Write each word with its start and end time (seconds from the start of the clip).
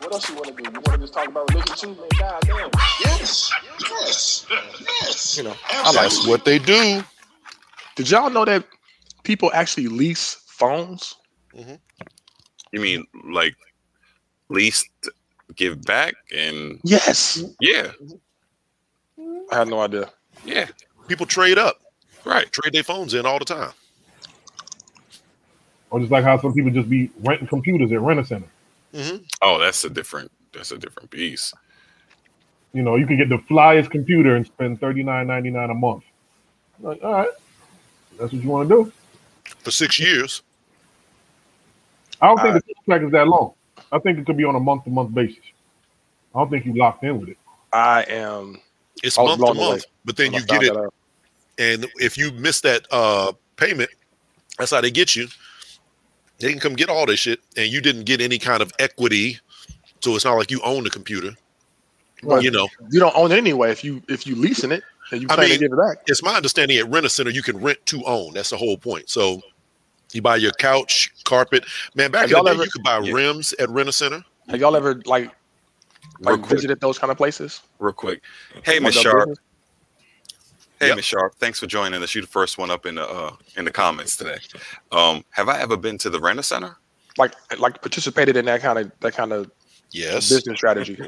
what 0.00 0.12
else 0.12 0.28
you 0.28 0.34
want 0.34 0.46
to 0.48 0.52
do? 0.54 0.62
You 0.64 0.70
want 0.72 0.86
to 0.86 0.98
just 0.98 1.12
talk 1.12 1.28
about 1.28 1.48
religion 1.50 1.76
too, 1.76 1.88
man? 1.88 2.08
God 2.18 2.40
damn. 2.42 2.70
Yes. 3.04 3.50
Yes. 3.90 4.46
Yes. 5.02 5.36
You 5.38 5.44
know, 5.44 5.54
I 5.70 5.92
That's 5.92 6.26
what 6.26 6.44
they 6.44 6.58
do. 6.58 7.02
Did 7.96 8.10
y'all 8.10 8.30
know 8.30 8.44
that 8.44 8.64
people 9.24 9.50
actually 9.54 9.88
lease 9.88 10.34
phones? 10.46 11.14
Mm-hmm. 11.54 11.74
You 12.72 12.80
mean 12.80 13.06
like 13.30 13.54
lease, 14.48 14.88
give 15.56 15.82
back 15.84 16.14
and 16.34 16.78
Yes. 16.84 17.42
yeah, 17.60 17.90
I 19.50 19.56
had 19.58 19.68
no 19.68 19.80
idea. 19.80 20.08
yeah, 20.44 20.68
People 21.08 21.26
trade 21.26 21.58
up, 21.58 21.80
right. 22.24 22.50
trade 22.52 22.72
their 22.72 22.84
phones 22.84 23.14
in 23.14 23.26
all 23.26 23.38
the 23.40 23.44
time. 23.44 23.72
Or 25.90 25.98
just 25.98 26.12
like 26.12 26.22
how 26.22 26.38
some 26.40 26.54
people 26.54 26.70
just 26.70 26.88
be 26.88 27.10
renting 27.24 27.48
computers 27.48 27.90
at 27.90 28.00
rent 28.00 28.20
a 28.20 28.24
center. 28.24 28.46
Oh, 29.42 29.58
that's 29.58 29.84
a 29.84 29.90
different 29.90 30.30
that's 30.52 30.72
a 30.72 30.78
different 30.78 31.10
piece. 31.10 31.52
You 32.72 32.82
know, 32.82 32.96
you 32.96 33.06
can 33.06 33.16
get 33.16 33.28
the 33.28 33.38
flyest 33.38 33.90
computer 33.90 34.36
and 34.36 34.46
spend 34.46 34.80
thirty 34.80 35.02
nine 35.02 35.26
ninety 35.26 35.50
nine 35.50 35.70
a 35.70 35.74
month. 35.74 36.04
Like, 36.80 37.02
all 37.02 37.12
right, 37.12 37.28
that's 38.18 38.32
what 38.32 38.42
you 38.42 38.48
want 38.48 38.68
to 38.68 38.84
do. 38.84 38.92
For 39.60 39.70
six 39.70 39.98
years, 39.98 40.42
I 42.20 42.28
don't 42.28 42.40
think 42.40 42.54
the 42.54 42.74
contract 42.74 43.04
is 43.04 43.12
that 43.12 43.28
long. 43.28 43.54
I 43.92 43.98
think 43.98 44.18
it 44.18 44.26
could 44.26 44.36
be 44.36 44.44
on 44.44 44.54
a 44.54 44.60
month 44.60 44.84
to 44.84 44.90
month 44.90 45.12
basis. 45.14 45.42
I 46.34 46.38
don't 46.38 46.50
think 46.50 46.64
you 46.64 46.74
locked 46.74 47.02
in 47.04 47.18
with 47.20 47.30
it. 47.30 47.38
I 47.72 48.04
am. 48.08 48.60
it's 49.02 49.18
I 49.18 49.22
month 49.24 49.44
to 49.46 49.52
blown 49.52 49.56
away 49.56 49.68
month, 49.68 49.86
but 50.04 50.16
then 50.16 50.32
you 50.32 50.44
get 50.44 50.62
it. 50.62 50.76
And 51.58 51.86
if 51.96 52.16
you 52.16 52.30
miss 52.32 52.60
that 52.62 52.86
uh 52.90 53.32
payment, 53.56 53.90
that's 54.58 54.70
how 54.70 54.80
they 54.80 54.90
get 54.90 55.16
you. 55.16 55.28
They 56.40 56.50
can 56.50 56.60
come 56.60 56.74
get 56.74 56.88
all 56.88 57.06
this 57.06 57.20
shit, 57.20 57.40
and 57.56 57.66
you 57.68 57.80
didn't 57.80 58.04
get 58.04 58.20
any 58.20 58.38
kind 58.38 58.62
of 58.62 58.72
equity. 58.78 59.38
So 60.02 60.16
it's 60.16 60.24
not 60.24 60.34
like 60.34 60.50
you 60.50 60.60
own 60.64 60.84
the 60.84 60.90
computer. 60.90 61.32
But 62.22 62.42
you 62.42 62.50
know, 62.50 62.68
you 62.90 63.00
don't 63.00 63.14
own 63.16 63.32
it 63.32 63.36
anyway. 63.38 63.70
If 63.70 63.84
you 63.84 64.02
if 64.08 64.26
you 64.26 64.34
leasing 64.34 64.72
it 64.72 64.82
and 65.12 65.22
you 65.22 65.28
I 65.30 65.34
plan 65.36 65.46
to 65.46 65.52
mean, 65.52 65.60
give 65.60 65.72
it 65.72 65.76
back, 65.78 65.98
it's 66.06 66.22
my 66.22 66.34
understanding 66.34 66.76
at 66.78 66.88
rent 66.90 67.06
a 67.06 67.08
center 67.08 67.30
you 67.30 67.42
can 67.42 67.58
rent 67.58 67.78
to 67.86 68.02
own. 68.04 68.32
That's 68.34 68.50
the 68.50 68.56
whole 68.58 68.76
point. 68.76 69.08
So 69.08 69.40
you 70.12 70.20
buy 70.22 70.36
your 70.36 70.52
couch, 70.52 71.12
carpet. 71.24 71.64
Man, 71.94 72.10
back 72.10 72.22
Have 72.22 72.30
in 72.30 72.32
the 72.32 72.36
y'all 72.36 72.44
day, 72.44 72.50
ever- 72.52 72.64
you 72.64 72.70
could 72.70 72.82
buy 72.82 72.98
Yeah. 73.00 73.12
rims 73.12 73.52
at 73.54 73.68
rent 73.70 73.88
a 73.88 73.92
center. 73.92 74.22
have 74.48 74.60
y'all 74.60 74.76
ever 74.76 75.00
like 75.06 75.30
like 76.20 76.44
visited 76.46 76.80
those 76.80 76.98
kind 76.98 77.10
of 77.10 77.16
places? 77.16 77.62
real 77.78 77.92
quick. 77.94 78.20
Hey, 78.64 78.74
Like 78.74 78.82
Miss 78.82 79.00
Sharp. 79.00 79.28
business? 79.28 79.38
Hey, 80.80 80.88
Yep. 80.88 80.96
Miss 80.96 81.04
Sharp. 81.04 81.34
Thanks 81.38 81.60
for 81.60 81.66
joining 81.66 82.02
us. 82.02 82.14
You 82.14 82.22
the 82.22 82.26
first 82.26 82.56
one 82.56 82.70
up 82.70 82.86
in 82.86 82.94
the 82.94 83.06
uh, 83.06 83.36
in 83.56 83.66
the 83.66 83.70
comments 83.70 84.16
today. 84.16 84.38
Um, 84.92 85.24
have 85.30 85.48
I 85.48 85.60
ever 85.60 85.76
been 85.76 85.98
to 85.98 86.08
the 86.10 86.18
Rent 86.18 86.38
a 86.38 86.42
Center? 86.42 86.74
Like 87.18 87.34
like 87.58 87.82
participated 87.82 88.36
in 88.36 88.46
that 88.46 88.62
kind 88.62 88.78
of 88.78 88.90
that 89.00 89.12
kind 89.14 89.32
of 89.32 89.50
Yes. 89.92 90.30
business 90.30 90.56
strategy. 90.56 90.98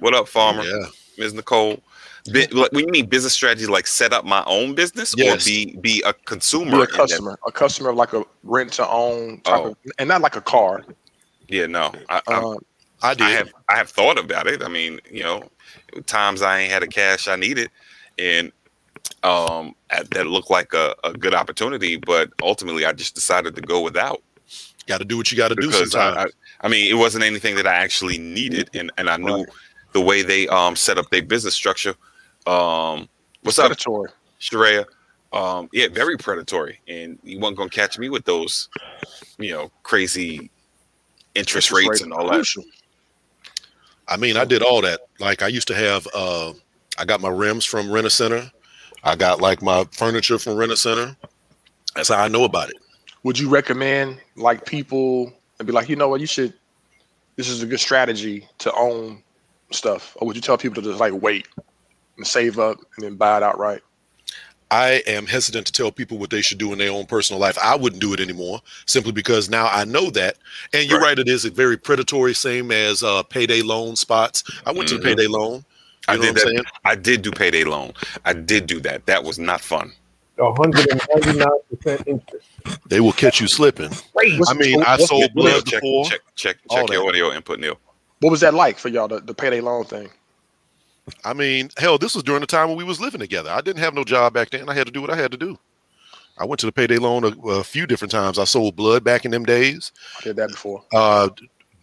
What 0.00 0.14
up, 0.14 0.26
Farmer? 0.28 0.64
Yeah. 0.64 0.86
Ms. 1.18 1.34
Nicole. 1.34 1.80
Like, 2.26 2.72
when 2.72 2.86
you 2.86 2.90
mean 2.90 3.06
business 3.06 3.34
strategy, 3.34 3.66
like 3.66 3.86
set 3.86 4.14
up 4.14 4.24
my 4.24 4.42
own 4.46 4.74
business 4.74 5.14
Yes. 5.16 5.42
or 5.42 5.48
be 5.48 5.76
be 5.80 6.02
a 6.06 6.12
consumer? 6.14 6.78
Be 6.78 6.82
a 6.82 6.86
customer, 6.86 7.38
a 7.46 7.52
customer 7.52 7.90
of 7.90 7.96
like 7.96 8.14
a 8.14 8.24
rent 8.42 8.72
to 8.74 8.88
own 8.88 9.42
type 9.42 9.60
Oh. 9.60 9.66
of, 9.72 9.76
and 9.98 10.08
not 10.08 10.22
like 10.22 10.34
a 10.34 10.40
car. 10.40 10.84
Yeah, 11.48 11.66
no. 11.66 11.92
I, 12.08 12.20
I, 12.26 12.34
Um, 12.34 12.56
I 13.02 13.12
did. 13.14 13.22
I 13.26 13.30
have 13.30 13.52
I 13.68 13.76
have 13.76 13.90
thought 13.90 14.18
about 14.18 14.46
it. 14.48 14.62
I 14.62 14.68
mean, 14.68 15.00
you 15.08 15.22
know, 15.22 15.48
times 16.06 16.40
I 16.42 16.60
ain't 16.60 16.72
had 16.72 16.82
the 16.82 16.88
cash 16.88 17.28
I 17.28 17.36
needed, 17.36 17.70
and 18.18 18.50
um, 19.22 19.74
that 19.90 20.10
that 20.10 20.26
looked 20.26 20.50
like 20.50 20.72
a, 20.74 20.94
a 21.04 21.12
good 21.12 21.34
opportunity, 21.34 21.96
but 21.96 22.30
ultimately 22.42 22.84
I 22.84 22.92
just 22.92 23.14
decided 23.14 23.54
to 23.56 23.62
go 23.62 23.80
without 23.80 24.22
got 24.86 24.98
to 24.98 25.04
do 25.04 25.16
what 25.16 25.30
you 25.30 25.36
got 25.38 25.48
to 25.48 25.54
do 25.54 25.68
because 25.68 25.94
I, 25.94 26.00
I, 26.00 26.12
sometimes. 26.12 26.32
I 26.60 26.68
mean, 26.68 26.90
it 26.90 26.94
wasn't 26.98 27.24
anything 27.24 27.56
that 27.56 27.66
I 27.66 27.74
actually 27.74 28.18
needed, 28.18 28.70
and 28.74 28.92
and 28.98 29.08
I 29.08 29.16
knew 29.16 29.38
Right. 29.38 29.48
the 29.92 30.00
way 30.00 30.22
they 30.22 30.46
um 30.48 30.76
set 30.76 30.98
up 30.98 31.08
their 31.10 31.22
business 31.22 31.54
structure. 31.54 31.94
Um, 32.46 33.08
what's 33.42 33.58
up, 33.58 33.66
predatory. 33.68 34.10
Sharia? 34.38 34.86
Um, 35.32 35.68
yeah, 35.72 35.88
very 35.88 36.16
predatory, 36.16 36.80
and 36.86 37.18
you 37.22 37.40
weren't 37.40 37.56
gonna 37.56 37.70
catch 37.70 37.98
me 37.98 38.08
with 38.08 38.24
those, 38.24 38.68
you 39.38 39.52
know, 39.52 39.70
crazy 39.82 40.50
interest, 41.34 41.72
rates 41.72 41.88
rate 41.88 42.02
and 42.02 42.12
all 42.12 42.26
that. 42.26 42.34
crucial. 42.34 42.64
I 44.06 44.16
mean, 44.16 44.36
I 44.36 44.44
did 44.44 44.62
all 44.62 44.82
that. 44.82 45.00
Like 45.18 45.42
I 45.42 45.48
used 45.48 45.68
to 45.68 45.74
have. 45.74 46.06
uh 46.14 46.52
I 46.96 47.04
got 47.04 47.20
my 47.20 47.28
rims 47.28 47.64
from 47.64 47.90
Rent 47.90 48.06
a 48.06 48.10
Center. 48.10 48.50
I 49.04 49.16
got 49.16 49.40
like 49.40 49.62
my 49.62 49.84
furniture 49.92 50.38
from 50.38 50.56
Rent 50.56 50.72
a 50.72 50.76
Center. 50.76 51.16
That's 51.94 52.08
how 52.08 52.22
I 52.22 52.28
know 52.28 52.44
about 52.44 52.70
it. 52.70 52.76
Would 53.22 53.38
you 53.38 53.48
recommend 53.48 54.18
like 54.36 54.66
people 54.66 55.32
and 55.58 55.66
be 55.66 55.72
like, 55.72 55.88
you 55.88 55.96
know 55.96 56.08
what, 56.08 56.20
you 56.20 56.26
should. 56.26 56.54
This 57.36 57.48
is 57.48 57.62
a 57.62 57.66
good 57.66 57.80
strategy 57.80 58.48
to 58.58 58.72
own 58.74 59.22
stuff, 59.70 60.16
or 60.20 60.26
would 60.26 60.36
you 60.36 60.42
tell 60.42 60.56
people 60.56 60.82
to 60.82 60.88
just 60.88 61.00
like 61.00 61.12
wait 61.20 61.48
and 62.16 62.26
save 62.26 62.58
up 62.58 62.78
and 62.96 63.04
then 63.04 63.16
buy 63.16 63.36
it 63.36 63.42
outright? 63.42 63.82
I 64.70 65.02
am 65.06 65.26
hesitant 65.26 65.66
to 65.66 65.72
tell 65.72 65.92
people 65.92 66.18
what 66.18 66.30
they 66.30 66.40
should 66.42 66.58
do 66.58 66.72
in 66.72 66.78
their 66.78 66.90
own 66.90 67.06
personal 67.06 67.40
life. 67.40 67.56
I 67.62 67.76
wouldn't 67.76 68.00
do 68.00 68.12
it 68.14 68.20
anymore 68.20 68.60
simply 68.86 69.12
because 69.12 69.48
now 69.50 69.68
I 69.68 69.84
know 69.84 70.10
that. 70.10 70.36
And 70.72 70.88
you're 70.88 70.98
Right. 70.98 71.08
right, 71.08 71.18
it 71.18 71.28
is 71.28 71.44
a 71.44 71.50
very 71.50 71.76
predatory, 71.76 72.34
same 72.34 72.72
as 72.72 73.02
uh, 73.02 73.22
payday 73.24 73.62
loan 73.62 73.94
spots. 73.94 74.42
I 74.66 74.72
went 74.72 74.88
to 74.88 74.94
Mhm. 74.94 74.98
the 74.98 75.04
payday 75.04 75.26
loan. 75.26 75.64
You 76.08 76.14
I 76.14 76.16
know 76.16 76.22
did 76.22 76.34
what 76.34 76.46
I'm 76.48 76.54
that. 76.56 76.64
saying? 76.64 76.80
I 76.84 76.94
did 76.94 77.22
do 77.22 77.30
payday 77.30 77.64
loan. 77.64 77.92
I 78.24 78.32
did 78.32 78.66
do 78.66 78.80
that. 78.80 79.06
That 79.06 79.24
was 79.24 79.38
not 79.38 79.60
fun. 79.60 79.92
hundred 80.38 80.90
and 80.90 81.00
ninety 81.14 81.38
nine 81.38 81.48
percent 81.70 82.06
interest. 82.06 82.46
They 82.88 83.00
will 83.00 83.12
catch 83.12 83.40
you 83.40 83.48
slipping. 83.48 83.90
What's- 84.12 84.50
I 84.50 84.54
mean, 84.54 84.82
I 84.82 84.96
sold 84.98 85.22
what- 85.22 85.34
blood 85.34 85.66
check, 85.66 85.80
before. 85.82 86.04
check, 86.06 86.20
check, 86.34 86.56
all 86.68 86.78
check 86.86 86.90
your 86.90 87.02
that. 87.04 87.08
audio 87.08 87.32
input, 87.32 87.60
Neil. 87.60 87.78
What 88.20 88.30
was 88.30 88.40
that 88.40 88.54
like 88.54 88.78
for 88.78 88.88
y'all, 88.88 89.08
the, 89.08 89.20
the 89.20 89.34
payday 89.34 89.60
loan 89.60 89.84
thing? 89.84 90.08
I 91.24 91.34
mean, 91.34 91.68
hell, 91.76 91.98
this 91.98 92.14
was 92.14 92.24
during 92.24 92.40
the 92.40 92.46
time 92.46 92.68
when 92.68 92.78
we 92.78 92.84
was 92.84 93.00
living 93.00 93.20
together. 93.20 93.50
I 93.50 93.60
didn't 93.60 93.80
have 93.80 93.92
no 93.94 94.04
job 94.04 94.32
back 94.32 94.50
then. 94.50 94.68
I 94.70 94.74
had 94.74 94.86
to 94.86 94.92
do 94.92 95.02
what 95.02 95.10
I 95.10 95.16
had 95.16 95.30
to 95.32 95.36
do. 95.36 95.58
I 96.38 96.46
went 96.46 96.58
to 96.60 96.66
the 96.66 96.72
payday 96.72 96.96
loan 96.96 97.24
a, 97.24 97.48
a 97.48 97.62
few 97.64 97.86
different 97.86 98.10
times. 98.10 98.38
I 98.38 98.44
sold 98.44 98.74
blood 98.74 99.04
back 99.04 99.24
in 99.24 99.30
them 99.30 99.44
days. 99.44 99.92
I 100.18 100.24
did 100.24 100.36
that 100.36 100.48
before. 100.50 100.82
Uh, 100.92 101.28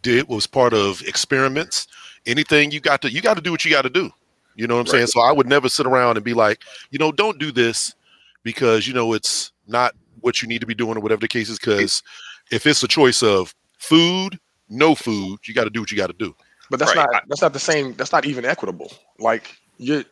did 0.02 0.28
was 0.28 0.48
part 0.48 0.74
of 0.74 1.02
experiments. 1.04 1.88
Anything 2.26 2.72
you 2.72 2.80
got 2.80 3.02
to, 3.02 3.12
you 3.12 3.22
got 3.22 3.36
to 3.36 3.42
do 3.42 3.52
what 3.52 3.66
you 3.66 3.72
got 3.72 3.82
to 3.84 3.90
do. 3.90 4.12
You 4.56 4.68
know 4.68 4.76
what 4.76 4.82
I'm 4.82 4.88
saying? 4.88 5.08
So 5.08 5.22
I 5.22 5.32
would 5.32 5.48
never 5.48 5.70
sit 5.70 5.86
around 5.86 6.18
and 6.18 6.24
be 6.24 6.34
like, 6.34 6.62
you 6.92 7.00
know, 7.00 7.12
don't 7.12 7.40
do 7.40 7.52
this 7.52 7.96
because 8.44 8.88
you 8.88 8.94
know 8.94 9.14
it's 9.14 9.52
not 9.68 9.96
what 10.20 10.42
you 10.42 10.48
need 10.48 10.60
to 10.62 10.68
be 10.68 10.76
doing 10.76 10.98
or 10.98 11.00
whatever 11.00 11.22
the 11.22 11.28
case 11.28 11.50
is. 11.50 11.58
Because 11.58 12.04
if 12.52 12.68
it's 12.68 12.84
a 12.84 12.88
choice 12.88 13.24
of 13.24 13.56
food, 13.80 14.40
no 14.70 14.94
food, 14.94 15.40
you 15.46 15.54
got 15.54 15.64
to 15.64 15.70
do 15.70 15.80
what 15.80 15.92
you 15.92 15.98
got 15.98 16.08
to 16.08 16.14
do. 16.14 16.36
But 16.70 16.80
that's 16.80 16.96
Right. 16.96 17.08
not 17.12 17.24
that's 17.28 17.42
not 17.42 17.54
the 17.54 17.60
same. 17.60 17.94
That's 17.94 18.12
not 18.12 18.26
even 18.26 18.46
equitable. 18.46 18.92
Like 19.20 19.56
you 19.78 20.06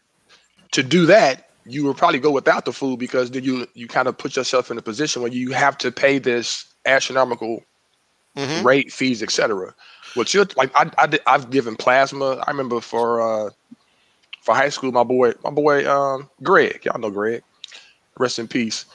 to 0.71 0.83
do 0.83 1.05
that, 1.05 1.49
you 1.65 1.85
would 1.85 1.97
probably 1.97 2.19
go 2.19 2.31
without 2.31 2.65
the 2.65 2.73
food 2.73 2.99
because 2.99 3.31
then 3.31 3.43
you 3.43 3.67
you 3.73 3.87
kind 3.87 4.07
of 4.07 4.17
put 4.17 4.35
yourself 4.35 4.71
in 4.71 4.77
a 4.77 4.81
position 4.81 5.21
where 5.21 5.31
you 5.31 5.51
have 5.51 5.77
to 5.79 5.91
pay 5.91 6.19
this 6.19 6.65
astronomical 6.85 7.63
Mhm. 8.35 8.63
rate, 8.63 8.91
fees, 8.91 9.23
etc. 9.23 9.73
What 10.15 10.33
you 10.33 10.45
like? 10.55 10.71
I, 10.75 10.91
I 10.97 11.07
did, 11.07 11.21
I've 11.27 11.49
given 11.49 11.75
plasma. 11.75 12.43
I 12.45 12.51
remember 12.51 12.81
for 12.81 13.21
uh 13.21 13.49
for 14.41 14.55
high 14.55 14.69
school, 14.69 14.91
my 14.91 15.03
boy, 15.03 15.33
my 15.43 15.51
boy, 15.51 15.89
um, 15.89 16.29
Greg. 16.43 16.85
Y'all 16.85 16.99
know 16.99 17.11
Greg. 17.11 17.43
Rest 18.17 18.39
in 18.39 18.47
peace. 18.47 18.85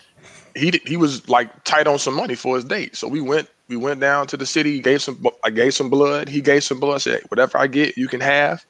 He 0.55 0.71
did, 0.71 0.87
he 0.87 0.97
was 0.97 1.29
like 1.29 1.65
tight 1.65 1.87
on 1.87 1.99
some 1.99 2.15
money 2.15 2.35
for 2.35 2.57
his 2.57 2.65
date, 2.65 2.97
so 2.97 3.09
we 3.09 3.21
went 3.21 3.49
we 3.69 3.77
went 3.77 4.01
down 4.01 4.27
to 4.29 4.37
the 4.37 4.47
city. 4.47 4.81
Gave 4.81 5.03
some 5.03 5.25
I 5.45 5.51
gave 5.51 5.75
some 5.75 5.91
blood. 5.91 6.29
He 6.29 6.41
gave 6.41 6.65
some 6.65 6.81
blood. 6.81 7.03
Said 7.03 7.23
whatever 7.29 7.59
I 7.59 7.67
get, 7.67 7.97
you 7.97 8.09
can 8.09 8.21
have. 8.21 8.65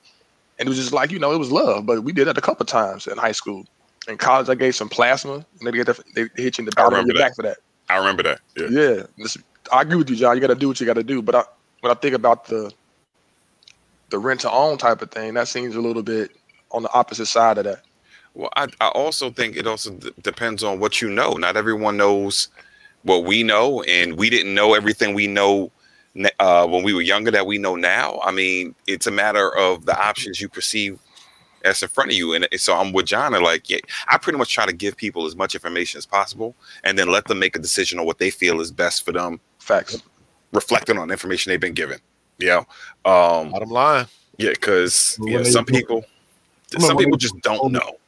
And 0.59 0.67
it 0.67 0.69
was 0.69 0.79
just 0.79 0.93
like 0.93 1.11
you 1.11 1.19
know, 1.19 1.33
it 1.33 1.39
was 1.39 1.51
love. 1.51 1.87
But 1.87 2.05
we 2.05 2.13
did 2.13 2.27
that 2.27 2.39
a 2.39 2.43
couple 2.43 2.65
times 2.67 3.07
in 3.07 3.19
high 3.19 3.33
school. 3.33 3.67
In 4.07 4.19
college, 4.19 4.49
I 4.51 4.55
gave 4.55 4.75
some 4.75 4.89
plasma, 4.89 5.35
and 5.35 5.67
they 5.67 5.73
get 5.73 5.87
the, 5.87 6.03
they 6.15 6.43
hit 6.43 6.59
you 6.59 6.63
in 6.63 6.67
the 6.67 6.73
bottom 6.77 7.01
of 7.01 7.07
your 7.07 7.17
back 7.17 7.35
for 7.35 7.43
that. 7.43 7.57
I 7.89 7.97
remember 7.97 8.23
that. 8.23 8.41
Yeah. 8.57 8.67
Yeah, 8.69 9.03
this, 9.17 9.39
I 9.73 9.83
agree 9.83 9.97
with 9.97 10.11
you, 10.11 10.17
John. 10.17 10.37
You 10.37 10.41
got 10.41 10.49
to 10.49 10.55
do 10.55 10.69
what 10.69 10.79
you 10.79 10.87
got 10.87 10.95
to 10.95 11.03
do. 11.03 11.23
But 11.23 11.35
I, 11.35 11.45
when 11.85 11.91
I 11.91 11.95
think 11.97 12.15
about 12.15 12.47
the 12.47 12.73
the 14.09 14.19
rent 14.19 14.41
to 14.41 14.51
own 14.51 14.79
type 14.79 15.03
of 15.03 15.11
thing, 15.11 15.35
that 15.35 15.49
seems 15.49 15.77
a 15.77 15.81
little 15.83 16.03
bit 16.03 16.31
on 16.71 16.83
the 16.83 16.93
opposite 16.95 17.27
side 17.27 17.59
of 17.59 17.65
that. 17.65 17.83
Well, 18.33 18.49
I, 18.57 18.69
I 18.81 18.89
also 18.89 19.31
think 19.31 19.55
it 19.57 19.67
also 19.67 19.91
d- 19.91 20.11
depends 20.23 20.65
on 20.65 20.81
what 20.81 21.03
you 21.03 21.11
know. 21.11 21.35
Not 21.35 21.59
everyone 21.59 21.99
knows 21.99 22.49
what 23.03 23.25
we 23.25 23.43
know, 23.43 23.83
and 23.83 24.17
we 24.17 24.31
didn't 24.31 24.55
know 24.55 24.73
everything 24.73 25.13
we 25.15 25.27
know 25.27 25.71
uh, 26.41 26.67
when 26.67 26.85
we 26.85 26.95
were 26.95 27.03
younger 27.03 27.31
that 27.31 27.47
we 27.47 27.59
know 27.59 27.77
now. 27.77 28.19
I 28.25 28.31
mean, 28.31 28.75
it's 28.87 29.07
a 29.07 29.11
matter 29.11 29.55
of 29.55 29.85
the 29.85 29.99
options 30.01 30.41
you 30.41 30.49
perceive 30.49 30.99
that's 31.63 31.83
in 31.83 31.91
front 31.91 32.13
of 32.13 32.17
you. 32.17 32.33
And 32.33 32.49
so 32.57 32.75
I'm 32.75 32.93
with 32.93 33.07
John. 33.07 33.35
and 33.35 33.45
Like, 33.45 33.69
yeah, 33.69 33.79
I 34.09 34.17
pretty 34.17 34.39
much 34.39 34.55
try 34.55 34.65
to 34.65 34.73
give 34.73 34.97
people 34.97 35.27
as 35.27 35.37
much 35.37 35.55
information 35.55 35.99
as 35.99 36.07
possible, 36.07 36.55
and 36.83 36.99
then 36.99 37.09
let 37.09 37.27
them 37.27 37.41
make 37.41 37.57
a 37.57 37.59
decision 37.59 37.99
on 37.99 38.07
what 38.07 38.19
they 38.19 38.31
feel 38.31 38.63
is 38.63 38.73
best 38.73 39.05
for 39.05 39.13
them, 39.13 39.39
Facts. 39.59 40.03
Reflecting 40.55 40.99
on 40.99 41.09
the 41.09 41.13
information 41.13 41.51
they've 41.51 41.61
been 41.61 41.75
given. 41.75 41.99
Yeah. 42.39 42.59
Um, 43.05 43.51
Bottom 43.51 43.71
line. 43.71 44.07
yeah, 44.39 44.51
because 44.51 45.17
Well, 45.21 45.31
yeah, 45.31 45.43
some 45.43 45.65
people, 45.65 46.05
some 46.79 46.97
people 46.97 47.17
just 47.17 47.35
do- 47.35 47.41
don't 47.41 47.73
know. 47.73 47.99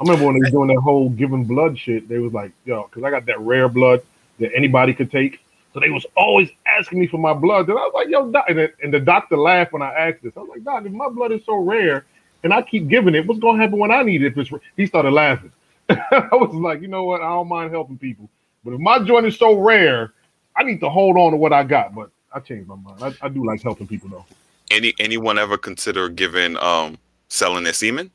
I 0.00 0.04
remember 0.04 0.26
when 0.26 0.34
they 0.34 0.40
were 0.40 0.50
doing 0.50 0.68
that 0.74 0.80
whole 0.80 1.10
giving 1.10 1.44
blood 1.44 1.78
shit. 1.78 2.08
They 2.08 2.18
was 2.18 2.32
like, 2.32 2.50
yo, 2.64 2.84
because 2.84 3.04
I 3.04 3.10
got 3.10 3.26
that 3.26 3.38
rare 3.40 3.68
blood 3.68 4.00
that 4.40 4.50
anybody 4.54 4.94
could 4.94 5.10
take. 5.12 5.40
So 5.72 5.80
they 5.80 5.90
was 5.90 6.04
always 6.16 6.50
asking 6.66 6.98
me 6.98 7.06
for 7.06 7.18
my 7.18 7.32
blood. 7.32 7.68
And 7.68 7.78
I 7.78 7.82
was 7.82 7.92
like, 7.94 8.08
yo, 8.08 8.30
doc. 8.30 8.46
And, 8.48 8.58
the, 8.58 8.72
and 8.82 8.92
the 8.92 9.00
doctor 9.00 9.36
laughed 9.36 9.72
when 9.72 9.80
I 9.82 9.92
asked 9.94 10.22
this. 10.22 10.32
I 10.36 10.40
was 10.40 10.48
like, 10.50 10.64
doc, 10.64 10.84
if 10.84 10.92
my 10.92 11.08
blood 11.08 11.32
is 11.32 11.44
so 11.46 11.56
rare 11.56 12.04
and 12.42 12.52
I 12.52 12.62
keep 12.62 12.88
giving 12.88 13.14
it, 13.14 13.26
what's 13.26 13.40
going 13.40 13.56
to 13.58 13.62
happen 13.62 13.78
when 13.78 13.92
I 13.92 14.02
need 14.02 14.22
it? 14.22 14.36
If 14.36 14.38
it's, 14.38 14.64
he 14.76 14.86
started 14.86 15.12
laughing. 15.12 15.52
I 15.88 16.28
was 16.32 16.52
like, 16.52 16.82
you 16.82 16.88
know 16.88 17.04
what? 17.04 17.20
I 17.20 17.28
don't 17.28 17.48
mind 17.48 17.70
helping 17.70 17.96
people. 17.96 18.28
But 18.64 18.74
if 18.74 18.80
my 18.80 18.98
joint 19.00 19.26
is 19.26 19.36
so 19.38 19.54
rare, 19.58 20.12
I 20.56 20.64
need 20.64 20.80
to 20.80 20.90
hold 20.90 21.16
on 21.16 21.32
to 21.32 21.36
what 21.36 21.52
I 21.52 21.64
got. 21.64 21.94
But 21.94 22.10
I 22.32 22.40
changed 22.40 22.68
my 22.68 22.76
mind. 22.76 23.02
I, 23.02 23.26
I 23.26 23.28
do 23.28 23.44
like 23.44 23.62
helping 23.62 23.86
people, 23.86 24.08
though. 24.08 24.24
Any 24.70 24.94
anyone 24.98 25.38
ever 25.38 25.58
consider 25.58 26.08
giving 26.08 26.56
um 26.58 26.98
selling 27.28 27.64
their 27.64 27.72
semen? 27.72 28.10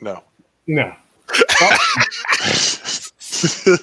No. 0.00 0.22
No. 0.66 0.94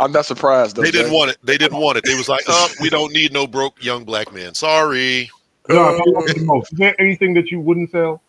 I'm 0.00 0.12
not 0.12 0.26
surprised 0.26 0.76
though. 0.76 0.82
They 0.82 0.90
didn't 0.90 1.10
Jay. 1.10 1.16
want 1.16 1.30
it. 1.30 1.38
They 1.42 1.56
didn't 1.56 1.78
want 1.78 1.98
it. 1.98 2.04
They 2.04 2.14
was 2.14 2.28
like, 2.28 2.42
"Oh, 2.48 2.68
we 2.80 2.90
don't 2.90 3.12
need 3.12 3.32
no 3.32 3.46
broke 3.46 3.82
young 3.82 4.04
black 4.04 4.32
man." 4.32 4.54
Sorry. 4.54 5.30
No, 5.68 5.82
I 5.82 5.92
the 5.92 6.42
most. 6.44 6.72
Is 6.72 6.78
there 6.78 7.00
anything 7.00 7.34
that 7.34 7.50
you 7.50 7.60
wouldn't 7.60 7.90
sell? 7.90 8.20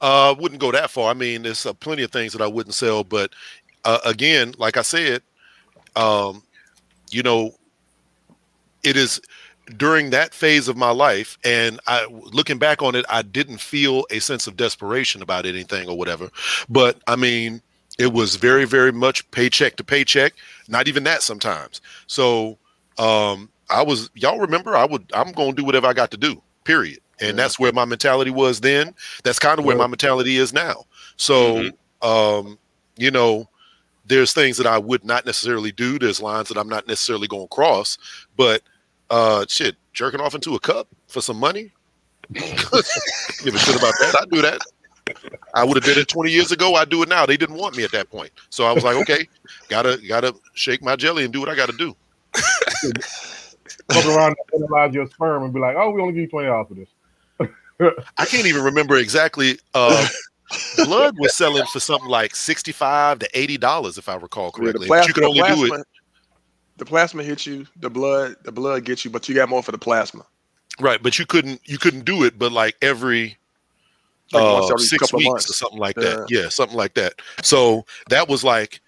Uh, 0.00 0.34
wouldn't 0.38 0.60
go 0.60 0.72
that 0.72 0.90
far. 0.90 1.10
I 1.10 1.14
mean, 1.14 1.42
there's 1.42 1.66
uh, 1.66 1.72
plenty 1.74 2.02
of 2.02 2.10
things 2.10 2.32
that 2.32 2.42
I 2.42 2.46
wouldn't 2.46 2.74
sell, 2.74 3.04
but 3.04 3.32
uh, 3.84 3.98
again, 4.04 4.54
like 4.58 4.76
I 4.76 4.82
said, 4.82 5.22
um, 5.96 6.42
you 7.10 7.22
know, 7.22 7.54
it 8.82 8.96
is 8.96 9.20
during 9.76 10.10
that 10.10 10.32
phase 10.32 10.68
of 10.68 10.76
my 10.76 10.90
life, 10.90 11.38
and 11.44 11.78
I 11.86 12.06
looking 12.06 12.58
back 12.58 12.82
on 12.82 12.94
it, 12.94 13.04
I 13.08 13.22
didn't 13.22 13.60
feel 13.60 14.06
a 14.10 14.18
sense 14.18 14.46
of 14.46 14.56
desperation 14.56 15.22
about 15.22 15.46
anything 15.46 15.88
or 15.88 15.96
whatever. 15.96 16.30
But 16.68 17.00
I 17.06 17.16
mean, 17.16 17.60
it 17.98 18.12
was 18.12 18.36
very, 18.36 18.64
very 18.64 18.92
much 18.92 19.28
paycheck 19.30 19.76
to 19.76 19.84
paycheck. 19.84 20.34
Not 20.68 20.88
even 20.88 21.04
that 21.04 21.22
sometimes. 21.22 21.80
So 22.06 22.58
um, 22.96 23.50
I 23.68 23.82
was. 23.82 24.10
Y'all 24.14 24.38
remember? 24.38 24.76
I 24.76 24.84
would. 24.84 25.10
I'm 25.14 25.32
going 25.32 25.50
to 25.50 25.56
do 25.56 25.64
whatever 25.64 25.86
I 25.86 25.92
got 25.92 26.10
to 26.12 26.16
do. 26.16 26.40
Period. 26.64 27.00
And 27.20 27.36
that's 27.36 27.58
where 27.58 27.72
my 27.72 27.84
mentality 27.84 28.30
was 28.30 28.60
then. 28.60 28.94
That's 29.24 29.40
kind 29.40 29.58
of 29.58 29.64
where 29.64 29.76
my 29.76 29.88
mentality 29.88 30.36
is 30.36 30.52
now. 30.52 30.84
So, 31.16 31.68
um, 32.00 32.58
you 32.96 33.10
know, 33.10 33.48
there's 34.08 34.32
things 34.32 34.56
that 34.56 34.66
I 34.66 34.78
would 34.78 35.04
not 35.04 35.26
necessarily 35.26 35.70
do. 35.70 35.98
There's 35.98 36.20
lines 36.20 36.48
that 36.48 36.56
I'm 36.56 36.68
not 36.68 36.86
necessarily 36.86 37.28
going 37.28 37.44
to 37.44 37.54
cross. 37.54 37.98
But 38.36 38.62
uh, 39.10 39.44
shit, 39.48 39.76
jerking 39.92 40.20
off 40.20 40.34
into 40.34 40.54
a 40.54 40.60
cup 40.60 40.88
for 41.06 41.20
some 41.20 41.38
money. 41.38 41.72
Give 42.32 42.44
a 42.44 43.58
shit 43.58 43.76
about 43.76 43.94
that. 44.00 44.16
I'd 44.20 44.30
do 44.30 44.42
that. 44.42 44.60
I 45.54 45.64
would 45.64 45.76
have 45.76 45.84
did 45.84 45.96
it 45.96 46.08
20 46.08 46.30
years 46.30 46.52
ago. 46.52 46.74
I'd 46.74 46.90
do 46.90 47.02
it 47.02 47.08
now. 47.08 47.24
They 47.24 47.36
didn't 47.36 47.56
want 47.56 47.76
me 47.76 47.84
at 47.84 47.92
that 47.92 48.10
point. 48.10 48.30
So 48.50 48.64
I 48.64 48.72
was 48.72 48.84
like, 48.84 48.96
okay, 48.96 49.26
gotta 49.68 49.98
gotta 50.06 50.34
shake 50.52 50.82
my 50.82 50.96
jelly 50.96 51.24
and 51.24 51.32
do 51.32 51.40
what 51.40 51.48
I 51.48 51.54
gotta 51.54 51.72
do. 51.72 51.96
Fuck 53.90 54.04
around 54.04 54.36
and 54.52 54.64
analyze 54.64 54.92
your 54.92 55.06
sperm 55.06 55.44
and 55.44 55.54
be 55.54 55.60
like, 55.60 55.76
oh, 55.76 55.90
we 55.90 56.02
only 56.02 56.12
give 56.12 56.22
you 56.22 56.28
twenty 56.28 56.48
dollars 56.48 56.68
for 56.68 56.74
this. 56.74 56.88
I 58.18 58.26
can't 58.26 58.46
even 58.46 58.62
remember 58.62 58.98
exactly. 58.98 59.58
Uh, 59.72 60.06
blood 60.84 61.16
was 61.18 61.36
selling 61.36 61.66
for 61.66 61.80
something 61.80 62.08
like 62.08 62.34
65 62.34 63.20
to 63.20 63.38
80 63.38 63.58
dollars, 63.58 63.98
if 63.98 64.08
I 64.08 64.16
recall 64.16 64.46
Yeah, 64.46 64.50
correctly. 64.52 64.86
the 64.86 64.88
but 64.88 65.06
you 65.06 65.12
plasma, 65.14 65.14
could 65.14 65.24
only 65.24 65.42
the 65.42 65.56
do 65.56 65.74
it 65.74 65.84
the 66.78 66.84
plasma 66.84 67.22
hits 67.24 67.44
you, 67.44 67.66
the 67.80 67.90
blood, 67.90 68.36
the 68.44 68.52
blood 68.52 68.84
gets 68.84 69.04
you, 69.04 69.10
but 69.10 69.28
you 69.28 69.34
got 69.34 69.48
more 69.48 69.62
for 69.62 69.72
the 69.72 69.78
plasma. 69.78 70.24
right, 70.80 71.02
but 71.02 71.18
you 71.18 71.26
couldn't 71.26 71.60
you 71.64 71.76
couldn't 71.76 72.04
do 72.04 72.24
it, 72.24 72.38
but 72.38 72.52
like 72.52 72.76
every 72.82 73.36
Like 74.32 74.44
uh, 74.44 74.76
six 74.78 75.12
weeks 75.12 75.28
months. 75.28 75.50
or 75.50 75.54
something 75.54 75.78
like 75.78 75.96
that. 75.96 76.26
Yeah, 76.30 76.48
something 76.48 76.76
like 76.76 76.94
that. 76.94 77.14
So 77.42 77.84
that 78.10 78.28
was 78.28 78.44
like 78.44 78.80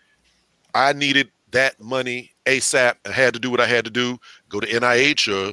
I 0.74 0.92
needed 0.92 1.30
that 1.50 1.80
money 1.80 2.30
ASAP. 2.46 2.94
I 3.06 3.10
had 3.10 3.34
to 3.34 3.40
do 3.40 3.50
what 3.50 3.60
I 3.60 3.66
had 3.66 3.84
to 3.84 3.90
do. 3.90 4.18
Go 4.48 4.60
to 4.60 4.66
NIH 4.66 5.28
or 5.32 5.52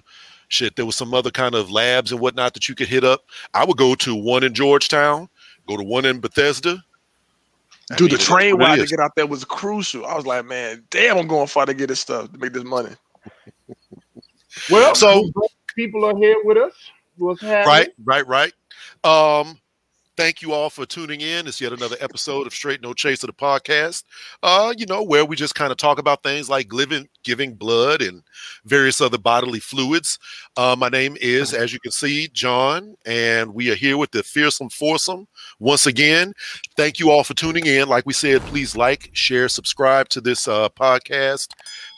shit. 0.50 0.76
There 0.76 0.86
was 0.86 0.96
some 0.96 1.14
other 1.14 1.32
kind 1.32 1.56
of 1.56 1.72
labs 1.72 2.12
and 2.12 2.22
whatnot 2.22 2.54
that 2.54 2.70
you 2.70 2.76
could 2.76 2.88
hit 2.88 3.04
up. 3.04 3.24
I 3.56 3.66
would 3.66 3.78
go 3.78 3.96
to 3.96 4.16
one 4.16 4.44
in 4.44 4.54
Georgetown, 4.54 5.28
go 5.68 5.78
to 5.78 5.84
one 5.84 6.06
in 6.06 6.20
Bethesda. 6.20 6.84
I 7.92 7.96
Dude, 7.96 8.12
mean, 8.12 8.18
the 8.18 8.24
train 8.24 8.48
is 8.50 8.54
what 8.56 8.62
it 8.62 8.66
ride 8.66 8.80
to 8.80 8.86
get 8.88 9.00
out 9.00 9.12
there 9.16 9.28
was 9.28 9.46
crucial. 9.46 10.06
I 10.06 10.16
was 10.16 10.26
like, 10.26 10.46
man, 10.46 10.84
damn, 10.90 11.18
I'm 11.18 11.28
going 11.28 11.48
far 11.48 11.66
to 11.66 11.74
get 11.74 11.88
this 11.88 12.02
stuff 12.02 12.32
to 12.32 12.38
make 12.38 12.54
this 12.54 12.64
money. 12.64 12.92
Well, 14.72 14.96
So- 14.96 15.24
so 15.34 15.48
people 15.76 16.04
are 16.06 16.18
here 16.18 16.36
with 16.44 16.58
us. 16.58 16.74
What's 17.18 17.42
happening? 17.42 17.68
Right, 17.68 18.26
right, 18.26 18.54
right. 19.04 19.40
Um, 19.40 19.60
thank 20.18 20.42
you 20.42 20.52
all 20.52 20.70
for 20.72 20.86
tuning 20.86 21.22
in. 21.22 21.48
It's 21.48 21.62
yet 21.62 21.74
another 21.74 21.96
episode 22.00 22.48
of 22.48 22.54
Straight 22.54 22.82
No 22.82 22.94
Chase 22.94 23.24
of 23.24 23.28
the 23.28 23.34
podcast. 23.34 24.04
Uh, 24.44 24.74
you 24.78 24.86
know, 24.88 25.04
where 25.04 25.26
we 25.26 25.36
just 25.36 25.56
kind 25.56 25.72
of 25.72 25.78
talk 25.78 26.00
about 26.00 26.24
things 26.24 26.50
like 26.50 26.74
living, 26.74 27.08
giving 27.24 27.54
blood 27.54 28.02
and 28.02 28.24
various 28.66 29.00
other 29.00 29.18
bodily 29.20 29.60
fluids. 29.60 30.18
Uh, 30.58 30.76
my 30.78 30.90
name 30.90 31.18
is, 31.22 31.54
as 31.54 31.72
you 31.72 31.80
can 31.80 31.92
see, 31.92 32.28
John, 32.30 32.96
and 33.06 33.54
we 33.54 33.72
are 33.72 33.76
here 33.76 33.98
with 33.98 34.12
the 34.12 34.24
fearsome 34.24 34.70
foursome 34.70 35.28
once 35.60 35.86
again. 35.86 36.34
Thank 36.76 37.00
you 37.00 37.10
all 37.10 37.24
for 37.24 37.34
tuning 37.34 37.66
in. 37.66 37.88
Like 37.88 38.06
we 38.06 38.14
said, 38.14 38.42
please 38.44 38.76
like, 38.76 39.10
share, 39.14 39.50
subscribe 39.50 40.10
to 40.10 40.22
this 40.22 40.48
uh, 40.48 40.70
podcast. 40.70 41.50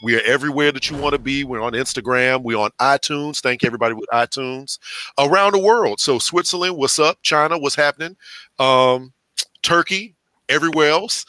We 0.03 0.15
are 0.15 0.21
everywhere 0.21 0.71
that 0.71 0.89
you 0.89 0.97
want 0.97 1.13
to 1.13 1.19
be. 1.19 1.44
We're 1.44 1.61
on 1.61 1.73
Instagram. 1.73 2.44
We're 2.44 2.57
on 2.57 2.71
iTunes. 2.79 3.41
Thank 3.41 3.63
everybody 3.63 3.94
with 3.94 4.09
iTunes 4.13 4.79
around 5.17 5.53
the 5.53 5.59
world. 5.59 6.00
So 6.00 6.19
Switzerland, 6.19 6.77
what's 6.77 7.00
up? 7.00 7.21
China, 7.21 7.57
what's 7.57 7.75
happening? 7.75 8.15
Um, 8.59 9.13
Turkey, 9.62 10.15
everywhere 10.47 10.89
else. 10.89 11.25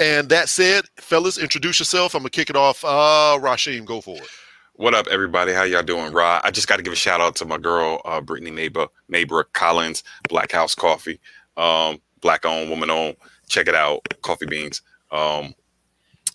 And 0.00 0.28
that 0.30 0.48
said, 0.48 0.84
fellas, 0.96 1.38
introduce 1.38 1.78
yourself. 1.78 2.14
I'm 2.14 2.20
gonna 2.20 2.30
kick 2.30 2.50
it 2.50 2.56
off. 2.56 2.84
Uh, 2.84 3.38
Rashim, 3.40 3.84
go 3.84 4.00
for 4.00 4.16
it. 4.16 4.28
What 4.76 4.92
up, 4.92 5.06
everybody? 5.06 5.52
How 5.52 5.62
y'all 5.62 5.84
doing? 5.84 6.12
Rod, 6.12 6.40
I 6.42 6.50
just 6.50 6.66
got 6.66 6.78
to 6.78 6.82
give 6.82 6.92
a 6.92 6.96
shout 6.96 7.20
out 7.20 7.36
to 7.36 7.44
my 7.44 7.58
girl, 7.58 8.02
uh, 8.04 8.20
Brittany 8.20 8.50
Neighbor, 8.50 8.88
Neighbor 9.08 9.44
Collins, 9.52 10.02
Black 10.28 10.50
House 10.50 10.74
Coffee, 10.74 11.20
um, 11.56 12.00
black 12.20 12.44
owned, 12.46 12.70
woman 12.70 12.90
owned. 12.90 13.16
Check 13.48 13.68
it 13.68 13.74
out, 13.74 14.02
Coffee 14.22 14.46
Beans. 14.46 14.82
Um, 15.10 15.54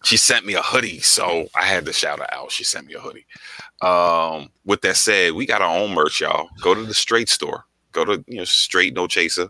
she 0.03 0.15
sent 0.15 0.45
me 0.45 0.53
a 0.53 0.61
hoodie, 0.61 0.99
so 0.99 1.47
I 1.55 1.65
had 1.65 1.85
to 1.85 1.93
shout 1.93 2.19
her 2.19 2.33
out. 2.33 2.51
She 2.51 2.63
sent 2.63 2.87
me 2.87 2.93
a 2.93 2.99
hoodie. 2.99 3.25
Um, 3.81 4.49
with 4.65 4.81
that 4.81 4.95
said, 4.95 5.33
we 5.33 5.45
got 5.45 5.61
our 5.61 5.77
own 5.77 5.93
merch, 5.93 6.21
y'all. 6.21 6.49
Go 6.61 6.73
to 6.73 6.83
the 6.83 6.93
straight 6.93 7.29
store. 7.29 7.65
Go 7.91 8.05
to 8.05 8.23
you 8.27 8.37
know 8.37 8.45
straight 8.45 8.93
no 8.93 9.07
chaser 9.07 9.49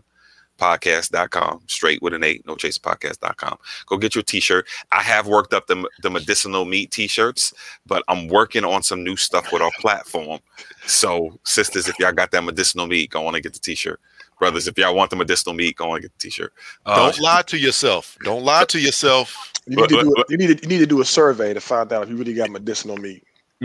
podcast.com 0.60 1.62
straight 1.66 2.02
with 2.02 2.12
an 2.12 2.22
eight 2.22 2.46
no 2.46 2.54
chaser 2.54 2.80
podcast.com 2.80 3.56
go 3.86 3.96
get 3.96 4.14
your 4.14 4.22
t-shirt 4.22 4.66
i 4.92 5.02
have 5.02 5.26
worked 5.26 5.54
up 5.54 5.66
the, 5.66 5.88
the 6.02 6.10
medicinal 6.10 6.66
meat 6.66 6.90
t-shirts 6.90 7.54
but 7.86 8.04
i'm 8.08 8.28
working 8.28 8.62
on 8.62 8.82
some 8.82 9.02
new 9.02 9.16
stuff 9.16 9.50
with 9.52 9.62
our 9.62 9.70
platform 9.80 10.38
so 10.84 11.38
sisters 11.44 11.88
if 11.88 11.98
y'all 11.98 12.12
got 12.12 12.30
that 12.30 12.44
medicinal 12.44 12.86
meat 12.86 13.08
go 13.08 13.26
on 13.26 13.34
and 13.34 13.42
get 13.42 13.54
the 13.54 13.58
t-shirt 13.58 13.98
brothers 14.40 14.66
if 14.66 14.76
y'all 14.76 14.94
want 14.96 15.10
the 15.10 15.16
medicinal 15.16 15.54
meat 15.54 15.76
go 15.76 15.90
on 15.90 15.96
and 15.96 16.02
get 16.02 16.12
the 16.14 16.18
t-shirt 16.18 16.52
Uh, 16.86 16.96
Don't 16.96 17.20
lie 17.20 17.42
to 17.42 17.56
yourself. 17.58 18.18
Don't 18.24 18.42
lie 18.42 18.64
to 18.64 18.80
yourself. 18.80 19.52
You 19.68 19.76
need, 19.76 19.88
to 19.90 20.02
do, 20.02 20.14
but- 20.16 20.28
you, 20.30 20.36
need 20.36 20.58
to, 20.58 20.62
you 20.64 20.68
need 20.68 20.78
to 20.80 20.86
do 20.86 21.00
a 21.00 21.04
survey 21.04 21.54
to 21.54 21.60
find 21.60 21.92
out 21.92 22.02
if 22.02 22.08
you 22.08 22.16
really 22.16 22.34
got 22.34 22.50
medicinal 22.50 22.96
meat. 22.96 23.22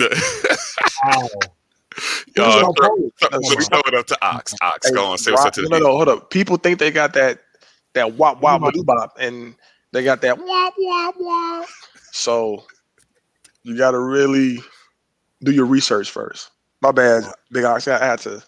Wow. 1.03 1.29
uh, 1.41 1.47
Who's 2.35 2.55
our 2.55 2.73
throw, 2.73 3.09
throw 3.19 3.79
it 3.87 3.93
up 3.93 4.05
to 4.07 4.17
ox 4.21 4.53
ox 4.61 4.91
go 4.91 5.05
on 5.05 5.17
say 5.17 5.31
what's 5.31 5.45
up 5.45 5.53
to 5.53 5.61
the 5.61 5.69
no, 5.69 5.77
no, 5.79 5.85
no, 5.85 5.91
hold 5.95 6.09
up. 6.09 6.29
People 6.29 6.57
think 6.57 6.79
they 6.79 6.91
got 6.91 7.13
that 7.13 7.39
that 7.93 8.13
wop 8.15 8.41
wop 8.41 8.61
Bop. 8.61 8.73
bop, 8.85 9.17
and 9.19 9.55
they 9.93 10.03
got 10.03 10.19
that 10.21 10.37
wop 10.37 10.73
wop 10.77 11.15
wop. 11.17 11.65
So 12.11 12.65
you 13.63 13.77
got 13.77 13.91
to 13.91 13.99
really 13.99 14.59
do 15.43 15.51
your 15.53 15.65
research 15.65 16.11
first. 16.11 16.51
My 16.81 16.91
bad, 16.91 17.23
Big 17.51 17.63
Ox. 17.63 17.87
I 17.87 18.03
had 18.05 18.19
to. 18.19 18.43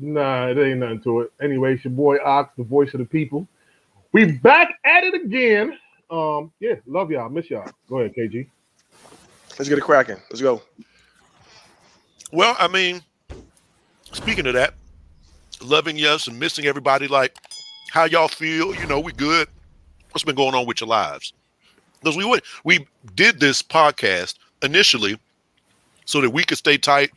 Nah, 0.00 0.48
it 0.48 0.58
ain't 0.58 0.78
nothing 0.78 1.02
to 1.02 1.20
it. 1.20 1.32
Anyway, 1.42 1.74
it's 1.74 1.84
your 1.84 1.92
boy 1.92 2.16
Ox, 2.24 2.52
the 2.56 2.64
voice 2.64 2.94
of 2.94 3.00
the 3.00 3.06
people. 3.06 3.46
We 4.12 4.32
back 4.32 4.78
at 4.84 5.04
it 5.04 5.14
again. 5.14 5.78
Um, 6.10 6.52
yeah, 6.58 6.74
love 6.86 7.10
y'all, 7.10 7.28
miss 7.28 7.50
y'all. 7.50 7.70
Go 7.88 7.98
ahead, 7.98 8.14
KG. 8.14 8.46
Let's 9.58 9.68
get 9.68 9.78
it 9.78 9.82
cracking. 9.82 10.16
Let's 10.30 10.40
go. 10.40 10.62
Well, 12.32 12.56
I 12.58 12.66
mean, 12.66 13.02
speaking 14.12 14.46
of 14.46 14.54
that, 14.54 14.74
loving 15.62 15.98
yes 15.98 16.26
and 16.26 16.38
missing 16.40 16.64
everybody, 16.66 17.06
like 17.06 17.36
how 17.90 18.04
y'all 18.04 18.28
feel, 18.28 18.74
you 18.74 18.86
know, 18.86 19.00
we 19.00 19.12
good. 19.12 19.48
What's 20.12 20.24
been 20.24 20.34
going 20.34 20.54
on 20.54 20.66
with 20.66 20.80
your 20.80 20.88
lives? 20.88 21.32
Because 22.00 22.16
we 22.16 22.24
would 22.24 22.42
we 22.64 22.86
did 23.14 23.38
this 23.38 23.62
podcast 23.62 24.36
initially 24.62 25.18
so 26.04 26.20
that 26.20 26.30
we 26.30 26.42
could 26.42 26.58
stay 26.58 26.78
tight, 26.78 27.10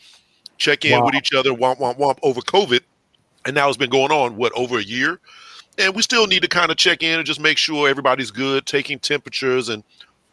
check 0.64 0.86
in 0.86 0.98
Wow. 1.00 1.06
with 1.06 1.16
each 1.16 1.34
other, 1.34 1.52
womp 1.52 1.78
womp 1.80 1.98
womp 1.98 2.18
over 2.24 2.42
COVID. 2.42 2.82
And 3.46 3.54
now 3.54 3.68
it's 3.68 3.78
been 3.78 3.90
going 3.90 4.12
on 4.12 4.38
what 4.38 4.54
over 4.56 4.80
a 4.80 4.84
year, 4.84 5.20
and 5.78 5.94
we 5.94 6.02
still 6.02 6.28
need 6.28 6.42
to 6.44 6.48
kind 6.48 6.72
of 6.72 6.78
check 6.78 7.04
in 7.04 7.20
and 7.20 7.26
just 7.26 7.42
make 7.42 7.58
sure 7.58 7.90
everybody's 7.90 8.32
good, 8.32 8.66
taking 8.66 8.98
temperatures, 9.00 9.68
and 9.68 9.84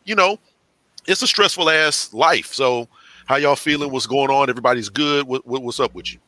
you 0.04 0.14
know, 0.14 0.38
it's 1.06 1.20
a 1.22 1.26
stressful 1.26 1.68
ass 1.68 2.12
life. 2.14 2.54
So, 2.54 2.86
how 3.26 3.34
y'all 3.36 3.56
feeling? 3.56 3.90
What's 3.90 4.06
going 4.06 4.30
on? 4.30 4.48
Everybody's 4.48 4.88
good. 4.88 5.26
What, 5.26 5.44
what, 5.44 5.62
what's 5.62 5.80
up 5.80 5.92
with 5.92 6.12
you? 6.12 6.20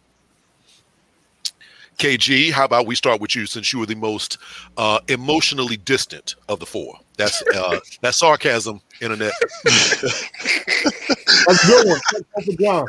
KG, 1.98 2.50
how 2.50 2.64
about 2.64 2.86
we 2.86 2.96
start 2.96 3.20
with 3.20 3.36
you 3.36 3.46
since 3.46 3.72
you 3.72 3.78
were 3.78 3.86
the 3.86 3.94
most 3.94 4.38
uh, 4.76 4.98
emotionally 5.06 5.76
distant 5.76 6.34
of 6.48 6.58
the 6.58 6.66
four? 6.66 6.98
That's 7.16 7.42
uh, 7.54 7.78
that's 8.00 8.18
sarcasm, 8.18 8.80
internet. 9.00 9.32
That's 11.46 11.64
a 11.64 11.66
good 11.66 11.88
one. 11.88 12.00
Thanks 12.34 12.46
for 12.46 12.62
John. 12.62 12.86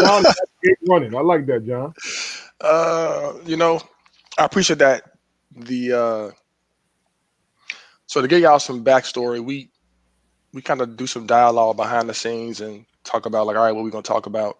John, 0.00 0.22
that's 0.22 0.40
running. 0.88 1.14
I 1.14 1.20
like 1.20 1.46
that, 1.46 1.66
John. 1.66 1.94
Uh, 2.60 3.34
you 3.44 3.56
know, 3.56 3.80
I 4.38 4.44
appreciate 4.44 4.78
that. 4.80 5.04
The 5.56 5.92
uh, 5.92 6.30
so 8.06 8.22
to 8.22 8.28
give 8.28 8.40
y'all 8.40 8.58
some 8.58 8.84
backstory, 8.84 9.44
we 9.44 9.70
we 10.52 10.62
kind 10.62 10.80
of 10.80 10.96
do 10.96 11.06
some 11.06 11.26
dialogue 11.26 11.76
behind 11.76 12.08
the 12.08 12.14
scenes 12.14 12.60
and 12.60 12.84
talk 13.04 13.26
about 13.26 13.46
like, 13.46 13.56
all 13.56 13.64
right, 13.64 13.72
what 13.72 13.84
we 13.84 13.90
gonna 13.90 14.02
talk 14.02 14.26
about. 14.26 14.58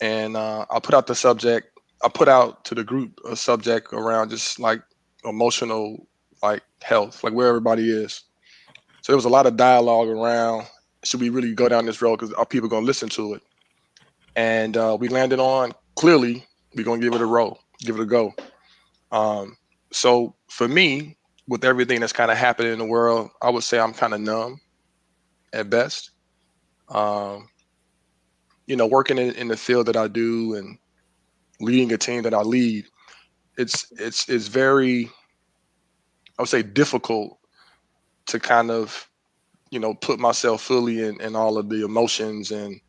And 0.00 0.36
uh, 0.36 0.66
I 0.70 0.80
put 0.80 0.94
out 0.94 1.06
the 1.06 1.14
subject. 1.14 1.78
I 2.02 2.08
put 2.08 2.28
out 2.28 2.64
to 2.66 2.74
the 2.74 2.84
group 2.84 3.20
a 3.28 3.36
subject 3.36 3.92
around 3.92 4.30
just 4.30 4.58
like 4.58 4.82
emotional 5.24 6.06
like 6.42 6.62
health, 6.82 7.22
like 7.22 7.34
where 7.34 7.48
everybody 7.48 7.90
is. 7.90 8.24
So 9.02 9.12
there 9.12 9.16
was 9.16 9.24
a 9.26 9.30
lot 9.30 9.46
of 9.46 9.56
dialogue 9.56 10.08
around 10.08 10.66
should 11.04 11.20
we 11.20 11.30
really 11.30 11.54
go 11.54 11.68
down 11.68 11.86
this 11.86 12.02
road 12.02 12.18
because 12.18 12.32
are 12.34 12.46
people 12.46 12.68
gonna 12.68 12.86
listen 12.86 13.08
to 13.10 13.34
it? 13.34 13.42
And 14.36 14.76
uh, 14.76 14.96
we 14.98 15.08
landed 15.08 15.40
on 15.40 15.72
clearly 15.96 16.46
we're 16.74 16.84
gonna 16.84 17.00
give 17.00 17.14
it 17.14 17.20
a 17.20 17.26
roll, 17.26 17.58
give 17.80 17.96
it 17.96 18.02
a 18.02 18.06
go. 18.06 18.32
Um, 19.12 19.56
so 19.92 20.34
for 20.48 20.68
me, 20.68 21.16
with 21.48 21.64
everything 21.64 22.00
that's 22.00 22.12
kind 22.12 22.30
of 22.30 22.36
happening 22.36 22.72
in 22.72 22.78
the 22.78 22.84
world, 22.84 23.30
I 23.42 23.50
would 23.50 23.64
say 23.64 23.80
I'm 23.80 23.92
kind 23.92 24.14
of 24.14 24.20
numb 24.20 24.60
at 25.52 25.68
best. 25.68 26.10
Um, 26.88 27.48
you 28.66 28.76
know, 28.76 28.86
working 28.86 29.18
in, 29.18 29.34
in 29.34 29.48
the 29.48 29.56
field 29.56 29.86
that 29.86 29.96
I 29.96 30.06
do 30.06 30.54
and 30.54 30.78
leading 31.60 31.92
a 31.92 31.98
team 31.98 32.22
that 32.22 32.34
I 32.34 32.42
lead, 32.42 32.86
it's 33.58 33.90
it's 33.98 34.28
it's 34.28 34.46
very, 34.46 35.10
I 36.38 36.42
would 36.42 36.48
say, 36.48 36.62
difficult 36.62 37.36
to 38.26 38.38
kind 38.38 38.70
of, 38.70 39.09
you 39.70 39.78
know, 39.78 39.94
put 39.94 40.18
myself 40.18 40.62
fully 40.62 41.04
in, 41.04 41.20
in 41.20 41.36
all 41.36 41.58
of 41.58 41.68
the 41.68 41.84
emotions 41.84 42.50
and 42.50 42.80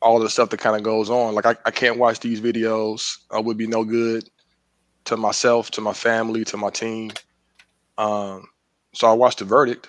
all 0.00 0.18
the 0.18 0.30
stuff 0.30 0.50
that 0.50 0.60
kind 0.60 0.76
of 0.76 0.82
goes 0.82 1.10
on. 1.10 1.34
Like 1.34 1.46
I, 1.46 1.56
I 1.64 1.70
can't 1.70 1.98
watch 1.98 2.20
these 2.20 2.40
videos. 2.40 3.18
I 3.30 3.38
would 3.40 3.56
be 3.56 3.66
no 3.66 3.84
good 3.84 4.28
to 5.04 5.16
myself, 5.16 5.70
to 5.72 5.80
my 5.80 5.92
family, 5.92 6.44
to 6.44 6.56
my 6.56 6.70
team. 6.70 7.12
Um, 7.98 8.46
so 8.94 9.08
I 9.08 9.12
watched 9.12 9.38
the 9.38 9.44
verdict, 9.44 9.88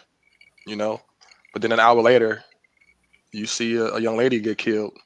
you 0.67 0.75
know, 0.75 1.01
but 1.51 1.61
then 1.61 1.71
an 1.71 1.79
hour 1.79 2.01
later, 2.01 2.43
you 3.31 3.45
see 3.45 3.75
a, 3.77 3.85
a 3.85 3.99
young 3.99 4.17
lady 4.17 4.39
get 4.39 4.57
killed 4.57 4.97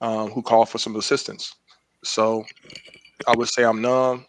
um, 0.00 0.30
who 0.30 0.42
called 0.42 0.68
for 0.68 0.78
some 0.78 0.96
assistance. 0.96 1.54
So 2.04 2.44
I 3.26 3.34
would 3.36 3.48
say 3.48 3.64
I'm 3.64 3.80
numb. 3.80 4.26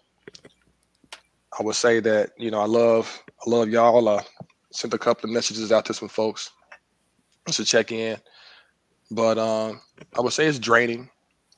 I 1.59 1.63
would 1.63 1.75
say 1.75 1.99
that 2.01 2.31
you 2.37 2.51
know 2.51 2.59
I 2.59 2.65
love 2.65 3.23
I 3.45 3.49
love 3.49 3.69
y'all. 3.69 4.07
I 4.09 4.23
sent 4.71 4.93
a 4.93 4.97
couple 4.97 5.29
of 5.29 5.33
messages 5.33 5.71
out 5.71 5.85
to 5.85 5.93
some 5.93 6.09
folks 6.09 6.51
to 7.51 7.63
check 7.63 7.91
in, 7.91 8.17
but 9.11 9.37
um, 9.37 9.81
I 10.17 10.21
would 10.21 10.33
say 10.33 10.45
it's 10.45 10.59
draining. 10.59 11.09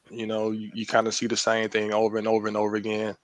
You 0.09 0.27
know, 0.27 0.51
you, 0.51 0.71
you 0.73 0.85
kind 0.85 1.07
of 1.07 1.13
see 1.13 1.27
the 1.27 1.37
same 1.37 1.69
thing 1.69 1.93
over 1.93 2.17
and 2.17 2.27
over 2.27 2.47
and 2.47 2.57
over 2.57 2.75
again. 2.75 3.15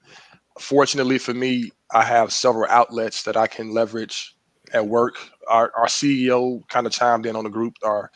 Fortunately 0.60 1.18
for 1.18 1.34
me, 1.34 1.72
I 1.94 2.04
have 2.04 2.32
several 2.32 2.70
outlets 2.70 3.24
that 3.24 3.38
I 3.38 3.48
can 3.48 3.74
leverage 3.74 4.36
at 4.74 4.88
work. 4.88 5.18
Our, 5.48 5.72
our 5.76 5.88
CEO 5.88 6.68
kind 6.70 6.86
of 6.86 6.92
chimed 6.92 7.26
in 7.26 7.36
on 7.36 7.44
the 7.44 7.50
group, 7.50 7.76
our 7.84 8.12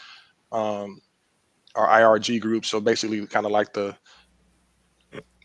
um, 0.51 1.01
our 1.75 1.88
IRG 1.88 2.41
group. 2.41 2.65
So 2.65 2.79
basically, 2.79 3.25
kind 3.27 3.45
of 3.45 3.51
like 3.51 3.73
the 3.73 3.95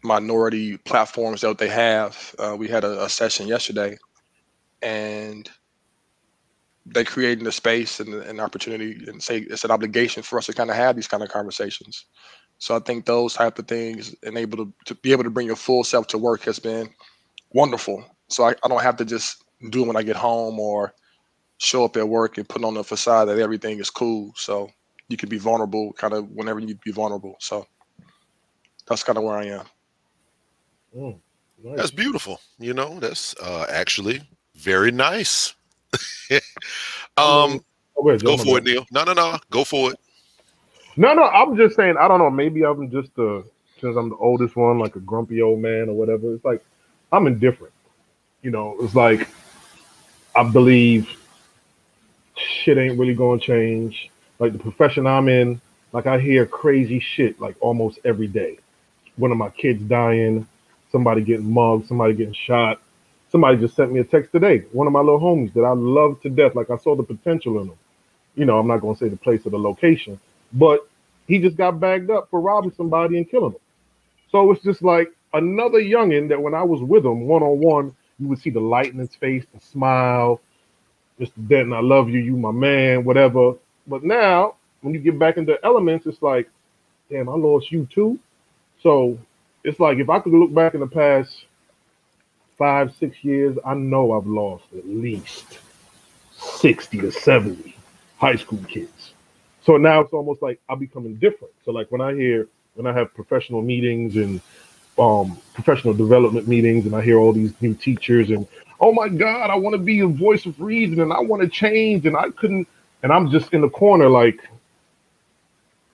minority 0.03 0.77
platforms 0.79 1.41
that 1.41 1.59
they 1.59 1.69
have. 1.69 2.35
Uh, 2.39 2.57
we 2.59 2.69
had 2.69 2.85
a, 2.85 3.05
a 3.05 3.09
session 3.09 3.47
yesterday, 3.49 3.97
and 4.83 5.49
they 6.87 7.05
created 7.05 7.45
the 7.45 7.53
space 7.53 8.01
and 8.01 8.15
an 8.15 8.41
opportunity, 8.41 9.05
and 9.07 9.23
say 9.23 9.39
it's 9.39 9.65
an 9.65 9.71
obligation 9.71 10.23
for 10.23 10.39
us 10.39 10.47
to 10.47 10.53
kind 10.53 10.71
of 10.71 10.77
have 10.77 10.97
these 10.97 11.09
kind 11.09 11.23
of 11.23 11.31
conversations. 11.31 12.05
So 12.59 12.77
I 12.77 12.79
think 12.81 13.05
those 13.05 13.35
type 13.35 13.59
of 13.59 13.67
things 13.67 14.15
and 14.23 14.37
able 14.39 14.59
to, 14.59 14.73
to 14.87 14.95
be 14.97 15.13
able 15.13 15.25
to 15.25 15.31
bring 15.31 15.47
your 15.47 15.57
full 15.57 15.85
self 15.85 16.07
to 16.09 16.19
work 16.19 16.43
has 16.43 16.59
been 16.59 16.89
wonderful. 17.51 18.05
So 18.29 18.45
I, 18.45 18.55
I 18.63 18.69
don't 18.69 18.83
have 18.83 18.97
to 18.97 19.05
just 19.05 19.45
do 19.71 19.83
it 19.83 19.87
when 19.87 19.97
I 19.97 20.03
get 20.03 20.17
home 20.17 20.59
or 20.59 20.95
show 21.59 21.85
up 21.85 21.97
at 21.97 22.09
work 22.09 22.39
and 22.39 22.49
put 22.49 22.65
on 22.65 22.75
the 22.75 22.85
facade 22.85 23.29
that 23.29 23.39
everything 23.39 23.79
is 23.81 23.91
cool. 23.91 24.33
So 24.37 24.71
you 25.09 25.17
can 25.17 25.29
be 25.29 25.39
vulnerable 25.39 25.93
kind 25.95 26.13
of 26.13 26.29
whenever 26.31 26.61
you 26.61 26.67
need 26.67 26.81
to 26.81 26.85
be 26.85 26.93
vulnerable. 26.93 27.37
So 27.41 27.67
that's 28.87 29.03
kind 29.03 29.19
of 29.19 29.25
where 29.25 29.37
I 29.37 29.47
am. 29.47 29.67
Mm, 30.97 31.21
nice. 31.63 31.77
That's 31.77 31.91
beautiful. 31.91 32.41
You 32.59 32.75
know, 32.75 32.99
that's 33.01 33.35
uh, 33.43 33.67
actually 33.71 34.23
very 34.55 34.91
nice. 34.91 35.55
um, 37.17 37.61
Oh, 37.97 38.03
wait, 38.03 38.23
go 38.23 38.37
for 38.37 38.59
it, 38.59 38.65
Neil. 38.65 38.87
No, 38.91 39.05
no, 39.05 39.13
no. 39.13 39.39
Go 39.51 39.65
for 39.65 39.93
it. 39.93 39.99
No, 40.97 41.13
no, 41.15 41.25
I'm 41.25 41.57
just 41.57 41.77
saying. 41.77 41.97
I 41.99 42.09
don't 42.09 42.19
know. 42.19 42.31
Maybe 42.31 42.65
I'm 42.65 42.91
just 42.91 43.15
the 43.15 43.45
since 43.81 43.97
I'm 43.97 44.09
the 44.09 44.17
oldest 44.17 44.57
one, 44.57 44.79
like 44.79 44.97
a 44.97 45.01
grumpy 45.01 45.43
old 45.43 45.61
man 45.61 45.89
or 45.89 45.95
whatever. 45.95 46.35
It's 46.35 46.45
like 46.45 46.65
I'm 47.13 47.27
indifferent. 47.27 47.73
You 48.43 48.51
know, 48.51 48.77
it's 48.81 48.95
like 48.95 49.29
I 50.35 50.43
believe 50.43 51.09
shit 52.37 52.79
ain't 52.79 52.99
really 52.99 53.15
gonna 53.15 53.41
change. 53.41 54.11
Like 54.39 54.53
the 54.53 54.59
profession 54.59 55.07
I'm 55.07 55.29
in, 55.29 55.61
like 55.93 56.07
I 56.07 56.19
hear 56.19 56.47
crazy 56.47 57.01
shit 57.01 57.41
like 57.41 57.57
almost 57.61 57.99
every 58.05 58.27
day. 58.27 58.59
One 59.17 59.31
of 59.31 59.39
my 59.39 59.51
kids 59.51 59.83
dying, 59.83 60.47
somebody 60.91 61.23
getting 61.23 61.51
mugged, 61.53 61.87
somebody 61.87 62.15
getting 62.15 62.35
shot. 62.35 62.81
Somebody 63.35 63.59
just 63.59 63.75
sent 63.75 63.91
me 63.91 63.99
a 63.99 64.05
text 64.05 64.31
today. 64.31 64.59
One 64.71 64.87
of 64.87 64.93
my 64.93 65.01
little 65.01 65.19
homies 65.19 65.53
that 65.55 65.65
I 65.65 65.73
love 65.73 66.21
to 66.21 66.31
death. 66.31 66.55
Like 66.55 66.71
I 66.71 66.77
saw 66.77 66.95
the 66.95 67.03
potential 67.03 67.61
in 67.61 67.67
him. 67.67 67.79
You 68.37 68.45
know, 68.45 68.61
I'm 68.61 68.69
not 68.69 68.81
gonna 68.81 68.97
say 68.97 69.09
the 69.09 69.17
place 69.17 69.45
or 69.45 69.51
the 69.51 69.59
location, 69.59 70.21
but 70.53 70.89
he 71.27 71.41
just 71.41 71.57
got 71.57 71.81
bagged 71.81 72.13
up 72.13 72.29
for 72.31 72.41
robbing 72.41 72.71
somebody 72.77 73.17
and 73.17 73.29
killing 73.29 73.51
them. 73.51 73.61
So 74.31 74.53
it's 74.53 74.63
just 74.63 74.83
like 74.83 75.09
another 75.33 75.81
youngin 75.81 76.29
that 76.29 76.41
when 76.41 76.55
I 76.55 76.63
was 76.63 76.81
with 76.81 77.05
him 77.05 77.27
one 77.27 77.43
on 77.43 77.59
one, 77.59 77.97
you 78.21 78.29
would 78.29 78.39
see 78.39 78.51
the 78.51 78.61
light 78.61 78.93
in 78.93 79.01
his 79.01 79.17
face, 79.17 79.45
the 79.53 79.61
smile, 79.61 80.41
Mr. 81.19 81.49
Denton, 81.49 81.73
I 81.73 81.81
love 81.81 82.09
you, 82.09 82.21
you 82.21 82.37
my 82.37 82.53
man, 82.53 83.03
whatever. 83.03 83.55
But 83.89 84.05
now 84.05 84.55
when 84.83 84.95
you 84.95 85.01
get 85.01 85.19
back 85.19 85.39
into 85.39 85.59
elements, 85.65 86.07
it's 86.07 86.23
like, 86.23 86.49
damn, 87.11 87.29
I 87.29 87.35
lost 87.35 87.73
you 87.73 87.89
too. 87.93 88.17
So 88.81 89.19
it's 89.65 89.81
like 89.81 89.99
if 89.99 90.09
I 90.09 90.21
could 90.21 90.35
look 90.35 90.55
back 90.55 90.75
in 90.75 90.81
the 90.81 90.87
past 90.87 91.47
five, 92.59 92.95
six 92.99 93.23
years, 93.25 93.57
I 93.65 93.75
know 93.75 94.13
I've 94.13 94.27
lost 94.27 94.65
at 94.77 94.87
least 94.87 95.59
60 96.37 97.01
to 97.01 97.11
70 97.11 97.77
high 98.19 98.37
school 98.37 98.61
kids. 98.69 99.13
So 99.65 99.77
now 99.77 100.01
it's 100.01 100.13
almost 100.13 100.43
like 100.43 100.61
I 100.69 100.75
become 100.75 101.07
indifferent. 101.07 101.55
So 101.65 101.73
like 101.73 101.91
when 101.91 102.01
I 102.01 102.15
hear 102.15 102.49
when 102.75 102.87
I 102.87 102.93
have 102.93 103.15
professional 103.15 103.63
meetings 103.63 104.17
and 104.17 104.41
um, 104.99 105.39
professional 105.55 105.95
development 105.95 106.49
meetings, 106.49 106.87
and 106.87 106.95
I 106.95 107.03
hear 107.03 107.19
all 107.19 107.33
these 107.33 107.53
new 107.61 107.75
teachers 107.75 108.31
and 108.31 108.47
oh 108.81 108.93
my 108.93 109.09
God, 109.09 109.51
I 109.51 109.55
want 109.55 109.75
to 109.75 109.79
be 109.79 110.01
a 110.01 110.07
voice 110.07 110.47
of 110.47 110.61
reason 110.61 111.01
and 111.01 111.13
I 111.13 111.21
want 111.21 111.43
to 111.43 111.49
change 111.49 112.07
and 112.07 112.17
I 112.17 112.31
couldn't, 112.31 112.69
and 113.03 113.13
I'm 113.13 113.31
just 113.31 113.53
in 113.55 113.61
the 113.61 113.71
corner 113.71 114.09
like, 114.09 114.41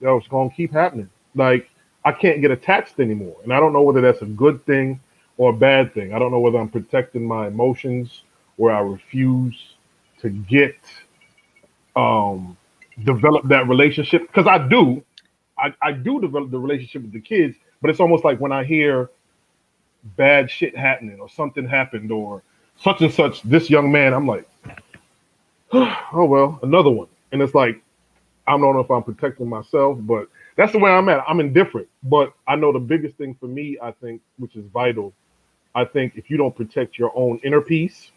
yo, 0.00 0.16
it's 0.16 0.28
gonna 0.28 0.50
keep 0.50 0.72
happening. 0.72 1.08
Like 1.34 1.70
I 2.04 2.12
can't 2.12 2.40
get 2.40 2.50
attached 2.50 2.98
anymore, 2.98 3.36
and 3.44 3.52
I 3.52 3.60
don't 3.60 3.72
know 3.72 3.82
whether 3.82 4.00
that's 4.00 4.22
a 4.22 4.26
good 4.26 4.64
thing 4.64 5.00
or 5.40 5.48
a 5.48 5.54
bad 5.54 5.94
thing. 5.94 6.12
I 6.12 6.18
don't 6.18 6.30
know 6.30 6.38
whether 6.38 6.58
I'm 6.58 6.68
protecting 6.68 7.24
my 7.24 7.46
emotions 7.46 8.24
where 8.56 8.74
I 8.74 8.80
refuse 8.80 9.58
to 10.20 10.28
get 10.28 10.76
um 11.96 12.58
develop 13.04 13.48
that 13.48 13.66
relationship 13.66 14.26
because 14.26 14.46
I 14.46 14.58
do, 14.68 15.02
I, 15.56 15.72
I 15.80 15.92
do 15.92 16.20
develop 16.20 16.50
the 16.50 16.58
relationship 16.58 17.00
with 17.00 17.12
the 17.12 17.22
kids, 17.22 17.56
but 17.80 17.88
it's 17.88 18.00
almost 18.00 18.22
like 18.22 18.38
when 18.38 18.52
I 18.52 18.64
hear 18.64 19.08
bad 20.18 20.50
shit 20.50 20.76
happening 20.76 21.18
or 21.18 21.30
something 21.30 21.66
happened 21.66 22.12
or 22.12 22.42
such 22.76 23.00
and 23.00 23.10
such, 23.10 23.40
this 23.40 23.70
young 23.70 23.90
man, 23.90 24.12
I'm 24.12 24.26
like, 24.26 24.46
oh 25.72 26.26
well, 26.26 26.60
another 26.62 26.90
one. 26.90 27.08
And 27.32 27.40
it's 27.40 27.54
like, 27.54 27.82
I 28.46 28.58
don't 28.58 28.74
know 28.74 28.80
if 28.80 28.90
I'm 28.90 29.04
protecting 29.04 29.48
myself, 29.48 29.96
but 30.02 30.28
that's 30.56 30.72
the 30.72 30.78
way 30.78 30.90
I'm 30.90 31.08
at. 31.08 31.24
I'm 31.26 31.40
indifferent. 31.40 31.88
But 32.02 32.34
I 32.46 32.56
know 32.56 32.74
the 32.74 32.78
biggest 32.78 33.16
thing 33.16 33.34
for 33.40 33.46
me, 33.46 33.78
I 33.82 33.92
think, 33.92 34.20
which 34.36 34.54
is 34.54 34.66
vital, 34.66 35.14
I 35.74 35.84
think 35.84 36.16
if 36.16 36.30
you 36.30 36.36
don't 36.36 36.54
protect 36.54 36.98
your 36.98 37.12
own 37.14 37.40
inner 37.44 37.60
peace, 37.60 38.10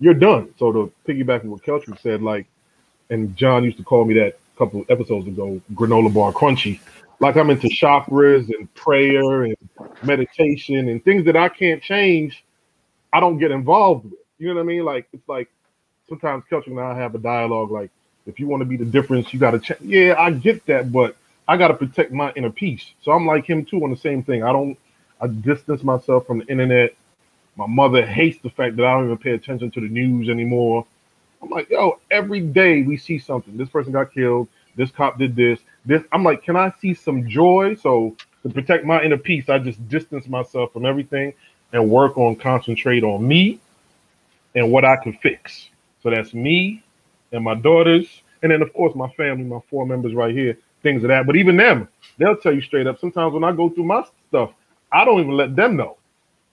you're 0.00 0.14
done. 0.14 0.54
So 0.58 0.72
to 0.72 0.92
piggyback 1.06 1.44
on 1.44 1.50
what 1.50 1.62
Keltrick 1.62 2.00
said, 2.00 2.22
like, 2.22 2.46
and 3.10 3.36
John 3.36 3.64
used 3.64 3.76
to 3.78 3.84
call 3.84 4.04
me 4.04 4.14
that 4.14 4.34
a 4.54 4.58
couple 4.58 4.84
episodes 4.88 5.26
ago, 5.26 5.60
granola 5.74 6.12
bar 6.12 6.32
crunchy. 6.32 6.80
Like 7.20 7.36
I'm 7.36 7.50
into 7.50 7.68
chakras 7.68 8.48
and 8.48 8.72
prayer 8.74 9.44
and 9.44 9.56
meditation 10.02 10.88
and 10.88 11.02
things 11.04 11.24
that 11.26 11.36
I 11.36 11.48
can't 11.48 11.82
change. 11.82 12.44
I 13.12 13.20
don't 13.20 13.38
get 13.38 13.50
involved 13.50 14.04
with. 14.04 14.14
You 14.38 14.48
know 14.48 14.54
what 14.54 14.60
I 14.62 14.64
mean? 14.64 14.84
Like 14.84 15.06
it's 15.12 15.28
like 15.28 15.48
sometimes 16.08 16.44
Keltrick 16.50 16.68
and 16.68 16.80
I 16.80 16.96
have 16.98 17.14
a 17.14 17.18
dialogue. 17.18 17.70
Like 17.70 17.90
if 18.26 18.40
you 18.40 18.46
want 18.46 18.62
to 18.62 18.64
be 18.64 18.76
the 18.76 18.84
difference, 18.84 19.32
you 19.32 19.38
got 19.38 19.52
to 19.52 19.60
change. 19.60 19.80
Yeah, 19.82 20.16
I 20.18 20.30
get 20.32 20.66
that, 20.66 20.90
but 20.90 21.16
I 21.46 21.56
got 21.56 21.68
to 21.68 21.74
protect 21.74 22.12
my 22.12 22.32
inner 22.32 22.50
peace. 22.50 22.84
So 23.02 23.12
I'm 23.12 23.26
like 23.26 23.44
him 23.46 23.64
too 23.64 23.82
on 23.84 23.90
the 23.90 23.96
same 23.96 24.22
thing. 24.22 24.42
I 24.42 24.52
don't. 24.52 24.76
I 25.20 25.26
distance 25.26 25.82
myself 25.82 26.26
from 26.26 26.38
the 26.38 26.46
internet. 26.46 26.94
My 27.56 27.66
mother 27.66 28.04
hates 28.04 28.38
the 28.42 28.50
fact 28.50 28.76
that 28.76 28.84
I 28.84 28.94
don't 28.94 29.04
even 29.04 29.18
pay 29.18 29.32
attention 29.32 29.70
to 29.72 29.80
the 29.80 29.88
news 29.88 30.28
anymore. 30.28 30.86
I'm 31.42 31.50
like, 31.50 31.70
yo, 31.70 32.00
every 32.10 32.40
day 32.40 32.82
we 32.82 32.96
see 32.96 33.18
something. 33.18 33.56
This 33.56 33.68
person 33.68 33.92
got 33.92 34.12
killed. 34.12 34.48
This 34.76 34.90
cop 34.90 35.18
did 35.18 35.36
this. 35.36 35.60
This. 35.84 36.02
I'm 36.12 36.24
like, 36.24 36.42
can 36.42 36.56
I 36.56 36.72
see 36.80 36.94
some 36.94 37.28
joy? 37.28 37.76
So 37.76 38.16
to 38.42 38.48
protect 38.48 38.84
my 38.84 39.02
inner 39.02 39.18
peace, 39.18 39.48
I 39.48 39.58
just 39.58 39.86
distance 39.88 40.26
myself 40.26 40.72
from 40.72 40.84
everything 40.84 41.32
and 41.72 41.90
work 41.90 42.16
on 42.18 42.36
concentrate 42.36 43.04
on 43.04 43.26
me 43.26 43.60
and 44.54 44.70
what 44.70 44.84
I 44.84 44.96
can 44.96 45.12
fix. 45.12 45.70
So 46.02 46.10
that's 46.10 46.34
me 46.34 46.82
and 47.32 47.42
my 47.42 47.54
daughters, 47.54 48.22
and 48.42 48.52
then 48.52 48.62
of 48.62 48.72
course 48.72 48.94
my 48.94 49.08
family, 49.10 49.44
my 49.44 49.60
four 49.68 49.86
members 49.86 50.14
right 50.14 50.34
here, 50.34 50.56
things 50.82 51.02
of 51.02 51.08
that. 51.08 51.26
But 51.26 51.36
even 51.36 51.56
them, 51.56 51.88
they'll 52.18 52.36
tell 52.36 52.54
you 52.54 52.60
straight 52.60 52.86
up. 52.86 53.00
Sometimes 53.00 53.32
when 53.34 53.44
I 53.44 53.52
go 53.52 53.68
through 53.68 53.84
my 53.84 54.04
stuff, 54.28 54.52
I 54.94 55.04
don't 55.04 55.20
even 55.20 55.32
let 55.32 55.56
them 55.56 55.76
know. 55.76 55.96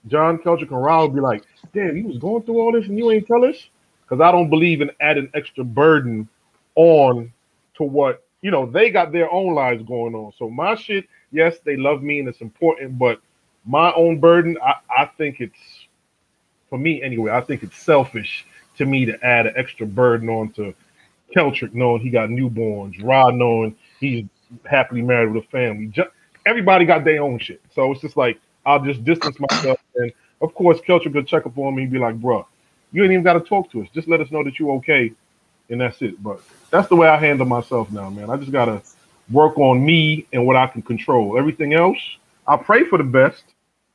John 0.08 0.36
Keltrick 0.38 0.72
and 0.72 0.82
Ra 0.82 1.02
will 1.02 1.08
be 1.08 1.20
like, 1.20 1.44
damn, 1.72 1.96
you 1.96 2.08
was 2.08 2.18
going 2.18 2.42
through 2.42 2.58
all 2.58 2.72
this 2.72 2.88
and 2.88 2.98
you 2.98 3.10
ain't 3.12 3.26
tell 3.26 3.44
us? 3.44 3.56
Because 4.02 4.20
I 4.20 4.32
don't 4.32 4.50
believe 4.50 4.80
in 4.80 4.90
adding 5.00 5.30
extra 5.32 5.64
burden 5.64 6.28
on 6.74 7.32
to 7.76 7.84
what, 7.84 8.24
you 8.40 8.50
know, 8.50 8.66
they 8.66 8.90
got 8.90 9.12
their 9.12 9.30
own 9.30 9.54
lives 9.54 9.84
going 9.84 10.14
on. 10.16 10.32
So 10.38 10.50
my 10.50 10.74
shit, 10.74 11.06
yes, 11.30 11.58
they 11.64 11.76
love 11.76 12.02
me 12.02 12.18
and 12.18 12.28
it's 12.28 12.40
important, 12.40 12.98
but 12.98 13.20
my 13.64 13.92
own 13.92 14.18
burden, 14.18 14.58
I, 14.60 14.74
I 15.02 15.06
think 15.06 15.40
it's, 15.40 15.86
for 16.68 16.78
me 16.78 17.00
anyway, 17.00 17.30
I 17.30 17.42
think 17.42 17.62
it's 17.62 17.78
selfish 17.78 18.44
to 18.78 18.86
me 18.86 19.04
to 19.04 19.24
add 19.24 19.46
an 19.46 19.54
extra 19.56 19.86
burden 19.86 20.28
on 20.28 20.50
to 20.54 20.74
Keltrick 21.36 21.74
knowing 21.74 22.02
he 22.02 22.10
got 22.10 22.28
newborns, 22.28 23.02
Rod 23.04 23.36
knowing 23.36 23.76
he's 24.00 24.24
happily 24.64 25.02
married 25.02 25.32
with 25.32 25.44
a 25.44 25.48
family. 25.48 25.86
Just, 25.86 26.10
everybody 26.46 26.84
got 26.84 27.04
their 27.04 27.22
own 27.22 27.38
shit. 27.38 27.60
So 27.74 27.92
it's 27.92 28.00
just 28.00 28.16
like, 28.16 28.40
I'll 28.64 28.82
just 28.84 29.04
distance 29.04 29.38
myself. 29.38 29.78
And 29.96 30.12
of 30.40 30.54
course, 30.54 30.80
Keltrick 30.80 31.12
could 31.12 31.26
check 31.26 31.46
up 31.46 31.56
on 31.58 31.74
me 31.74 31.84
and 31.84 31.92
be 31.92 31.98
like, 31.98 32.20
bro, 32.20 32.46
you 32.92 33.02
ain't 33.02 33.12
even 33.12 33.24
got 33.24 33.34
to 33.34 33.40
talk 33.40 33.70
to 33.72 33.82
us. 33.82 33.88
Just 33.94 34.08
let 34.08 34.20
us 34.20 34.30
know 34.30 34.44
that 34.44 34.58
you're 34.58 34.72
okay. 34.76 35.12
And 35.70 35.80
that's 35.80 36.00
it. 36.02 36.22
But 36.22 36.40
that's 36.70 36.88
the 36.88 36.96
way 36.96 37.08
I 37.08 37.16
handle 37.16 37.46
myself 37.46 37.90
now, 37.90 38.10
man. 38.10 38.30
I 38.30 38.36
just 38.36 38.52
got 38.52 38.66
to 38.66 38.82
work 39.30 39.56
on 39.58 39.84
me 39.84 40.26
and 40.32 40.46
what 40.46 40.56
I 40.56 40.66
can 40.66 40.82
control. 40.82 41.38
Everything 41.38 41.72
else, 41.74 41.98
I 42.46 42.56
pray 42.56 42.84
for 42.84 42.98
the 42.98 43.04
best. 43.04 43.44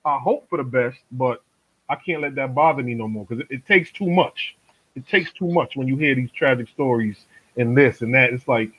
I 0.06 0.18
hope 0.18 0.50
for 0.50 0.58
the 0.58 0.64
best, 0.64 0.98
but 1.12 1.44
I 1.90 1.96
can't 1.96 2.22
let 2.22 2.36
that 2.36 2.56
bother 2.56 2.82
me 2.82 2.94
no 2.94 3.08
more 3.08 3.26
because 3.26 3.42
it, 3.42 3.48
it 3.56 3.66
takes 3.66 3.92
too 3.92 4.10
much. 4.10 4.56
It 4.96 5.08
takes 5.08 5.32
too 5.32 5.48
much 5.48 5.76
when 5.76 5.88
you 5.88 5.98
hear 5.98 6.16
these 6.16 6.32
tragic 6.32 6.70
stories 6.70 7.18
and 7.58 7.78
this 7.78 8.02
and 8.02 8.14
that. 8.16 8.34
It's 8.34 8.48
like, 8.48 8.72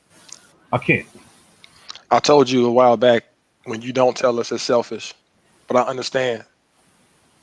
I 0.72 0.78
can't. 0.78 1.06
I 2.10 2.18
told 2.18 2.48
you 2.48 2.66
a 2.66 2.72
while 2.72 2.96
back 2.96 3.25
when 3.68 3.82
you 3.82 3.92
don't 3.92 4.16
tell 4.16 4.40
us 4.40 4.52
it's 4.52 4.64
selfish, 4.64 5.14
but 5.68 5.76
I 5.78 5.82
understand. 5.82 6.44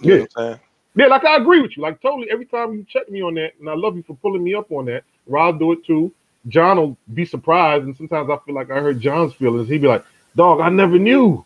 You 0.01 0.09
know 0.11 0.17
Yeah. 0.19 0.21
what 0.21 0.29
I'm 0.37 0.45
saying? 0.45 0.59
Yeah, 0.95 1.07
like 1.07 1.25
I 1.25 1.37
agree 1.37 1.61
with 1.61 1.77
you. 1.77 1.83
Like 1.83 2.01
totally, 2.01 2.29
every 2.31 2.45
time 2.45 2.73
you 2.75 2.85
check 2.87 3.09
me 3.09 3.21
on 3.23 3.35
that, 3.35 3.53
and 3.59 3.69
I 3.69 3.75
love 3.75 3.97
you 3.97 4.03
for 4.03 4.15
pulling 4.17 4.43
me 4.43 4.55
up 4.55 4.71
on 4.71 4.85
that. 4.85 5.03
Rod 5.27 5.59
do 5.59 5.73
it 5.73 5.85
too. 5.85 6.13
John 6.49 6.77
will 6.77 6.97
be 7.13 7.25
surprised, 7.25 7.85
and 7.85 7.97
sometimes 7.97 8.29
I 8.29 8.37
feel 8.45 8.55
like 8.55 8.71
I 8.71 8.75
heard 8.81 9.01
John's 9.01 9.33
feelings. 9.33 9.69
He'd 9.69 9.81
be 9.81 9.87
like, 9.87 10.05
"Dog, 10.35 10.61
I 10.61 10.69
never 10.69 10.99
knew." 10.99 11.45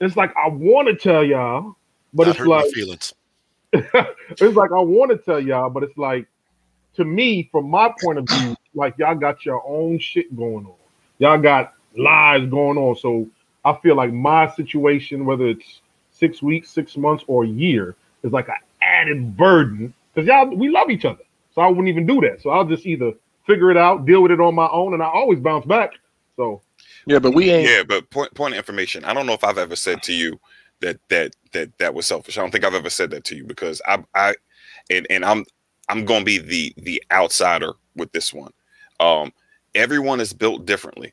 It's 0.00 0.16
like 0.16 0.34
I 0.36 0.48
want 0.48 0.88
to 0.88 0.96
tell 0.96 1.24
y'all, 1.24 1.76
but 2.14 2.28
Not 2.28 2.28
it's 2.28 2.44
like 2.44 2.66
feelings. 2.74 3.14
it's 3.72 4.56
like 4.56 4.72
I 4.72 4.80
want 4.80 5.12
to 5.12 5.18
tell 5.18 5.40
y'all, 5.40 5.70
but 5.70 5.84
it's 5.84 5.98
like 5.98 6.26
to 6.96 7.04
me, 7.04 7.48
from 7.52 7.70
my 7.70 7.90
point 8.00 8.18
of 8.18 8.26
view, 8.26 8.56
like 8.74 8.96
y'all 8.98 9.14
got 9.14 9.44
your 9.46 9.62
own 9.66 9.98
shit 9.98 10.36
going 10.36 10.66
on. 10.66 10.74
Y'all 11.18 11.38
got 11.38 11.74
lies 11.96 12.48
going 12.50 12.78
on. 12.78 12.96
So 12.96 13.28
I 13.64 13.76
feel 13.82 13.94
like 13.96 14.12
my 14.12 14.50
situation, 14.54 15.24
whether 15.24 15.46
it's 15.46 15.80
six 16.10 16.42
weeks, 16.42 16.70
six 16.70 16.96
months, 16.96 17.24
or 17.26 17.44
a 17.44 17.48
year, 17.48 17.94
is 18.22 18.32
like 18.32 18.48
an 18.48 18.56
added 18.82 19.36
burden 19.36 19.92
because 20.14 20.26
y'all 20.26 20.54
we 20.54 20.68
love 20.68 20.90
each 20.90 21.04
other. 21.04 21.22
So 21.54 21.62
I 21.62 21.68
wouldn't 21.68 21.88
even 21.88 22.06
do 22.06 22.20
that. 22.22 22.40
So 22.42 22.50
I'll 22.50 22.64
just 22.64 22.86
either 22.86 23.12
figure 23.46 23.70
it 23.70 23.76
out, 23.76 24.06
deal 24.06 24.22
with 24.22 24.30
it 24.30 24.40
on 24.40 24.54
my 24.54 24.68
own, 24.68 24.94
and 24.94 25.02
I 25.02 25.06
always 25.06 25.40
bounce 25.40 25.66
back. 25.66 25.92
So 26.36 26.62
Yeah, 27.06 27.18
but 27.18 27.34
we 27.34 27.50
ain't. 27.50 27.68
Yeah, 27.68 27.82
but 27.82 28.08
point 28.10 28.34
point 28.34 28.54
of 28.54 28.58
information. 28.58 29.04
I 29.04 29.14
don't 29.14 29.26
know 29.26 29.32
if 29.32 29.44
I've 29.44 29.58
ever 29.58 29.76
said 29.76 30.02
to 30.04 30.12
you 30.12 30.38
that 30.80 30.98
that 31.08 31.34
that 31.52 31.76
that 31.78 31.94
was 31.94 32.06
selfish. 32.06 32.38
I 32.38 32.40
don't 32.40 32.50
think 32.50 32.64
I've 32.64 32.74
ever 32.74 32.90
said 32.90 33.10
that 33.10 33.24
to 33.24 33.36
you 33.36 33.44
because 33.44 33.82
I 33.86 34.02
I 34.14 34.34
and 34.90 35.06
and 35.10 35.24
I'm 35.24 35.44
I'm 35.88 36.04
going 36.04 36.20
to 36.20 36.24
be 36.24 36.38
the 36.38 36.74
the 36.78 37.02
outsider 37.10 37.72
with 37.96 38.12
this 38.12 38.32
one. 38.32 38.52
Um, 39.00 39.32
everyone 39.74 40.20
is 40.20 40.32
built 40.32 40.66
differently. 40.66 41.12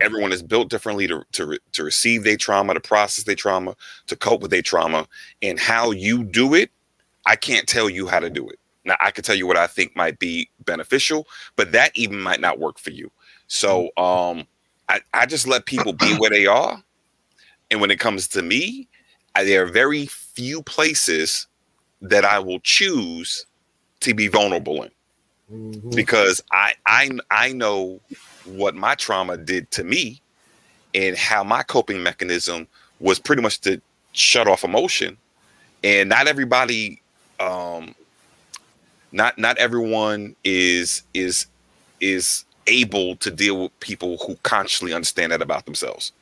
Everyone 0.00 0.32
is 0.32 0.42
built 0.42 0.70
differently 0.70 1.06
to 1.08 1.24
to 1.32 1.58
to 1.72 1.84
receive 1.84 2.24
their 2.24 2.36
trauma, 2.36 2.74
to 2.74 2.80
process 2.80 3.24
their 3.24 3.36
trauma, 3.36 3.76
to 4.06 4.16
cope 4.16 4.42
with 4.42 4.50
their 4.50 4.62
trauma, 4.62 5.06
and 5.42 5.58
how 5.58 5.90
you 5.92 6.24
do 6.24 6.54
it. 6.54 6.70
I 7.26 7.36
can't 7.36 7.68
tell 7.68 7.88
you 7.88 8.06
how 8.06 8.20
to 8.20 8.30
do 8.30 8.48
it. 8.48 8.58
Now 8.84 8.96
I 9.00 9.10
can 9.10 9.24
tell 9.24 9.36
you 9.36 9.46
what 9.46 9.56
I 9.56 9.66
think 9.66 9.96
might 9.96 10.18
be 10.18 10.50
beneficial, 10.64 11.26
but 11.56 11.72
that 11.72 11.92
even 11.94 12.20
might 12.20 12.40
not 12.40 12.58
work 12.58 12.78
for 12.78 12.90
you. 12.90 13.10
So 13.46 13.90
um, 13.96 14.46
I, 14.88 15.00
I 15.14 15.26
just 15.26 15.46
let 15.46 15.66
people 15.66 15.92
be 15.92 16.14
where 16.14 16.30
they 16.30 16.46
are. 16.46 16.82
And 17.70 17.80
when 17.80 17.90
it 17.90 18.00
comes 18.00 18.28
to 18.28 18.42
me, 18.42 18.88
I, 19.34 19.44
there 19.44 19.62
are 19.64 19.66
very 19.66 20.06
few 20.06 20.62
places 20.62 21.46
that 22.02 22.24
I 22.24 22.38
will 22.38 22.60
choose 22.60 23.46
to 24.00 24.14
be 24.14 24.28
vulnerable 24.28 24.82
in 24.82 24.90
Mhm. 25.50 25.94
because 25.94 26.42
I 26.52 26.74
I 26.86 27.10
I 27.30 27.52
know 27.52 28.00
what 28.46 28.74
my 28.74 28.94
trauma 28.94 29.36
did 29.36 29.70
to 29.72 29.84
me 29.84 30.20
and 30.94 31.16
how 31.16 31.44
my 31.44 31.62
coping 31.62 32.02
mechanism 32.02 32.66
was 33.00 33.18
pretty 33.18 33.42
much 33.42 33.60
to 33.62 33.80
shut 34.12 34.48
off 34.48 34.64
emotion. 34.64 35.16
And 35.82 36.08
not 36.08 36.28
everybody 36.28 37.02
um 37.40 37.94
not 39.12 39.38
not 39.38 39.56
everyone 39.58 40.36
is 40.44 41.02
is 41.14 41.46
is 42.00 42.44
able 42.66 43.16
to 43.16 43.30
deal 43.30 43.62
with 43.62 43.80
people 43.80 44.18
who 44.26 44.36
consciously 44.42 44.92
understand 44.92 45.32
that 45.32 45.42
about 45.42 45.64
themselves. 45.66 46.12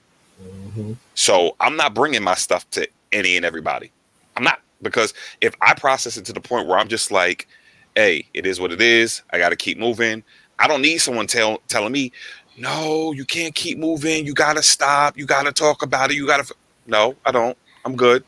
Mhm. 0.43 0.97
So 1.15 1.57
I'm 1.61 1.77
not 1.77 1.95
bringing 1.95 2.23
my 2.23 2.35
stuff 2.35 2.69
to 2.73 2.89
any 3.13 3.37
and 3.37 3.45
everybody. 3.45 3.91
I'm 4.37 4.45
not 4.45 4.61
because 4.83 5.15
if 5.41 5.55
I 5.63 5.75
process 5.75 6.17
it 6.17 6.25
to 6.27 6.33
the 6.33 6.41
point 6.41 6.67
where 6.67 6.79
I'm 6.79 6.89
just 6.89 7.11
like, 7.11 7.47
"Hey, 7.95 8.27
it 8.35 8.47
is 8.47 8.61
what 8.61 8.73
it 8.73 8.81
is. 8.81 9.23
I 9.33 9.39
got 9.39 9.51
to 9.51 9.57
keep 9.57 9.79
moving." 9.79 10.25
I 10.62 10.68
don't 10.68 10.81
need 10.81 10.98
someone 10.98 11.27
tell 11.27 11.59
telling 11.68 11.92
me, 11.92 12.12
"No, 12.57 13.12
you 13.12 13.25
can't 13.25 13.55
keep 13.55 13.79
moving. 13.79 14.25
You 14.25 14.33
got 14.33 14.57
to 14.57 14.62
stop. 14.62 15.18
You 15.18 15.27
got 15.27 15.42
to 15.42 15.53
talk 15.53 15.83
about 15.83 16.12
it. 16.12 16.16
You 16.16 16.27
got 16.27 16.46
to." 16.46 16.55
No, 16.87 17.16
I 17.27 17.33
don't. 17.33 17.59
I'm 17.85 17.96
good. 17.96 18.25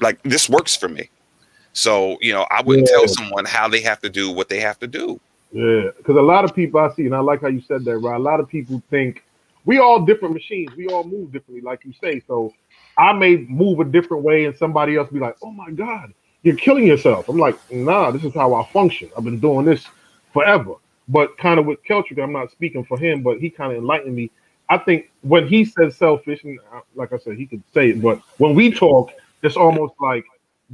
Like 0.00 0.22
this 0.22 0.48
works 0.48 0.76
for 0.76 0.88
me. 0.88 1.10
So 1.72 2.18
you 2.20 2.32
know, 2.32 2.46
I 2.50 2.62
wouldn't 2.62 2.88
Yeah. 2.88 2.98
tell 2.98 3.08
someone 3.08 3.44
how 3.44 3.68
they 3.68 3.80
have 3.80 4.00
to 4.02 4.08
do 4.08 4.30
what 4.30 4.48
they 4.48 4.60
have 4.60 4.78
to 4.78 4.86
do. 4.86 5.20
Yeah, 5.50 5.90
because 5.96 6.16
a 6.16 6.22
lot 6.22 6.44
of 6.44 6.54
people 6.54 6.78
I 6.78 6.92
see, 6.94 7.06
and 7.06 7.14
I 7.16 7.20
like 7.20 7.40
how 7.40 7.48
you 7.48 7.60
said 7.60 7.84
that, 7.84 7.98
right? 7.98 8.16
A 8.16 8.22
lot 8.22 8.38
of 8.38 8.48
people 8.48 8.80
think 8.90 9.24
we 9.64 9.78
all 9.78 10.04
different 10.04 10.34
machines. 10.34 10.70
We 10.76 10.86
all 10.86 11.02
move 11.02 11.32
differently, 11.32 11.62
like 11.62 11.84
you 11.84 11.92
say. 12.00 12.22
So 12.28 12.54
I 12.96 13.12
may 13.12 13.38
move 13.38 13.80
a 13.80 13.84
different 13.84 14.22
way, 14.22 14.44
and 14.44 14.56
somebody 14.56 14.96
else 14.96 15.10
be 15.10 15.18
like, 15.18 15.36
"Oh 15.42 15.50
my 15.50 15.72
God, 15.72 16.14
you're 16.44 16.56
killing 16.56 16.86
yourself." 16.86 17.28
I'm 17.28 17.38
like, 17.38 17.58
"Nah, 17.72 18.12
this 18.12 18.22
is 18.22 18.34
how 18.34 18.54
I 18.54 18.64
function. 18.72 19.10
I've 19.16 19.24
been 19.24 19.40
doing 19.40 19.66
this 19.66 19.84
forever." 20.32 20.74
But 21.08 21.36
kind 21.38 21.60
of 21.60 21.66
with 21.66 21.82
Keltrick, 21.84 22.22
I'm 22.22 22.32
not 22.32 22.50
speaking 22.50 22.84
for 22.84 22.98
him, 22.98 23.22
but 23.22 23.38
he 23.38 23.50
kind 23.50 23.72
of 23.72 23.78
enlightened 23.78 24.14
me. 24.14 24.30
I 24.68 24.78
think 24.78 25.10
when 25.22 25.46
he 25.46 25.64
says 25.64 25.96
selfish, 25.96 26.42
and 26.42 26.58
uh, 26.72 26.80
like 26.94 27.12
I 27.12 27.18
said, 27.18 27.36
he 27.36 27.46
could 27.46 27.62
say 27.72 27.90
it, 27.90 28.02
but 28.02 28.20
when 28.38 28.54
we 28.54 28.72
talk, 28.72 29.12
it's 29.42 29.56
almost 29.56 29.94
like, 30.00 30.24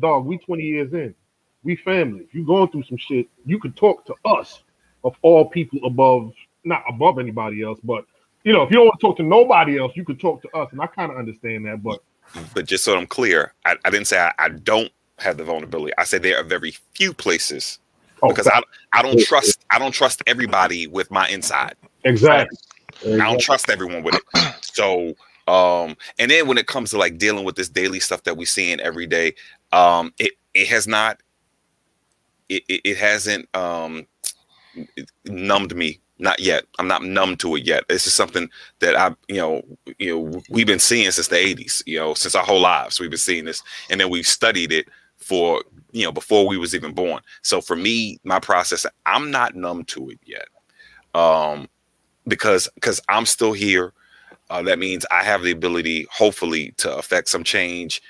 dog, 0.00 0.24
we 0.24 0.38
20 0.38 0.62
years 0.62 0.92
in, 0.94 1.14
we 1.62 1.76
family. 1.76 2.20
If 2.20 2.34
you're 2.34 2.46
going 2.46 2.68
through 2.70 2.84
some 2.84 2.96
shit, 2.96 3.28
you 3.44 3.58
could 3.58 3.76
talk 3.76 4.06
to 4.06 4.14
us 4.24 4.62
of 5.04 5.14
all 5.20 5.44
people 5.50 5.80
above, 5.84 6.32
not 6.64 6.82
above 6.88 7.18
anybody 7.18 7.62
else, 7.62 7.78
but 7.84 8.06
you 8.44 8.52
know, 8.52 8.62
if 8.62 8.70
you 8.70 8.76
don't 8.76 8.86
want 8.86 8.98
to 9.00 9.06
talk 9.06 9.16
to 9.18 9.22
nobody 9.22 9.78
else, 9.78 9.92
you 9.94 10.04
could 10.04 10.18
talk 10.18 10.42
to 10.42 10.56
us, 10.56 10.68
and 10.72 10.80
I 10.80 10.86
kind 10.86 11.12
of 11.12 11.18
understand 11.18 11.66
that. 11.66 11.82
But 11.82 12.02
But 12.54 12.66
just 12.66 12.84
so 12.84 12.96
I'm 12.96 13.06
clear, 13.06 13.52
I, 13.64 13.76
I 13.84 13.90
didn't 13.90 14.06
say 14.06 14.18
I, 14.18 14.32
I 14.38 14.48
don't 14.48 14.90
have 15.18 15.36
the 15.36 15.44
vulnerability. 15.44 15.92
I 15.98 16.04
said 16.04 16.22
there 16.22 16.38
are 16.40 16.44
very 16.44 16.72
few 16.94 17.12
places 17.12 17.78
oh, 18.22 18.28
because 18.28 18.48
I 18.48 18.62
I 18.92 19.02
don't 19.02 19.20
trust 19.20 19.64
I 19.70 19.78
don't 19.78 19.92
trust 19.92 20.22
everybody 20.26 20.86
with 20.86 21.10
my 21.10 21.28
inside. 21.28 21.74
exactly, 22.04 22.58
I 23.04 23.16
don't 23.18 23.40
trust 23.40 23.70
everyone 23.70 24.02
with 24.02 24.14
it. 24.14 24.22
So 24.74 25.14
um 25.48 25.96
and 26.18 26.30
then 26.30 26.46
when 26.48 26.56
it 26.56 26.66
comes 26.66 26.90
to 26.90 26.98
like 26.98 27.18
dealing 27.18 27.44
with 27.44 27.56
this 27.56 27.68
daily 27.68 28.00
stuff 28.00 28.22
that 28.22 28.36
we 28.36 28.46
seeing 28.46 28.80
every 28.80 29.06
day, 29.06 29.34
um 29.72 30.14
it 30.18 30.32
it 30.54 30.68
has 30.68 30.86
not 30.86 31.20
it 32.48 32.62
it, 32.68 32.80
it 32.84 32.96
hasn't 32.96 33.54
um 33.54 34.06
numbed 35.26 35.76
me 35.76 36.00
not 36.22 36.40
yet. 36.40 36.64
I'm 36.78 36.86
not 36.86 37.02
numb 37.02 37.36
to 37.38 37.56
it 37.56 37.66
yet. 37.66 37.84
This 37.88 38.06
is 38.06 38.14
something 38.14 38.48
that 38.78 38.96
I, 38.96 39.14
you 39.28 39.36
know, 39.36 39.62
you 39.98 40.14
know, 40.16 40.42
we've 40.48 40.66
been 40.66 40.78
seeing 40.78 41.10
since 41.10 41.28
the 41.28 41.36
80s, 41.36 41.82
you 41.84 41.98
know, 41.98 42.14
since 42.14 42.34
our 42.34 42.44
whole 42.44 42.60
lives. 42.60 43.00
We've 43.00 43.10
been 43.10 43.18
seeing 43.18 43.44
this, 43.44 43.62
and 43.90 44.00
then 44.00 44.08
we've 44.08 44.26
studied 44.26 44.72
it 44.72 44.86
for, 45.18 45.62
you 45.92 46.04
know, 46.04 46.12
before 46.12 46.46
we 46.46 46.58
was 46.58 46.74
even 46.74 46.92
born. 46.92 47.22
So 47.42 47.60
for 47.60 47.76
me, 47.76 48.18
my 48.24 48.40
process, 48.40 48.84
I'm 49.06 49.30
not 49.30 49.54
numb 49.54 49.84
to 49.84 50.10
it 50.10 50.18
yet, 50.24 50.48
um, 51.14 51.68
because 52.26 52.68
because 52.74 53.00
I'm 53.08 53.26
still 53.26 53.52
here. 53.52 53.92
Uh, 54.50 54.62
that 54.62 54.78
means 54.78 55.06
I 55.10 55.22
have 55.22 55.42
the 55.42 55.50
ability, 55.50 56.06
hopefully, 56.10 56.74
to 56.76 56.94
affect 56.94 57.28
some 57.28 57.42
change 57.42 58.02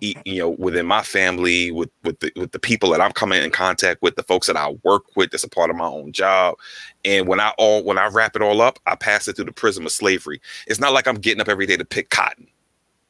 you 0.00 0.38
know 0.38 0.50
within 0.50 0.86
my 0.86 1.02
family 1.02 1.70
with 1.70 1.90
with 2.04 2.18
the 2.20 2.32
with 2.36 2.52
the 2.52 2.58
people 2.58 2.90
that 2.90 3.00
I'm 3.00 3.12
coming 3.12 3.42
in 3.42 3.50
contact 3.50 4.00
with 4.02 4.16
the 4.16 4.22
folks 4.22 4.46
that 4.46 4.56
I 4.56 4.70
work 4.82 5.04
with 5.16 5.30
that's 5.30 5.44
a 5.44 5.48
part 5.48 5.70
of 5.70 5.76
my 5.76 5.86
own 5.86 6.12
job 6.12 6.56
and 7.04 7.28
when 7.28 7.40
I 7.40 7.52
all 7.58 7.84
when 7.84 7.98
I 7.98 8.06
wrap 8.06 8.34
it 8.34 8.42
all 8.42 8.60
up 8.62 8.78
I 8.86 8.94
pass 8.94 9.28
it 9.28 9.36
through 9.36 9.46
the 9.46 9.52
prism 9.52 9.84
of 9.86 9.92
slavery 9.92 10.40
it's 10.66 10.80
not 10.80 10.92
like 10.92 11.06
I'm 11.06 11.16
getting 11.16 11.40
up 11.40 11.48
every 11.48 11.66
day 11.66 11.76
to 11.76 11.84
pick 11.84 12.10
cotton 12.10 12.46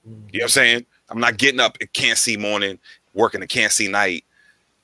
you 0.04 0.10
know 0.12 0.22
what 0.32 0.42
I'm 0.42 0.48
saying 0.48 0.86
I'm 1.10 1.20
not 1.20 1.36
getting 1.36 1.60
up 1.60 1.78
at 1.80 1.92
can't 1.92 2.18
see 2.18 2.36
morning 2.36 2.78
working 3.14 3.42
a 3.42 3.46
can't 3.46 3.72
see 3.72 3.88
night 3.88 4.24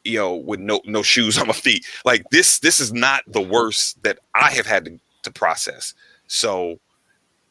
you 0.05 0.19
know 0.19 0.35
with 0.35 0.61
no 0.61 0.81
no 0.85 1.03
shoes 1.03 1.39
on 1.39 1.47
my 1.47 1.53
feet 1.53 1.85
like 2.05 2.25
this 2.31 2.59
this 2.61 2.81
is 2.81 2.93
not 2.93 3.23
the 3.27 3.41
worst 3.41 4.03
that 4.03 4.19
I 4.35 4.51
have 4.51 4.67
had 4.67 4.85
to, 4.85 5.01
to 5.23 5.31
process 5.31 5.95
so 6.29 6.79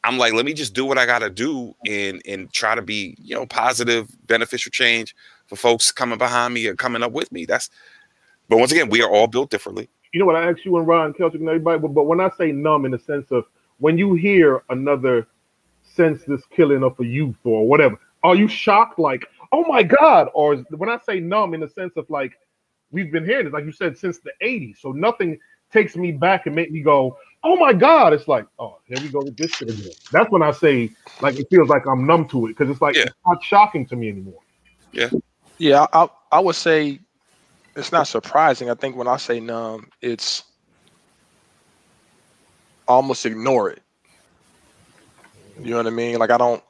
I'm 0.05 0.19
like, 0.19 0.33
let 0.33 0.45
me 0.45 0.53
just 0.53 0.75
do 0.75 0.85
what 0.85 0.99
I 0.99 1.07
gotta 1.07 1.31
do 1.31 1.75
and 1.87 2.21
and 2.27 2.53
try 2.53 2.75
to 2.75 2.81
be, 2.83 3.17
you 3.19 3.33
know, 3.33 3.47
positive, 3.47 4.07
beneficial 4.27 4.69
change 4.69 5.15
for 5.47 5.55
folks 5.55 5.91
coming 5.91 6.19
behind 6.19 6.53
me 6.53 6.67
or 6.67 6.75
coming 6.75 7.01
up 7.01 7.11
with 7.11 7.31
me. 7.31 7.45
That's 7.45 7.71
but 8.47 8.59
once 8.59 8.71
again, 8.71 8.89
we 8.89 9.01
are 9.01 9.09
all 9.09 9.25
built 9.25 9.49
differently. 9.49 9.89
You 10.13 10.19
know 10.19 10.27
what 10.27 10.35
I 10.35 10.49
asked 10.49 10.63
you 10.63 10.77
and 10.77 10.87
Ron 10.87 11.13
Keltrick 11.13 11.35
and 11.35 11.49
everybody, 11.49 11.79
but, 11.79 11.89
but 11.89 12.03
when 12.03 12.19
I 12.19 12.29
say 12.37 12.51
numb 12.51 12.85
in 12.85 12.91
the 12.91 12.99
sense 12.99 13.31
of 13.31 13.45
when 13.79 13.97
you 13.97 14.13
hear 14.13 14.63
another 14.69 15.27
senseless 15.83 16.41
killing 16.55 16.83
of 16.83 16.97
a 16.99 17.05
youth 17.05 17.35
or 17.43 17.67
whatever, 17.67 17.99
are 18.23 18.35
you 18.35 18.47
shocked 18.47 18.99
like, 18.99 19.25
oh 19.55 19.65
my 19.67 19.83
God? 19.83 20.29
Or 20.35 20.57
when 20.71 20.89
I 20.89 20.99
say 20.99 21.21
numb 21.21 21.53
in 21.53 21.61
the 21.61 21.69
sense 21.69 21.93
of 21.97 22.09
like 22.09 22.33
we've 22.91 23.11
been 23.11 23.25
hearing 23.25 23.47
it, 23.47 23.53
like 23.53 23.65
you 23.65 23.71
said, 23.71 23.97
since 23.97 24.19
the 24.19 24.33
80s. 24.43 24.79
So 24.79 24.91
nothing 24.91 25.39
takes 25.71 25.95
me 25.95 26.11
back 26.13 26.47
and 26.47 26.55
make 26.55 26.71
me 26.71 26.81
go, 26.81 27.17
oh 27.43 27.57
my 27.57 27.73
God, 27.73 28.13
it's 28.13 28.27
like, 28.27 28.47
oh, 28.59 28.79
here 28.87 28.99
we 28.99 29.09
go 29.09 29.23
with 29.23 29.37
this 29.37 29.51
shit 29.51 29.69
again. 29.69 29.95
That's 30.11 30.29
when 30.31 30.43
I 30.43 30.51
say, 30.51 30.91
like, 31.21 31.35
it 31.37 31.47
feels 31.51 31.69
like 31.69 31.83
I'm 31.87 32.07
numb 32.07 32.27
to 32.29 32.47
it 32.47 32.49
because 32.49 32.69
it's 32.69 32.81
like, 32.81 32.97
Yeah. 32.97 33.03
it's 33.03 33.15
not 33.25 33.43
shocking 33.43 33.85
to 33.87 33.97
me 33.97 34.09
anymore. 34.09 34.41
Yeah, 35.59 35.87
I, 35.93 36.09
I 36.31 36.39
would 36.41 36.55
say 36.55 36.99
it's 37.75 37.91
not 37.93 38.07
surprising. 38.07 38.69
I 38.69 38.75
think 38.75 38.97
when 38.97 39.07
I 39.07 39.17
say 39.17 39.39
numb, 39.39 39.89
it's 40.01 40.43
almost 42.87 43.25
ignore 43.25 43.71
it. 43.71 43.83
You 45.63 45.71
know 45.71 45.77
what 45.77 45.87
I 45.87 45.91
mean? 45.91 46.17
Like 46.19 46.31
I 46.31 46.37
don't, 46.37 46.63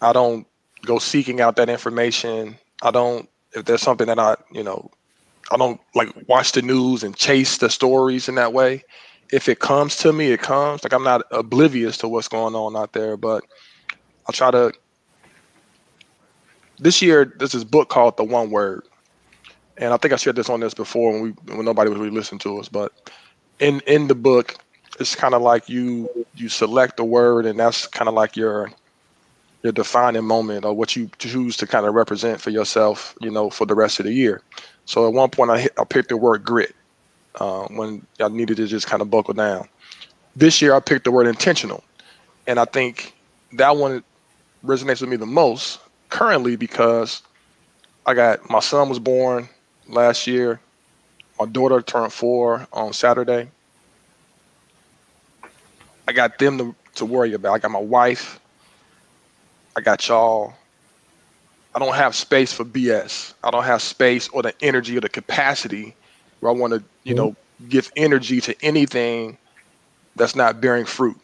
I 0.00 0.12
don't 0.12 0.46
go 0.84 0.98
seeking 0.98 1.40
out 1.40 1.56
that 1.56 1.68
information. 1.68 2.56
I 2.82 2.90
don't 2.90 3.28
if 3.54 3.64
there's 3.64 3.82
something 3.82 4.06
that 4.08 4.18
I, 4.18 4.36
you 4.52 4.62
know, 4.62 4.90
I 5.50 5.56
don't 5.56 5.80
like 5.94 6.08
watch 6.28 6.52
the 6.52 6.62
news 6.62 7.02
and 7.02 7.16
chase 7.16 7.58
the 7.58 7.70
stories 7.70 8.28
in 8.28 8.34
that 8.34 8.52
way. 8.52 8.84
If 9.32 9.48
it 9.48 9.60
comes 9.60 9.96
to 9.96 10.12
me, 10.12 10.32
it 10.32 10.40
comes. 10.40 10.84
Like 10.84 10.92
I'm 10.92 11.04
not 11.04 11.22
oblivious 11.30 11.96
to 11.98 12.08
what's 12.08 12.28
going 12.28 12.54
on 12.54 12.76
out 12.76 12.92
there, 12.92 13.16
but 13.16 13.44
I'll 14.26 14.32
try 14.32 14.50
to. 14.50 14.72
This 16.78 17.00
year, 17.00 17.32
there's 17.38 17.52
this 17.52 17.64
book 17.64 17.88
called 17.88 18.16
The 18.16 18.24
One 18.24 18.50
Word, 18.50 18.82
and 19.76 19.94
I 19.94 19.96
think 19.96 20.12
I 20.12 20.16
shared 20.16 20.36
this 20.36 20.50
on 20.50 20.60
this 20.60 20.74
before 20.74 21.12
when 21.12 21.22
we 21.22 21.30
when 21.54 21.64
nobody 21.64 21.88
was 21.90 21.98
really 21.98 22.14
listening 22.14 22.40
to 22.40 22.58
us. 22.58 22.68
But 22.68 23.10
in 23.60 23.80
in 23.86 24.08
the 24.08 24.14
book, 24.14 24.56
it's 24.98 25.14
kind 25.14 25.34
of 25.34 25.42
like 25.42 25.68
you 25.68 26.08
you 26.34 26.48
select 26.48 26.96
the 26.96 27.04
word, 27.04 27.46
and 27.46 27.58
that's 27.58 27.86
kind 27.86 28.08
of 28.08 28.14
like 28.14 28.36
your 28.36 28.70
your 29.64 29.72
defining 29.72 30.24
moment 30.24 30.64
or 30.66 30.74
what 30.74 30.94
you 30.94 31.10
choose 31.18 31.56
to 31.56 31.66
kind 31.66 31.86
of 31.86 31.94
represent 31.94 32.40
for 32.40 32.50
yourself, 32.50 33.16
you 33.22 33.30
know, 33.30 33.48
for 33.48 33.64
the 33.66 33.74
rest 33.74 33.98
of 33.98 34.04
the 34.04 34.12
year. 34.12 34.42
So 34.84 35.08
at 35.08 35.14
one 35.14 35.30
point, 35.30 35.50
I 35.50 35.60
hit, 35.60 35.72
I 35.78 35.84
picked 35.84 36.10
the 36.10 36.18
word 36.18 36.44
grit 36.44 36.74
uh, 37.40 37.66
when 37.68 38.06
I 38.20 38.28
needed 38.28 38.58
to 38.58 38.66
just 38.66 38.86
kind 38.86 39.00
of 39.00 39.10
buckle 39.10 39.32
down. 39.32 39.66
This 40.36 40.60
year, 40.60 40.74
I 40.74 40.80
picked 40.80 41.04
the 41.04 41.10
word 41.10 41.26
intentional, 41.26 41.82
and 42.46 42.60
I 42.60 42.66
think 42.66 43.14
that 43.54 43.76
one 43.76 44.04
resonates 44.62 45.00
with 45.00 45.08
me 45.08 45.16
the 45.16 45.26
most 45.26 45.80
currently 46.10 46.56
because 46.56 47.22
I 48.04 48.12
got 48.12 48.50
my 48.50 48.60
son 48.60 48.90
was 48.90 48.98
born 48.98 49.48
last 49.88 50.26
year. 50.26 50.60
My 51.40 51.46
daughter 51.46 51.80
turned 51.80 52.12
four 52.12 52.66
on 52.72 52.92
Saturday. 52.92 53.50
I 56.06 56.12
got 56.12 56.38
them 56.38 56.58
to, 56.58 56.76
to 56.96 57.06
worry 57.06 57.32
about. 57.32 57.54
I 57.54 57.58
got 57.58 57.70
my 57.70 57.80
wife. 57.80 58.38
I 59.76 59.80
got 59.80 60.06
y'all. 60.08 60.54
I 61.74 61.78
don't 61.80 61.94
have 61.94 62.14
space 62.14 62.52
for 62.52 62.64
BS. 62.64 63.34
I 63.42 63.50
don't 63.50 63.64
have 63.64 63.82
space 63.82 64.28
or 64.28 64.42
the 64.42 64.54
energy 64.62 64.96
or 64.96 65.00
the 65.00 65.08
capacity 65.08 65.94
where 66.40 66.52
I 66.52 66.54
want 66.54 66.72
to, 66.72 66.82
you 67.02 67.14
mm-hmm. 67.14 67.24
know, 67.24 67.36
give 67.68 67.90
energy 67.96 68.40
to 68.42 68.54
anything 68.64 69.36
that's 70.16 70.36
not 70.36 70.60
bearing 70.60 70.84
fruit. 70.84 71.18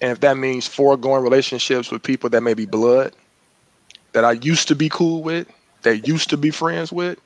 And 0.00 0.12
if 0.12 0.20
that 0.20 0.36
means 0.36 0.66
foregoing 0.66 1.22
relationships 1.22 1.90
with 1.90 2.02
people 2.02 2.30
that 2.30 2.42
may 2.42 2.54
be 2.54 2.66
blood, 2.66 3.12
that 4.12 4.24
I 4.24 4.32
used 4.32 4.68
to 4.68 4.76
be 4.76 4.88
cool 4.88 5.22
with, 5.22 5.48
that 5.82 6.06
used 6.06 6.30
to 6.30 6.36
be 6.36 6.50
friends 6.50 6.92
with, 6.92 7.18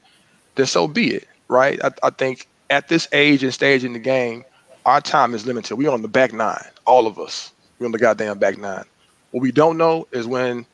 then 0.54 0.66
so 0.66 0.88
be 0.88 1.14
it, 1.14 1.28
right? 1.48 1.82
I, 1.84 1.90
I 2.02 2.10
think 2.10 2.48
at 2.70 2.88
this 2.88 3.08
age 3.12 3.42
and 3.42 3.52
stage 3.52 3.84
in 3.84 3.92
the 3.92 3.98
game, 3.98 4.44
our 4.86 5.00
time 5.00 5.34
is 5.34 5.46
limited. 5.46 5.76
We're 5.76 5.90
on 5.90 6.02
the 6.02 6.08
back 6.08 6.32
nine, 6.32 6.64
all 6.86 7.06
of 7.06 7.18
us. 7.18 7.52
We're 7.78 7.86
on 7.86 7.92
the 7.92 7.98
goddamn 7.98 8.38
back 8.38 8.58
nine. 8.58 8.84
What 9.34 9.42
we 9.42 9.50
don't 9.50 9.76
know 9.76 10.06
is 10.12 10.28
when 10.28 10.64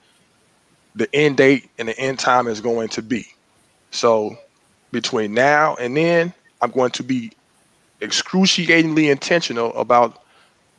the 0.94 1.08
end 1.14 1.38
date 1.38 1.70
and 1.78 1.88
the 1.88 1.98
end 1.98 2.18
time 2.18 2.46
is 2.46 2.60
going 2.60 2.88
to 2.90 3.00
be. 3.00 3.26
So 3.90 4.36
between 4.92 5.32
now 5.32 5.76
and 5.76 5.96
then, 5.96 6.34
I'm 6.60 6.70
going 6.70 6.90
to 6.90 7.02
be 7.02 7.32
excruciatingly 8.02 9.08
intentional 9.08 9.74
about 9.78 10.22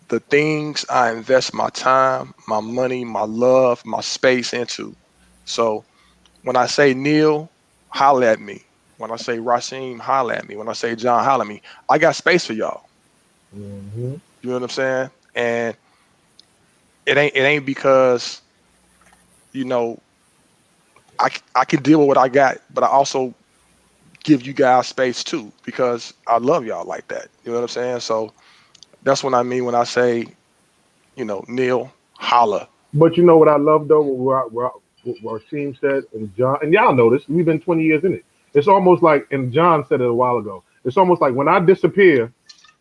the 0.10 0.20
things 0.20 0.86
I 0.91 1.12
invest 1.12 1.56
my 1.56 1.70
time, 1.70 2.36
my 2.48 2.60
money, 2.60 3.04
my 3.04 3.24
love, 3.24 3.84
my 3.84 4.02
space 4.02 4.54
into. 4.54 4.96
So 5.46 5.84
when 6.44 6.56
I 6.56 6.67
say 6.67 6.94
Neil, 6.94 7.50
holla 7.89 8.28
at 8.28 8.39
me. 8.39 8.62
When 9.00 9.10
I 9.10 9.15
say 9.15 9.39
Rashim, 9.39 9.98
holla 9.98 10.36
at 10.36 10.48
me. 10.48 10.56
When 10.56 10.70
I 10.70 10.74
say 10.74 10.94
John, 10.96 11.24
holla 11.24 11.46
at 11.46 11.48
me. 11.48 11.63
I 11.89 11.98
got 11.98 12.15
space 12.15 12.46
for 12.46 12.54
y'all. 12.54 12.84
Mm-hmm. 13.58 14.13
You 14.44 14.50
know 14.50 14.54
what 14.54 14.62
I'm 14.62 14.70
saying? 14.70 15.10
And 15.34 15.76
it 17.06 17.18
ain't 17.18 17.36
it 17.36 17.42
ain't 17.42 17.66
because 17.66 18.42
you 19.54 19.66
know 19.66 20.00
I 21.20 21.30
I 21.56 21.66
can 21.66 21.82
deal 21.82 22.00
with 22.00 22.08
what 22.08 22.18
I 22.18 22.30
got, 22.30 22.58
but 22.74 22.84
I 22.84 22.88
also 22.88 23.34
give 24.24 24.46
you 24.46 24.54
guys 24.54 24.88
space 24.88 25.24
too 25.24 25.52
because 25.64 26.14
I 26.28 26.38
love 26.38 26.66
y'all 26.66 26.86
like 26.86 27.08
that. 27.08 27.28
You 27.44 27.52
know 27.52 27.58
what 27.58 27.64
I'm 27.64 27.70
saying? 27.70 28.00
So 28.02 28.34
that's 29.04 29.24
what 29.24 29.34
I 29.34 29.44
mean 29.44 29.66
when 29.66 29.76
I 29.76 29.84
say, 29.84 30.26
you 31.16 31.26
know, 31.26 31.44
Neil, 31.48 31.92
holla. 32.14 32.68
But 32.94 33.18
you 33.18 33.24
know 33.24 33.38
what 33.38 33.48
I 33.48 33.56
love 33.58 33.88
though, 33.88 34.02
what, 34.02 34.52
what, 34.52 34.74
what 35.22 35.42
said, 35.50 36.04
and 36.14 36.36
John, 36.36 36.58
and 36.62 36.74
y'all 36.74 36.94
know 36.94 37.10
this, 37.10 37.28
we've 37.28 37.46
been 37.46 37.60
20 37.60 37.84
years 37.84 38.04
in 38.04 38.14
it. 38.14 38.26
It's 38.54 38.68
almost 38.68 39.02
like, 39.02 39.28
and 39.32 39.52
John 39.52 39.86
said 39.88 40.02
it 40.02 40.08
a 40.08 40.14
while 40.14 40.38
ago, 40.38 40.64
it's 40.84 40.98
almost 40.98 41.22
like 41.22 41.34
when 41.34 41.48
I 41.48 41.60
disappear, 41.60 42.32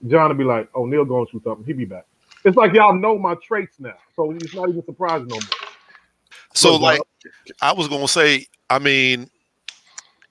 John 0.09 0.29
will 0.29 0.37
be 0.37 0.45
like, 0.45 0.69
oh, 0.75 0.85
Neil 0.87 1.05
going 1.05 1.27
through 1.27 1.43
something, 1.45 1.65
he'll 1.65 1.77
be 1.77 1.85
back. 1.85 2.07
It's 2.45 2.57
like 2.57 2.73
y'all 2.73 2.95
know 2.95 3.19
my 3.19 3.35
traits 3.37 3.77
now, 3.79 3.95
so 4.15 4.33
it's 4.33 4.55
not 4.55 4.69
even 4.69 4.85
surprising 4.85 5.29
no 5.29 5.37
more. 5.37 5.43
So, 6.55 6.73
Look, 6.73 6.83
like, 6.83 7.01
I 7.61 7.73
was 7.73 7.89
gonna 7.89 8.09
say, 8.09 8.47
I 8.69 8.79
mean, 8.79 9.31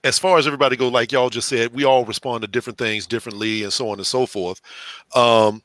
as 0.04 0.17
far 0.17 0.38
as 0.38 0.48
everybody 0.48 0.76
go, 0.76 0.88
like 0.88 1.12
y'all 1.12 1.30
just 1.30 1.48
said, 1.48 1.74
we 1.74 1.84
all 1.84 2.06
respond 2.06 2.41
to 2.41 2.48
different 2.48 2.78
things 2.78 3.06
differently, 3.06 3.63
and 3.63 3.72
so 3.72 3.89
on 3.89 3.98
and 3.98 4.08
so 4.08 4.26
forth. 4.26 4.62
Um, 5.15 5.62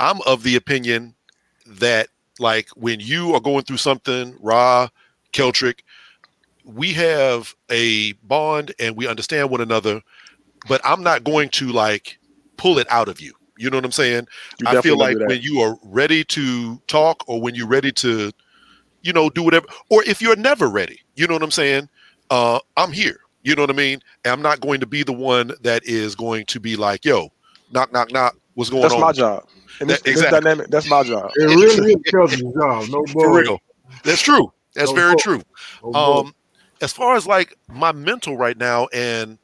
I'm 0.00 0.20
of 0.26 0.42
the 0.42 0.56
opinion 0.56 1.14
that, 1.66 2.08
like, 2.38 2.68
when 2.70 2.98
you 2.98 3.34
are 3.34 3.40
going 3.40 3.62
through 3.62 3.76
something, 3.76 4.36
Ra, 4.40 4.88
Keltrick, 5.32 5.80
we 6.64 6.92
have 6.92 7.54
a 7.70 8.12
bond 8.24 8.74
and 8.78 8.96
we 8.96 9.06
understand 9.06 9.50
one 9.50 9.60
another, 9.60 10.02
but 10.68 10.80
I'm 10.84 11.02
not 11.02 11.24
going 11.24 11.48
to 11.50 11.72
like 11.72 12.18
pull 12.56 12.78
it 12.78 12.86
out 12.90 13.08
of 13.08 13.20
you. 13.20 13.32
You 13.58 13.70
know 13.70 13.76
what 13.76 13.84
I'm 13.84 13.92
saying? 13.92 14.26
You 14.60 14.66
I 14.68 14.80
feel 14.80 14.96
like 14.98 15.16
when 15.18 15.40
you 15.42 15.60
are 15.60 15.76
ready 15.84 16.24
to 16.24 16.80
talk 16.86 17.22
or 17.28 17.40
when 17.40 17.54
you're 17.54 17.66
ready 17.68 17.92
to, 17.92 18.30
you 19.02 19.12
know, 19.12 19.28
do 19.30 19.42
whatever, 19.42 19.66
or 19.90 20.02
if 20.04 20.22
you're 20.22 20.36
never 20.36 20.68
ready, 20.68 21.00
you 21.16 21.26
know 21.26 21.34
what 21.34 21.42
I'm 21.42 21.50
saying? 21.50 21.88
Uh, 22.30 22.58
I'm 22.76 22.92
here. 22.92 23.18
You 23.42 23.54
know 23.54 23.62
what 23.62 23.70
I 23.70 23.74
mean? 23.74 24.00
And 24.24 24.32
I'm 24.32 24.42
not 24.42 24.60
going 24.60 24.80
to 24.80 24.86
be 24.86 25.02
the 25.02 25.12
one 25.12 25.52
that 25.62 25.82
is 25.84 26.14
going 26.14 26.46
to 26.46 26.60
be 26.60 26.76
like, 26.76 27.04
yo, 27.04 27.30
knock, 27.72 27.92
knock, 27.92 28.10
knock. 28.12 28.36
What's 28.54 28.70
going 28.70 28.82
That's 28.82 28.94
on? 28.94 29.00
That's 29.00 29.18
my 29.18 29.22
job. 29.22 29.46
And 29.80 29.90
this, 29.90 29.98
That- 29.98 30.04
this 30.04 30.12
exactly. 30.14 30.40
dynamic, 30.40 30.68
that's 30.68 30.88
my 30.88 31.02
job. 31.02 31.30
It 31.36 31.44
really 31.44 31.92
is 32.06 32.10
Kelvin's 32.10 32.54
job, 32.54 32.88
no 32.90 33.04
For 33.12 33.38
real. 33.38 33.58
That's 34.04 34.22
true. 34.22 34.52
That's 34.74 34.90
No 34.90 34.96
very 34.96 35.10
bull. 35.12 35.18
true. 35.18 35.42
No. 35.84 35.92
Um, 36.20 36.34
as 36.80 36.92
far 36.92 37.16
as 37.16 37.26
like 37.26 37.56
my 37.68 37.92
mental 37.92 38.36
right 38.36 38.56
now 38.56 38.86
and 38.92 39.38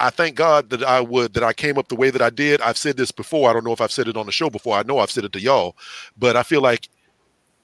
I 0.00 0.10
thank 0.10 0.34
God 0.34 0.70
that 0.70 0.82
I 0.82 1.00
would 1.00 1.34
that 1.34 1.44
I 1.44 1.52
came 1.52 1.76
up 1.78 1.88
the 1.88 1.94
way 1.96 2.10
that 2.10 2.22
I 2.22 2.30
did. 2.30 2.60
I've 2.62 2.78
said 2.78 2.96
this 2.96 3.12
before. 3.12 3.50
I 3.50 3.52
don't 3.52 3.64
know 3.64 3.72
if 3.72 3.82
I've 3.82 3.92
said 3.92 4.08
it 4.08 4.16
on 4.16 4.26
the 4.26 4.32
show 4.32 4.48
before. 4.48 4.76
I 4.76 4.82
know 4.82 4.98
I've 4.98 5.10
said 5.10 5.24
it 5.24 5.32
to 5.34 5.40
y'all, 5.40 5.76
but 6.18 6.36
I 6.36 6.42
feel 6.42 6.62
like 6.62 6.88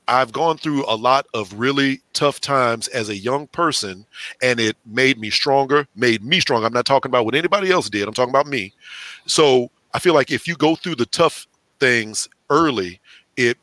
I've 0.06 0.32
gone 0.32 0.58
through 0.58 0.84
a 0.86 0.94
lot 0.94 1.26
of 1.34 1.58
really 1.58 2.00
tough 2.12 2.40
times 2.40 2.88
as 2.88 3.08
a 3.08 3.16
young 3.16 3.48
person, 3.48 4.06
and 4.42 4.60
it 4.60 4.76
made 4.84 5.18
me 5.18 5.30
stronger, 5.30 5.88
made 5.96 6.22
me 6.22 6.38
strong. 6.38 6.64
I'm 6.64 6.72
not 6.72 6.86
talking 6.86 7.10
about 7.10 7.24
what 7.24 7.34
anybody 7.34 7.70
else 7.70 7.88
did, 7.88 8.06
I'm 8.06 8.14
talking 8.14 8.30
about 8.30 8.46
me. 8.46 8.72
So 9.26 9.70
I 9.94 9.98
feel 9.98 10.14
like 10.14 10.30
if 10.30 10.46
you 10.46 10.54
go 10.56 10.76
through 10.76 10.96
the 10.96 11.06
tough 11.06 11.46
things 11.80 12.28
early, 12.50 13.00
it 13.36 13.56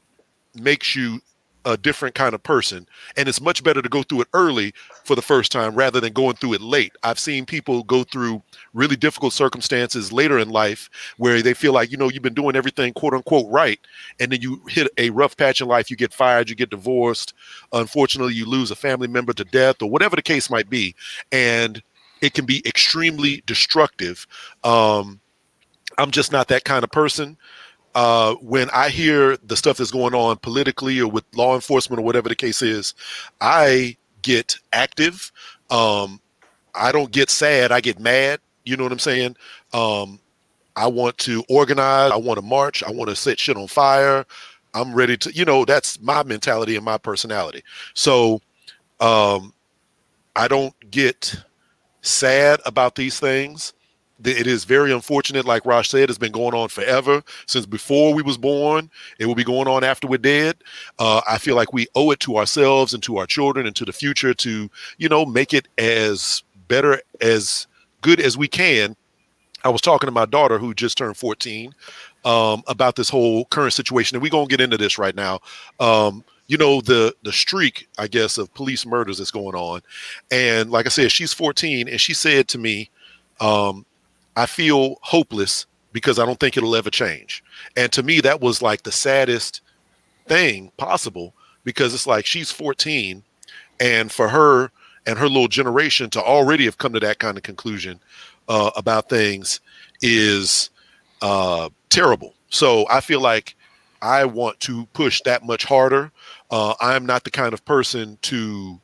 makes 0.56 0.96
you 0.96 1.22
a 1.65 1.78
different 1.78 2.15
kind 2.15 2.34
of 2.34 2.43
person. 2.43 2.88
And 3.17 3.30
it's 3.30 3.41
much 3.41 3.63
better 3.63 3.82
to 3.82 3.89
go 3.89 4.04
through 4.04 4.21
it 4.21 4.28
early 4.34 4.73
for 5.04 5.15
the 5.15 5.21
first 5.21 5.52
time 5.52 5.76
rather 5.76 5.99
than 5.99 6.13
going 6.13 6.36
through 6.36 6.54
it 6.54 6.62
late. 6.62 6.93
I've 7.04 7.19
seen 7.19 7.45
people 7.45 7.84
go 7.84 8.04
through 8.04 8.41
really 8.73 8.95
difficult 8.95 9.34
circumstances 9.34 10.12
later 10.12 10.39
in 10.39 10.49
life 10.49 10.89
where 11.17 11.41
they 11.41 11.54
feel 11.54 11.73
like, 11.73 11.91
you 11.91 11.97
know, 11.97 12.10
you've 12.10 12.23
been 12.23 12.34
doing 12.34 12.56
everything 12.56 12.93
quote 12.93 13.13
unquote 13.13 13.49
right. 13.49 13.80
And 14.19 14.32
then 14.32 14.41
you 14.41 14.62
hit 14.67 14.88
a 14.97 15.10
rough 15.12 15.38
patch 15.38 15.62
in 15.62 15.67
life, 15.67 15.89
you 15.89 15.97
get 15.97 16.13
fired, 16.13 16.49
you 16.49 16.56
get 16.56 16.69
divorced. 16.69 17.34
Unfortunately, 17.71 18.34
you 18.34 18.45
lose 18.45 18.71
a 18.71 18.76
family 18.76 19.08
member 19.08 19.34
to 19.34 19.43
death 19.45 19.82
or 19.82 19.89
whatever 19.89 20.15
the 20.15 20.21
case 20.21 20.49
might 20.49 20.69
be. 20.69 20.95
And 21.32 21.82
it 22.21 22.34
can 22.34 22.45
be 22.45 22.65
extremely 22.65 23.43
destructive. 23.45 24.28
Um, 24.63 25.19
I'm 25.97 26.12
just 26.12 26.32
not 26.32 26.47
that 26.47 26.63
kind 26.63 26.84
of 26.84 26.91
person 26.91 27.38
uh, 27.95 28.36
when 28.36 28.69
I 28.71 28.89
hear 28.89 29.38
the 29.38 29.56
stuff 29.56 29.77
that's 29.77 29.91
going 29.91 30.13
on 30.15 30.38
politically 30.38 30.99
or 30.99 31.10
with 31.10 31.23
law 31.36 31.56
enforcement 31.56 31.99
or 31.99 32.03
whatever 32.03 32.29
the 32.29 32.36
case 32.36 32.62
is, 32.62 32.93
I 33.41 33.97
get 34.21 34.56
active. 34.71 35.32
Um, 35.69 36.19
I 36.75 36.91
don't 36.91 37.12
get 37.12 37.29
sad. 37.29 37.71
I 37.71 37.82
get 37.82 37.99
mad. 37.99 38.39
You 38.65 38.77
know 38.77 38.84
what 38.84 38.91
I'm 38.91 38.99
saying? 38.99 39.36
Um, 39.73 40.19
I 40.75 40.88
want 40.88 41.17
to 41.19 41.43
organize. 41.49 42.12
I 42.12 42.17
want 42.17 42.39
to 42.39 42.45
march. 42.45 42.84
I 42.84 42.91
want 42.91 43.10
to 43.10 43.15
set 43.15 43.39
shit 43.39 43.58
on 43.58 43.67
fire. 43.67 44.25
I'm 44.73 44.93
ready 44.93 45.17
to, 45.17 45.32
you 45.32 45.45
know, 45.45 45.65
that's 45.65 46.01
my 46.01 46.23
mentality 46.23 46.75
and 46.75 46.84
my 46.84 46.97
personality. 46.97 47.63
So 47.93 48.41
um, 48.99 49.53
I 50.36 50.47
don't 50.47 50.73
get 50.89 51.36
sad 52.01 52.60
about 52.65 52.95
these 52.95 53.19
things 53.19 53.73
it 54.26 54.48
is 54.48 54.64
very 54.64 54.92
unfortunate 54.92 55.46
like 55.46 55.66
Raj 55.66 55.90
said 55.90 56.10
it's 56.10 56.18
been 56.18 56.32
going 56.32 56.54
on 56.54 56.70
forever 56.70 57.24
since 57.46 57.66
before 57.66 58.14
we 58.14 58.22
was 58.22 58.38
born. 58.38 58.90
It 59.20 59.26
will 59.26 59.36
be 59.36 59.44
going 59.44 59.68
on 59.68 59.84
after 59.84 60.08
we're 60.08 60.18
dead. 60.18 60.58
Uh, 61.00 61.22
i 61.28 61.38
feel 61.38 61.56
like 61.56 61.74
we 61.74 61.88
owe 61.96 62.12
it 62.12 62.20
to 62.22 62.38
ourselves 62.38 62.94
and 62.94 63.02
to 63.04 63.18
our 63.18 63.26
children 63.26 63.66
and 63.66 63.76
to 63.76 63.86
the 63.86 63.94
future 63.94 64.34
to 64.34 64.70
you 64.98 65.10
know 65.10 65.26
make 65.26 65.54
it 65.54 65.68
as 65.78 66.44
better 66.68 67.02
as 67.22 67.68
good 68.02 68.20
as 68.20 68.38
we 68.38 68.48
can. 68.48 68.96
I 69.66 69.70
was 69.70 69.82
talking 69.82 70.08
to 70.08 70.12
my 70.12 70.26
daughter 70.26 70.58
who 70.58 70.74
just 70.74 70.98
turned 70.98 71.16
14 71.16 71.74
um, 72.26 72.64
about 72.68 72.96
this 72.96 73.10
whole 73.10 73.46
current 73.46 73.74
situation 73.74 74.16
and 74.16 74.22
we're 74.22 74.30
going 74.30 74.48
to 74.48 74.52
get 74.52 74.64
into 74.64 74.78
this 74.78 74.98
right 74.98 75.16
now. 75.16 75.40
Um, 75.80 76.24
you 76.48 76.58
know 76.58 76.82
the 76.82 77.16
the 77.24 77.32
streak 77.32 77.88
i 77.98 78.06
guess 78.06 78.38
of 78.38 78.54
police 78.54 78.86
murders 78.86 79.18
that's 79.18 79.32
going 79.32 79.56
on. 79.56 79.82
And 80.30 80.70
like 80.72 80.86
i 80.86 80.90
said 80.90 81.12
she's 81.12 81.34
14 81.34 81.88
and 81.88 82.00
she 82.00 82.14
said 82.14 82.48
to 82.50 82.58
me 82.58 82.90
um, 83.40 83.86
I 84.36 84.46
feel 84.46 84.98
hopeless 85.02 85.65
because 85.91 86.19
I 86.19 86.26
don't 86.26 86.39
think 86.39 86.58
it'll 86.58 86.76
ever 86.76 86.89
change. 86.89 87.43
And 87.78 87.91
to 87.93 88.04
me, 88.04 88.19
that 88.22 88.41
was 88.41 88.62
like 88.62 88.84
the 88.84 88.91
saddest 88.91 89.62
thing 90.28 90.72
possible 90.78 91.34
because 91.63 91.93
it's 91.93 92.08
like 92.08 92.26
she's 92.26 92.52
14, 92.52 93.24
and 93.80 94.12
for 94.12 94.30
her 94.30 94.72
and 95.06 95.17
her 95.17 95.28
little 95.28 95.48
generation 95.48 96.10
to 96.12 96.22
already 96.22 96.65
have 96.65 96.78
come 96.78 96.93
to 96.93 97.00
that 97.00 97.19
kind 97.19 97.38
of 97.38 97.43
conclusion 97.43 98.00
uh, 98.48 98.72
about 98.76 99.10
things 99.10 99.60
is 100.02 100.69
uh, 101.22 101.69
terrible. 101.89 102.34
So 102.50 102.86
I 102.89 103.02
feel 103.02 103.22
like 103.22 103.56
I 104.02 104.26
want 104.26 104.60
to 104.62 104.86
push 104.93 105.22
that 105.22 105.46
much 105.46 105.63
harder. 105.63 106.12
Uh, 106.52 106.76
I'm 106.82 107.06
not 107.06 107.24
the 107.24 107.32
kind 107.32 107.54
of 107.54 107.63
person 107.65 108.17
to, 108.24 108.80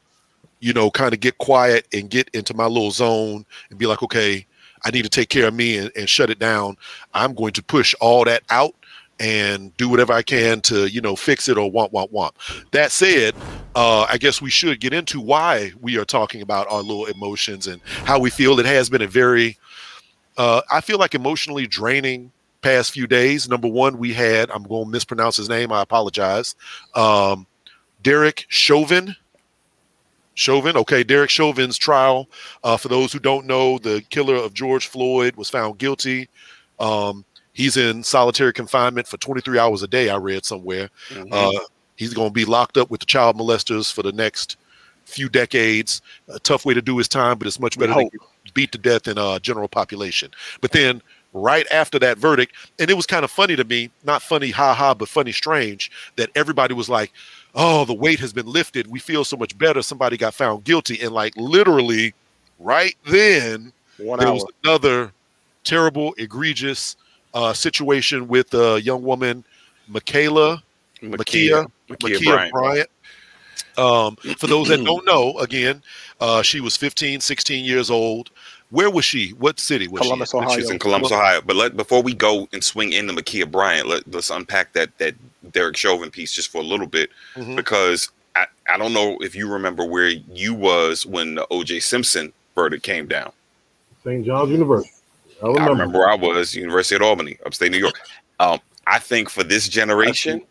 you 0.59 0.73
know, 0.73 0.89
kind 0.89 1.13
of 1.13 1.19
get 1.19 1.38
quiet 1.38 1.88
and 1.93 2.09
get 2.09 2.29
into 2.33 2.53
my 2.53 2.65
little 2.65 2.91
zone 2.91 3.45
and 3.69 3.77
be 3.77 3.85
like, 3.85 4.01
okay, 4.01 4.45
I 4.83 4.91
need 4.91 5.03
to 5.03 5.09
take 5.09 5.29
care 5.29 5.47
of 5.47 5.53
me 5.53 5.77
and, 5.77 5.91
and 5.95 6.09
shut 6.09 6.29
it 6.29 6.39
down. 6.39 6.77
I'm 7.13 7.33
going 7.33 7.53
to 7.53 7.63
push 7.63 7.93
all 7.99 8.23
that 8.25 8.43
out 8.49 8.73
and 9.19 9.75
do 9.75 9.89
whatever 9.89 10.13
I 10.13 10.21
can 10.21 10.61
to, 10.61 10.87
you 10.87 11.01
know, 11.01 11.15
fix 11.15 11.49
it 11.49 11.57
or 11.57 11.69
want, 11.69 11.91
want, 11.91 12.11
want. 12.11 12.35
That 12.71 12.91
said, 12.91 13.35
uh, 13.75 14.07
I 14.09 14.17
guess 14.17 14.41
we 14.41 14.49
should 14.49 14.79
get 14.79 14.93
into 14.93 15.19
why 15.19 15.73
we 15.81 15.97
are 15.97 16.05
talking 16.05 16.41
about 16.41 16.71
our 16.71 16.81
little 16.81 17.05
emotions 17.05 17.67
and 17.67 17.81
how 18.05 18.19
we 18.19 18.29
feel. 18.29 18.59
It 18.59 18.65
has 18.65 18.89
been 18.89 19.01
a 19.01 19.07
very, 19.07 19.57
uh, 20.37 20.61
I 20.71 20.79
feel 20.81 20.97
like 20.97 21.15
emotionally 21.15 21.67
draining 21.67 22.31
past 22.61 22.91
few 22.91 23.07
days. 23.07 23.49
Number 23.49 23.67
one, 23.67 23.97
we 23.97 24.13
had, 24.13 24.49
I'm 24.51 24.63
going 24.63 24.85
to 24.85 24.89
mispronounce 24.89 25.35
his 25.35 25.49
name. 25.49 25.71
I 25.71 25.81
apologize. 25.81 26.55
Um, 26.95 27.45
Derek 28.01 28.45
Chauvin 28.47 29.15
Chauvin. 30.39 30.78
Okay, 30.78 31.04
Derek 31.04 31.30
Chauvin's 31.30 31.78
trial. 31.78 32.30
Uh, 32.63 32.78
for 32.78 32.88
those 32.88 33.12
who 33.12 33.19
don't 33.19 33.45
know, 33.45 33.78
the 33.78 34.02
killer 34.10 34.36
of 34.36 34.54
George 34.54 34.88
Floyd 34.88 35.36
was 35.36 35.49
found 35.49 35.78
guilty. 35.78 36.30
Um, 36.80 37.25
he's 37.52 37.75
in 37.75 38.04
solitary 38.04 38.54
confinement 38.54 39.06
for 39.06 39.17
23 39.17 39.60
hours 39.60 39.84
a 39.84 39.88
day. 39.88 40.10
I 40.10 40.15
read 40.15 40.45
somewhere. 40.45 40.89
Mm-hmm. 41.10 41.34
Uh, 41.34 41.60
he's 41.97 42.13
going 42.13 42.30
to 42.30 42.34
be 42.34 42.45
locked 42.45 42.78
up 42.78 42.89
with 42.89 43.02
the 43.02 43.06
child 43.06 43.38
molesters 43.38 43.91
for 43.91 44.02
the 44.02 44.13
next 44.13 44.56
few 45.04 45.28
decades. 45.28 46.02
A 46.30 46.39
tough 46.39 46.65
way 46.65 46.73
to 46.73 46.82
do 46.82 46.97
his 46.97 47.10
time, 47.10 47.38
but 47.38 47.45
it's 47.45 47.60
much 47.60 47.78
better 47.78 47.93
than 47.93 48.10
beat 48.54 48.71
to 48.71 48.78
death 48.78 49.10
in 49.10 49.17
a 49.17 49.25
uh, 49.25 49.39
general 49.39 49.67
population. 49.67 50.32
But 50.62 50.71
then 50.71 51.02
right 51.34 51.67
after 51.69 51.99
that 51.99 52.17
verdict, 52.17 52.56
and 52.80 52.89
it 52.89 52.95
was 52.95 53.06
kind 53.06 53.25
of 53.25 53.32
funny 53.32 53.58
to 53.58 53.65
me, 53.65 53.91
not 54.06 54.21
funny, 54.21 54.52
ha 54.52 54.73
ha, 54.73 54.93
but 54.93 55.10
funny, 55.10 55.34
strange, 55.34 55.91
that 56.15 56.30
everybody 56.34 56.73
was 56.73 56.88
like, 56.88 57.12
oh, 57.55 57.85
the 57.85 57.93
weight 57.93 58.19
has 58.19 58.33
been 58.33 58.45
lifted. 58.45 58.88
We 58.88 58.99
feel 58.99 59.23
so 59.23 59.38
much 59.38 59.57
better. 59.57 59.81
Somebody 59.81 60.17
got 60.17 60.33
found 60.33 60.63
guilty. 60.63 61.01
And 61.01 61.12
like 61.12 61.35
literally 61.35 62.13
right 62.59 62.95
then, 63.05 63.73
One 63.97 64.19
there 64.19 64.27
hour. 64.27 64.35
was 64.35 64.45
another 64.63 65.12
terrible, 65.63 66.13
egregious 66.17 66.95
uh, 67.33 67.53
situation 67.53 68.27
with 68.27 68.53
a 68.53 68.81
young 68.81 69.03
woman, 69.03 69.43
Michaela, 69.88 70.63
Ma'Khia, 71.01 71.69
Ma'Khia, 71.89 72.23
Bryant. 72.23 72.53
Bryant. 72.53 72.89
Um, 73.77 74.15
for 74.38 74.47
those 74.47 74.67
that 74.69 74.83
don't 74.85 75.05
know, 75.05 75.38
again, 75.39 75.81
uh, 76.19 76.41
she 76.41 76.59
was 76.59 76.75
15, 76.75 77.21
16 77.21 77.65
years 77.65 77.89
old. 77.89 78.31
Where 78.71 78.89
was 78.89 79.03
she? 79.03 79.29
What 79.32 79.60
city 79.60 79.88
was 79.88 80.01
Columbus, 80.01 80.32
she? 80.32 80.38
Ohio. 80.38 80.55
She's 80.55 80.69
in 80.69 80.77
Columbus, 80.77 81.12
Ohio. 81.12 81.41
But 81.43 81.55
let, 81.55 81.75
before 81.75 82.03
we 82.03 82.13
go 82.13 82.47
and 82.53 82.63
swing 82.63 82.93
into 82.93 83.13
Ma'Khia 83.13 83.49
Bryant, 83.49 83.88
let, 83.88 84.15
us 84.15 84.29
unpack 84.29 84.73
that 84.73 84.95
that 84.99 85.15
Derek 85.51 85.75
Chauvin 85.75 86.12
piece 86.12 86.34
just 86.34 86.51
for 86.51 86.60
a 86.60 86.63
little 86.63 86.86
bit 86.86 87.10
mm-hmm. 87.36 87.55
because 87.55 88.10
I, 88.36 88.45
I 88.69 88.77
don't 88.77 88.93
know 88.93 89.17
if 89.21 89.36
you 89.36 89.51
remember 89.51 89.86
where 89.86 90.10
you 90.10 90.53
was 90.53 91.05
when 91.05 91.36
the 91.36 91.47
O.J. 91.49 91.79
Simpson 91.79 92.32
verdict 92.53 92.84
came 92.84 93.08
down. 93.08 93.32
St. 94.03 94.25
John's 94.25 94.51
University. 94.51 94.91
I 95.41 95.47
remember. 95.47 95.62
I 95.62 95.71
remember 95.71 95.99
where 95.99 96.10
I 96.10 96.15
was, 96.15 96.55
University 96.55 96.95
of 96.95 97.01
Albany, 97.01 97.38
upstate 97.45 97.71
New 97.71 97.77
York. 97.77 97.99
Um, 98.39 98.60
I 98.86 98.99
think 98.99 99.29
for 99.29 99.43
this 99.43 99.67
generation, 99.67 100.41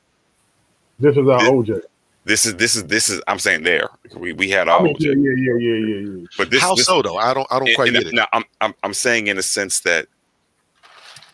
this 0.99 1.17
is 1.17 1.29
our 1.29 1.39
this, 1.41 1.51
OJ. 1.51 1.83
This 2.29 2.45
is 2.45 2.57
this 2.57 2.77
is 2.77 2.85
this 2.85 3.09
is. 3.09 3.23
I'm 3.27 3.39
saying 3.39 3.63
there. 3.63 3.89
We, 4.15 4.35
we 4.35 4.51
had 4.51 4.69
our 4.69 4.81
I 4.81 4.83
mean, 4.83 4.97
OJ. 4.97 5.01
Yeah, 5.01 5.13
yeah, 5.15 5.55
yeah, 5.59 5.75
yeah, 5.75 6.21
yeah. 6.21 6.27
But 6.37 6.51
this 6.51 6.61
how 6.61 6.75
this, 6.75 6.85
so 6.85 7.01
though? 7.01 7.17
I 7.17 7.33
don't 7.33 7.47
I 7.51 7.59
don't 7.59 7.75
quite 7.75 7.91
get 7.91 8.07
it. 8.07 8.13
Now 8.13 8.27
I'm, 8.35 8.45
I'm 8.61 8.75
I'm 8.83 8.93
saying 8.93 9.29
in 9.29 9.39
a 9.39 9.43
sense 9.43 9.81
that 9.81 10.09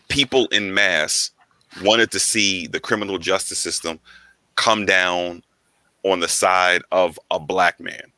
people 0.07 0.47
in 0.53 0.73
mass 0.73 1.31
wanted 1.83 2.11
to 2.11 2.19
see 2.19 2.67
the 2.67 2.79
criminal 2.79 3.17
justice 3.17 3.59
system 3.59 3.99
come 4.55 4.85
down 4.85 5.43
on 6.03 6.21
the 6.21 6.29
side 6.29 6.81
of 6.93 7.19
a 7.29 7.41
black 7.41 7.77
man. 7.81 8.13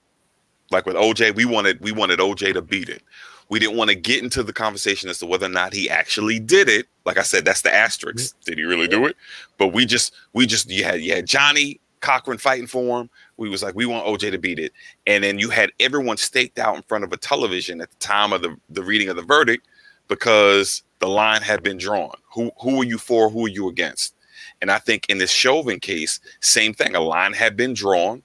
Like 0.69 0.85
with 0.85 0.97
OJ, 0.97 1.33
we 1.33 1.45
wanted 1.45 1.81
we 1.81 1.91
wanted 1.91 2.19
OJ 2.19 2.53
to 2.53 2.61
beat 2.61 2.89
it. 2.89 3.01
We 3.49 3.57
didn't 3.57 3.75
want 3.75 3.89
to 3.89 3.95
get 3.95 4.21
into 4.21 4.43
the 4.43 4.53
conversation 4.53 5.09
as 5.09 5.17
to 5.17 5.25
whether 5.25 5.47
or 5.47 5.49
not 5.49 5.73
he 5.73 5.89
actually 5.89 6.39
did 6.39 6.69
it. 6.69 6.85
Like 7.05 7.17
I 7.17 7.23
said, 7.23 7.43
that's 7.43 7.61
the 7.61 7.73
asterisk. 7.73 8.35
Did 8.45 8.59
he 8.59 8.65
really 8.65 8.87
do 8.87 9.07
it? 9.07 9.17
But 9.57 9.69
we 9.69 9.87
just 9.87 10.13
we 10.33 10.45
just 10.45 10.69
you 10.69 10.83
had 10.83 11.01
you 11.01 11.15
had 11.15 11.25
Johnnie 11.25 11.79
Cochran 12.01 12.37
fighting 12.37 12.67
for 12.67 13.01
him. 13.01 13.09
We 13.37 13.49
was 13.49 13.63
like, 13.63 13.75
we 13.75 13.85
want 13.85 14.05
OJ 14.05 14.31
to 14.31 14.37
beat 14.37 14.59
it. 14.59 14.73
And 15.05 15.23
then 15.23 15.39
you 15.39 15.49
had 15.49 15.71
everyone 15.79 16.17
staked 16.17 16.59
out 16.59 16.75
in 16.75 16.83
front 16.83 17.03
of 17.03 17.11
a 17.13 17.17
television 17.17 17.81
at 17.81 17.89
the 17.89 17.97
time 17.97 18.33
of 18.33 18.41
the, 18.41 18.55
the 18.69 18.83
reading 18.83 19.09
of 19.09 19.15
the 19.15 19.23
verdict 19.23 19.67
because 20.07 20.83
the 20.99 21.07
line 21.07 21.41
had 21.41 21.63
been 21.63 21.77
drawn. 21.77 22.15
Who 22.33 22.51
who 22.61 22.81
are 22.81 22.85
you 22.85 22.97
for? 22.97 23.29
Who 23.29 23.45
are 23.45 23.49
you 23.49 23.67
against? 23.67 24.15
And 24.61 24.71
I 24.71 24.79
think 24.79 25.05
in 25.09 25.17
this 25.17 25.31
Chauvin 25.31 25.79
case, 25.79 26.19
same 26.41 26.73
thing. 26.73 26.95
A 26.95 26.99
line 26.99 27.33
had 27.33 27.55
been 27.55 27.73
drawn. 27.73 28.23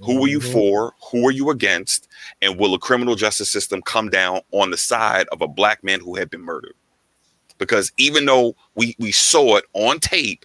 Who 0.00 0.24
are 0.24 0.28
you 0.28 0.40
mm-hmm. 0.40 0.52
for? 0.52 0.94
Who 1.10 1.26
are 1.26 1.32
you 1.32 1.50
against? 1.50 2.08
And 2.42 2.58
will 2.58 2.74
a 2.74 2.78
criminal 2.78 3.14
justice 3.14 3.50
system 3.50 3.80
come 3.82 4.10
down 4.10 4.40
on 4.50 4.70
the 4.70 4.76
side 4.76 5.26
of 5.30 5.40
a 5.40 5.48
black 5.48 5.84
man 5.84 6.00
who 6.00 6.16
had 6.16 6.30
been 6.30 6.42
murdered? 6.42 6.74
Because 7.58 7.92
even 7.96 8.26
though 8.26 8.56
we 8.74 8.96
we 8.98 9.12
saw 9.12 9.56
it 9.56 9.64
on 9.72 10.00
tape, 10.00 10.44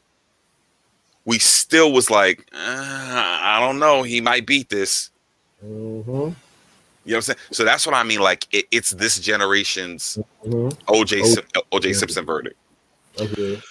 we 1.29 1.37
still 1.37 1.91
was 1.93 2.09
like, 2.09 2.47
uh, 2.53 2.57
I 2.57 3.59
don't 3.59 3.77
know. 3.77 4.01
He 4.01 4.19
might 4.19 4.47
beat 4.47 4.69
this. 4.69 5.11
Mm-hmm. 5.63 6.09
You 6.09 6.15
know 6.15 6.33
what 7.05 7.15
I'm 7.17 7.21
saying? 7.21 7.37
So 7.51 7.63
that's 7.63 7.85
what 7.85 7.93
I 7.95 8.01
mean. 8.01 8.19
Like 8.19 8.47
it, 8.51 8.65
it's 8.71 8.89
this 8.91 9.19
generation's 9.19 10.17
Mhm. 10.43 10.73
OJ 10.87 11.37
OJ 11.71 11.85
yeah. 11.85 11.93
Simpson 11.93 12.25
verdict. 12.25 12.55
That's 13.15 13.31
it. 13.33 13.61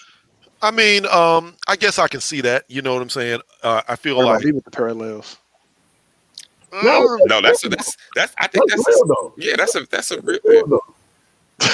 I 0.61 0.71
mean, 0.71 1.05
um, 1.07 1.53
I 1.67 1.75
guess 1.75 1.99
I 1.99 2.07
can 2.07 2.21
see 2.21 2.39
that. 2.41 2.63
You 2.69 2.81
know 2.81 2.93
what 2.93 3.01
I'm 3.01 3.09
saying? 3.09 3.41
Uh, 3.61 3.81
I 3.89 3.97
feel 3.97 4.17
Or 4.17 4.23
like 4.23 4.35
like 4.37 4.45
even 4.45 4.61
the 4.63 4.71
parallels. 4.71 5.37
No, 6.71 7.17
No, 7.25 7.41
that's 7.41 7.61
that's 7.67 7.97
that's. 8.15 8.33
I 8.37 8.47
think 8.47 8.69
That's 8.69 8.85
that's 8.85 8.87
real 8.87 9.05
though. 9.07 9.33
yeah. 9.37 9.55
That's 9.57 9.75
a 9.75 9.85
that's 9.91 10.11
a 10.11 10.21
real. 10.21 10.39
Real 10.45 10.67
though. 10.67 10.85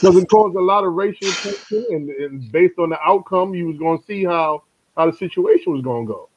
Because 0.00 0.16
it 0.16 0.28
caused 0.28 0.54
a 0.54 0.60
lot 0.60 0.84
of 0.84 0.92
racial 0.92 1.28
tension, 1.32 1.84
and, 1.90 2.08
and 2.08 2.52
based 2.52 2.78
on 2.78 2.88
the 2.90 3.00
outcome, 3.02 3.52
you 3.52 3.66
was 3.66 3.76
going 3.78 3.98
to 3.98 4.04
see 4.04 4.22
how 4.24 4.62
how 4.98 5.10
the 5.10 5.16
situation 5.16 5.72
was 5.72 5.82
going 5.82 6.06
to 6.06 6.12
go. 6.12 6.28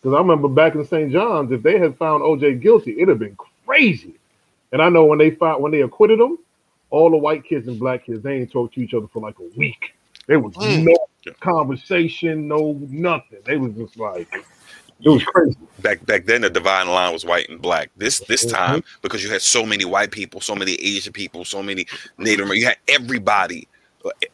Because 0.00 0.14
I 0.14 0.18
remember 0.18 0.48
back 0.48 0.74
in 0.76 0.84
St. 0.84 1.10
John's, 1.10 1.50
if 1.50 1.62
they 1.62 1.78
had 1.78 1.96
found 1.98 2.22
OJ 2.22 2.62
guilty, 2.62 2.92
it'd 2.92 3.08
have 3.08 3.18
been 3.18 3.36
crazy. 3.66 4.14
And 4.72 4.80
I 4.80 4.88
know 4.88 5.04
when 5.06 5.18
they 5.18 5.32
found 5.32 5.62
when 5.62 5.72
they 5.72 5.82
acquitted 5.82 6.20
him, 6.20 6.38
all 6.90 7.10
the 7.10 7.16
white 7.16 7.44
kids 7.44 7.66
and 7.68 7.78
black 7.78 8.04
kids 8.06 8.22
they 8.22 8.36
ain't 8.36 8.52
talked 8.52 8.74
to 8.74 8.80
each 8.80 8.94
other 8.94 9.08
for 9.08 9.20
like 9.20 9.38
a 9.40 9.58
week. 9.58 9.94
There 10.26 10.38
was 10.40 10.54
Mm. 10.56 10.84
no 10.84 11.08
conversation, 11.40 12.46
no 12.46 12.78
nothing. 12.88 13.40
They 13.44 13.56
was 13.56 13.72
just 13.74 13.96
like 13.98 14.28
it 15.02 15.08
was 15.08 15.24
crazy. 15.24 15.56
back 15.80 16.04
back 16.06 16.26
then 16.26 16.42
the 16.42 16.50
dividing 16.50 16.92
line 16.92 17.12
was 17.12 17.24
white 17.24 17.48
and 17.48 17.60
black. 17.60 17.90
This 17.96 18.20
this 18.20 18.44
Mhm. 18.44 18.50
time 18.50 18.84
because 19.02 19.24
you 19.24 19.30
had 19.30 19.42
so 19.42 19.64
many 19.66 19.84
white 19.84 20.10
people, 20.12 20.40
so 20.40 20.54
many 20.54 20.74
Asian 20.74 21.12
people, 21.12 21.44
so 21.44 21.62
many 21.62 21.86
Native 22.18 22.44
American, 22.44 22.60
you 22.60 22.66
had 22.66 22.78
everybody 22.88 23.66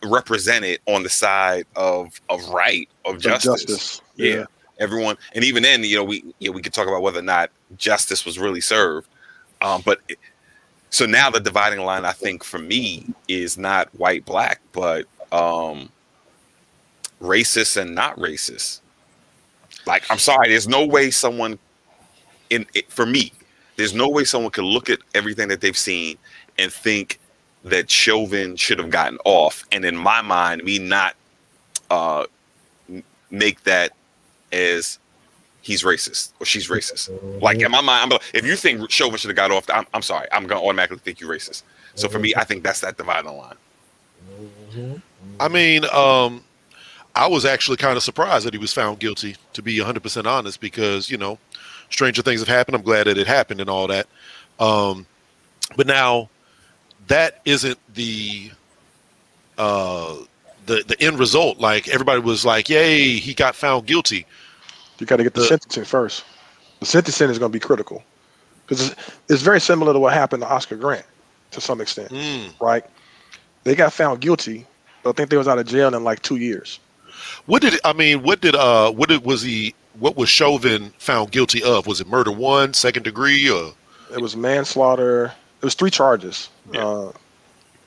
represented 0.05 0.81
on 0.87 1.02
the 1.02 1.09
side 1.09 1.66
of 1.76 2.20
of 2.29 2.44
right 2.48 2.88
of 3.05 3.16
Of 3.16 3.22
justice. 3.22 4.00
Yeah. 4.14 4.44
everyone, 4.79 5.16
and 5.35 5.44
even 5.44 5.62
then, 5.62 5.83
you 5.85 5.96
know, 5.96 6.05
we 6.05 6.24
you 6.38 6.50
know, 6.50 6.52
we 6.55 6.62
could 6.62 6.72
talk 6.74 6.87
about 6.87 7.02
whether 7.02 7.18
or 7.18 7.22
not 7.22 7.50
justice 7.76 8.24
was 8.24 8.38
really 8.38 8.61
served. 8.61 9.09
Um, 9.62 9.83
but 9.85 10.00
it- 10.09 10.18
so 10.90 11.05
now 11.05 11.31
the 11.31 11.40
dividing 11.40 11.81
line, 11.81 12.05
I 12.05 12.12
think, 12.12 12.44
for 12.44 12.59
me 12.59 13.07
is 13.29 13.59
not 13.59 13.88
white 13.98 14.24
black, 14.24 14.61
but 14.72 15.05
um, 15.33 15.90
racist 17.20 17.76
and 17.76 17.94
not 17.94 18.16
racist. 18.18 18.81
Like, 19.85 20.05
I'm 20.11 20.18
sorry, 20.18 20.48
there's 20.48 20.68
no 20.68 20.87
way 20.87 21.11
someone 21.11 21.59
in 22.50 22.66
it, 22.74 22.90
for 22.90 23.05
me, 23.05 23.33
there's 23.76 23.94
no 23.94 24.09
way 24.09 24.24
someone 24.24 24.52
could 24.52 24.64
look 24.64 24.88
at 24.88 25.00
everything 25.14 25.48
that 25.48 25.61
they've 25.61 25.76
seen 25.76 26.16
and 26.59 26.72
think 26.72 27.18
that 27.66 27.90
Chauvin 27.90 28.57
should 28.57 28.79
have 28.79 28.90
gotten 28.90 29.18
off, 29.24 29.64
and 29.72 29.85
in 29.85 29.96
my 29.96 30.22
mind, 30.22 30.62
me 30.64 30.79
not 30.79 31.14
uh, 31.90 32.24
make 33.31 33.62
that 33.64 33.92
as 34.52 34.98
he's 35.62 35.83
racist 35.83 36.33
or 36.40 36.46
she's 36.46 36.68
racist. 36.68 37.11
Like 37.42 37.61
in 37.61 37.70
my 37.70 37.81
mind, 37.81 38.12
I'm 38.12 38.18
if 38.33 38.46
you 38.46 38.57
think 38.57 38.90
Chauvin 38.90 39.18
should 39.18 39.29
have 39.29 39.37
got 39.37 39.50
off, 39.50 39.68
I'm, 39.68 39.87
I'm 39.92 40.02
sorry, 40.02 40.29
I'm 40.33 40.46
gonna 40.46 40.62
automatically 40.62 40.98
think 40.98 41.20
you're 41.20 41.31
racist. 41.31 41.62
So 41.94 42.09
for 42.09 42.18
me, 42.18 42.35
I 42.37 42.44
think 42.44 42.62
that's 42.62 42.81
that 42.81 42.96
dividing 42.96 43.37
line. 43.37 43.57
I 45.40 45.48
mean, 45.48 45.85
um, 45.87 46.44
I 47.14 47.26
was 47.26 47.44
actually 47.46 47.79
kind 47.79 47.96
of 47.96 48.02
surprised 48.02 48.46
that 48.46 48.52
he 48.52 48.59
was 48.59 48.72
found 48.72 48.98
guilty, 48.98 49.37
to 49.55 49.62
be 49.62 49.79
100% 49.79 50.26
honest, 50.26 50.61
because, 50.61 51.11
you 51.11 51.16
know, 51.16 51.38
stranger 51.88 52.20
things 52.20 52.40
have 52.40 52.48
happened. 52.48 52.76
I'm 52.76 52.83
glad 52.83 53.07
that 53.07 53.16
it 53.16 53.26
happened 53.26 53.61
and 53.61 53.70
all 53.70 53.87
that. 53.87 54.07
Um, 54.61 55.07
but 55.76 55.87
now, 55.87 56.29
that 57.09 57.40
isn't 57.45 57.79
the 57.95 58.51
uh, 59.59 60.16
the 60.66 60.85
the 60.87 61.01
end 61.01 61.19
result. 61.19 61.59
Like 61.59 61.88
everybody 61.88 62.21
was 62.21 62.45
like, 62.45 62.69
"Yay, 62.69 63.12
he 63.19 63.35
got 63.35 63.55
found 63.55 63.87
guilty." 63.87 64.27
You 64.99 65.07
got 65.07 65.16
to 65.16 65.23
get 65.25 65.35
the 65.35 65.40
The- 65.40 65.47
sentencing 65.47 65.85
first. 65.85 66.25
The 66.81 66.87
sentencing 66.87 67.31
is 67.31 67.38
going 67.38 67.51
to 67.51 67.57
be 67.57 67.61
critical 67.61 68.03
because 68.66 68.90
it's, 68.90 69.11
it's 69.29 69.42
very 69.42 69.61
similar 69.61 69.92
to 69.92 69.99
what 69.99 70.12
happened 70.12 70.42
to 70.42 70.49
Oscar 70.49 70.77
Grant 70.77 71.07
to 71.53 71.61
some 71.61 71.81
extent, 71.81 72.11
Mm. 72.11 72.53
right? 72.61 72.85
They 73.64 73.75
got 73.75 73.92
found 73.92 74.21
guilty, 74.21 74.66
but 75.03 75.11
I 75.11 75.12
think 75.14 75.31
they 75.31 75.37
was 75.37 75.49
out 75.49 75.59
of 75.59 75.66
jail 75.66 75.95
in 75.95 76.05
like 76.05 76.21
two 76.23 76.37
years. 76.37 76.79
What 77.47 77.62
did 77.62 77.79
I 77.85 77.92
mean? 77.95 78.23
What 78.23 78.40
did 78.40 78.55
uh? 78.55 78.90
What 78.92 79.09
did 79.09 79.25
was 79.25 79.42
he? 79.42 79.75
What 79.99 80.16
was 80.16 80.29
Chauvin 80.29 80.92
found 80.99 81.31
guilty 81.31 81.62
of? 81.62 81.87
Was 81.87 82.01
it 82.01 82.07
murder 82.07 82.31
one, 82.31 82.75
second 82.75 83.05
degree, 83.05 83.49
or 83.51 83.73
It 84.12 84.21
was 84.21 84.37
manslaughter. 84.37 85.33
It 85.61 85.64
was 85.64 85.75
three 85.75 85.90
charges. 85.90 86.51
Yeah. 86.72 86.85
Uh, 86.87 87.12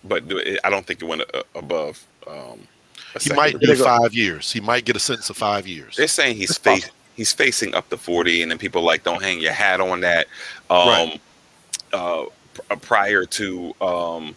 But 0.04 0.24
I 0.64 0.70
don't 0.70 0.86
think 0.86 1.02
it 1.02 1.06
went 1.06 1.22
uh, 1.34 1.44
above. 1.56 2.04
Um, 2.28 2.68
a 3.16 3.20
he 3.22 3.34
might 3.34 3.60
degree. 3.60 3.76
do 3.76 3.84
five 3.84 4.14
years? 4.14 4.52
He 4.52 4.60
might 4.60 4.86
get 4.86 4.96
a 4.96 5.00
sentence 5.00 5.30
of 5.30 5.38
five 5.38 5.68
years. 5.68 5.96
They're 5.96 6.08
saying 6.08 6.36
he's 6.38 6.52
It's 6.52 6.60
face, 6.60 6.90
he's 7.16 7.34
facing 7.34 7.74
up 7.76 7.90
to 7.90 7.98
40, 7.98 8.42
and 8.44 8.52
then 8.52 8.58
people 8.58 8.82
like 8.84 9.04
don't 9.04 9.22
hang 9.22 9.40
your 9.40 9.54
hat 9.54 9.82
on 9.82 10.02
that. 10.02 10.28
Um, 10.70 10.88
Right. 10.88 11.22
uh, 11.94 12.26
prior 12.82 13.26
to 13.26 13.74
um, 13.82 14.36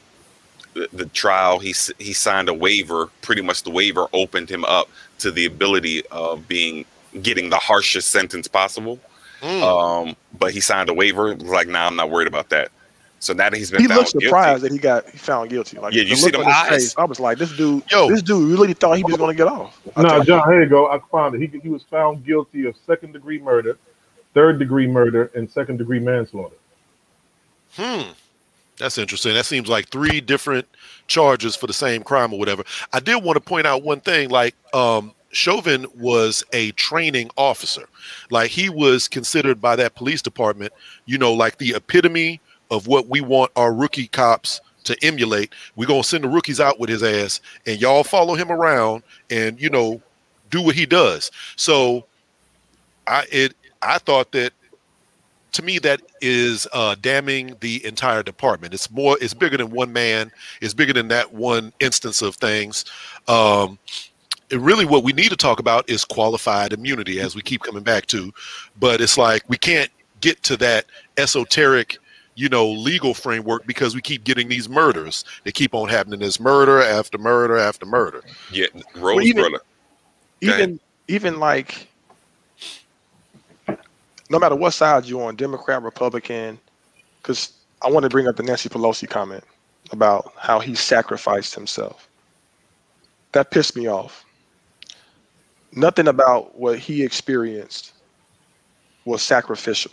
the, 0.75 0.89
the 0.93 1.07
trial, 1.07 1.59
he 1.59 1.75
he 1.99 2.13
signed 2.13 2.49
a 2.49 2.55
waiver. 2.55 3.11
Pretty 3.21 3.43
much, 3.43 3.63
the 3.63 3.71
waiver 3.71 4.07
opened 4.13 4.49
him 4.51 4.65
up 4.65 4.89
to 5.19 5.31
the 5.31 5.45
ability 5.45 6.05
of 6.07 6.49
being 6.49 6.85
getting 7.21 7.51
the 7.51 7.59
harshest 7.59 8.09
sentence 8.11 8.49
possible. 8.49 8.99
Mm. 9.43 9.63
Um, 10.09 10.17
but 10.39 10.53
he 10.53 10.61
signed 10.61 10.89
a 10.89 10.95
waiver. 10.95 11.35
Like, 11.37 11.69
nah, 11.69 11.87
I'm 11.89 11.97
not 11.97 12.11
worried 12.11 12.29
about 12.29 12.49
that. 12.51 12.71
So 13.23 13.33
now 13.33 13.51
that 13.51 13.57
he's 13.57 13.71
been 13.71 13.83
he 13.83 13.87
found 13.87 13.99
looked 13.99 14.13
guilty, 14.13 14.27
surprised 14.27 14.65
that 14.65 14.73
he 14.73 14.79
got 14.79 15.09
found 15.11 15.49
guilty. 15.51 15.79
Like 15.79 15.95
Yeah, 15.95 16.03
you 16.03 16.17
see 16.17 16.25
look 16.33 16.33
them 16.33 16.43
eyes? 16.49 16.69
face, 16.69 16.95
I 16.99 17.05
was 17.05 17.21
like, 17.21 17.39
this 17.39 17.57
dude, 17.57 17.85
Yo. 17.91 18.09
this 18.09 18.21
dude 18.21 18.51
really 18.59 18.73
thought 18.75 18.97
he 18.97 19.05
was 19.05 19.17
going 19.17 19.31
to 19.31 19.37
get 19.37 19.47
off. 19.47 19.81
I 19.95 20.03
No, 20.03 20.09
thought- 20.09 20.27
John, 20.27 20.49
here 20.51 20.63
you 20.65 20.69
go. 20.69 20.91
I 20.91 20.99
found 21.13 21.37
it. 21.37 21.41
He, 21.53 21.59
he 21.61 21.69
was 21.69 21.85
found 21.85 22.25
guilty 22.27 22.67
of 22.67 22.75
second 22.85 23.13
degree 23.13 23.39
murder, 23.39 23.79
third 24.35 24.59
degree 24.59 24.89
murder, 24.89 25.31
and 25.37 25.49
second 25.49 25.77
degree 25.77 26.01
manslaughter. 26.01 26.57
Hmm. 27.75 28.11
That's 28.79 28.99
interesting. 28.99 29.35
That 29.35 29.47
seems 29.47 29.69
like 29.69 29.89
three 29.89 30.21
different 30.21 30.67
charges 31.07 31.55
for 31.55 31.67
the 31.69 31.73
same 31.73 32.03
crime 32.03 32.33
or 32.33 32.39
whatever. 32.41 32.65
I 32.93 32.99
did 33.01 33.23
want 33.23 33.37
to 33.37 33.41
point 33.41 33.67
out 33.67 33.85
one 33.85 34.01
thing. 34.01 34.31
Like, 34.31 34.57
um, 34.75 35.13
Chauvin 35.31 35.87
was 35.97 36.43
a 36.53 36.73
training 36.73 37.31
officer. 37.37 37.85
Like, 38.31 38.51
he 38.51 38.69
was 38.69 39.07
considered 39.09 39.61
by 39.61 39.77
that 39.77 39.95
police 39.95 40.21
department, 40.23 40.73
you 41.07 41.19
know, 41.19 41.33
like 41.33 41.59
the 41.59 41.75
epitome 41.77 42.41
of 42.73 42.89
what 42.89 43.07
we 43.07 43.21
want 43.21 43.53
our 43.55 43.73
rookie 43.73 44.09
cops 44.09 44.61
to 44.83 44.97
emulate. 45.05 45.53
We're 45.77 45.87
to 45.87 46.03
send 46.03 46.25
the 46.25 46.29
rookies 46.29 46.59
out 46.59 46.81
with 46.81 46.91
his 46.91 47.05
ass, 47.05 47.41
and 47.67 47.81
y'all 47.81 48.03
follow 48.03 48.35
him 48.35 48.51
around 48.51 49.05
and, 49.31 49.61
you 49.61 49.71
know, 49.71 50.03
do 50.51 50.61
what 50.61 50.75
he 50.75 50.87
does. 50.87 51.31
So, 51.55 52.05
I 53.07 53.25
it 53.31 53.55
I 53.81 53.99
thought 53.99 54.33
that 54.33 54.53
to 55.53 55.63
me 55.63 55.79
that 55.81 56.01
is 56.21 56.67
uh, 56.73 56.97
damning 57.01 57.57
the 57.61 57.85
entire 57.85 58.23
department. 58.23 58.75
It's 58.75 58.91
more, 58.91 59.19
it's 59.21 59.35
bigger 59.35 59.57
than 59.57 59.71
one 59.71 59.93
man. 59.93 60.33
It's 60.61 60.75
bigger 60.75 60.93
than 60.93 61.09
that 61.09 61.33
one 61.33 61.73
instance 61.81 62.23
of 62.23 62.37
things. 62.37 62.85
Um, 63.29 63.79
and 64.51 64.65
really, 64.65 64.85
what 64.85 65.05
we 65.05 65.13
need 65.13 65.31
to 65.31 65.37
talk 65.37 65.61
about 65.61 65.89
is 65.89 66.05
qualified 66.05 66.73
immunity, 66.73 67.21
as 67.21 67.35
we 67.35 67.43
keep 67.43 67.63
coming 67.63 67.83
back 67.83 68.07
to. 68.07 68.33
But 68.79 69.01
it's 69.01 69.19
like 69.19 69.43
we 69.49 69.57
can't 69.57 69.91
get 70.21 70.43
to 70.45 70.57
that 70.59 70.87
esoteric, 71.17 71.99
you 72.35 72.49
know, 72.49 72.69
legal 72.69 73.15
framework 73.15 73.67
because 73.67 73.95
we 73.95 74.01
keep 74.01 74.25
getting 74.25 74.49
these 74.49 74.69
murders. 74.69 75.25
They 75.45 75.53
keep 75.53 75.75
on 75.75 75.89
happening. 75.89 76.21
There's 76.21 76.41
murder 76.41 76.83
after 76.83 77.19
murder 77.19 77.59
after 77.59 77.87
murder. 77.87 78.23
yeah, 78.51 78.67
Rose 78.97 79.25
even- 79.25 79.43
brother. 79.43 79.65
Go 80.41 80.49
ahead. 80.49 80.61
even 80.61 80.81
even 81.09 81.41
like 81.41 81.87
no 84.31 84.39
matter 84.39 84.57
what 84.57 84.73
side 84.73 85.05
you're 85.05 85.23
on, 85.23 85.37
Democrat, 85.37 85.83
Republican, 85.83 86.59
because 87.21 87.53
I 87.83 87.91
want 87.91 88.05
to 88.05 88.09
bring 88.09 88.27
up 88.27 88.37
the 88.37 88.43
Nancy 88.43 88.69
Pelosi 88.69 89.09
comment 89.09 89.45
about 89.93 90.33
how 90.39 90.59
he 90.59 90.75
sacrificed 90.75 91.55
himself. 91.55 92.09
That 93.33 93.51
pissed 93.51 93.77
me 93.77 93.89
off. 93.89 94.25
Nothing 95.73 96.09
about 96.09 96.59
what 96.59 96.79
he 96.79 97.03
experienced 97.03 97.93
was 99.05 99.23
sacrificial. 99.23 99.93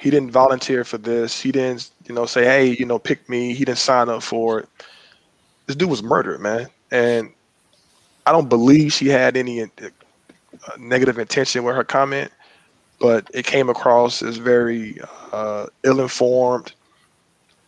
He 0.00 0.08
didn't 0.08 0.30
volunteer 0.30 0.82
for 0.82 0.96
this. 0.96 1.38
He 1.38 1.52
didn't, 1.52 1.90
you 2.08 2.14
know, 2.14 2.24
say, 2.24 2.44
"Hey, 2.44 2.74
you 2.78 2.86
know, 2.86 2.98
pick 2.98 3.28
me." 3.28 3.52
He 3.52 3.66
didn't 3.66 3.78
sign 3.78 4.08
up 4.08 4.22
for 4.22 4.60
it. 4.60 4.68
This 5.66 5.76
dude 5.76 5.90
was 5.90 6.02
murdered, 6.02 6.40
man, 6.40 6.68
and 6.90 7.30
I 8.24 8.32
don't 8.32 8.48
believe 8.48 8.94
she 8.94 9.08
had 9.08 9.36
any 9.36 9.62
uh, 9.62 9.68
negative 10.78 11.18
intention 11.18 11.64
with 11.64 11.76
her 11.76 11.84
comment, 11.84 12.32
but 12.98 13.28
it 13.34 13.44
came 13.44 13.68
across 13.68 14.22
as 14.22 14.38
very 14.38 14.98
uh, 15.32 15.66
ill-informed, 15.84 16.72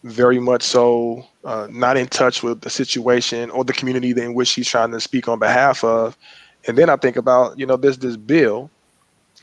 very 0.03 0.39
much 0.41 0.63
so 0.63 1.27
uh, 1.45 1.69
not 1.71 1.99
in 1.99 2.07
touch 2.07 2.43
with 2.43 2.63
the 2.63 2.71
situation 2.71 3.51
or 3.51 3.63
the 3.63 3.75
community 3.75 4.11
in 4.11 4.33
which 4.33 4.49
she's 4.49 4.69
trying 4.69 4.91
to 4.93 5.01
speak 5.01 5.29
on 5.29 5.39
behalf 5.39 5.85
of. 5.85 6.17
And 6.67 6.79
then 6.79 6.89
I 6.89 6.97
think 6.97 7.17
about, 7.17 7.59
you 7.59 7.67
know, 7.67 7.77
there's 7.77 7.99
this 7.99 8.17
bill 8.17 8.71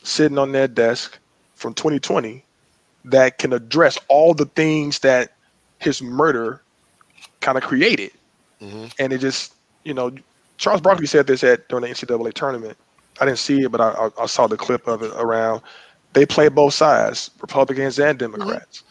sitting 0.03 0.38
on 0.39 0.51
their 0.53 0.68
desk 0.68 1.20
from 1.55 1.74
2020 1.76 2.43
that 3.06 3.38
can 3.38 3.54
address 3.54 3.97
all 4.08 4.34
the 4.34 4.45
things 4.45 5.00
that 5.00 5.34
his 5.80 6.02
murder 6.02 6.62
kind 7.39 7.58
of 7.58 7.64
created. 7.64 8.12
Mhm. 8.62 8.91
And 9.00 9.14
it 9.14 9.20
just, 9.20 9.54
you 9.84 9.93
know, 9.93 10.12
Charles 10.58 10.82
Barkley 10.82 11.08
said 11.08 11.28
this 11.28 11.43
at 11.43 11.68
during 11.70 11.84
the 11.84 11.89
NCAA 11.89 12.32
tournament. 12.32 12.78
I 13.22 13.26
didn't 13.26 13.39
see 13.39 13.64
it, 13.64 13.72
but 13.72 13.82
I, 13.82 14.10
I, 14.20 14.26
saw 14.26 14.47
the 14.47 14.58
clip 14.58 14.88
of 14.88 15.04
it 15.04 15.12
around. 15.16 15.62
They 16.14 16.26
play 16.26 16.47
both 16.50 16.74
sides, 16.74 17.32
Republicans 17.41 18.00
and 18.00 18.18
Democrats. 18.18 18.84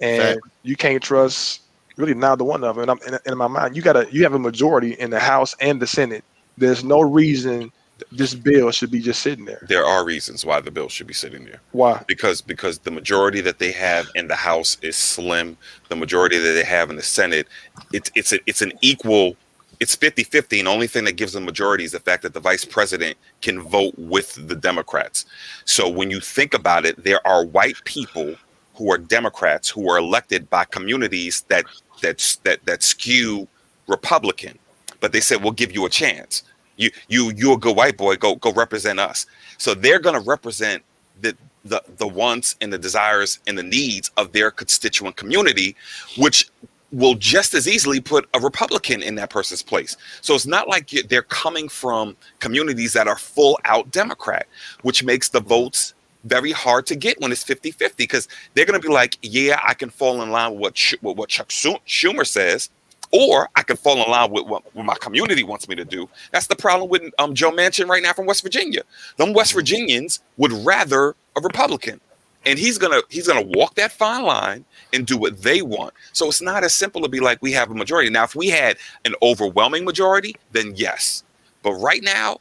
and 0.00 0.40
you 0.62 0.76
can't 0.76 1.02
trust 1.02 1.62
really 1.96 2.14
neither 2.14 2.44
one 2.44 2.64
of 2.64 2.76
them. 2.76 2.88
And 2.88 2.90
I'm, 2.90 3.14
in, 3.14 3.18
in 3.32 3.38
my 3.38 3.46
mind, 3.46 3.76
you 3.76 3.82
gotta 3.82 4.06
you 4.10 4.22
have 4.22 4.34
a 4.34 4.38
majority 4.38 4.92
in 4.92 5.10
the 5.10 5.20
House 5.20 5.54
and 5.60 5.80
the 5.80 5.86
Senate. 5.86 6.24
There's 6.58 6.84
no 6.84 7.00
reason 7.00 7.72
this 8.12 8.34
bill 8.34 8.70
should 8.70 8.90
be 8.90 9.00
just 9.00 9.22
sitting 9.22 9.44
there. 9.44 9.64
There 9.68 9.84
are 9.84 10.04
reasons 10.04 10.44
why 10.44 10.60
the 10.60 10.70
bill 10.70 10.88
should 10.88 11.06
be 11.06 11.14
sitting 11.14 11.44
there. 11.44 11.60
Why? 11.72 12.02
because 12.06 12.40
because 12.40 12.78
the 12.78 12.90
majority 12.90 13.40
that 13.42 13.58
they 13.58 13.72
have 13.72 14.08
in 14.14 14.28
the 14.28 14.34
House 14.34 14.76
is 14.82 14.96
slim. 14.96 15.56
The 15.88 15.96
majority 15.96 16.38
that 16.38 16.52
they 16.52 16.64
have 16.64 16.90
in 16.90 16.96
the 16.96 17.02
Senate, 17.02 17.46
it's 17.92 18.10
it's 18.14 18.32
a, 18.32 18.38
it's 18.46 18.62
an 18.62 18.72
equal. 18.80 19.36
It's 19.78 19.94
50-50 19.94 20.58
and 20.58 20.66
the 20.66 20.70
only 20.70 20.86
thing 20.86 21.04
that 21.04 21.18
gives 21.18 21.34
them 21.34 21.44
majority 21.44 21.84
is 21.84 21.92
the 21.92 22.00
fact 22.00 22.22
that 22.22 22.32
the 22.32 22.40
vice 22.40 22.64
president 22.64 23.18
can 23.42 23.60
vote 23.60 23.92
with 23.98 24.48
the 24.48 24.56
Democrats. 24.56 25.26
So 25.66 25.86
when 25.86 26.10
you 26.10 26.18
think 26.18 26.54
about 26.54 26.86
it, 26.86 27.04
there 27.04 27.20
are 27.26 27.44
white 27.44 27.76
people 27.84 28.36
who 28.74 28.90
are 28.90 28.96
Democrats 28.96 29.68
who 29.68 29.90
are 29.90 29.98
elected 29.98 30.48
by 30.48 30.64
communities 30.64 31.44
that 31.48 31.66
that 32.00 32.38
that 32.44 32.64
that 32.64 32.82
skew 32.82 33.46
Republican, 33.86 34.58
but 35.00 35.12
they 35.12 35.20
said 35.20 35.42
we'll 35.42 35.52
give 35.52 35.72
you 35.72 35.84
a 35.84 35.90
chance. 35.90 36.42
You 36.76 36.90
you 37.08 37.32
you 37.36 37.52
a 37.52 37.58
good 37.58 37.76
white 37.76 37.96
boy, 37.96 38.16
go 38.16 38.36
go 38.36 38.52
represent 38.52 39.00
us. 39.00 39.26
So 39.58 39.74
they're 39.74 40.00
going 40.00 40.20
to 40.20 40.28
represent 40.28 40.82
the 41.20 41.36
the 41.64 41.82
the 41.98 42.08
wants 42.08 42.56
and 42.60 42.72
the 42.72 42.78
desires 42.78 43.40
and 43.46 43.58
the 43.58 43.62
needs 43.62 44.10
of 44.16 44.32
their 44.32 44.50
constituent 44.50 45.16
community, 45.16 45.76
which 46.18 46.50
will 46.92 47.14
just 47.16 47.54
as 47.54 47.68
easily 47.68 48.00
put 48.00 48.28
a 48.34 48.40
Republican 48.40 49.02
in 49.02 49.16
that 49.16 49.30
person's 49.30 49.62
place. 49.62 49.96
So 50.22 50.34
it's 50.34 50.46
not 50.46 50.68
like 50.68 50.90
they're 51.08 51.22
coming 51.22 51.68
from 51.68 52.16
communities 52.40 52.92
that 52.94 53.08
are 53.08 53.18
full 53.18 53.58
out 53.64 53.90
Democrat, 53.92 54.46
which 54.82 55.04
makes 55.04 55.28
the 55.28 55.40
votes 55.40 55.94
very 56.24 56.52
hard 56.52 56.86
to 56.86 56.96
get 56.96 57.20
when 57.20 57.32
it's 57.32 57.44
50-50 57.44 57.96
because 57.96 58.28
they're 58.54 58.66
going 58.66 58.80
to 58.80 58.86
be 58.88 58.92
like, 58.92 59.18
yeah, 59.22 59.60
I 59.66 59.74
can 59.74 59.90
fall 59.90 60.22
in 60.22 60.30
line 60.30 60.52
with 60.54 60.60
what, 60.60 60.94
with 61.02 61.16
what 61.18 61.28
Chuck 61.30 61.48
Schu- 61.50 61.80
Schumer 61.86 62.26
says, 62.26 62.70
or 63.12 63.48
I 63.56 63.62
can 63.62 63.76
fall 63.76 64.02
in 64.02 64.10
line 64.10 64.30
with 64.30 64.46
what, 64.46 64.62
what 64.74 64.84
my 64.84 64.96
community 64.96 65.44
wants 65.44 65.68
me 65.68 65.74
to 65.76 65.84
do. 65.84 66.08
That's 66.32 66.46
the 66.46 66.56
problem 66.56 66.90
with 66.90 67.02
um, 67.18 67.34
Joe 67.34 67.50
Manchin 67.50 67.88
right 67.88 68.02
now 68.02 68.12
from 68.12 68.26
West 68.26 68.42
Virginia. 68.42 68.82
Them 69.16 69.32
West 69.32 69.52
Virginians 69.52 70.20
would 70.36 70.52
rather 70.52 71.14
a 71.36 71.40
Republican, 71.40 72.00
and 72.44 72.58
he's 72.58 72.78
gonna 72.78 73.02
he's 73.08 73.26
gonna 73.26 73.46
walk 73.46 73.74
that 73.74 73.92
fine 73.92 74.24
line 74.24 74.64
and 74.92 75.06
do 75.06 75.16
what 75.16 75.42
they 75.42 75.62
want. 75.62 75.92
So 76.12 76.28
it's 76.28 76.42
not 76.42 76.64
as 76.64 76.74
simple 76.74 77.02
to 77.02 77.08
be 77.08 77.20
like 77.20 77.40
we 77.42 77.52
have 77.52 77.70
a 77.70 77.74
majority. 77.74 78.10
Now, 78.10 78.24
if 78.24 78.34
we 78.34 78.48
had 78.48 78.76
an 79.04 79.14
overwhelming 79.22 79.84
majority, 79.84 80.36
then 80.52 80.72
yes. 80.76 81.24
But 81.62 81.74
right 81.74 82.02
now, 82.02 82.40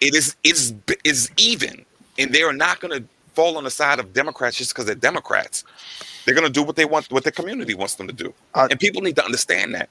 it 0.00 0.14
is 0.14 0.36
is 0.44 0.74
is 1.04 1.30
even, 1.36 1.84
and 2.18 2.32
they 2.32 2.42
are 2.42 2.52
not 2.52 2.80
gonna 2.80 3.02
fall 3.34 3.56
on 3.56 3.64
the 3.64 3.70
side 3.70 3.98
of 3.98 4.12
Democrats 4.12 4.56
just 4.56 4.72
because 4.72 4.86
they're 4.86 4.94
Democrats. 4.94 5.64
They're 6.24 6.34
gonna 6.34 6.48
do 6.48 6.62
what 6.62 6.76
they 6.76 6.84
want, 6.84 7.10
what 7.10 7.24
the 7.24 7.32
community 7.32 7.74
wants 7.74 7.94
them 7.96 8.06
to 8.06 8.12
do, 8.12 8.32
I- 8.54 8.66
and 8.66 8.78
people 8.80 9.02
need 9.02 9.16
to 9.16 9.24
understand 9.24 9.74
that. 9.74 9.88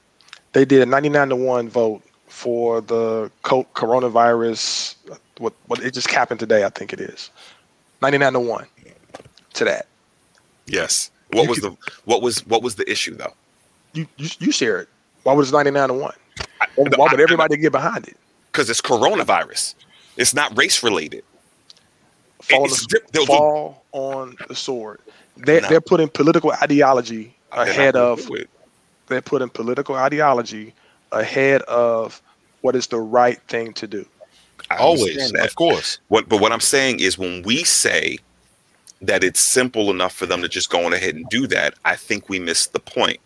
They 0.52 0.64
did 0.64 0.82
a 0.82 0.86
99 0.86 1.28
to 1.30 1.36
one 1.36 1.68
vote 1.68 2.02
for 2.28 2.80
the 2.80 3.30
coronavirus. 3.44 4.94
What 5.38 5.52
what 5.66 5.80
it 5.80 5.92
just 5.94 6.10
happened 6.10 6.40
today? 6.40 6.64
I 6.64 6.68
think 6.70 6.92
it 6.92 7.00
is 7.00 7.30
99 8.02 8.32
to 8.34 8.40
one 8.40 8.66
to 9.54 9.64
that. 9.64 9.86
Yes. 10.66 11.10
What 11.32 11.44
You 11.44 11.48
was 11.50 11.58
the 11.60 11.76
what 12.04 12.22
was 12.22 12.46
what 12.46 12.62
was 12.62 12.74
the 12.76 12.88
issue 12.90 13.14
though? 13.14 13.34
You 13.92 14.06
you, 14.16 14.28
you 14.38 14.52
share 14.52 14.80
it. 14.80 14.88
Why 15.24 15.32
was 15.32 15.50
it 15.50 15.54
99 15.54 15.88
to 15.88 15.94
one? 15.94 16.14
I- 16.60 16.66
Why 16.76 16.88
why 16.96 17.08
would 17.10 17.20
I- 17.20 17.22
everybody 17.22 17.56
get 17.56 17.72
behind 17.72 18.06
it? 18.08 18.16
because 18.52 18.70
it's 18.70 18.80
coronavirus. 18.80 19.74
It's 20.16 20.32
not 20.32 20.56
race 20.56 20.80
related. 20.84 21.24
Fall, 22.50 22.60
on 22.62 22.66
It's 22.66 22.86
the, 22.86 23.00
they'll 23.12 23.22
do- 23.24 23.26
fall 23.28 23.84
on 23.92 24.36
the 24.48 24.54
sword. 24.54 25.00
They're, 25.36 25.60
No. 25.62 25.68
they're 25.68 25.80
putting 25.80 26.08
political 26.08 26.52
ideology 26.52 27.34
ahead 27.52 27.96
of 27.96 28.26
do 28.26 28.34
it. 28.34 28.50
they're 29.08 29.22
putting 29.22 29.48
political 29.48 29.94
ideology 29.96 30.72
ahead 31.12 31.62
of 31.62 32.20
what 32.62 32.74
is 32.76 32.86
the 32.88 33.00
right 33.00 33.40
thing 33.48 33.72
to 33.74 33.86
do. 33.86 34.06
I 34.70 34.76
Always, 34.76 35.32
of 35.32 35.54
course. 35.56 35.98
What, 36.08 36.28
but 36.28 36.40
what 36.40 36.52
I'm 36.52 36.60
saying 36.60 37.00
is 37.00 37.18
when 37.18 37.42
we 37.42 37.64
say 37.64 38.18
that 39.02 39.22
it's 39.22 39.52
simple 39.52 39.90
enough 39.90 40.14
for 40.14 40.26
them 40.26 40.40
to 40.42 40.48
just 40.48 40.70
go 40.70 40.86
on 40.86 40.92
ahead 40.94 41.14
and 41.14 41.28
do 41.28 41.46
that, 41.48 41.74
I 41.84 41.96
think 41.96 42.28
we 42.28 42.38
miss 42.38 42.66
the 42.68 42.80
point. 42.80 43.18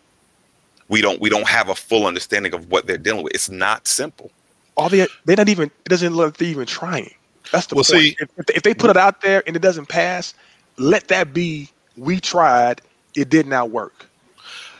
We 0.89 1.01
don't 1.01 1.21
we 1.21 1.29
don't 1.29 1.47
have 1.47 1.69
a 1.69 1.75
full 1.75 2.07
understanding 2.07 2.53
of 2.53 2.69
what 2.71 2.87
they're 2.87 2.97
dealing 2.97 3.23
with. 3.23 3.33
It's 3.35 3.49
not 3.49 3.87
simple. 3.87 4.31
All 4.75 4.89
they 4.89 5.07
they're 5.25 5.37
not 5.37 5.47
even 5.49 5.65
it 5.85 5.89
doesn't 5.89 6.13
look 6.15 6.25
like 6.33 6.37
they're 6.37 6.47
even 6.49 6.65
trying. 6.65 7.13
That's 7.51 7.67
the 7.67 7.75
Well, 7.75 7.83
point. 7.83 8.03
see- 8.03 8.17
if, 8.19 8.49
if 8.57 8.63
they 8.63 8.73
put 8.73 8.89
it 8.89 8.97
out 8.97 9.21
there 9.21 9.43
and 9.47 9.55
it 9.55 9.61
doesn't 9.61 9.87
pass, 9.87 10.33
let 10.77 11.07
that 11.09 11.33
be. 11.33 11.69
We 11.97 12.19
tried, 12.19 12.81
it 13.15 13.29
did 13.29 13.47
not 13.47 13.71
work. 13.71 14.05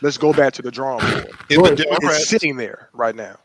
Let's 0.02 0.18
go 0.18 0.32
back 0.32 0.54
to 0.54 0.62
the 0.62 0.72
drawing 0.72 1.00
board. 1.00 1.28
Go 1.50 1.68
the 1.68 1.90
ahead. 1.90 2.04
It's 2.04 2.30
sitting 2.30 2.56
there 2.56 2.90
right 2.94 3.16
now. 3.16 3.38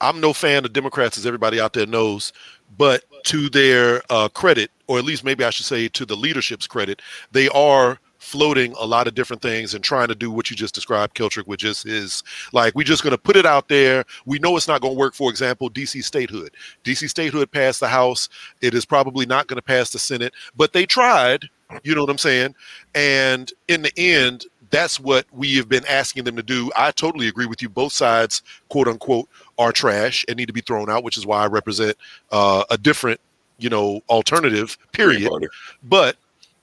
I'm 0.00 0.20
no 0.20 0.32
fan 0.32 0.64
of 0.64 0.72
Democrats, 0.72 1.18
as 1.18 1.26
everybody 1.26 1.58
out 1.60 1.72
there 1.72 1.86
knows. 1.86 2.32
But 2.78 3.04
to 3.24 3.48
their 3.48 4.02
uh, 4.10 4.28
credit, 4.28 4.70
or 4.86 4.98
at 4.98 5.04
least 5.04 5.24
maybe 5.24 5.42
I 5.42 5.50
should 5.50 5.66
say 5.66 5.88
to 5.88 6.04
the 6.04 6.14
leadership's 6.16 6.66
credit, 6.66 7.02
they 7.32 7.48
are 7.48 7.98
floating 8.26 8.74
a 8.78 8.84
lot 8.84 9.06
of 9.06 9.14
different 9.14 9.40
things 9.40 9.72
and 9.72 9.84
trying 9.84 10.08
to 10.08 10.14
do 10.14 10.32
what 10.32 10.50
you 10.50 10.56
just 10.56 10.74
described, 10.74 11.14
Keltrick, 11.14 11.46
which 11.46 11.64
is 11.64 11.84
is 11.84 12.24
like 12.52 12.74
we're 12.74 12.82
just 12.82 13.04
going 13.04 13.12
to 13.12 13.18
put 13.18 13.36
it 13.36 13.46
out 13.46 13.68
there. 13.68 14.04
We 14.26 14.40
know 14.40 14.56
it's 14.56 14.66
not 14.66 14.80
going 14.80 14.94
to 14.94 14.98
work. 14.98 15.14
For 15.14 15.30
example, 15.30 15.70
DC 15.70 16.02
statehood. 16.02 16.54
DC 16.84 17.08
statehood 17.08 17.52
passed 17.52 17.80
the 17.80 17.88
House. 17.88 18.28
It 18.60 18.74
is 18.74 18.84
probably 18.84 19.26
not 19.26 19.46
going 19.46 19.58
to 19.58 19.62
pass 19.62 19.90
the 19.90 19.98
Senate, 19.98 20.34
but 20.56 20.72
they 20.72 20.86
tried. 20.86 21.48
You 21.84 21.94
know 21.94 22.00
what 22.00 22.10
I'm 22.10 22.18
saying? 22.18 22.54
And 22.94 23.52
in 23.68 23.82
the 23.82 23.92
end, 23.96 24.46
that's 24.70 24.98
what 24.98 25.26
we 25.32 25.56
have 25.56 25.68
been 25.68 25.84
asking 25.86 26.24
them 26.24 26.36
to 26.36 26.42
do. 26.42 26.70
I 26.76 26.90
totally 26.90 27.28
agree 27.28 27.46
with 27.46 27.62
you. 27.62 27.68
Both 27.68 27.92
sides, 27.92 28.42
quote 28.68 28.88
unquote, 28.88 29.28
are 29.58 29.72
trash 29.72 30.24
and 30.28 30.36
need 30.36 30.46
to 30.46 30.52
be 30.52 30.60
thrown 30.60 30.90
out, 30.90 31.04
which 31.04 31.16
is 31.16 31.26
why 31.26 31.42
I 31.42 31.46
represent 31.46 31.96
uh, 32.32 32.64
a 32.70 32.78
different, 32.78 33.20
you 33.58 33.70
know, 33.70 34.00
alternative. 34.08 34.76
Period. 34.92 35.30
But 35.84 36.16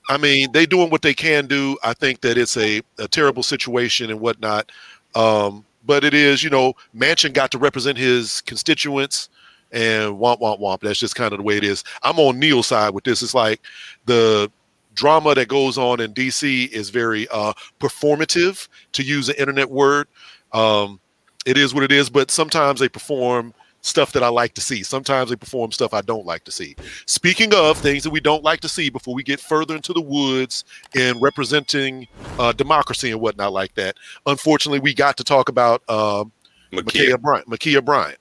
I 0.08 0.18
mean, 0.18 0.52
they 0.52 0.66
doing 0.66 0.90
what 0.90 1.02
they 1.02 1.14
can 1.14 1.46
do. 1.46 1.78
I 1.82 1.94
think 1.94 2.20
that 2.20 2.36
it's 2.36 2.56
a, 2.56 2.82
a 2.98 3.08
terrible 3.08 3.42
situation 3.42 4.10
and 4.10 4.20
whatnot. 4.20 4.70
Um, 5.14 5.64
but 5.86 6.04
it 6.04 6.14
is, 6.14 6.42
you 6.42 6.50
know, 6.50 6.74
Manchin 6.96 7.32
got 7.32 7.50
to 7.52 7.58
represent 7.58 7.96
his 7.98 8.40
constituents 8.42 9.28
and 9.72 10.14
womp 10.14 10.40
womp 10.40 10.60
womp. 10.60 10.80
That's 10.80 10.98
just 10.98 11.14
kind 11.14 11.32
of 11.32 11.38
the 11.38 11.42
way 11.42 11.56
it 11.56 11.64
is. 11.64 11.84
I'm 12.02 12.18
on 12.18 12.38
Neil's 12.38 12.66
side 12.66 12.94
with 12.94 13.04
this. 13.04 13.22
It's 13.22 13.34
like 13.34 13.60
the 14.06 14.50
drama 14.94 15.34
that 15.34 15.48
goes 15.48 15.76
on 15.76 16.00
in 16.00 16.14
DC 16.14 16.68
is 16.70 16.90
very 16.90 17.26
uh, 17.28 17.52
performative, 17.80 18.68
to 18.92 19.02
use 19.02 19.28
an 19.28 19.34
internet 19.36 19.70
word. 19.70 20.06
Um, 20.52 21.00
it 21.44 21.58
is 21.58 21.74
what 21.74 21.82
it 21.82 21.92
is, 21.92 22.08
but 22.08 22.30
sometimes 22.30 22.80
they 22.80 22.88
perform 22.88 23.52
stuff 23.84 24.12
that 24.12 24.22
I 24.22 24.28
like 24.28 24.54
to 24.54 24.60
see. 24.60 24.82
Sometimes 24.82 25.30
they 25.30 25.36
perform 25.36 25.70
stuff 25.70 25.92
I 25.92 26.00
don't 26.00 26.24
like 26.24 26.42
to 26.44 26.50
see. 26.50 26.74
Speaking 27.06 27.54
of 27.54 27.76
things 27.76 28.02
that 28.02 28.10
we 28.10 28.18
don't 28.18 28.42
like 28.42 28.60
to 28.60 28.68
see, 28.68 28.88
before 28.88 29.14
we 29.14 29.22
get 29.22 29.38
further 29.38 29.76
into 29.76 29.92
the 29.92 30.00
woods 30.00 30.64
and 30.94 31.20
representing 31.20 32.08
uh, 32.38 32.52
democracy 32.52 33.10
and 33.10 33.20
whatnot 33.20 33.52
like 33.52 33.74
that, 33.74 33.96
unfortunately, 34.26 34.80
we 34.80 34.94
got 34.94 35.16
to 35.18 35.24
talk 35.24 35.50
about 35.50 35.82
uh, 35.88 36.24
Ma'Khia, 36.72 37.12
Ma'Khia 37.12 37.20
Bryant. 37.20 37.48
Ma'Khia 37.48 37.84
Bryant. 37.84 38.18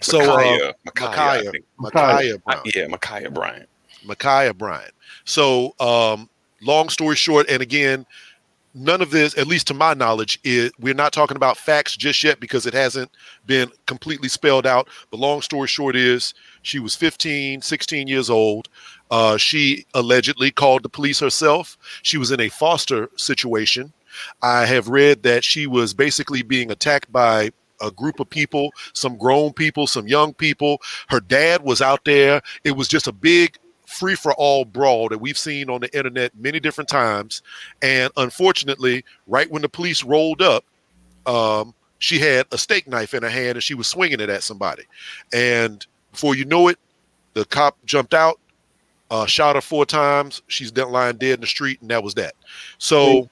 So, 0.00 0.20
uh, 0.20 0.24
Micaiah, 0.24 0.74
Micaiah, 0.84 1.12
I 1.14 1.44
Micaiah. 1.44 1.58
Micaiah 1.78 2.38
Bryant. 2.38 2.74
yeah, 2.74 2.86
Micaiah 2.86 3.30
Bryant. 3.30 3.68
Micaiah 4.04 4.54
Bryant. 4.54 4.92
So, 5.24 5.74
um, 5.78 6.28
long 6.62 6.88
story 6.88 7.16
short, 7.16 7.48
and 7.50 7.62
again, 7.62 8.06
none 8.76 9.00
of 9.00 9.10
this, 9.10 9.36
at 9.38 9.46
least 9.46 9.66
to 9.68 9.74
my 9.74 9.94
knowledge, 9.94 10.38
is 10.44 10.70
we're 10.78 10.94
not 10.94 11.12
talking 11.12 11.36
about 11.36 11.56
facts 11.56 11.96
just 11.96 12.22
yet 12.22 12.38
because 12.38 12.66
it 12.66 12.74
hasn't 12.74 13.10
been 13.46 13.70
completely 13.86 14.28
spelled 14.28 14.66
out. 14.66 14.88
But 15.10 15.20
long 15.20 15.40
story 15.40 15.66
short 15.66 15.96
is 15.96 16.34
she 16.62 16.78
was 16.78 16.94
15, 16.94 17.62
16 17.62 18.06
years 18.06 18.28
old. 18.28 18.68
Uh, 19.10 19.36
she 19.36 19.86
allegedly 19.94 20.50
called 20.50 20.82
the 20.82 20.88
police 20.88 21.18
herself. 21.20 21.78
She 22.02 22.18
was 22.18 22.30
in 22.30 22.40
a 22.40 22.48
foster 22.48 23.08
situation. 23.16 23.92
I 24.42 24.66
have 24.66 24.88
read 24.88 25.22
that 25.22 25.44
she 25.44 25.66
was 25.66 25.94
basically 25.94 26.42
being 26.42 26.70
attacked 26.70 27.10
by 27.10 27.50
a 27.80 27.90
group 27.90 28.20
of 28.20 28.30
people, 28.30 28.70
some 28.94 29.18
grown 29.18 29.52
people, 29.52 29.86
some 29.86 30.08
young 30.08 30.32
people. 30.34 30.80
Her 31.08 31.20
dad 31.20 31.62
was 31.62 31.82
out 31.82 32.04
there. 32.04 32.40
It 32.64 32.72
was 32.72 32.88
just 32.88 33.06
a 33.06 33.12
big 33.12 33.58
free 33.96 34.14
for 34.14 34.32
all 34.34 34.64
brawl 34.64 35.08
that 35.08 35.18
we've 35.18 35.38
seen 35.38 35.70
on 35.70 35.80
the 35.80 35.96
internet 35.96 36.32
many 36.36 36.60
different 36.60 36.88
times. 36.88 37.42
And 37.82 38.12
unfortunately, 38.16 39.04
right 39.26 39.50
when 39.50 39.62
the 39.62 39.68
police 39.68 40.04
rolled 40.04 40.42
up, 40.42 40.64
um, 41.26 41.74
she 41.98 42.18
had 42.18 42.46
a 42.52 42.58
steak 42.58 42.86
knife 42.86 43.14
in 43.14 43.22
her 43.22 43.30
hand 43.30 43.56
and 43.56 43.62
she 43.62 43.74
was 43.74 43.86
swinging 43.86 44.20
it 44.20 44.28
at 44.28 44.42
somebody. 44.42 44.84
And 45.32 45.84
before 46.12 46.34
you 46.34 46.44
know 46.44 46.68
it, 46.68 46.78
the 47.34 47.44
cop 47.44 47.76
jumped 47.84 48.14
out, 48.14 48.38
uh, 49.10 49.26
shot 49.26 49.56
her 49.56 49.60
four 49.60 49.86
times. 49.86 50.42
She's 50.48 50.70
dead, 50.70 50.88
lying 50.88 51.16
dead 51.16 51.34
in 51.34 51.40
the 51.40 51.46
street, 51.46 51.80
and 51.80 51.90
that 51.90 52.02
was 52.02 52.14
that. 52.14 52.34
So, 52.78 53.28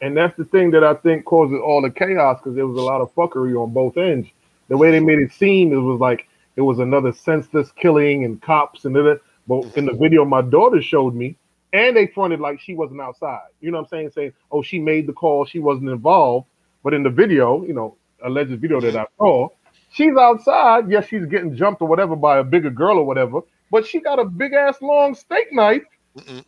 And 0.00 0.16
that's 0.16 0.36
the 0.36 0.44
thing 0.44 0.70
that 0.72 0.84
I 0.84 0.94
think 0.94 1.24
causes 1.24 1.58
all 1.64 1.80
the 1.80 1.90
chaos 1.90 2.38
because 2.38 2.56
there 2.56 2.66
was 2.66 2.76
a 2.76 2.82
lot 2.82 3.00
of 3.00 3.14
fuckery 3.14 3.60
on 3.60 3.72
both 3.72 3.96
ends. 3.96 4.28
The 4.68 4.76
way 4.76 4.90
they 4.90 5.00
made 5.00 5.18
it 5.18 5.32
seem, 5.32 5.72
it 5.72 5.76
was 5.76 6.00
like 6.00 6.26
it 6.56 6.62
was 6.62 6.78
another 6.78 7.12
senseless 7.12 7.70
killing 7.72 8.24
and 8.24 8.40
cops 8.42 8.84
and 8.84 8.94
that. 8.96 9.20
But 9.46 9.64
in 9.76 9.86
the 9.86 9.94
video 9.94 10.24
my 10.24 10.42
daughter 10.42 10.80
showed 10.82 11.14
me, 11.14 11.36
and 11.72 11.96
they 11.96 12.06
fronted 12.08 12.40
like 12.40 12.60
she 12.60 12.74
wasn't 12.74 13.00
outside. 13.00 13.48
You 13.60 13.70
know 13.70 13.78
what 13.78 13.84
I'm 13.84 13.88
saying? 13.88 14.10
Saying, 14.10 14.32
oh, 14.50 14.62
she 14.62 14.78
made 14.78 15.06
the 15.06 15.12
call, 15.12 15.44
she 15.44 15.58
wasn't 15.58 15.90
involved. 15.90 16.46
But 16.82 16.94
in 16.94 17.02
the 17.02 17.10
video, 17.10 17.64
you 17.64 17.74
know, 17.74 17.96
alleged 18.24 18.50
video 18.60 18.80
that 18.80 18.96
I 18.96 19.04
saw, 19.18 19.48
she's 19.90 20.16
outside. 20.16 20.90
Yes, 20.90 21.06
she's 21.08 21.26
getting 21.26 21.54
jumped 21.56 21.82
or 21.82 21.88
whatever 21.88 22.16
by 22.16 22.38
a 22.38 22.44
bigger 22.44 22.70
girl 22.70 22.98
or 22.98 23.04
whatever. 23.04 23.40
But 23.70 23.86
she 23.86 24.00
got 24.00 24.18
a 24.18 24.24
big 24.24 24.52
ass 24.52 24.80
long 24.82 25.14
steak 25.14 25.52
knife. 25.52 25.82
Mm-mm. 26.16 26.44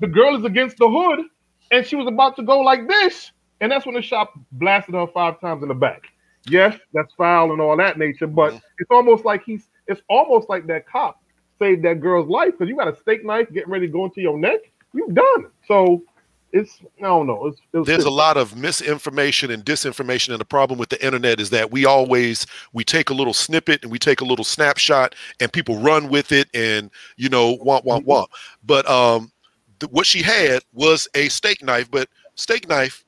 The 0.00 0.06
girl 0.06 0.36
is 0.36 0.44
against 0.44 0.78
the 0.78 0.88
hood, 0.88 1.26
and 1.70 1.84
she 1.84 1.96
was 1.96 2.06
about 2.06 2.36
to 2.36 2.42
go 2.42 2.60
like 2.60 2.88
this, 2.88 3.32
and 3.60 3.70
that's 3.72 3.84
when 3.84 3.94
the 3.94 4.02
shot 4.02 4.28
blasted 4.52 4.94
her 4.94 5.06
five 5.08 5.40
times 5.40 5.62
in 5.62 5.68
the 5.68 5.74
back. 5.74 6.02
Yes, 6.46 6.76
that's 6.92 7.12
foul 7.14 7.52
and 7.52 7.60
all 7.60 7.76
that 7.76 7.98
nature, 7.98 8.26
but 8.26 8.54
Mhm. 8.54 8.60
it's 8.78 8.90
almost 8.90 9.24
like 9.24 9.44
he's. 9.44 9.68
It's 9.86 10.02
almost 10.08 10.48
like 10.48 10.66
that 10.68 10.86
cop 10.86 11.18
saved 11.58 11.84
that 11.84 12.00
girl's 12.00 12.28
life 12.28 12.52
because 12.52 12.68
you 12.68 12.76
got 12.76 12.88
a 12.88 12.96
steak 12.96 13.24
knife 13.24 13.50
getting 13.52 13.70
ready 13.70 13.86
to 13.86 13.92
go 13.92 14.04
into 14.04 14.20
your 14.20 14.38
neck. 14.38 14.60
You've 14.92 15.14
done. 15.14 15.46
So 15.66 16.02
it's 16.52 16.80
I 16.98 17.02
don't 17.02 17.26
know. 17.26 17.46
It's, 17.46 17.60
it 17.72 17.78
was 17.78 17.86
there's 17.86 18.04
a 18.04 18.10
lot 18.10 18.36
of 18.36 18.56
misinformation 18.56 19.50
and 19.50 19.64
disinformation 19.64 20.30
and 20.30 20.40
the 20.40 20.46
problem 20.46 20.78
with 20.78 20.88
the 20.88 21.04
internet 21.04 21.40
is 21.40 21.50
that 21.50 21.70
we 21.70 21.84
always 21.84 22.46
we 22.72 22.84
take 22.84 23.10
a 23.10 23.14
little 23.14 23.34
snippet 23.34 23.82
and 23.82 23.92
we 23.92 23.98
take 23.98 24.20
a 24.20 24.24
little 24.24 24.44
snapshot 24.44 25.14
and 25.40 25.52
people 25.52 25.78
run 25.78 26.08
with 26.08 26.32
it 26.32 26.48
and 26.54 26.90
you 27.16 27.28
know 27.28 27.58
womp 27.58 27.84
womp 27.84 28.04
womp 28.06 28.28
but 28.64 28.88
um 28.88 29.30
th- 29.78 29.92
what 29.92 30.06
she 30.06 30.22
had 30.22 30.62
was 30.72 31.06
a 31.14 31.28
steak 31.28 31.62
knife 31.62 31.90
but 31.90 32.08
steak 32.34 32.66
knife 32.66 33.04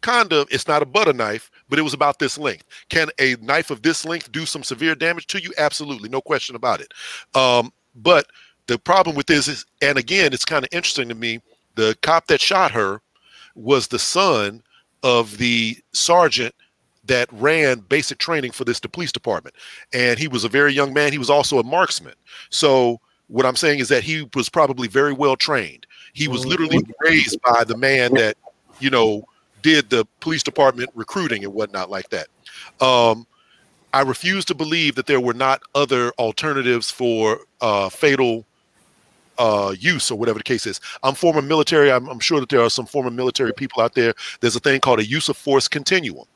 kind 0.00 0.32
of 0.32 0.48
it's 0.50 0.66
not 0.66 0.82
a 0.82 0.86
butter 0.86 1.12
knife 1.12 1.50
but 1.74 1.80
it 1.80 1.82
was 1.82 1.92
about 1.92 2.20
this 2.20 2.38
length. 2.38 2.66
Can 2.88 3.08
a 3.18 3.34
knife 3.40 3.68
of 3.72 3.82
this 3.82 4.04
length 4.04 4.30
do 4.30 4.46
some 4.46 4.62
severe 4.62 4.94
damage 4.94 5.26
to 5.26 5.42
you? 5.42 5.52
Absolutely 5.58 6.08
no 6.08 6.20
question 6.20 6.54
about 6.54 6.80
it. 6.80 6.94
Um 7.34 7.72
but 7.96 8.28
the 8.68 8.78
problem 8.78 9.16
with 9.16 9.26
this 9.26 9.48
is 9.48 9.66
and 9.82 9.98
again 9.98 10.32
it's 10.32 10.44
kind 10.44 10.64
of 10.64 10.68
interesting 10.70 11.08
to 11.08 11.16
me 11.16 11.40
the 11.74 11.98
cop 12.00 12.28
that 12.28 12.40
shot 12.40 12.70
her 12.70 13.00
was 13.56 13.88
the 13.88 13.98
son 13.98 14.62
of 15.02 15.36
the 15.38 15.76
sergeant 15.92 16.54
that 17.06 17.28
ran 17.32 17.80
basic 17.80 18.18
training 18.18 18.52
for 18.52 18.64
this 18.64 18.78
the 18.78 18.88
police 18.88 19.10
department. 19.10 19.56
And 19.92 20.16
he 20.16 20.28
was 20.28 20.44
a 20.44 20.48
very 20.48 20.72
young 20.72 20.94
man. 20.94 21.10
He 21.10 21.18
was 21.18 21.28
also 21.28 21.58
a 21.58 21.64
marksman. 21.64 22.14
So 22.50 23.00
what 23.26 23.46
i'm 23.46 23.56
saying 23.56 23.80
is 23.80 23.88
that 23.88 24.04
he 24.04 24.28
was 24.36 24.48
probably 24.48 24.86
very 24.86 25.12
well 25.12 25.34
trained. 25.34 25.88
He 26.12 26.28
was 26.28 26.46
literally 26.46 26.84
raised 27.00 27.42
by 27.42 27.64
the 27.64 27.76
man 27.76 28.14
that 28.14 28.36
you 28.78 28.90
know 28.90 29.24
did 29.64 29.90
the 29.90 30.06
police 30.20 30.44
department 30.44 30.88
recruiting 30.94 31.44
and 31.44 31.52
whatnot 31.52 31.90
like 31.90 32.08
that 32.10 32.28
um 32.80 33.26
i 33.92 34.00
refuse 34.02 34.44
to 34.44 34.54
believe 34.54 34.94
that 34.94 35.06
there 35.06 35.20
were 35.20 35.34
not 35.34 35.60
other 35.74 36.12
alternatives 36.12 36.90
for 36.90 37.40
uh 37.60 37.88
fatal 37.88 38.44
uh, 39.38 39.74
use 39.78 40.10
or 40.10 40.18
whatever 40.18 40.38
the 40.38 40.44
case 40.44 40.66
is. 40.66 40.80
I'm 41.02 41.14
former 41.14 41.42
military. 41.42 41.90
I'm, 41.90 42.08
I'm 42.08 42.20
sure 42.20 42.40
that 42.40 42.48
there 42.48 42.60
are 42.60 42.70
some 42.70 42.86
former 42.86 43.10
military 43.10 43.52
people 43.52 43.82
out 43.82 43.94
there. 43.94 44.14
There's 44.40 44.56
a 44.56 44.60
thing 44.60 44.80
called 44.80 45.00
a 45.00 45.06
use 45.06 45.28
of 45.28 45.36
force 45.36 45.68
continuum. 45.68 46.26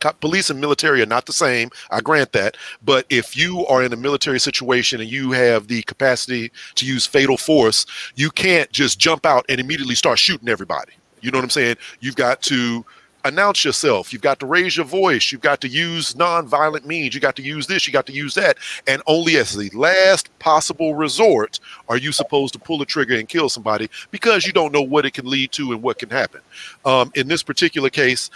Co- 0.00 0.12
Police 0.20 0.50
and 0.50 0.60
military 0.60 1.00
are 1.02 1.06
not 1.06 1.26
the 1.26 1.32
same. 1.32 1.70
I 1.90 2.00
grant 2.00 2.32
that. 2.32 2.56
But 2.84 3.06
if 3.08 3.36
you 3.36 3.66
are 3.66 3.82
in 3.82 3.92
a 3.92 3.96
military 3.96 4.40
situation 4.40 5.00
and 5.00 5.08
you 5.10 5.32
have 5.32 5.68
the 5.68 5.82
capacity 5.82 6.50
to 6.74 6.86
use 6.86 7.06
fatal 7.06 7.36
force, 7.36 7.86
you 8.16 8.30
can't 8.30 8.70
just 8.72 8.98
jump 8.98 9.24
out 9.24 9.46
and 9.48 9.60
immediately 9.60 9.94
start 9.94 10.18
shooting 10.18 10.48
everybody. 10.48 10.92
You 11.22 11.30
know 11.30 11.38
what 11.38 11.44
I'm 11.44 11.50
saying? 11.50 11.76
You've 12.00 12.16
got 12.16 12.42
to 12.42 12.84
announce 13.24 13.64
yourself. 13.64 14.12
You've 14.12 14.22
got 14.22 14.40
to 14.40 14.46
raise 14.46 14.76
your 14.76 14.86
voice. 14.86 15.30
You've 15.30 15.40
got 15.40 15.60
to 15.60 15.68
use 15.68 16.16
non-violent 16.16 16.86
means. 16.86 17.14
You 17.14 17.20
got 17.20 17.36
to 17.36 17.42
use 17.42 17.66
this. 17.66 17.86
You 17.86 17.92
got 17.92 18.06
to 18.06 18.12
use 18.12 18.34
that. 18.34 18.58
And 18.86 19.00
only 19.06 19.36
as 19.36 19.56
the 19.56 19.70
last 19.70 20.36
possible 20.38 20.94
resort 20.94 21.60
are 21.88 21.96
you 21.96 22.12
supposed 22.12 22.52
to 22.54 22.58
pull 22.58 22.78
the 22.78 22.84
trigger 22.84 23.14
and 23.14 23.28
kill 23.28 23.48
somebody 23.48 23.88
because 24.10 24.46
you 24.46 24.52
don't 24.52 24.72
know 24.72 24.82
what 24.82 25.06
it 25.06 25.12
can 25.12 25.26
lead 25.26 25.52
to 25.52 25.72
and 25.72 25.82
what 25.82 25.98
can 25.98 26.10
happen. 26.10 26.40
Um, 26.84 27.12
in 27.14 27.28
this 27.28 27.42
particular 27.42 27.90
case, 27.90 28.30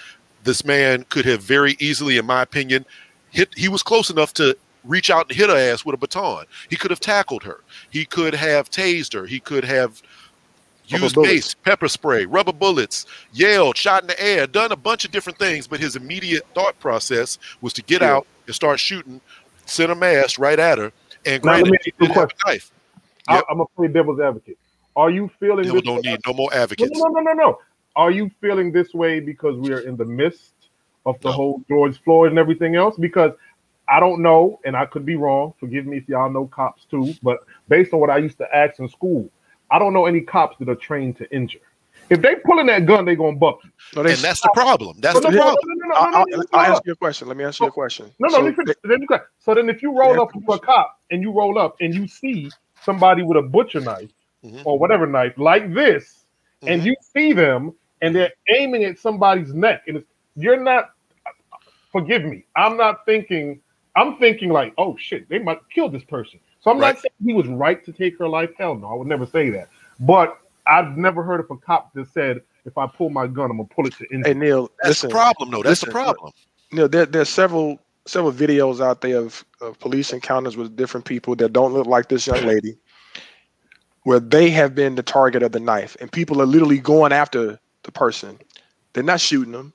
this 0.45 0.65
man 0.65 1.05
could 1.09 1.25
have 1.25 1.43
very 1.43 1.77
easily, 1.81 2.19
in 2.19 2.27
my 2.27 2.43
opinion, 2.43 2.85
hit. 3.31 3.49
He 3.57 3.69
was 3.69 3.83
close 3.83 4.11
enough 4.11 4.33
to 4.35 4.57
reach 4.85 5.11
out 5.11 5.27
and 5.29 5.37
hit 5.37 5.51
her 5.51 5.57
ass 5.57 5.85
with 5.85 5.95
a 5.95 5.99
baton. 5.99 6.45
He 6.71 6.77
could 6.77 6.93
have 6.93 7.01
tackled 7.01 7.43
her. 7.43 7.61
He 7.91 8.05
could 8.05 8.35
have 8.35 8.71
tased 8.71 9.13
her. 9.15 9.27
He 9.27 9.41
could 9.41 9.65
have 9.65 10.01
Bullets. 10.91 11.17
mace, 11.17 11.55
pepper 11.55 11.89
spray, 11.89 12.27
rubber 12.27 12.53
bullets, 12.53 13.07
yelled, 13.33 13.77
shot 13.77 14.03
in 14.03 14.09
the 14.09 14.21
air, 14.23 14.47
done 14.47 14.73
a 14.73 14.77
bunch 14.77 15.05
of 15.05 15.11
different 15.11 15.39
things. 15.39 15.67
But 15.67 15.81
his 15.81 15.97
immediate 15.97 16.45
thought 16.55 16.79
process 16.81 17.39
was 17.61 17.73
to 17.75 17.83
get 17.83 18.03
Yeah. 18.03 18.17
out 18.17 18.27
and 18.47 18.55
start 18.55 18.81
shooting, 18.81 19.21
send 19.67 19.91
a 19.93 19.95
mass 19.95 20.39
right 20.39 20.59
at 20.59 20.79
her. 20.79 20.93
And 21.25 21.45
Now, 21.45 21.59
let 21.59 21.69
me 21.69 21.77
he 21.85 21.93
ask 21.93 21.93
you 22.01 22.07
a 22.07 22.09
did 22.09 22.13
have 22.15 22.29
a 22.47 22.49
knife. 22.51 22.73
I, 23.29 23.37
Yep. 23.37 23.45
I'm 23.51 23.57
gonna 23.59 23.67
play 23.77 23.89
devil's 23.89 24.21
advocate. 24.21 24.59
Are 24.97 25.11
you 25.11 25.31
feeling 25.41 25.67
No, 25.69 25.75
this? 25.75 25.83
don't 25.83 26.05
need 26.05 26.21
no 26.27 26.33
more 26.35 26.51
No, 26.79 26.87
advocates. 26.93 26.93
no, 26.95 27.09
no, 27.09 27.21
no, 27.21 27.33
no. 27.33 27.59
Are 27.97 28.11
you 28.11 28.31
feeling 28.41 28.73
this 28.73 28.95
way 28.95 29.21
because 29.21 29.57
we 29.59 29.73
are 29.73 29.81
in 29.81 29.97
the 29.97 30.05
midst 30.05 30.55
of 31.07 31.21
the 31.23 31.31
No. 31.31 31.33
whole 31.33 31.63
George 31.69 32.01
Floyd 32.03 32.31
and 32.31 32.39
everything 32.39 32.77
else? 32.77 32.97
Because 32.99 33.33
I 33.89 34.01
don't 34.01 34.23
know, 34.23 34.61
and 34.65 34.77
I 34.77 34.87
could 34.87 35.07
be 35.07 35.17
wrong. 35.17 35.55
Forgive 35.61 35.87
me 35.87 35.99
if 35.99 36.09
y'all 36.09 36.31
know 36.31 36.47
cops 36.47 36.85
too, 36.87 37.15
but 37.23 37.39
based 37.69 37.93
on 37.95 38.01
what 38.01 38.11
I 38.11 38.19
used 38.19 38.39
to 38.39 38.57
ask 38.57 38.79
in 38.81 38.89
school, 38.89 39.31
I 39.71 39.79
don't 39.79 39.93
know 39.93 40.07
any 40.07 40.21
cops 40.21 40.57
that 40.59 40.69
are 40.69 40.77
trained 40.77 41.17
to 41.19 41.31
injure. 41.35 41.61
If 42.11 42.23
they 42.23 42.37
pulling 42.37 42.67
that 42.67 42.87
gun, 42.87 43.05
they 43.05 43.17
gonna 43.17 43.37
buck 43.37 43.59
you. 43.65 43.71
No, 43.95 44.03
And 44.03 44.19
that's 44.19 44.41
the 44.41 44.51
problem. 44.51 44.99
That's 45.01 45.21
the 45.21 45.29
no, 45.31 45.31
no, 45.31 45.37
problem. 45.43 45.59
I'll, 45.95 46.09
no, 46.13 46.19
I'll, 46.21 46.27
no, 46.31 46.37
no, 46.37 46.45
I'll 46.53 46.67
no. 46.67 46.71
answer 46.71 46.83
your 46.87 46.97
question. 46.97 47.29
Let 47.29 47.37
me 47.37 47.45
ask 47.45 47.61
you 47.61 47.67
a 47.67 47.73
question. 47.73 48.13
No, 48.19 48.29
no, 48.29 48.39
So 48.39 48.43
let 48.43 48.51
me 48.51 48.57
finish. 48.57 48.77
Let. 48.85 49.23
So 49.39 49.55
then, 49.55 49.69
if 49.69 49.83
you 49.83 49.99
roll 49.99 50.21
up 50.21 50.33
to 50.33 50.41
a 50.53 50.59
cop 50.59 50.99
and 51.11 51.23
you 51.23 51.33
roll 51.33 51.59
up 51.59 51.77
and 51.81 51.95
you 51.95 52.07
see 52.09 52.51
somebody 52.81 53.23
with 53.23 53.37
a 53.39 53.43
butcher 53.43 53.81
knife 53.81 54.11
Mhm. 54.45 54.63
or 54.65 54.79
whatever 54.79 55.07
knife 55.07 55.35
like 55.39 55.73
this, 55.75 56.27
and 56.67 56.83
Mhm. 56.83 56.87
you 56.87 56.97
see 57.01 57.33
them 57.33 57.75
and 58.03 58.15
they're 58.15 58.33
aiming 58.57 58.85
at 58.85 58.99
somebody's 58.99 59.55
neck, 59.55 59.83
and 59.89 59.99
it's, 59.99 60.07
you're 60.37 60.61
not. 60.63 60.91
Forgive 61.93 62.25
me. 62.25 62.47
I'm 62.57 62.77
not 62.77 63.05
thinking. 63.07 63.61
I'm 63.97 64.19
thinking 64.19 64.51
like, 64.51 64.75
oh 64.79 64.97
shit, 64.99 65.29
they 65.29 65.39
might 65.39 65.59
kill 65.75 65.89
this 65.89 66.05
person. 66.05 66.41
So 66.67 66.73
I'm 66.73 66.81
Right. 66.81 66.95
not 66.95 67.01
saying 67.01 67.13
he 67.25 67.33
was 67.33 67.47
right 67.47 67.85
to 67.85 67.93
take 67.93 68.19
her 68.19 68.29
life. 68.29 68.51
Hell 68.59 68.75
no, 68.75 68.89
I 68.89 68.95
would 68.95 69.07
never 69.07 69.25
say 69.25 69.51
that. 69.51 69.69
But 70.01 70.37
I've 70.67 70.97
never 70.97 71.23
heard 71.23 71.39
of 71.39 71.47
a 71.49 71.57
cop 71.57 71.95
that 71.95 72.09
said, 72.09 72.41
if 72.65 72.77
I 72.77 72.89
pull 72.89 73.09
my 73.09 73.29
gun, 73.29 73.53
I'm 73.53 73.59
gonna 73.59 73.69
pull 73.69 73.87
it 73.87 73.95
to 73.99 74.05
injury. 74.13 74.33
Hey 74.33 74.35
Neil, 74.35 74.69
That's 74.83 75.03
the 75.03 75.09
problem, 75.09 75.53
though. 75.53 75.63
That's 75.63 75.83
the 75.83 75.87
problem. 75.87 76.33
you 76.73 76.79
know, 76.79 76.89
there, 76.89 77.07
there's 77.07 77.29
several 77.29 77.79
several 78.05 78.33
videos 78.33 78.81
out 78.85 79.01
there 79.01 79.19
of, 79.19 79.45
of 79.61 79.79
police 79.79 80.13
encounters 80.13 80.57
with 80.57 80.75
different 80.75 81.07
people 81.07 81.37
that 81.37 81.53
don't 81.53 81.73
look 81.73 81.87
like 81.87 82.09
this 82.09 82.27
young 82.27 82.45
lady, 82.45 82.77
where 84.03 84.19
they 84.19 84.51
have 84.51 84.75
been 84.75 84.97
the 84.97 85.05
target 85.05 85.45
of 85.45 85.53
the 85.53 85.61
knife, 85.61 85.97
and 86.01 86.11
people 86.11 86.43
are 86.43 86.47
literally 86.47 86.79
going 86.79 87.13
after 87.13 87.61
the 87.85 87.93
person. 87.93 88.41
They're 88.93 89.05
not 89.05 89.21
shooting 89.21 89.53
them. 89.53 89.73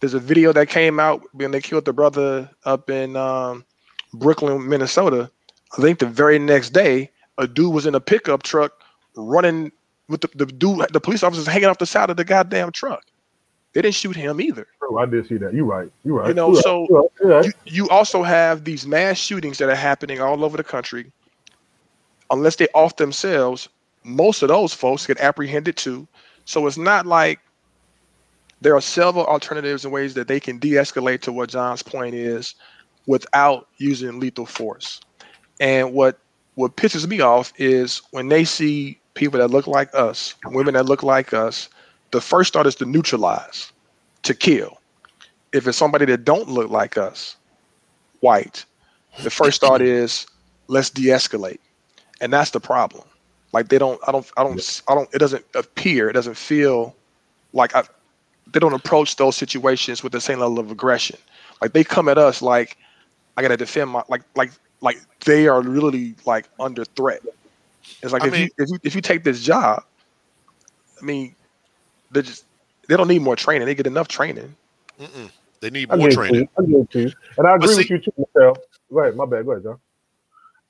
There's 0.00 0.14
a 0.14 0.20
video 0.20 0.54
that 0.54 0.70
came 0.70 0.98
out 0.98 1.22
when 1.34 1.50
they 1.50 1.60
killed 1.60 1.84
the 1.84 1.92
brother 1.92 2.48
up 2.64 2.88
in 2.88 3.14
um, 3.14 3.66
Brooklyn, 4.14 4.66
Minnesota. 4.66 5.30
I 5.76 5.82
think 5.82 5.98
the 5.98 6.06
very 6.06 6.38
next 6.38 6.70
day, 6.70 7.10
a 7.36 7.46
dude 7.46 7.72
was 7.72 7.86
in 7.86 7.94
a 7.94 8.00
pickup 8.00 8.42
truck 8.42 8.72
running 9.16 9.72
with 10.08 10.22
the, 10.22 10.28
the 10.34 10.46
dude, 10.46 10.86
the 10.92 11.00
police 11.00 11.22
officers 11.22 11.46
hanging 11.46 11.68
off 11.68 11.78
the 11.78 11.86
side 11.86 12.10
of 12.10 12.16
the 12.16 12.24
goddamn 12.24 12.72
truck. 12.72 13.04
They 13.74 13.82
didn't 13.82 13.96
shoot 13.96 14.16
him 14.16 14.40
either. 14.40 14.66
True, 14.78 14.98
I 14.98 15.06
did 15.06 15.28
see 15.28 15.36
that. 15.36 15.52
You're 15.52 15.66
right. 15.66 15.90
You're 16.04 16.16
right. 16.16 16.28
You 16.28 16.34
know, 16.34 16.52
You're 16.52 16.62
so 16.62 16.86
right. 16.90 17.10
You're 17.20 17.28
right. 17.28 17.44
you, 17.44 17.52
you 17.66 17.88
also 17.90 18.22
have 18.22 18.64
these 18.64 18.86
mass 18.86 19.18
shootings 19.18 19.58
that 19.58 19.68
are 19.68 19.74
happening 19.76 20.20
all 20.20 20.44
over 20.44 20.56
the 20.56 20.64
country. 20.64 21.12
Unless 22.30 22.56
they 22.56 22.68
off 22.74 22.96
themselves, 22.96 23.68
most 24.04 24.42
of 24.42 24.48
those 24.48 24.72
folks 24.72 25.06
get 25.06 25.20
apprehended 25.20 25.76
too. 25.76 26.08
So 26.44 26.66
it's 26.66 26.78
not 26.78 27.06
like 27.06 27.40
there 28.60 28.74
are 28.74 28.80
several 28.80 29.26
alternatives 29.26 29.84
and 29.84 29.92
ways 29.92 30.14
that 30.14 30.28
they 30.28 30.40
can 30.40 30.58
de-escalate 30.58 31.20
to 31.22 31.32
what 31.32 31.50
John's 31.50 31.82
point 31.82 32.14
is 32.14 32.54
without 33.06 33.68
using 33.76 34.18
lethal 34.18 34.46
force. 34.46 35.00
And 35.60 35.92
what 35.92 36.18
what 36.54 36.76
pisses 36.76 37.06
me 37.06 37.20
off 37.20 37.52
is 37.56 38.02
when 38.10 38.28
they 38.28 38.44
see 38.44 38.98
people 39.14 39.38
that 39.38 39.48
look 39.48 39.66
like 39.66 39.94
us, 39.94 40.34
women 40.46 40.74
that 40.74 40.86
look 40.86 41.02
like 41.02 41.32
us, 41.32 41.68
the 42.10 42.20
first 42.20 42.52
thought 42.52 42.66
is 42.66 42.74
to 42.76 42.84
neutralize, 42.84 43.72
to 44.22 44.34
kill. 44.34 44.78
If 45.52 45.66
it's 45.66 45.78
somebody 45.78 46.04
that 46.06 46.24
don't 46.24 46.48
look 46.48 46.70
like 46.70 46.98
us, 46.98 47.36
white, 48.20 48.64
the 49.22 49.30
first 49.30 49.60
thought 49.60 49.82
is 49.82 50.26
let's 50.68 50.90
de-escalate. 50.90 51.58
And 52.20 52.32
that's 52.32 52.50
the 52.50 52.60
problem. 52.60 53.04
Like 53.52 53.68
they 53.68 53.78
don't 53.78 54.00
I 54.06 54.12
don't 54.12 54.30
I 54.36 54.42
don't 54.44 54.82
I 54.88 54.94
don't 54.94 55.08
it 55.14 55.18
doesn't 55.18 55.44
appear, 55.54 56.10
it 56.10 56.14
doesn't 56.14 56.36
feel 56.36 56.94
like 57.52 57.74
I 57.74 57.84
they 58.52 58.60
don't 58.60 58.74
approach 58.74 59.16
those 59.16 59.36
situations 59.36 60.02
with 60.02 60.12
the 60.12 60.20
same 60.20 60.38
level 60.38 60.58
of 60.58 60.70
aggression. 60.70 61.18
Like 61.62 61.72
they 61.72 61.84
come 61.84 62.08
at 62.08 62.18
us 62.18 62.42
like 62.42 62.76
I 63.36 63.42
gotta 63.42 63.56
defend 63.56 63.90
my 63.90 64.02
like 64.08 64.22
like 64.34 64.50
like 64.80 64.98
they 65.24 65.48
are 65.48 65.60
really 65.62 66.14
like 66.26 66.48
under 66.60 66.84
threat. 66.84 67.20
It's 68.02 68.12
like 68.12 68.22
I 68.22 68.26
if 68.26 68.32
mean- 68.32 68.42
you 68.42 68.64
if 68.64 68.70
you 68.70 68.78
if 68.84 68.94
you 68.94 69.00
take 69.00 69.24
this 69.24 69.42
job, 69.42 69.82
I 71.00 71.04
mean, 71.04 71.34
they 72.10 72.22
just 72.22 72.44
they 72.88 72.96
don't 72.96 73.08
need 73.08 73.22
more 73.22 73.36
training. 73.36 73.66
They 73.66 73.74
get 73.74 73.86
enough 73.86 74.08
training. 74.08 74.54
Mm-mm. 75.00 75.30
They 75.60 75.70
need 75.70 75.88
more 75.88 75.98
give 75.98 76.06
it 76.06 76.10
to 76.10 76.16
training. 76.16 76.40
you. 76.40 76.48
I 76.58 76.62
give 76.66 76.80
it 76.80 76.94
you. 76.94 77.12
And 77.36 77.46
I 77.46 77.56
But 77.56 77.64
agree 77.64 77.76
with 77.76 77.90
you 77.90 77.98
too, 77.98 78.12
Michelle. 78.16 78.56
Go 78.92 79.00
ahead. 79.00 79.16
My 79.16 79.26
bad. 79.26 79.44
Go 79.44 79.52
ahead, 79.52 79.64
John. 79.64 79.78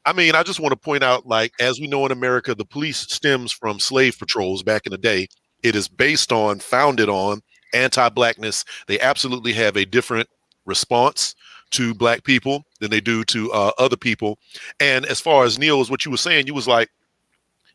I 0.06 0.12
mean, 0.14 0.34
I 0.34 0.42
just 0.42 0.58
want 0.58 0.72
to 0.72 0.76
point 0.76 1.04
out, 1.04 1.26
like, 1.26 1.52
as 1.60 1.78
we 1.80 1.86
know 1.86 2.06
in 2.06 2.12
America, 2.12 2.54
the 2.54 2.64
police 2.64 2.96
stems 2.98 3.52
from 3.52 3.78
slave 3.78 4.18
patrols 4.18 4.62
back 4.62 4.86
in 4.86 4.90
the 4.90 4.96
day. 4.98 5.28
It 5.62 5.76
is 5.76 5.86
based 5.86 6.32
on, 6.32 6.60
founded 6.60 7.10
on 7.10 7.42
anti-blackness. 7.74 8.64
They 8.86 8.98
absolutely 9.00 9.52
have 9.52 9.76
a 9.76 9.84
different 9.84 10.26
response 10.64 11.34
to 11.70 11.94
black 11.94 12.24
people 12.24 12.64
than 12.80 12.90
they 12.90 13.00
do 13.00 13.24
to 13.24 13.52
uh, 13.52 13.72
other 13.78 13.96
people. 13.96 14.38
And 14.80 15.06
as 15.06 15.20
far 15.20 15.44
as 15.44 15.58
Neil, 15.58 15.80
is 15.80 15.90
what 15.90 16.04
you 16.04 16.10
were 16.10 16.16
saying, 16.16 16.46
you 16.46 16.54
was 16.54 16.68
like, 16.68 16.90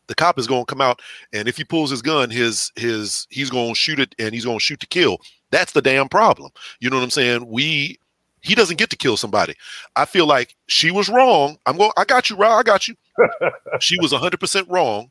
the 0.06 0.14
cop 0.14 0.38
is 0.38 0.46
going 0.46 0.62
to 0.62 0.70
come 0.70 0.80
out, 0.80 1.00
and 1.32 1.48
if 1.48 1.56
he 1.56 1.64
pulls 1.64 1.90
his 1.90 2.02
gun, 2.02 2.28
his 2.28 2.70
his 2.76 3.26
he's 3.30 3.48
going 3.48 3.70
to 3.70 3.74
shoot 3.74 3.98
it, 3.98 4.14
and 4.18 4.34
he's 4.34 4.44
going 4.44 4.58
to 4.58 4.64
shoot 4.64 4.80
to 4.80 4.86
kill. 4.86 5.18
That's 5.50 5.72
the 5.72 5.80
damn 5.80 6.08
problem. 6.08 6.50
You 6.80 6.90
know 6.90 6.96
what 6.96 7.04
I'm 7.04 7.10
saying? 7.10 7.46
We 7.48 7.98
he 8.42 8.54
doesn't 8.54 8.76
get 8.76 8.90
to 8.90 8.96
kill 8.96 9.16
somebody. 9.16 9.54
I 9.96 10.04
feel 10.04 10.26
like 10.26 10.54
she 10.66 10.90
was 10.90 11.08
wrong. 11.08 11.56
I'm 11.64 11.78
going. 11.78 11.92
I 11.96 12.04
got 12.04 12.28
you, 12.28 12.36
Rob. 12.36 12.60
I 12.60 12.62
got 12.62 12.86
you. 12.86 12.94
she 13.80 13.98
was 14.00 14.12
100 14.12 14.38
percent 14.38 14.68
wrong. 14.68 15.10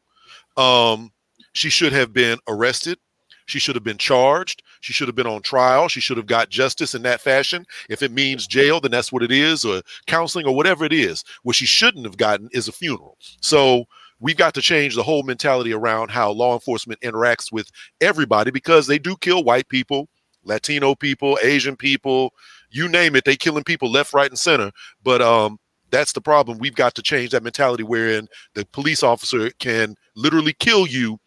Um, 0.57 1.11
she 1.53 1.69
should 1.69 1.93
have 1.93 2.13
been 2.13 2.37
arrested. 2.47 2.99
She 3.47 3.59
should 3.59 3.75
have 3.75 3.83
been 3.83 3.97
charged. 3.97 4.61
She 4.83 4.91
should 4.91 5.07
have 5.07 5.15
been 5.15 5.27
on 5.27 5.41
trial. 5.41 5.87
She 5.87 6.01
should 6.01 6.17
have 6.17 6.25
got 6.25 6.49
justice 6.49 6.93
in 6.93 7.03
that 7.03 7.21
fashion. 7.21 7.65
If 7.89 8.01
it 8.01 8.11
means 8.11 8.45
jail, 8.45 8.81
then 8.81 8.91
that's 8.91 9.13
what 9.13 9.23
it 9.23 9.31
is, 9.31 9.63
or 9.63 9.81
counseling, 10.07 10.45
or 10.45 10.53
whatever 10.53 10.83
it 10.83 10.91
is. 10.91 11.23
What 11.43 11.55
she 11.55 11.65
shouldn't 11.65 12.05
have 12.05 12.17
gotten 12.17 12.49
is 12.51 12.67
a 12.67 12.73
funeral. 12.73 13.17
So 13.39 13.85
we've 14.19 14.35
got 14.35 14.53
to 14.55 14.61
change 14.61 14.95
the 14.95 15.03
whole 15.03 15.23
mentality 15.23 15.71
around 15.71 16.11
how 16.11 16.31
law 16.31 16.53
enforcement 16.53 16.99
interacts 16.99 17.49
with 17.49 17.71
everybody 18.01 18.51
because 18.51 18.85
they 18.85 18.99
do 18.99 19.15
kill 19.21 19.45
white 19.45 19.69
people, 19.69 20.09
Latino 20.43 20.95
people, 20.95 21.39
Asian 21.41 21.77
people, 21.77 22.33
you 22.69 22.89
name 22.89 23.15
it. 23.15 23.23
They 23.23 23.37
killing 23.37 23.63
people 23.63 23.89
left, 23.89 24.13
right, 24.13 24.29
and 24.29 24.37
center. 24.37 24.71
But 25.01 25.21
um, 25.21 25.59
that's 25.91 26.11
the 26.11 26.19
problem. 26.19 26.57
We've 26.57 26.75
got 26.75 26.93
to 26.95 27.01
change 27.01 27.31
that 27.31 27.43
mentality 27.43 27.83
wherein 27.83 28.27
the 28.53 28.65
police 28.65 29.01
officer 29.01 29.49
can 29.59 29.95
literally 30.15 30.53
kill 30.59 30.85
you 30.87 31.19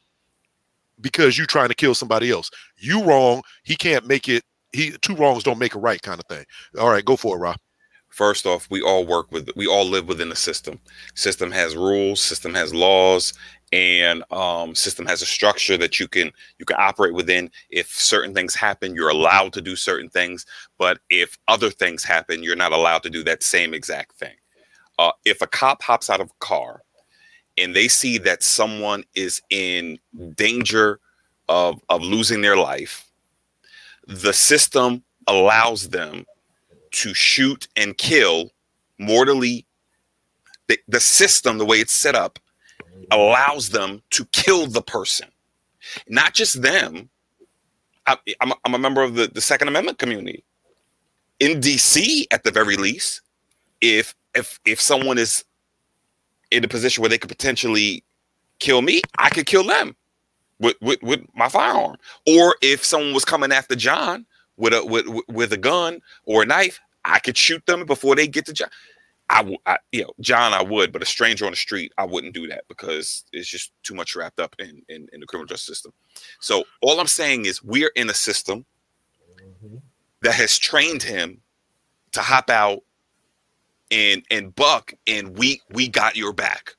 because 1.00 1.36
you're 1.36 1.46
trying 1.46 1.68
to 1.68 1.74
kill 1.74 1.94
somebody 1.94 2.30
else. 2.30 2.50
You 2.76 3.04
wrong. 3.04 3.42
He 3.64 3.76
can't 3.76 4.06
make 4.06 4.28
it. 4.28 4.42
He 4.72 4.92
two 5.02 5.14
wrongs 5.14 5.42
don't 5.42 5.58
make 5.58 5.74
a 5.74 5.78
right 5.78 6.00
kind 6.02 6.20
of 6.20 6.26
thing. 6.26 6.44
All 6.78 6.90
right, 6.90 7.04
go 7.04 7.16
for 7.16 7.36
it, 7.36 7.40
Rob 7.40 7.56
first 8.16 8.46
off 8.46 8.66
we 8.70 8.80
all 8.80 9.04
work 9.04 9.30
with 9.30 9.50
we 9.56 9.66
all 9.66 9.84
live 9.84 10.08
within 10.08 10.30
the 10.30 10.36
system 10.36 10.80
system 11.14 11.50
has 11.50 11.76
rules 11.76 12.18
system 12.18 12.54
has 12.54 12.72
laws 12.72 13.34
and 13.72 14.24
um, 14.30 14.74
system 14.74 15.04
has 15.04 15.20
a 15.20 15.26
structure 15.26 15.76
that 15.76 16.00
you 16.00 16.08
can 16.08 16.30
you 16.58 16.64
can 16.64 16.78
operate 16.78 17.12
within 17.12 17.50
if 17.68 17.88
certain 17.88 18.32
things 18.32 18.54
happen 18.54 18.94
you're 18.94 19.10
allowed 19.10 19.52
to 19.52 19.60
do 19.60 19.76
certain 19.76 20.08
things 20.08 20.46
but 20.78 20.98
if 21.10 21.36
other 21.48 21.68
things 21.68 22.02
happen 22.02 22.42
you're 22.42 22.56
not 22.56 22.72
allowed 22.72 23.02
to 23.02 23.10
do 23.10 23.22
that 23.22 23.42
same 23.42 23.74
exact 23.74 24.12
thing 24.18 24.34
uh, 24.98 25.12
if 25.26 25.42
a 25.42 25.46
cop 25.46 25.82
hops 25.82 26.08
out 26.08 26.20
of 26.20 26.30
a 26.30 26.44
car 26.44 26.80
and 27.58 27.74
they 27.74 27.88
see 27.88 28.18
that 28.18 28.42
someone 28.42 29.04
is 29.14 29.40
in 29.50 29.98
danger 30.34 31.00
of, 31.48 31.80
of 31.88 32.02
losing 32.02 32.40
their 32.40 32.56
life 32.56 33.06
the 34.06 34.32
system 34.32 35.02
allows 35.26 35.88
them 35.88 36.24
to 36.92 37.12
shoot 37.12 37.68
and 37.76 37.96
kill 37.98 38.50
mortally. 38.98 39.66
The, 40.68 40.78
the 40.88 41.00
system, 41.00 41.58
the 41.58 41.64
way 41.64 41.78
it's 41.78 41.92
set 41.92 42.14
up, 42.14 42.38
allows 43.10 43.70
them 43.70 44.02
to 44.10 44.24
kill 44.26 44.66
the 44.66 44.82
person, 44.82 45.28
not 46.08 46.34
just 46.34 46.62
them. 46.62 47.08
I, 48.06 48.16
am 48.40 48.52
I'm 48.64 48.74
a 48.74 48.78
member 48.78 49.02
of 49.02 49.14
the, 49.14 49.28
the 49.28 49.40
Second 49.40 49.68
Amendment 49.68 49.98
community. 49.98 50.44
In 51.38 51.60
DC, 51.60 52.26
at 52.32 52.44
the 52.44 52.50
very 52.50 52.76
least, 52.76 53.20
if 53.80 54.14
if 54.34 54.58
if 54.64 54.80
someone 54.80 55.18
is 55.18 55.44
in 56.50 56.64
a 56.64 56.68
position 56.68 57.02
where 57.02 57.08
they 57.08 57.18
could 57.18 57.28
potentially 57.28 58.04
kill 58.58 58.82
me, 58.82 59.02
I 59.18 59.30
could 59.30 59.46
kill 59.46 59.64
them 59.64 59.96
with, 60.58 60.76
with, 60.80 61.02
with 61.02 61.20
my 61.34 61.48
firearm. 61.48 61.96
Or 62.26 62.56
if 62.62 62.84
someone 62.84 63.14
was 63.14 63.24
coming 63.24 63.52
after 63.52 63.76
John 63.76 64.26
with 64.56 64.72
a 64.72 64.84
with, 64.84 65.06
with 65.28 65.52
a 65.52 65.58
gun 65.58 66.00
or 66.24 66.42
a 66.42 66.46
knife, 66.46 66.80
I 67.04 67.18
could 67.18 67.36
shoot 67.36 67.64
them 67.66 67.84
before 67.84 68.14
they 68.14 68.26
get 68.26 68.46
to 68.46 68.52
John. 68.52 68.70
I, 69.28 69.56
I, 69.66 69.78
you 69.90 70.02
know, 70.02 70.12
John, 70.20 70.54
I 70.54 70.62
would, 70.62 70.92
but 70.92 71.02
a 71.02 71.06
stranger 71.06 71.46
on 71.46 71.52
the 71.52 71.56
street, 71.56 71.92
I 71.98 72.04
wouldn't 72.04 72.32
do 72.32 72.46
that 72.46 72.62
because 72.68 73.24
it's 73.32 73.48
just 73.48 73.72
too 73.82 73.94
much 73.94 74.14
wrapped 74.14 74.38
up 74.38 74.54
in 74.58 74.82
in, 74.88 75.08
in 75.12 75.20
the 75.20 75.26
criminal 75.26 75.46
justice 75.46 75.66
system. 75.66 75.92
So 76.40 76.64
all 76.80 77.00
I'm 77.00 77.06
saying 77.08 77.46
is 77.46 77.62
we're 77.62 77.90
in 77.96 78.08
a 78.08 78.14
system 78.14 78.64
mm-hmm. 79.40 79.78
that 80.22 80.34
has 80.34 80.58
trained 80.58 81.02
him 81.02 81.40
to 82.12 82.20
hop 82.20 82.50
out 82.50 82.80
and 83.90 84.22
and 84.30 84.54
buck, 84.54 84.92
and 85.06 85.36
we 85.38 85.60
we 85.70 85.88
got 85.88 86.16
your 86.16 86.32
back. 86.32 86.76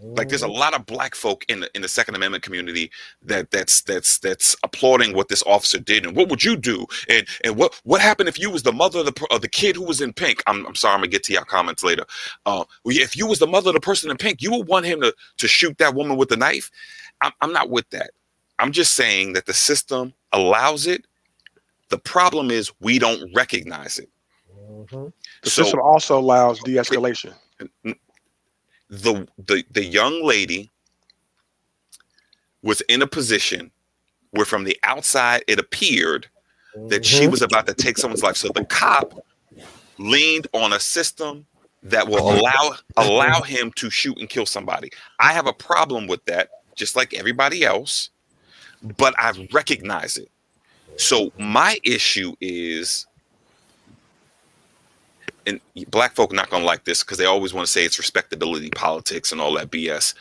Like 0.00 0.28
there's 0.28 0.42
a 0.42 0.48
lot 0.48 0.74
of 0.74 0.86
black 0.86 1.16
folk 1.16 1.44
in 1.48 1.60
the 1.60 1.70
in 1.74 1.82
the 1.82 1.88
Second 1.88 2.14
Amendment 2.14 2.44
community 2.44 2.90
that 3.22 3.50
that's 3.50 3.82
that's 3.82 4.18
that's 4.18 4.54
applauding 4.62 5.12
what 5.12 5.28
this 5.28 5.42
officer 5.44 5.78
did 5.78 6.06
and 6.06 6.14
what 6.14 6.28
would 6.28 6.44
you 6.44 6.56
do 6.56 6.86
and 7.08 7.26
and 7.42 7.56
what 7.56 7.80
what 7.82 8.00
happened 8.00 8.28
if 8.28 8.38
you 8.38 8.48
was 8.48 8.62
the 8.62 8.72
mother 8.72 9.00
of 9.00 9.06
the 9.06 9.26
of 9.32 9.40
the 9.40 9.48
kid 9.48 9.74
who 9.74 9.82
was 9.82 10.00
in 10.00 10.12
pink? 10.12 10.40
I'm, 10.46 10.64
I'm 10.66 10.76
sorry, 10.76 10.94
I'm 10.94 11.00
gonna 11.00 11.08
get 11.08 11.24
to 11.24 11.32
your 11.32 11.44
comments 11.44 11.82
later. 11.82 12.04
Uh, 12.46 12.64
if 12.84 13.16
you 13.16 13.26
was 13.26 13.40
the 13.40 13.48
mother 13.48 13.70
of 13.70 13.74
the 13.74 13.80
person 13.80 14.08
in 14.10 14.16
pink, 14.16 14.40
you 14.40 14.52
would 14.52 14.68
want 14.68 14.86
him 14.86 15.00
to 15.00 15.12
to 15.38 15.48
shoot 15.48 15.76
that 15.78 15.94
woman 15.94 16.16
with 16.16 16.28
the 16.28 16.36
knife. 16.36 16.70
I'm, 17.20 17.32
I'm 17.40 17.52
not 17.52 17.68
with 17.68 17.90
that. 17.90 18.12
I'm 18.60 18.70
just 18.70 18.94
saying 18.94 19.32
that 19.32 19.46
the 19.46 19.54
system 19.54 20.14
allows 20.32 20.86
it. 20.86 21.06
The 21.88 21.98
problem 21.98 22.52
is 22.52 22.70
we 22.80 23.00
don't 23.00 23.32
recognize 23.34 23.98
it. 23.98 24.10
Mm-hmm. 24.70 25.06
The 25.42 25.50
so, 25.50 25.62
system 25.62 25.80
also 25.80 26.18
allows 26.18 26.60
de-escalation 26.60 27.32
the 28.90 29.26
the 29.46 29.64
the 29.70 29.84
young 29.84 30.24
lady 30.24 30.70
was 32.62 32.80
in 32.82 33.02
a 33.02 33.06
position 33.06 33.70
where 34.30 34.46
from 34.46 34.64
the 34.64 34.78
outside 34.82 35.44
it 35.46 35.58
appeared 35.58 36.26
that 36.88 37.04
she 37.04 37.22
mm-hmm. 37.22 37.30
was 37.30 37.42
about 37.42 37.66
to 37.66 37.74
take 37.74 37.98
someone's 37.98 38.22
life. 38.22 38.36
So 38.36 38.48
the 38.48 38.64
cop 38.64 39.24
leaned 39.98 40.46
on 40.52 40.72
a 40.72 40.80
system 40.80 41.46
that 41.82 42.08
will 42.08 42.30
allow 42.30 42.74
allow 42.96 43.42
him 43.42 43.72
to 43.76 43.90
shoot 43.90 44.18
and 44.18 44.28
kill 44.28 44.46
somebody. 44.46 44.90
I 45.18 45.32
have 45.32 45.46
a 45.46 45.52
problem 45.52 46.06
with 46.06 46.24
that, 46.24 46.50
just 46.74 46.96
like 46.96 47.14
everybody 47.14 47.64
else, 47.64 48.10
but 48.96 49.14
I 49.18 49.32
recognize 49.52 50.16
it. 50.16 50.30
So 50.96 51.32
my 51.38 51.78
issue 51.84 52.34
is 52.40 53.06
and 55.48 55.60
black 55.90 56.14
folk 56.14 56.32
not 56.32 56.50
going 56.50 56.62
to 56.62 56.66
like 56.66 56.84
this 56.84 57.02
because 57.02 57.18
they 57.18 57.24
always 57.24 57.54
want 57.54 57.66
to 57.66 57.72
say 57.72 57.84
it's 57.84 57.98
respectability 57.98 58.70
politics 58.70 59.32
and 59.32 59.40
all 59.40 59.54
that 59.54 59.70
BS. 59.70 60.14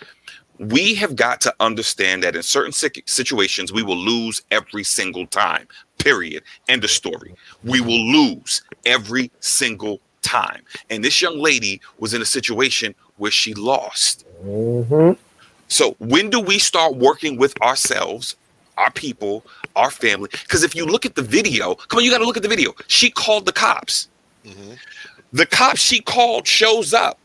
We 0.59 0.95
have 0.95 1.15
got 1.15 1.41
to 1.41 1.53
understand 1.59 2.23
that 2.23 2.35
in 2.35 2.41
certain 2.41 2.71
situations, 2.71 3.71
we 3.71 3.83
will 3.83 3.97
lose 3.97 4.41
every 4.49 4.83
single 4.83 5.27
time, 5.27 5.67
period. 5.99 6.43
End 6.67 6.83
of 6.83 6.89
story. 6.89 7.35
We 7.63 7.79
will 7.79 8.03
lose 8.11 8.63
every 8.85 9.29
single 9.39 9.99
time. 10.23 10.63
And 10.89 11.03
this 11.03 11.21
young 11.21 11.37
lady 11.37 11.79
was 11.99 12.15
in 12.15 12.21
a 12.23 12.25
situation 12.25 12.95
where 13.17 13.31
she 13.31 13.53
lost. 13.53 14.25
Mm-hmm. 14.43 15.13
So, 15.67 15.95
when 15.99 16.29
do 16.29 16.39
we 16.39 16.59
start 16.59 16.95
working 16.95 17.37
with 17.37 17.59
ourselves, 17.61 18.35
our 18.77 18.91
people, 18.91 19.45
our 19.75 19.91
family? 19.91 20.29
Because 20.31 20.63
if 20.63 20.75
you 20.75 20.85
look 20.85 21.05
at 21.05 21.15
the 21.15 21.21
video, 21.21 21.75
come 21.75 21.99
on, 21.99 22.03
you 22.03 22.11
got 22.11 22.19
to 22.19 22.25
look 22.25 22.37
at 22.37 22.43
the 22.43 22.49
video. 22.49 22.73
She 22.87 23.11
called 23.11 23.45
the 23.45 23.51
cops. 23.51 24.07
Mm-hmm. 24.45 24.73
The 25.37 25.45
cop 25.45 25.77
she 25.77 26.01
called 26.01 26.47
shows 26.47 26.93
up. 26.93 27.19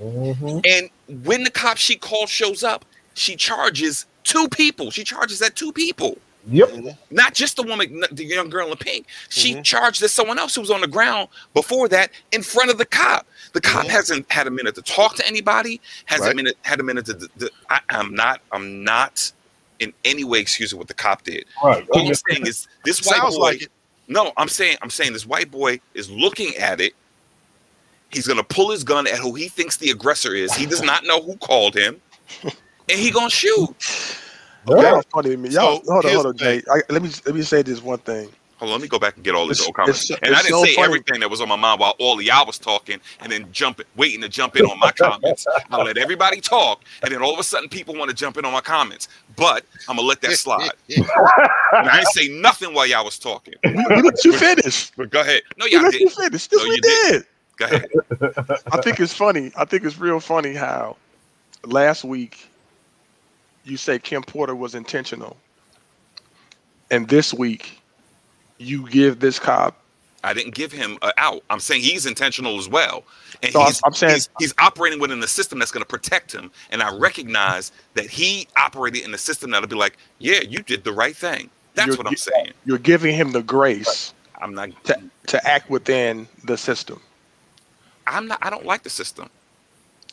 Mm-hmm. 0.00 0.60
And 0.64 1.24
when 1.24 1.44
the 1.44 1.50
cop 1.50 1.76
she 1.76 1.94
called 1.94 2.28
shows 2.28 2.64
up, 2.64 2.84
she 3.14 3.36
charges 3.36 4.06
two 4.24 4.48
people. 4.48 4.90
She 4.90 5.04
charges 5.04 5.38
that 5.38 5.54
two 5.54 5.72
people. 5.72 6.18
Yep. 6.48 6.68
Mm-hmm. 6.70 7.14
Not 7.14 7.34
just 7.34 7.54
the 7.54 7.62
woman, 7.62 8.02
the 8.10 8.24
young 8.24 8.50
girl 8.50 8.64
in 8.64 8.70
the 8.70 8.76
pink. 8.76 9.06
She 9.28 9.52
mm-hmm. 9.52 9.62
charged 9.62 10.00
that 10.00 10.08
someone 10.08 10.40
else 10.40 10.56
who 10.56 10.60
was 10.60 10.72
on 10.72 10.80
the 10.80 10.88
ground 10.88 11.28
before 11.54 11.88
that 11.88 12.10
in 12.32 12.42
front 12.42 12.70
of 12.70 12.78
the 12.78 12.84
cop. 12.84 13.26
The 13.52 13.60
cop 13.60 13.82
mm-hmm. 13.82 13.90
hasn't 13.90 14.32
had 14.32 14.48
a 14.48 14.50
minute 14.50 14.74
to 14.74 14.82
talk 14.82 15.14
to 15.16 15.26
anybody. 15.26 15.80
Hasn't 16.06 16.26
right. 16.26 16.36
minute 16.36 16.58
had 16.62 16.80
a 16.80 16.82
minute 16.82 17.06
to. 17.06 17.14
to, 17.14 17.28
to 17.38 17.50
I, 17.70 17.80
am 17.90 18.12
not. 18.12 18.40
I'm 18.50 18.82
not 18.82 19.30
in 19.78 19.92
any 20.04 20.24
way 20.24 20.40
excusing 20.40 20.78
what 20.78 20.88
the 20.88 20.94
cop 20.94 21.22
did. 21.22 21.44
Right. 21.62 21.86
What 21.88 22.06
I'm 22.06 22.14
saying 22.14 22.44
is 22.44 22.66
this 22.84 23.06
white 23.06 23.20
boy. 23.30 23.38
Like 23.38 23.70
no, 24.08 24.32
I'm 24.36 24.48
saying 24.48 24.78
I'm 24.82 24.90
saying 24.90 25.12
this 25.12 25.26
white 25.26 25.50
boy 25.50 25.80
is 25.94 26.10
looking 26.10 26.56
at 26.56 26.80
it 26.80 26.94
He's 28.12 28.26
gonna 28.26 28.44
pull 28.44 28.70
his 28.70 28.84
gun 28.84 29.06
at 29.06 29.18
who 29.18 29.34
he 29.34 29.48
thinks 29.48 29.76
the 29.78 29.90
aggressor 29.90 30.34
is. 30.34 30.54
He 30.54 30.66
does 30.66 30.82
not 30.82 31.04
know 31.04 31.22
who 31.22 31.36
called 31.36 31.74
him, 31.74 32.00
and 32.42 32.52
he 32.88 33.10
gonna 33.10 33.30
shoot. 33.30 33.74
Y'all 34.66 35.02
funny 35.10 35.30
to 35.30 35.36
me. 35.36 35.48
Y'all, 35.48 35.82
so 35.82 35.92
hold 35.92 36.04
on, 36.04 36.12
hold 36.12 36.26
on, 36.26 36.36
Jay. 36.36 36.62
I, 36.70 36.82
let 36.88 37.02
me 37.02 37.10
let 37.26 37.34
me 37.34 37.42
say 37.42 37.62
this 37.62 37.82
one 37.82 37.98
thing. 37.98 38.28
Hold 38.58 38.70
on, 38.70 38.78
let 38.78 38.82
me 38.82 38.86
go 38.86 38.98
back 39.00 39.16
and 39.16 39.24
get 39.24 39.34
all 39.34 39.48
these 39.48 39.60
old 39.60 39.74
comments. 39.74 40.08
It's, 40.08 40.10
and 40.10 40.30
it's 40.30 40.38
I 40.38 40.42
didn't 40.42 40.58
so 40.60 40.64
say 40.64 40.74
funny. 40.76 40.86
everything 40.86 41.18
that 41.18 41.28
was 41.28 41.40
on 41.40 41.48
my 41.48 41.56
mind 41.56 41.80
while 41.80 41.96
all 41.98 42.16
of 42.16 42.24
y'all 42.24 42.46
was 42.46 42.60
talking, 42.60 43.00
and 43.18 43.32
then 43.32 43.50
jumping, 43.50 43.86
waiting 43.96 44.20
to 44.20 44.28
jump 44.28 44.54
in 44.54 44.64
on 44.66 44.78
my 44.78 44.92
comments. 44.92 45.44
I 45.68 45.82
let 45.82 45.98
everybody 45.98 46.40
talk, 46.40 46.84
and 47.02 47.12
then 47.12 47.22
all 47.22 47.32
of 47.32 47.40
a 47.40 47.42
sudden, 47.42 47.68
people 47.68 47.96
want 47.96 48.10
to 48.10 48.14
jump 48.14 48.36
in 48.36 48.44
on 48.44 48.52
my 48.52 48.60
comments. 48.60 49.08
But 49.34 49.64
I'm 49.88 49.96
gonna 49.96 50.06
let 50.06 50.20
that 50.20 50.32
slide. 50.34 50.70
and 50.88 51.04
I 51.72 51.96
didn't 51.96 52.08
say 52.08 52.28
nothing 52.28 52.72
while 52.72 52.86
y'all 52.86 53.04
was 53.04 53.18
talking. 53.18 53.54
You 53.64 54.02
let 54.02 54.24
you 54.24 54.32
finish. 54.34 54.92
But 54.96 55.10
go 55.10 55.22
ahead. 55.22 55.42
No, 55.56 55.66
y'all 55.66 55.90
did. 55.90 56.00
You 56.00 56.10
finish. 56.10 56.46
This 56.46 56.60
no, 56.60 56.64
you 56.64 56.80
did. 56.80 57.12
did. 57.12 57.26
Go 57.68 57.76
ahead. 57.76 58.60
I 58.72 58.80
think 58.80 59.00
it's 59.00 59.12
funny. 59.12 59.52
I 59.56 59.64
think 59.64 59.84
it's 59.84 59.98
real 59.98 60.20
funny 60.20 60.54
how 60.54 60.96
last 61.64 62.04
week 62.04 62.48
you 63.64 63.76
say 63.76 63.98
Kim 63.98 64.22
Potter 64.22 64.54
was 64.54 64.74
intentional, 64.74 65.36
and 66.90 67.08
this 67.08 67.32
week 67.32 67.80
you 68.58 68.88
give 68.88 69.20
this 69.20 69.38
cop. 69.38 69.76
I 70.24 70.34
didn't 70.34 70.54
give 70.54 70.70
him 70.70 70.98
a 71.02 71.12
out. 71.16 71.42
I'm 71.50 71.58
saying 71.58 71.82
he's 71.82 72.06
intentional 72.06 72.56
as 72.56 72.68
well. 72.68 73.02
And 73.42 73.52
So 73.52 73.64
he's, 73.64 73.80
I'm 73.84 73.92
saying- 73.92 74.14
he's, 74.14 74.28
he's 74.38 74.54
operating 74.58 75.00
within 75.00 75.18
the 75.18 75.26
system 75.26 75.58
that's 75.58 75.72
going 75.72 75.82
to 75.82 75.88
protect 75.88 76.32
him. 76.32 76.52
And 76.70 76.80
I 76.80 76.96
recognize 76.96 77.72
that 77.94 78.08
he 78.08 78.46
operated 78.56 79.02
in 79.02 79.10
the 79.10 79.18
system 79.18 79.50
that'll 79.50 79.68
be 79.68 79.74
like, 79.74 79.96
yeah, 80.20 80.40
you 80.48 80.62
did 80.62 80.84
the 80.84 80.92
right 80.92 81.16
thing. 81.16 81.50
That's 81.74 81.88
You're 81.88 81.96
what 81.96 82.06
I'm 82.06 82.16
saying. 82.16 82.52
You're 82.64 82.78
giving 82.78 83.16
him 83.16 83.32
the 83.32 83.42
grace 83.42 84.14
I'm 84.40 84.54
not. 84.54 84.70
to, 84.84 85.02
to 85.26 85.44
act 85.48 85.68
within 85.70 86.28
the 86.44 86.56
system. 86.56 87.00
I'm 88.06 88.26
not. 88.26 88.38
I 88.42 88.50
don't 88.50 88.66
like 88.66 88.82
the 88.82 88.90
system. 88.90 89.28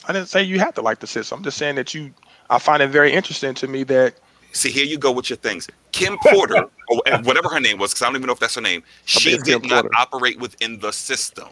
I 0.07 0.13
didn't 0.13 0.29
say 0.29 0.43
you 0.43 0.59
have 0.59 0.73
to 0.75 0.81
like 0.81 0.99
the 0.99 1.07
system. 1.07 1.37
I'm 1.37 1.43
just 1.43 1.57
saying 1.57 1.75
that 1.75 1.93
you. 1.93 2.13
I 2.49 2.57
find 2.57 2.81
it 2.81 2.87
very 2.87 3.11
interesting 3.11 3.53
to 3.55 3.67
me 3.67 3.83
that 3.83 4.15
See, 4.51 4.71
here 4.71 4.85
you 4.85 4.97
go 4.97 5.11
with 5.11 5.29
your 5.29 5.37
things. 5.37 5.67
Kim 5.91 6.17
Potter, 6.17 6.65
or 6.89 7.01
whatever 7.23 7.49
her 7.49 7.59
name 7.59 7.77
was, 7.77 7.91
because 7.91 8.01
I 8.01 8.05
don't 8.05 8.15
even 8.15 8.27
know 8.27 8.33
if 8.33 8.39
that's 8.39 8.55
her 8.55 8.61
name. 8.61 8.83
She 9.05 9.37
did 9.37 9.63
not 9.65 9.85
operate 9.97 10.39
within 10.39 10.79
the 10.79 10.91
system. 10.91 11.49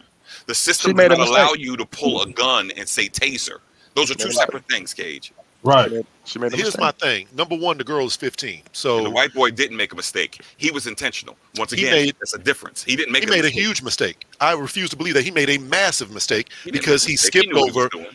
The 0.47 0.55
system 0.55 0.95
did 0.95 1.09
not 1.09 1.19
allow 1.19 1.53
you 1.53 1.77
to 1.77 1.85
pull 1.85 2.21
a 2.21 2.31
gun 2.31 2.71
and 2.75 2.88
say 2.88 3.07
taser. 3.07 3.59
Those 3.95 4.11
are 4.11 4.15
two 4.15 4.31
separate 4.31 4.67
things, 4.67 4.93
Cage. 4.93 5.33
Right. 5.63 6.05
she 6.25 6.39
made 6.39 6.53
a 6.53 6.55
Here's 6.55 6.67
mistake. 6.77 6.81
my 6.81 6.91
thing. 6.91 7.27
Number 7.35 7.55
one, 7.57 7.77
the 7.77 7.83
girl 7.83 8.05
is 8.05 8.15
15. 8.15 8.61
So 8.73 8.97
And 8.97 9.05
the 9.05 9.09
white 9.09 9.33
boy 9.33 9.51
didn't 9.51 9.75
make 9.77 9.91
a 9.91 9.95
mistake. 9.95 10.41
He 10.57 10.71
was 10.71 10.87
intentional. 10.87 11.35
Once 11.57 11.71
again, 11.73 11.91
made- 11.91 12.15
that's 12.19 12.33
a 12.33 12.37
difference. 12.37 12.83
He 12.83 12.95
didn't 12.95 13.11
make 13.11 13.23
he 13.23 13.29
a 13.29 13.31
made 13.31 13.45
a 13.45 13.49
huge 13.49 13.81
mistake. 13.81 14.25
I 14.39 14.53
refuse 14.53 14.89
to 14.91 14.95
believe 14.95 15.15
that 15.15 15.23
he 15.23 15.31
made 15.31 15.49
a 15.49 15.57
massive 15.57 16.11
mistake 16.11 16.49
He 16.63 16.71
because 16.71 17.03
he 17.03 17.13
mistake. 17.13 17.27
skipped 17.33 17.55
he 17.55 17.61
over. 17.61 17.89
doing. 17.89 18.07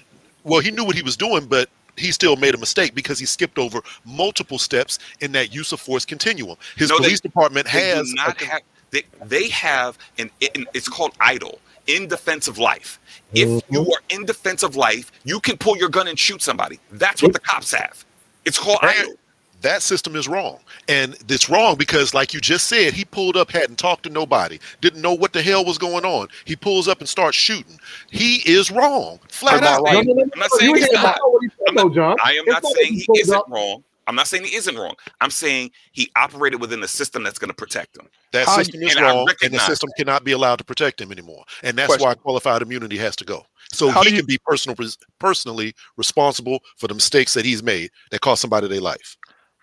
Well, 0.45 0.61
he 0.61 0.71
knew 0.71 0.85
what 0.85 0.97
he 0.97 1.03
was 1.03 1.17
doing, 1.17 1.47
but 1.47 1.69
he 1.97 2.11
still 2.13 2.37
made 2.37 2.55
a 2.55 2.59
mistake 2.59 2.95
because 2.95 3.19
he 3.19 3.27
skipped 3.27 3.59
over 3.59 3.81
multiple 4.05 4.59
steps 4.59 4.99
in 5.21 5.33
that 5.33 5.53
use 5.55 5.73
of 5.73 5.81
force 5.81 6.05
continuum. 6.05 6.57
His 6.77 6.89
No, 6.89 6.97
they- 6.99 7.05
police 7.05 7.21
department 7.21 7.67
They 7.71 7.89
has 7.89 8.13
not 8.15 8.41
a- 8.41 8.47
have. 8.47 8.63
They, 8.91 9.03
they 9.25 9.49
have 9.49 9.99
an. 10.19 10.31
it- 10.41 10.57
It's 10.75 10.89
called 10.89 11.13
idle 11.21 11.59
in 11.87 12.07
defense 12.09 12.47
of 12.49 12.59
life. 12.59 12.99
If 13.35 13.49
Mm-hmm. 13.49 13.75
you 13.75 13.81
are 13.83 14.01
in 14.11 14.25
defense 14.25 14.63
of 14.63 14.77
life, 14.77 15.11
you 15.25 15.41
can 15.41 15.57
pull 15.57 15.77
your 15.77 15.89
gun 15.89 16.09
and 16.09 16.19
shoot 16.19 16.43
somebody. 16.43 16.79
That's 16.93 17.23
what 17.23 17.33
the 17.33 17.41
cops 17.41 17.73
have. 17.73 18.05
It's 18.45 18.59
called 18.59 18.79
Right. 18.83 18.97
idle. 19.01 19.15
that 19.63 19.81
system 19.81 20.17
is 20.17 20.27
wrong. 20.27 20.59
And 20.89 21.17
it's 21.29 21.49
wrong 21.49 21.77
because, 21.77 22.15
like 22.15 22.35
you 22.35 22.41
just 22.41 22.67
said, 22.67 22.95
he 22.95 23.05
pulled 23.05 23.37
up, 23.37 23.49
hadn't 23.53 23.79
talked 23.79 24.03
to 24.03 24.11
nobody, 24.11 24.59
didn't 24.81 25.01
know 25.01 25.13
what 25.15 25.33
the 25.33 25.41
hell 25.41 25.65
was 25.65 25.79
going 25.79 26.05
on. 26.05 26.27
He 26.45 26.57
pulls 26.57 26.89
up 26.89 26.99
and 26.99 27.09
starts 27.09 27.37
shooting. 27.37 27.79
He 28.11 28.39
is 28.39 28.73
wrong, 28.73 29.21
flat 29.29 29.63
I 29.63 29.75
out. 29.75 29.83
right? 29.85 29.99
I'm 29.99 30.31
not 30.37 30.51
saying 30.55 30.75
he's 30.75 30.87
didn't 30.87 31.01
not. 31.01 31.17
know 31.17 31.29
what 31.31 31.43
he 31.45 31.51
I'm 31.69 31.75
not- 31.95 32.19
I 32.25 32.33
am 32.33 32.45
not 32.47 32.65
saying 32.67 32.95
he 32.95 33.07
isn't 33.21 33.43
wrong. 33.49 33.85
I'm 34.07 34.15
not 34.15 34.27
saying 34.27 34.45
he 34.45 34.57
isn't 34.57 34.77
wrong. 34.77 34.95
I'm 35.21 35.31
saying 35.31 35.71
he 35.93 36.11
operated 36.17 36.61
within 36.61 36.81
the 36.81 36.89
system 36.89 37.23
that's 37.23 37.39
going 37.39 37.51
to 37.51 37.55
protect 37.55 37.97
him. 37.97 38.09
That 38.33 38.47
How- 38.47 38.57
system 38.57 38.83
is 38.83 38.97
and 38.97 39.05
wrong, 39.05 39.19
and 39.19 39.29
the 39.29 39.33
recognize 39.33 39.67
system 39.67 39.91
cannot 39.97 40.25
be 40.25 40.33
allowed 40.33 40.57
to 40.57 40.65
protect 40.65 41.01
him 41.01 41.13
anymore. 41.13 41.45
And 41.63 41.77
that's 41.79 41.87
Question. 41.89 42.09
why 42.09 42.15
qualified 42.15 42.63
immunity 42.63 42.97
has 42.99 43.15
to 43.17 43.25
go. 43.25 43.45
So 43.73 43.91
How 43.91 44.03
he 44.03 44.11
you- 44.11 44.17
can 44.17 44.27
be 44.27 44.39
personal, 44.45 44.77
personally 45.19 45.75
responsible 45.97 46.61
for 46.79 46.89
the 46.89 46.95
mistakes 46.95 47.35
that 47.35 47.45
he's 47.45 47.63
made 47.63 47.91
that 48.11 48.21
cost 48.21 48.43
somebody 48.43 48.69
their 48.69 48.81
life. 48.81 49.17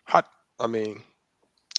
How, 0.06 0.24
I 0.60 0.68
mean, 0.68 1.04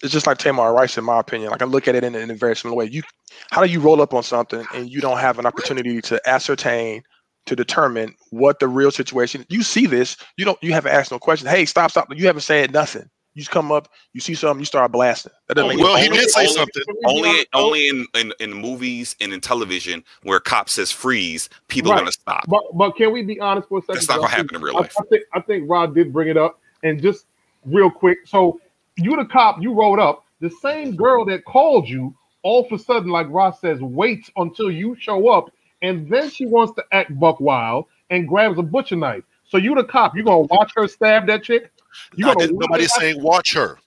it's 0.02 0.12
just 0.12 0.26
like 0.26 0.38
Tamir 0.38 0.74
Rice, 0.74 0.96
in 0.96 1.04
my 1.04 1.18
opinion. 1.18 1.50
Like 1.50 1.62
I 1.62 1.66
look 1.66 1.88
at 1.88 1.94
it 1.94 2.04
in, 2.04 2.14
in 2.14 2.30
a 2.30 2.34
very 2.34 2.56
similar 2.56 2.76
way. 2.76 2.86
You, 2.86 3.02
how 3.50 3.62
do 3.64 3.70
you 3.70 3.80
roll 3.80 4.00
up 4.00 4.14
on 4.14 4.22
something 4.22 4.64
and 4.74 4.90
you 4.90 5.00
don't 5.00 5.18
have 5.18 5.38
an 5.38 5.46
opportunity 5.46 6.00
to 6.02 6.20
ascertain, 6.28 7.02
to 7.46 7.56
determine 7.56 8.14
what 8.30 8.60
the 8.60 8.68
real 8.68 8.90
situation? 8.90 9.44
You 9.48 9.62
see 9.62 9.86
this, 9.86 10.16
you 10.36 10.44
don't, 10.44 10.62
you 10.62 10.72
haven't 10.72 10.92
asked 10.92 11.10
no 11.10 11.18
question. 11.18 11.48
Hey, 11.48 11.64
stop, 11.66 11.90
stop! 11.90 12.08
You 12.14 12.26
haven't 12.26 12.42
said 12.42 12.72
nothing. 12.72 13.08
You 13.34 13.42
just 13.42 13.52
come 13.52 13.70
up, 13.70 13.88
you 14.12 14.20
see 14.20 14.34
something, 14.34 14.58
you 14.58 14.64
start 14.66 14.90
blasting. 14.90 15.30
That 15.46 15.54
doesn't 15.54 15.68
make 15.76 15.78
Well, 15.78 15.96
he 15.96 16.08
only- 16.08 16.18
did 16.18 16.30
say 16.30 16.40
only- 16.40 16.52
something. 16.52 16.82
Only, 17.06 17.46
only 17.54 17.88
in, 17.88 18.06
in 18.14 18.32
in 18.40 18.52
movies 18.52 19.14
and 19.20 19.32
in 19.32 19.40
television 19.40 20.02
where 20.24 20.38
a 20.38 20.40
cop 20.40 20.68
says 20.68 20.90
freeze, 20.90 21.48
people 21.68 21.92
are 21.92 21.96
going 21.96 22.06
to 22.06 22.12
stop. 22.12 22.44
But 22.48 22.62
but 22.74 22.96
can 22.96 23.12
we 23.12 23.22
be 23.22 23.38
honest 23.38 23.68
for 23.68 23.78
a 23.78 23.82
second? 23.82 23.94
That's 23.94 24.08
not 24.08 24.16
going 24.18 24.30
to 24.30 24.34
happen 24.36 24.56
in 24.56 24.62
real 24.62 24.76
I, 24.76 24.80
life. 24.80 24.94
I 24.98 25.04
think 25.04 25.24
I 25.32 25.40
think 25.40 25.70
Rod 25.70 25.94
did 25.94 26.12
bring 26.12 26.28
it 26.28 26.36
up, 26.36 26.58
and 26.82 27.00
just 27.00 27.26
real 27.64 27.90
quick. 27.90 28.18
So 28.26 28.60
you 28.96 29.14
the 29.16 29.24
cop, 29.24 29.62
you 29.62 29.72
rolled 29.74 30.00
up. 30.00 30.24
The 30.40 30.50
same 30.50 30.96
girl 30.96 31.24
that 31.26 31.44
called 31.44 31.88
you, 31.88 32.14
all 32.42 32.66
of 32.66 32.72
a 32.72 32.82
sudden, 32.82 33.10
like 33.10 33.28
Rod 33.30 33.52
says, 33.52 33.80
waits 33.80 34.30
until 34.36 34.70
you 34.72 34.96
show 34.98 35.28
up, 35.28 35.50
and 35.82 36.08
then 36.08 36.30
she 36.30 36.46
wants 36.46 36.74
to 36.74 36.84
act 36.92 37.18
buck 37.18 37.40
wild 37.40 37.86
and 38.10 38.28
grabs 38.28 38.58
a 38.58 38.62
butcher 38.62 38.96
knife. 38.96 39.24
So 39.48 39.56
you 39.56 39.74
the 39.74 39.84
cop, 39.84 40.16
you 40.16 40.22
gonna 40.22 40.40
watch 40.50 40.72
her 40.76 40.86
stab 40.88 41.26
that 41.26 41.42
chick? 41.42 41.70
You 42.14 42.26
I 42.28 42.34
gonna 42.34 42.46
didn't- 42.46 42.58
nobody's 42.60 42.94
her- 42.94 43.00
saying 43.00 43.22
watch 43.22 43.52
her. 43.54 43.78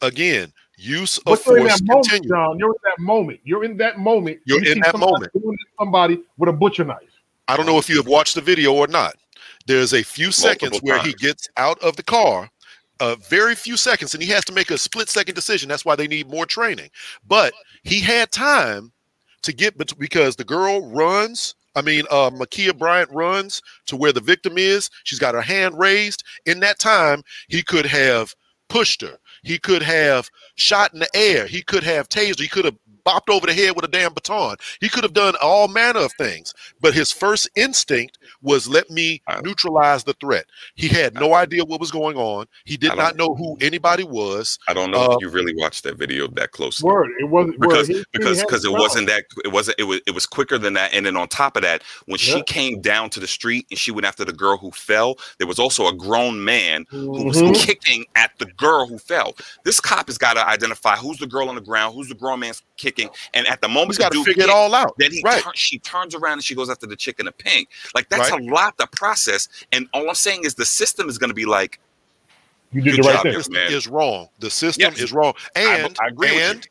Again, 0.00 0.52
use 0.76 1.18
of 1.18 1.24
But 1.24 1.46
you're 1.46 1.58
in 1.58 1.62
force 1.68 1.80
that 1.80 1.86
moment. 1.86 2.26
John. 2.28 2.58
You're 2.58 2.70
in 2.70 2.76
that 2.84 2.98
moment. 2.98 3.40
You're 3.44 3.64
in 3.64 3.76
that 3.76 3.98
moment. 3.98 4.40
You're 4.44 4.64
You 4.64 4.72
in 4.72 4.80
that 4.80 4.90
somebody 4.92 5.12
moment. 5.12 5.32
Somebody 5.78 6.20
with 6.38 6.48
a 6.48 6.52
butcher 6.52 6.84
knife. 6.84 6.98
I 7.48 7.56
don't 7.56 7.66
know 7.66 7.78
if 7.78 7.88
you 7.88 7.96
have 7.96 8.06
watched 8.06 8.34
the 8.34 8.40
video 8.40 8.72
or 8.72 8.86
not. 8.86 9.14
There's 9.66 9.92
a 9.94 10.02
few 10.02 10.32
seconds 10.32 10.78
where 10.82 10.98
he 10.98 11.12
gets 11.12 11.48
out 11.56 11.78
of 11.80 11.94
the 11.96 12.02
car, 12.02 12.50
a 13.00 13.16
very 13.28 13.54
few 13.54 13.76
seconds, 13.76 14.14
and 14.14 14.22
he 14.22 14.28
has 14.30 14.44
to 14.46 14.52
make 14.52 14.70
a 14.70 14.78
split 14.78 15.08
second 15.08 15.34
decision. 15.34 15.68
That's 15.68 15.84
why 15.84 15.94
they 15.94 16.08
need 16.08 16.28
more 16.28 16.46
training. 16.46 16.90
But 17.28 17.52
he 17.84 18.00
had 18.00 18.32
time 18.32 18.92
to 19.42 19.52
get 19.52 19.76
because 19.98 20.36
the 20.36 20.44
girl 20.44 20.90
runs. 20.90 21.54
I 21.74 21.82
mean, 21.82 22.04
uh, 22.10 22.30
Ma'Khia 22.30 22.76
Bryant 22.76 23.10
runs 23.10 23.62
to 23.86 23.96
where 23.96 24.12
the 24.12 24.20
victim 24.20 24.58
is. 24.58 24.90
She's 25.04 25.18
got 25.18 25.34
her 25.34 25.42
hand 25.42 25.78
raised. 25.78 26.22
In 26.46 26.60
that 26.60 26.78
time, 26.78 27.22
he 27.48 27.62
could 27.62 27.86
have 27.86 28.34
pushed 28.68 29.02
her. 29.02 29.18
He 29.42 29.58
could 29.58 29.82
have 29.82 30.28
shot 30.56 30.92
in 30.92 31.00
the 31.00 31.08
air. 31.14 31.46
He 31.46 31.62
could 31.62 31.82
have 31.82 32.08
tased. 32.08 32.40
He 32.40 32.48
could 32.48 32.64
have 32.64 32.76
bopped 33.04 33.28
over 33.32 33.46
the 33.46 33.52
head 33.54 33.74
with 33.76 33.84
a 33.84 33.88
damn 33.88 34.12
baton. 34.14 34.56
He 34.80 34.88
could 34.88 35.02
have 35.04 35.12
done 35.12 35.34
all 35.42 35.68
manner 35.68 36.00
of 36.00 36.12
things. 36.18 36.54
But 36.80 36.94
his 36.94 37.10
first 37.12 37.48
instinct 37.56 38.18
was 38.42 38.68
let 38.68 38.90
me 38.90 39.22
neutralize 39.42 40.04
the 40.04 40.14
threat. 40.14 40.46
He 40.74 40.88
had 40.88 41.14
no 41.14 41.34
idea 41.34 41.64
what 41.64 41.80
was 41.80 41.90
going 41.90 42.16
on. 42.16 42.46
He 42.64 42.76
did 42.76 42.96
not 42.96 43.16
know 43.16 43.34
who 43.34 43.56
anybody 43.60 44.04
was. 44.04 44.58
I 44.68 44.74
don't 44.74 44.90
know 44.90 45.02
Uh, 45.02 45.16
if 45.16 45.20
you 45.20 45.28
really 45.30 45.54
watched 45.56 45.84
that 45.84 45.96
video 45.96 46.26
that 46.28 46.52
closely. 46.52 46.88
Word. 46.90 47.10
It 47.20 47.24
wasn't 47.24 47.60
because 47.60 47.88
He- 47.88 47.94
he 47.94 48.04
because 48.12 48.40
because 48.42 48.64
it 48.64 48.68
the 48.72 48.80
wasn't 48.80 49.06
that 49.08 49.24
it 49.44 49.48
wasn't 49.52 49.78
it 49.78 49.84
was 49.84 50.00
it 50.06 50.12
was 50.14 50.26
quicker 50.26 50.58
than 50.58 50.74
that 50.74 50.92
and 50.94 51.04
then 51.06 51.16
on 51.16 51.28
top 51.28 51.56
of 51.56 51.62
that 51.62 51.82
when 52.06 52.18
she 52.18 52.42
came 52.44 52.80
down 52.80 53.10
to 53.10 53.20
the 53.20 53.26
street 53.26 53.66
and 53.70 53.78
she 53.78 53.90
went 53.90 54.06
after 54.06 54.24
the 54.24 54.32
girl 54.32 54.56
who 54.56 54.70
fell 54.70 55.16
there 55.38 55.46
was 55.46 55.58
also 55.58 55.86
a 55.88 55.94
grown 55.94 56.44
man 56.44 56.86
who 56.90 57.24
was 57.24 57.36
Mhm. 57.40 57.54
kicking 57.54 58.04
at 58.16 58.30
the 58.38 58.46
girl 58.46 58.86
who 58.86 58.98
fell 58.98 59.34
this 59.64 59.80
cop 59.80 60.06
has 60.08 60.18
got 60.18 60.34
to 60.34 60.46
identify 60.46 60.96
who's 60.96 61.18
the 61.18 61.26
girl 61.26 61.48
on 61.48 61.54
the 61.54 61.60
ground 61.60 61.94
who's 61.94 62.08
the 62.08 62.14
grown 62.14 62.40
man 62.40 62.52
kicking 62.76 62.91
and 63.34 63.46
at 63.46 63.60
the 63.60 63.68
moment 63.68 63.90
He's 63.90 63.98
got 63.98 64.12
to 64.12 64.18
dude 64.18 64.26
figure 64.26 64.44
it 64.44 64.50
all 64.50 64.74
out. 64.74 64.94
then 64.98 65.12
he 65.12 65.22
right. 65.24 65.42
turn- 65.42 65.52
she 65.54 65.78
turns 65.78 66.14
around 66.14 66.34
and 66.34 66.44
she 66.44 66.54
goes 66.54 66.68
after 66.70 66.86
the 66.86 66.96
chick 66.96 67.18
in 67.20 67.26
the 67.26 67.32
pink 67.32 67.68
like 67.94 68.08
that's 68.08 68.30
Right. 68.30 68.40
a 68.40 68.44
lot 68.52 68.76
to 68.78 68.86
process 68.88 69.48
and 69.72 69.88
all 69.94 70.08
i'm 70.08 70.14
saying 70.14 70.44
is 70.44 70.54
the 70.54 70.64
system 70.64 71.08
is 71.08 71.18
going 71.18 71.30
to 71.30 71.34
be 71.34 71.44
like 71.46 71.78
You 72.72 72.80
did 72.82 72.96
the 72.98 73.08
right 73.08 73.22
thing. 73.22 73.34
system 73.34 73.54
man. 73.54 73.72
is 73.72 73.86
wrong. 73.86 74.28
The 74.40 74.50
system 74.50 74.92
Yes. 74.92 75.00
is 75.00 75.12
wrong. 75.12 75.34
And 75.56 75.96
I 76.00 76.08
agree 76.08 76.30
with 76.30 76.38
you. 76.38 76.44
and 76.50 76.68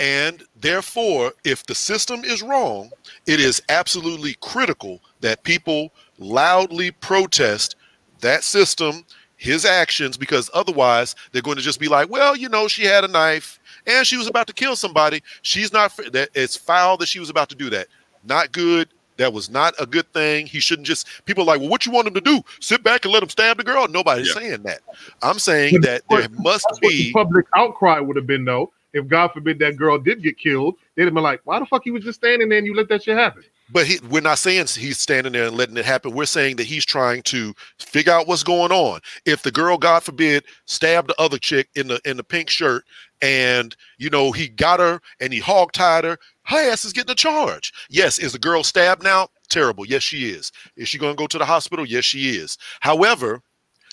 and 0.00 0.42
therefore, 0.60 1.32
if 1.44 1.64
the 1.66 1.74
system 1.74 2.24
is 2.24 2.42
wrong, 2.42 2.90
it 3.26 3.38
is 3.38 3.62
absolutely 3.68 4.34
critical 4.40 5.00
that 5.20 5.42
people 5.44 5.92
loudly 6.18 6.90
protest 6.90 7.76
that 8.20 8.42
system, 8.44 9.04
his 9.36 9.64
actions, 9.66 10.16
because 10.16 10.48
otherwise 10.54 11.14
they're 11.30 11.42
going 11.42 11.58
to 11.58 11.62
just 11.62 11.78
be 11.78 11.88
like, 11.88 12.08
well, 12.08 12.34
you 12.34 12.48
know, 12.48 12.66
she 12.68 12.84
had 12.84 13.04
a 13.04 13.08
knife 13.08 13.60
and 13.86 14.06
she 14.06 14.16
was 14.16 14.26
about 14.26 14.46
to 14.46 14.52
kill 14.52 14.76
somebody. 14.76 15.22
She's 15.42 15.72
not 15.72 15.96
that 16.12 16.30
it's 16.34 16.56
foul 16.56 16.96
that 16.98 17.06
she 17.06 17.20
was 17.20 17.30
about 17.30 17.48
to 17.50 17.54
do 17.54 17.70
that. 17.70 17.88
Not 18.24 18.52
good. 18.52 18.88
That 19.18 19.32
was 19.32 19.50
not 19.50 19.74
a 19.78 19.86
good 19.86 20.10
thing. 20.12 20.46
He 20.46 20.58
shouldn't 20.58 20.86
just 20.86 21.06
people 21.26 21.42
are 21.44 21.46
like, 21.46 21.60
well, 21.60 21.68
what 21.68 21.84
you 21.84 21.92
want 21.92 22.08
him 22.08 22.14
to 22.14 22.20
do? 22.20 22.42
Sit 22.60 22.82
back 22.82 23.04
and 23.04 23.12
let 23.12 23.22
him 23.22 23.28
stab 23.28 23.58
the 23.58 23.64
girl? 23.64 23.86
Nobody's 23.86 24.28
Yeah. 24.28 24.40
saying 24.40 24.62
that. 24.62 24.80
I'm 25.22 25.38
saying 25.38 25.82
that 25.82 26.02
there 26.08 26.28
must 26.30 26.66
That's 26.68 26.80
the 26.80 26.88
be 26.88 27.12
public 27.12 27.46
outcry 27.54 28.00
would 28.00 28.16
have 28.16 28.26
been, 28.26 28.44
though. 28.44 28.72
If 28.94 29.08
God 29.08 29.28
forbid 29.32 29.58
that 29.60 29.76
girl 29.76 29.98
did 29.98 30.22
get 30.22 30.38
killed, 30.38 30.74
they'd 30.94 31.04
have 31.04 31.14
been 31.14 31.22
like, 31.22 31.40
"Why 31.44 31.58
the 31.58 31.66
fuck 31.66 31.86
you 31.86 31.92
was 31.92 32.04
just 32.04 32.20
standing 32.20 32.48
there 32.48 32.58
and 32.58 32.66
you 32.66 32.74
let 32.74 32.88
that 32.88 33.02
shit 33.04 33.16
happen?" 33.16 33.44
But 33.70 33.86
he, 33.86 33.98
we're 34.10 34.20
not 34.20 34.38
saying 34.38 34.66
he's 34.66 34.98
standing 34.98 35.32
there 35.32 35.46
and 35.46 35.56
letting 35.56 35.76
it 35.76 35.84
happen. 35.84 36.12
We're 36.12 36.26
saying 36.26 36.56
that 36.56 36.66
he's 36.66 36.84
trying 36.84 37.22
to 37.24 37.54
figure 37.78 38.12
out 38.12 38.26
what's 38.28 38.42
going 38.42 38.72
on. 38.72 39.00
If 39.24 39.42
the 39.42 39.50
girl, 39.50 39.78
God 39.78 40.02
forbid, 40.02 40.44
stabbed 40.66 41.08
the 41.08 41.20
other 41.20 41.38
chick 41.38 41.68
in 41.74 41.88
the 41.88 42.00
in 42.04 42.16
the 42.16 42.24
pink 42.24 42.50
shirt, 42.50 42.84
and 43.22 43.74
you 43.98 44.10
know 44.10 44.32
he 44.32 44.48
got 44.48 44.80
her 44.80 45.00
and 45.20 45.32
he 45.32 45.38
hog 45.38 45.72
tied 45.72 46.04
her, 46.04 46.18
her 46.44 46.70
ass 46.70 46.84
is 46.84 46.92
getting 46.92 47.12
a 47.12 47.16
charge. 47.16 47.72
Yes, 47.88 48.18
is 48.18 48.32
the 48.32 48.38
girl 48.38 48.64
stabbed 48.64 49.02
now? 49.02 49.28
Terrible. 49.48 49.86
Yes, 49.86 50.02
she 50.02 50.30
is. 50.30 50.50
Is 50.76 50.88
she 50.88 50.98
going 50.98 51.14
to 51.14 51.20
go 51.20 51.26
to 51.26 51.38
the 51.38 51.44
hospital? 51.44 51.86
Yes, 51.86 52.04
she 52.04 52.30
is. 52.30 52.58
However, 52.80 53.40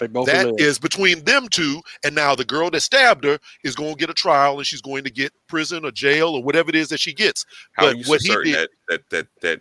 that 0.08 0.48
live. 0.48 0.56
is 0.60 0.80
between 0.80 1.24
them 1.24 1.48
two, 1.50 1.82
and 2.04 2.16
now 2.16 2.36
the 2.36 2.46
girl 2.46 2.70
that 2.72 2.82
stabbed 2.82 3.24
her 3.24 3.40
is 3.64 3.76
going 3.76 3.94
to 3.94 3.98
get 4.00 4.10
a 4.10 4.14
trial, 4.14 4.58
and 4.58 4.66
she's 4.66 4.82
going 4.82 5.04
to 5.04 5.10
get 5.12 5.32
prison 5.48 5.86
or 5.86 5.92
jail 5.92 6.30
or 6.30 6.44
whatever 6.44 6.70
it 6.70 6.76
is 6.76 6.90
that 6.90 7.00
she 7.00 7.14
gets. 7.14 7.46
how 7.74 7.84
But 7.84 7.94
are 7.94 7.98
you 7.98 8.04
what 8.06 8.22
he 8.22 8.28
certain 8.30 8.52
did- 8.54 8.70
that 8.88 9.02
that 9.10 9.10
that 9.12 9.28
that 9.42 9.60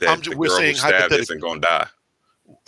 that 0.00 0.08
I'm 0.08 0.20
ju- 0.20 0.30
the 0.30 0.36
we're 0.38 0.48
girl 0.48 0.60
who 0.60 0.74
stabbed 0.74 1.12
isn't 1.12 1.40
going 1.40 1.60
to 1.60 1.66
die. 1.68 1.86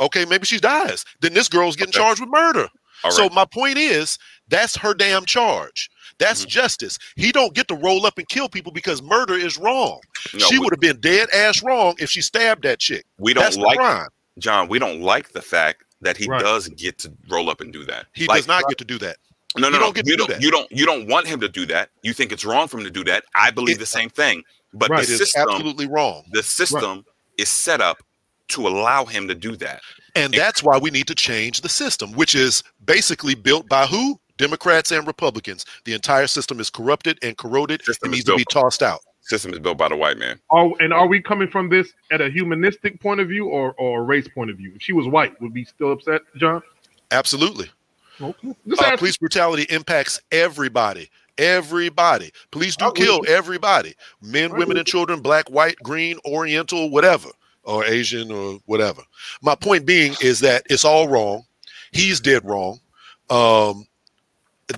Okay, 0.00 0.24
maybe 0.24 0.44
she 0.46 0.58
dies. 0.58 1.04
Then 1.20 1.32
this 1.34 1.48
girl's 1.48 1.76
getting 1.76 1.90
Okay. 1.94 1.98
charged 1.98 2.20
with 2.20 2.30
murder. 2.30 2.68
All 3.04 3.10
right. 3.10 3.12
So 3.12 3.28
my 3.30 3.44
point 3.44 3.78
is, 3.78 4.18
that's 4.48 4.76
her 4.76 4.94
damn 4.94 5.24
charge. 5.24 5.90
That's 6.18 6.44
Mhm. 6.44 6.48
justice. 6.48 6.98
He 7.16 7.32
don't 7.32 7.52
get 7.54 7.66
to 7.68 7.74
roll 7.74 8.06
up 8.06 8.16
and 8.18 8.28
kill 8.28 8.48
people 8.48 8.70
because 8.70 9.02
murder 9.02 9.34
is 9.34 9.56
wrong. 9.58 10.00
no, 10.34 10.46
she 10.46 10.58
would 10.58 10.72
have 10.72 10.78
been 10.80 11.00
dead 11.00 11.28
ass 11.30 11.62
wrong 11.62 11.94
if 11.98 12.10
she 12.10 12.20
stabbed 12.20 12.62
that 12.62 12.78
chick. 12.78 13.04
we 13.18 13.34
don't 13.34 13.42
That's 13.42 13.56
the 13.56 13.62
like 13.62 13.78
crime. 13.78 14.08
John. 14.38 14.68
We 14.68 14.78
don't 14.78 15.00
like 15.00 15.32
the 15.32 15.42
fact 15.42 15.82
that 16.02 16.16
he 16.16 16.26
Right. 16.26 16.40
does 16.40 16.68
get 16.68 16.98
to 17.00 17.12
roll 17.28 17.48
up 17.50 17.60
and 17.60 17.72
do 17.72 17.84
that. 17.86 18.06
He 18.12 18.26
Like, 18.26 18.38
does 18.40 18.46
not 18.46 18.68
get 18.68 18.78
to 18.78 18.84
do 18.84 18.98
that. 18.98 19.16
No, 19.56 19.68
You 19.68 19.72
no, 19.72 19.78
don't 19.78 19.88
no. 19.88 19.92
get 19.92 20.06
you 20.06 20.12
do 20.12 20.16
don't. 20.18 20.30
that. 20.30 20.42
You 20.42 20.50
don't. 20.50 20.70
You 20.72 20.86
don't 20.86 21.06
want 21.08 21.26
him 21.26 21.40
to 21.40 21.48
do 21.48 21.66
that. 21.66 21.90
You 22.02 22.12
think 22.12 22.32
it's 22.32 22.44
wrong 22.44 22.68
for 22.68 22.78
him 22.78 22.84
to 22.84 22.90
do 22.90 23.04
that. 23.04 23.24
I 23.34 23.50
believe 23.50 23.76
It- 23.76 23.80
the 23.80 23.86
same 23.86 24.10
thing. 24.10 24.44
But 24.74 24.90
Right. 24.90 25.02
It 25.04 25.06
the 25.08 25.12
is 25.14 25.18
system, 25.18 25.42
absolutely 25.50 25.86
wrong. 25.86 26.24
the 26.32 26.42
system 26.42 27.04
is 27.38 27.48
set 27.50 27.80
up 27.80 28.02
to 28.48 28.66
allow 28.66 29.04
him 29.04 29.28
to 29.28 29.34
do 29.34 29.56
that. 29.56 29.82
And 30.14 30.32
that's 30.32 30.62
why 30.62 30.78
we 30.78 30.90
need 30.90 31.06
to 31.08 31.14
change 31.14 31.60
the 31.60 31.68
system, 31.68 32.12
which 32.12 32.34
is 32.34 32.62
basically 32.84 33.34
built 33.34 33.68
by 33.68 33.86
who? 33.86 34.18
Democrats 34.38 34.90
and 34.90 35.06
Republicans. 35.06 35.64
The 35.84 35.92
entire 35.92 36.26
system 36.26 36.58
is 36.58 36.68
corrupted 36.70 37.18
and 37.22 37.36
corroded. 37.36 37.82
It 37.86 38.10
needs 38.10 38.24
to 38.24 38.36
be 38.36 38.44
tossed 38.46 38.82
out. 38.82 39.00
System 39.22 39.52
is 39.52 39.60
built 39.60 39.78
by 39.78 39.88
the 39.88 39.96
white 39.96 40.18
man. 40.18 40.38
Are, 40.50 40.70
and 40.80 40.92
are 40.92 41.06
we 41.06 41.22
coming 41.22 41.48
from 41.48 41.68
this 41.68 41.92
at 42.10 42.20
a 42.20 42.28
humanistic 42.28 43.00
point 43.00 43.20
of 43.20 43.28
view 43.28 43.46
or, 43.46 43.72
or 43.74 44.00
a 44.00 44.02
race 44.02 44.28
point 44.28 44.50
of 44.50 44.56
view? 44.56 44.72
If 44.74 44.82
she 44.82 44.92
was 44.92 45.06
white, 45.06 45.40
would 45.40 45.54
we 45.54 45.64
still 45.64 45.92
upset, 45.92 46.22
John? 46.36 46.60
Absolutely. 47.12 47.70
Okay. 48.20 48.54
Uh, 48.78 48.96
police 48.96 49.16
brutality 49.16 49.62
impacts 49.70 50.20
everybody. 50.32 51.08
Everybody. 51.38 52.30
Police 52.50 52.76
do 52.76 52.92
kill 52.94 53.22
everybody. 53.28 53.94
Men, 54.20 54.52
women, 54.56 54.76
and 54.76 54.86
children, 54.86 55.20
black, 55.20 55.48
white, 55.48 55.76
green, 55.82 56.18
oriental, 56.26 56.90
whatever, 56.90 57.28
or 57.62 57.84
Asian 57.84 58.30
or 58.30 58.58
whatever. 58.66 59.02
My 59.40 59.54
point 59.54 59.86
being 59.86 60.14
is 60.20 60.40
that 60.40 60.64
it's 60.68 60.84
all 60.84 61.08
wrong. 61.08 61.44
He's 61.92 62.20
dead 62.20 62.44
wrong. 62.44 62.80
Um, 63.30 63.86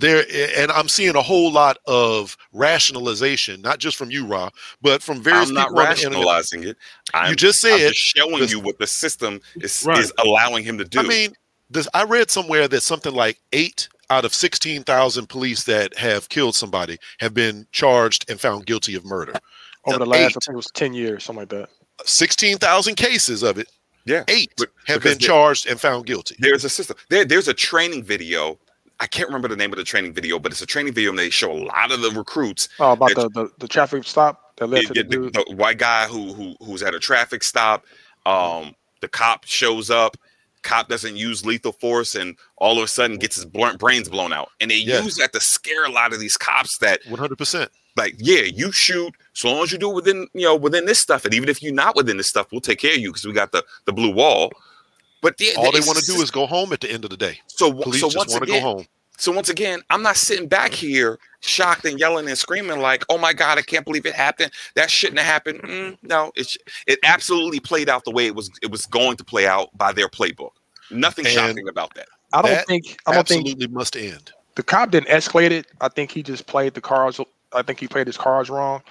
there 0.00 0.24
and 0.56 0.72
I'm 0.72 0.88
seeing 0.88 1.14
a 1.16 1.22
whole 1.22 1.52
lot 1.52 1.78
of 1.86 2.36
rationalization, 2.52 3.60
not 3.62 3.78
just 3.78 3.96
from 3.96 4.10
you, 4.10 4.26
Ra, 4.26 4.50
but 4.82 5.02
from 5.02 5.22
various 5.22 5.48
I'm 5.48 5.54
not 5.54 5.68
people 5.68 5.78
on 5.80 5.84
the 5.84 5.88
rationalizing 5.90 6.64
it. 6.64 6.76
I'm, 7.12 7.30
You 7.30 7.36
just 7.36 7.64
I'm 7.64 7.78
said 7.78 7.88
just 7.90 8.00
showing 8.00 8.38
this- 8.40 8.50
you 8.52 8.60
what 8.60 8.78
the 8.78 8.86
system 8.86 9.40
is 9.56 9.84
Right. 9.86 9.98
is 9.98 10.12
allowing 10.24 10.64
him 10.64 10.78
to 10.78 10.84
do. 10.84 11.00
I 11.00 11.02
mean, 11.02 11.34
this, 11.70 11.88
I 11.94 12.04
read 12.04 12.30
somewhere 12.30 12.68
that 12.68 12.80
something 12.82 13.12
like 13.14 13.38
eight 13.52 13.88
out 14.10 14.24
of 14.24 14.34
16,000 14.34 15.28
police 15.28 15.64
that 15.64 15.96
have 15.96 16.28
killed 16.28 16.54
somebody 16.54 16.98
have 17.20 17.32
been 17.34 17.66
charged 17.72 18.28
and 18.30 18.40
found 18.40 18.66
guilty 18.66 18.94
of 18.94 19.04
murder. 19.04 19.32
Over 19.86 19.98
the 19.98 20.06
last, 20.06 20.22
I 20.36 20.40
think 20.40 20.48
it 20.50 20.56
was 20.56 20.70
ten 20.74 20.92
years, 20.94 21.24
something 21.24 21.40
like 21.42 21.48
that. 21.50 21.68
16,000 22.04 22.94
cases 22.96 23.42
of 23.42 23.58
it, 23.58 23.68
yeah, 24.04 24.24
eight 24.28 24.52
But- 24.56 24.70
have 24.86 25.02
been 25.02 25.18
charged 25.18 25.66
and 25.66 25.80
found 25.80 26.06
guilty. 26.06 26.36
there's 26.38 26.64
a 26.64 26.68
system. 26.68 26.96
There, 27.08 27.24
there's 27.24 27.48
a 27.48 27.54
training 27.54 28.02
video. 28.04 28.58
I 29.00 29.06
can't 29.06 29.28
remember 29.28 29.48
the 29.48 29.56
name 29.56 29.72
of 29.72 29.76
the 29.78 29.84
training 29.84 30.12
video, 30.14 30.38
but 30.38 30.52
it's 30.52 30.62
a 30.62 30.66
training 30.66 30.92
video, 30.94 31.10
and 31.10 31.18
they 31.18 31.30
show 31.30 31.50
a 31.52 31.60
lot 31.64 31.92
of 31.92 32.00
the 32.00 32.10
recruits. 32.10 32.68
Oh, 32.78 32.92
about 32.92 33.14
the, 33.14 33.28
the 33.30 33.50
the 33.58 33.68
traffic 33.68 34.04
stop 34.04 34.56
that 34.56 34.68
led 34.68 34.84
the, 34.88 34.94
to 34.94 35.02
the 35.02 35.18
the- 35.30 35.44
the 35.48 35.56
white 35.56 35.78
guy 35.78 36.06
who 36.06 36.32
who 36.32 36.54
who's 36.64 36.82
at 36.82 36.94
a 36.94 37.00
traffic 37.00 37.42
stop. 37.42 37.84
Um, 38.26 38.74
the 39.00 39.08
cop 39.08 39.44
shows 39.44 39.90
up. 39.90 40.16
Cop 40.62 40.88
doesn't 40.88 41.16
use 41.16 41.44
lethal 41.44 41.72
force, 41.72 42.14
and 42.14 42.36
all 42.56 42.78
of 42.78 42.84
a 42.84 42.88
sudden 42.88 43.18
gets 43.18 43.36
his 43.36 43.44
blunt 43.44 43.78
brains 43.78 44.08
blown 44.08 44.32
out. 44.32 44.48
And 44.60 44.70
they 44.70 44.76
Yes. 44.78 45.04
use 45.04 45.16
that 45.16 45.32
to 45.34 45.40
scare 45.40 45.84
a 45.84 45.90
lot 45.90 46.14
of 46.14 46.20
these 46.20 46.38
cops 46.38 46.78
that 46.78 47.02
100%. 47.04 47.68
like, 47.96 48.14
yeah, 48.18 48.40
you 48.40 48.72
shoot 48.72 49.14
so 49.34 49.52
long 49.52 49.62
as 49.64 49.72
you 49.72 49.76
do 49.78 49.90
it 49.90 49.94
within, 49.94 50.26
you 50.32 50.42
know, 50.44 50.56
within 50.56 50.86
this 50.86 50.98
stuff. 51.00 51.26
And 51.26 51.34
even 51.34 51.50
if 51.50 51.62
you're 51.62 51.74
not 51.74 51.94
within 51.96 52.16
this 52.16 52.28
stuff, 52.28 52.46
we'll 52.50 52.62
take 52.62 52.78
care 52.78 52.92
of 52.94 52.98
you 52.98 53.10
because 53.10 53.26
we 53.26 53.32
got 53.34 53.52
the 53.52 53.62
the 53.84 53.92
blue 53.92 54.10
wall. 54.14 54.50
But 55.24 55.40
yeah, 55.40 55.54
All 55.56 55.72
they 55.72 55.80
want 55.80 55.98
to 55.98 56.04
do 56.04 56.22
is 56.22 56.30
go 56.30 56.46
home 56.46 56.72
at 56.74 56.80
the 56.80 56.90
end 56.92 57.04
of 57.04 57.10
the 57.10 57.16
day. 57.16 57.40
so 57.46 57.72
Police 57.72 58.00
so 58.00 58.08
just 58.08 58.16
once 58.18 58.32
want 58.32 58.44
to 58.44 58.50
again, 58.50 58.62
go 58.62 58.76
home. 58.76 58.86
so 59.16 59.32
once 59.32 59.48
again, 59.48 59.80
I'm 59.90 60.02
not 60.02 60.16
sitting 60.16 60.48
back 60.48 60.72
here 60.72 61.18
shocked 61.40 61.84
and 61.86 61.98
yelling 61.98 62.28
and 62.28 62.36
screaming 62.38 62.78
like, 62.80 63.04
"Oh 63.08 63.16
my 63.18 63.32
god, 63.32 63.58
I 63.58 63.62
can't 63.62 63.84
believe 63.86 64.06
it 64.06 64.14
happened. 64.14 64.52
That 64.74 64.90
shouldn't 64.90 65.18
have 65.18 65.26
happened." 65.26 65.62
Mm, 65.62 65.98
no, 66.02 66.30
it 66.36 66.56
it 66.86 66.98
absolutely 67.04 67.58
played 67.60 67.88
out 67.88 68.04
the 68.04 68.10
way 68.10 68.26
it 68.26 68.34
was 68.34 68.50
it 68.62 68.70
was 68.70 68.86
going 68.86 69.16
to 69.16 69.24
play 69.24 69.46
out 69.46 69.76
by 69.78 69.92
their 69.92 70.08
playbook. 70.08 70.52
Nothing 70.90 71.24
And 71.26 71.34
shocking 71.34 71.68
about 71.68 71.94
that. 71.94 72.08
I 72.34 72.42
don't 72.42 72.50
that 72.50 72.66
think 72.66 72.98
I 73.06 73.14
don't 73.14 73.26
think 73.26 73.46
Absolutely 73.46 73.68
must 73.68 73.96
end. 73.96 74.32
the 74.56 74.62
cop 74.62 74.90
didn't 74.90 75.08
escalate 75.08 75.52
it. 75.52 75.66
I 75.80 75.88
think 75.88 76.10
he 76.10 76.22
just 76.22 76.46
played 76.46 76.74
the 76.74 76.80
cards. 76.82 77.18
I 77.52 77.62
think 77.62 77.80
he 77.80 77.88
played 77.88 78.06
his 78.06 78.18
cards 78.18 78.50
wrong. 78.50 78.82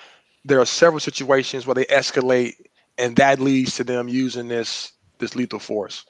There 0.46 0.60
are 0.60 0.66
several 0.66 1.00
situations 1.00 1.68
where 1.68 1.76
they 1.76 1.86
escalate, 1.86 2.56
and 2.98 3.16
that 3.18 3.40
leads 3.40 3.76
to 3.76 3.84
them 3.84 4.08
using 4.10 4.48
this 4.48 4.94
this 5.20 5.36
lethal 5.36 5.60
force. 5.60 6.06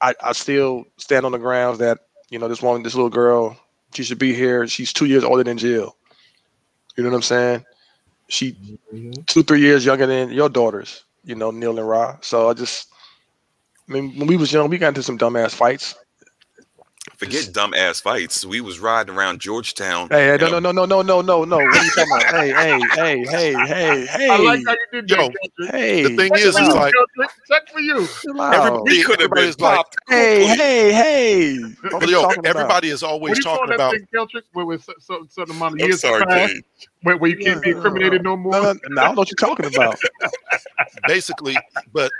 I, 0.00 0.14
I 0.22 0.32
still 0.32 0.84
stand 0.98 1.24
on 1.26 1.32
the 1.32 1.38
grounds 1.38 1.78
that 1.78 1.98
you 2.30 2.38
know 2.38 2.48
this 2.48 2.62
woman, 2.62 2.82
this 2.82 2.94
little 2.94 3.10
girl, 3.10 3.56
she 3.94 4.02
should 4.04 4.18
be 4.18 4.34
here. 4.34 4.66
She's 4.66 4.92
two 4.92 5.06
years 5.06 5.24
older 5.24 5.44
than 5.44 5.58
Jill. 5.58 5.96
You 6.96 7.04
know 7.04 7.10
what 7.10 7.16
I'm 7.16 7.22
saying? 7.22 7.64
She 8.28 8.56
Mhm. 8.92 9.26
two 9.26 9.42
three 9.42 9.60
years 9.60 9.84
younger 9.84 10.06
than 10.06 10.30
your 10.30 10.48
daughters. 10.48 11.04
You 11.24 11.34
know 11.34 11.50
Neil 11.50 11.78
and 11.78 11.88
Ra. 11.88 12.18
So 12.22 12.48
I 12.48 12.54
just, 12.54 12.88
I 13.88 13.92
mean, 13.92 14.16
when 14.18 14.26
we 14.28 14.36
was 14.36 14.52
young, 14.52 14.68
we 14.68 14.78
got 14.78 14.88
into 14.88 15.02
some 15.02 15.18
dumbass 15.18 15.54
fights. 15.54 15.94
Forget 17.24 17.52
dumb 17.52 17.74
ass 17.74 18.00
fights. 18.00 18.44
We 18.44 18.60
was 18.60 18.78
riding 18.78 19.14
around 19.14 19.40
Georgetown. 19.40 20.08
Hey, 20.10 20.26
hey, 20.26 20.34
in 20.34 20.40
no, 20.40 20.58
no, 20.58 20.72
no, 20.72 20.84
no, 20.84 21.02
no, 21.02 21.20
no, 21.22 21.44
no. 21.44 21.56
What 21.56 21.76
are 21.76 21.84
you 21.84 21.90
talking 21.90 22.12
about? 22.12 22.34
hey, 22.34 22.50
hey, 22.52 22.80
hey, 22.94 23.24
hey, 23.26 23.54
hey, 23.66 24.06
hey. 24.06 24.28
I 24.30 24.36
like 24.38 24.60
how 24.66 24.72
you 24.72 24.78
did 24.92 25.08
that. 25.08 25.16
Yo, 25.16 25.16
Kendrick. 25.16 25.70
hey, 25.74 26.02
The 26.02 26.16
thing 26.16 26.30
Check 26.32 26.40
is, 26.40 26.56
for 26.56 26.62
is 26.62 26.74
like 26.74 26.94
Check 27.50 27.62
for 27.72 27.80
you. 27.80 28.06
chill 28.06 28.40
everybody- 28.42 28.82
We 28.90 29.02
could 29.04 29.20
have 29.20 29.30
been 29.30 29.38
everybody's 29.38 29.60
like, 29.60 29.76
popped. 29.76 29.96
hey, 30.08 30.44
hey, 30.46 30.92
hey. 30.92 31.58
What 31.90 32.00
But 32.00 32.08
you 32.08 32.16
yo, 32.16 32.22
talking 32.22 32.38
about? 32.40 32.56
everybody 32.56 32.88
is 32.88 33.02
What 33.02 33.10
always 33.10 33.38
you 33.38 33.44
call 33.44 33.56
talking 33.56 33.68
that 33.70 33.74
about 33.76 33.92
thing, 33.92 34.08
Kendrick? 34.14 34.44
Where 34.52 34.66
with 34.66 34.88
a 34.88 34.94
certain, 35.00 35.28
certain 35.30 35.56
amount 35.56 35.74
of 35.74 35.80
I'm 35.82 35.86
years 35.88 36.00
sorry, 36.00 36.24
passed, 36.26 36.54
where, 37.02 37.16
where 37.16 37.30
you 37.30 37.36
can't 37.44 37.62
be 37.62 37.70
No, 37.70 37.76
no, 37.76 37.82
no, 37.82 37.86
incriminated 37.88 38.22
no 38.24 38.36
more. 38.36 38.52
No, 38.52 38.62
no, 38.62 38.72
no, 38.88 39.02
I 39.02 39.04
don't 39.06 39.14
know 39.14 39.20
what 39.20 39.30
you're 39.30 39.36
talking 39.36 39.66
about. 39.66 39.98
basically, 41.06 41.56
but 41.92 42.10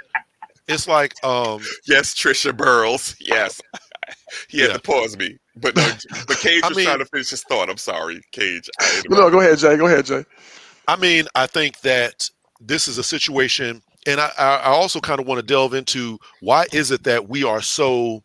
it's 0.69 0.89
like 0.89 1.13
um 1.25 1.61
Yes, 1.87 2.15
Trisha 2.15 2.53
Burles. 2.53 3.17
Yes. 3.21 3.61
he 4.49 4.61
had 4.61 4.69
Yeah. 4.71 4.75
to 4.75 4.81
pause 4.83 5.17
me. 5.17 5.37
But 5.57 5.77
no, 5.77 5.89
but 6.27 6.39
Cage 6.39 6.63
I 6.65 6.69
was 6.69 6.77
mean- 6.77 6.87
trying 6.87 6.99
to 6.99 7.07
finish 7.07 7.31
his 7.31 7.43
thought. 7.43 7.69
I'm 7.71 7.77
sorry, 7.77 8.21
Cage. 8.33 8.69
I 8.81 9.03
No, 9.09 9.31
go 9.31 9.41
ahead, 9.41 9.59
Jay. 9.59 9.77
Go 9.77 9.87
ahead, 9.87 10.07
Jay. 10.07 10.25
I 10.89 10.97
mean, 10.97 11.27
I 11.35 11.47
think 11.47 11.81
that 11.81 12.29
this 12.61 12.89
is 12.89 12.99
a 12.99 13.03
situation, 13.05 13.83
and 14.07 14.21
I, 14.21 14.31
I 14.39 14.57
I 14.57 14.67
also 14.71 15.01
kind 15.01 15.21
of 15.21 15.27
want 15.27 15.41
to 15.41 15.47
delve 15.47 15.75
into 15.75 16.19
why 16.41 16.67
is 16.73 16.91
it 16.91 17.05
that 17.05 17.29
we 17.29 17.45
are 17.45 17.63
so 17.63 18.23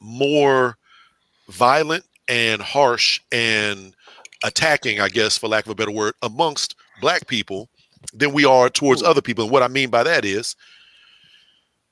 more 0.00 0.76
violent 1.48 2.04
and 2.28 2.62
harsh 2.62 3.20
and 3.30 3.94
attacking, 4.44 5.00
I 5.00 5.08
guess, 5.08 5.38
for 5.38 5.48
lack 5.48 5.66
of 5.66 5.70
a 5.72 5.74
better 5.74 5.90
word, 5.90 6.14
amongst 6.22 6.74
black 7.00 7.26
people 7.26 7.68
than 8.12 8.32
we 8.32 8.44
are 8.44 8.68
towards 8.68 9.02
other 9.02 9.20
people. 9.22 9.44
And 9.44 9.52
what 9.52 9.62
I 9.62 9.68
mean 9.68 9.90
by 9.90 10.02
that 10.02 10.24
is, 10.24 10.56
You 10.56 10.56
answered 10.56 10.80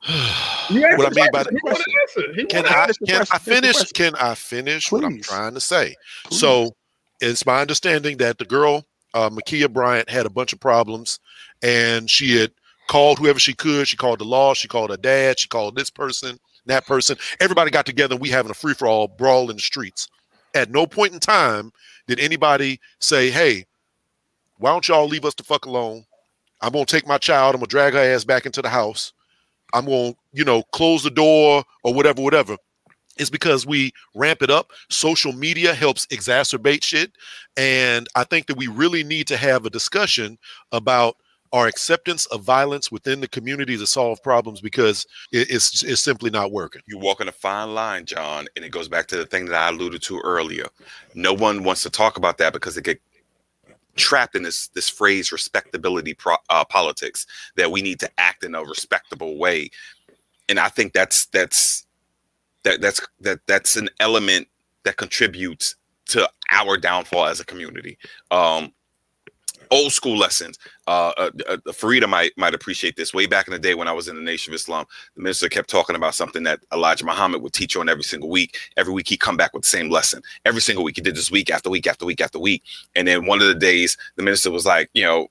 what 0.07 1.07
I 1.07 1.11
mean 1.11 1.11
the 1.11 1.29
by 1.33 1.45
question. 1.45 1.57
He 1.57 1.61
wanted 1.63 1.85
to 1.85 2.23
answer. 2.23 2.35
He 2.35 2.45
can 2.47 2.67
I 2.67 2.87
finish 2.87 2.99
can 3.07 3.21
I 3.21 3.25
finish 3.25 3.31
the 3.31 3.39
finish? 3.39 3.77
question. 3.77 4.15
Can 4.15 4.15
I 4.17 4.35
finish 4.35 4.93
what 4.93 5.05
I'm 5.05 5.21
trying 5.21 5.55
to 5.55 5.61
say? 5.61 5.95
Please. 6.25 6.41
So 6.41 6.75
it's 7.21 7.45
my 7.45 7.61
understanding 7.61 8.17
that 8.19 8.39
the 8.39 8.45
girl, 8.45 8.87
uh, 9.15 9.29
Ma'Khia 9.31 9.71
Bryant, 9.71 10.09
had 10.09 10.27
a 10.27 10.31
bunch 10.31 10.53
of 10.53 10.61
problems, 10.61 11.19
and 11.63 12.09
she 12.09 12.37
had 12.37 12.53
called 12.89 13.19
whoever 13.19 13.39
she 13.39 13.55
could. 13.55 13.87
She 13.89 13.97
called 13.97 14.21
the 14.21 14.25
law. 14.25 14.55
She 14.55 14.69
called 14.69 14.91
her 14.91 14.97
dad. 14.97 15.39
She 15.39 15.49
called 15.49 15.77
this 15.77 15.91
person, 15.91 16.39
that 16.67 16.87
person. 16.87 17.17
Everybody 17.41 17.71
got 17.71 17.87
together. 17.87 18.15
and 18.15 18.23
We 18.23 18.31
having 18.31 18.51
a 18.51 18.55
free 18.55 18.75
for 18.75 18.89
all 18.89 19.07
brawl 19.07 19.51
in 19.51 19.57
the 19.57 19.63
streets. 19.63 20.09
At 20.55 20.71
no 20.71 20.87
point 20.87 21.13
in 21.13 21.21
time 21.21 21.73
did 22.09 22.19
anybody 22.19 22.81
say, 23.01 23.31
"Hey, 23.31 23.67
why 24.57 24.71
don't 24.71 24.89
y'all 24.89 25.07
leave 25.07 25.25
us 25.25 25.35
the 25.35 25.45
fuck 25.45 25.67
alone? 25.67 26.05
I'm 26.61 26.73
gonna 26.73 26.85
take 26.85 27.07
my 27.07 27.19
child. 27.19 27.55
I'm 27.55 27.61
gonna 27.61 27.69
drag 27.69 27.93
her 27.93 28.01
ass 28.01 28.25
back 28.25 28.47
into 28.47 28.63
the 28.63 28.69
house. 28.69 29.13
I'm 29.73 29.87
gonna, 29.87 30.15
you 30.33 30.45
know, 30.45 30.63
close 30.73 31.03
the 31.03 31.11
door 31.11 31.65
or 31.85 31.95
whatever, 31.95 32.23
whatever." 32.23 32.57
It's 33.19 33.31
because 33.31 33.67
we 33.67 33.93
ramp 34.15 34.41
it 34.41 34.51
up. 34.51 34.71
Social 34.89 35.33
media 35.33 35.75
helps 35.75 36.07
exacerbate 36.07 36.83
shit. 36.83 37.13
And 37.57 38.09
I 38.15 38.25
think 38.25 38.47
that 38.47 38.57
we 38.57 38.67
really 38.67 39.05
need 39.05 39.27
to 39.27 39.37
have 39.37 39.67
a 39.67 39.71
discussion 39.71 40.39
about 40.73 41.17
our 41.53 41.67
acceptance 41.67 42.27
of 42.27 42.43
violence 42.43 42.93
within 42.93 43.21
the 43.21 43.29
community 43.29 43.77
to 43.77 43.87
solve 43.87 44.23
problems 44.23 44.61
because 44.61 45.05
it's, 45.33 45.83
it's 45.83 46.01
simply 46.01 46.31
not 46.31 46.53
working. 46.53 46.81
you 46.87 46.97
walk 46.97 47.19
walking 47.19 47.29
a 47.29 47.33
fine 47.33 47.75
line, 47.75 48.05
John, 48.07 48.47
and 48.55 48.65
it 48.65 48.71
goes 48.71 48.89
back 48.89 49.09
to 49.09 49.17
the 49.17 49.27
thing 49.27 49.47
that 49.47 49.55
I 49.55 49.69
alluded 49.69 50.01
to 50.03 50.21
earlier. 50.21 50.67
No 51.15 51.35
one 51.35 51.65
wants 51.65 51.83
to 51.83 51.91
talk 51.91 52.17
about 52.17 52.39
that 52.39 52.53
because 52.53 52.77
they 52.77 52.81
get 52.81 53.03
trapped 53.97 54.35
in 54.35 54.43
this 54.43 54.69
this 54.69 54.89
phrase 54.89 55.33
respectability 55.33 56.15
pro, 56.15 56.37
uh, 56.49 56.65
politics 56.65 57.27
that 57.57 57.71
we 57.71 57.83
need 57.83 58.01
to 58.01 58.11
act 58.19 58.45
in 58.45 58.55
a 58.55 58.63
respectable 58.63 59.39
way, 59.39 59.71
and 60.49 60.59
I 60.59 60.69
think 60.69 60.93
that's 60.93 61.27
that's 61.27 61.87
that 62.65 62.81
that's 62.81 63.01
that 63.21 63.41
that's 63.47 63.77
an 63.77 63.89
element 64.01 64.49
that 64.85 64.97
contributes 64.97 65.77
to 66.07 66.29
our 66.51 66.77
downfall 66.77 67.27
as 67.27 67.41
a 67.41 67.45
community. 67.45 67.99
Um, 68.31 68.73
old 69.71 69.93
school 69.93 70.17
lessons. 70.17 70.59
Uh, 70.87 71.13
uh, 71.17 71.31
uh, 71.49 71.57
Farida 71.69 72.09
might 72.09 72.33
might 72.37 72.55
appreciate 72.55 72.97
this. 72.97 73.15
Way 73.15 73.27
back 73.27 73.47
in 73.47 73.53
the 73.53 73.59
day 73.59 73.75
when 73.75 73.89
I 73.89 73.93
was 73.93 74.09
in 74.09 74.17
the 74.17 74.23
Nation 74.23 74.53
of 74.53 74.57
Islam, 74.57 74.87
the 75.17 75.23
minister 75.23 75.49
kept 75.49 75.71
talking 75.71 75.97
about 75.97 76.15
something 76.15 76.43
that 76.45 76.61
Elijah 76.73 77.05
Muhammad 77.05 77.43
would 77.43 77.53
teach 77.53 77.77
on 77.77 77.89
every 77.89 78.05
single 78.05 78.29
week. 78.29 78.59
Every 78.77 78.93
week 78.93 79.09
he'd 79.09 79.21
come 79.21 79.37
back 79.37 79.53
with 79.55 79.63
the 79.63 79.69
same 79.69 79.91
lesson. 79.91 80.23
Every 80.45 80.61
single 80.61 80.85
week 80.85 80.97
he 80.97 81.03
did 81.03 81.17
this 81.17 81.31
week 81.31 81.51
after 81.51 81.71
week 81.71 81.87
after 81.87 82.05
week 82.05 82.21
after 82.21 82.39
week. 82.39 82.63
And 82.95 83.07
then 83.07 83.27
one 83.27 83.41
of 83.41 83.49
the 83.49 83.55
days 83.55 83.97
the 84.17 84.23
minister 84.23 84.51
was 84.51 84.67
like, 84.67 84.91
you 84.95 85.03
know, 85.03 85.29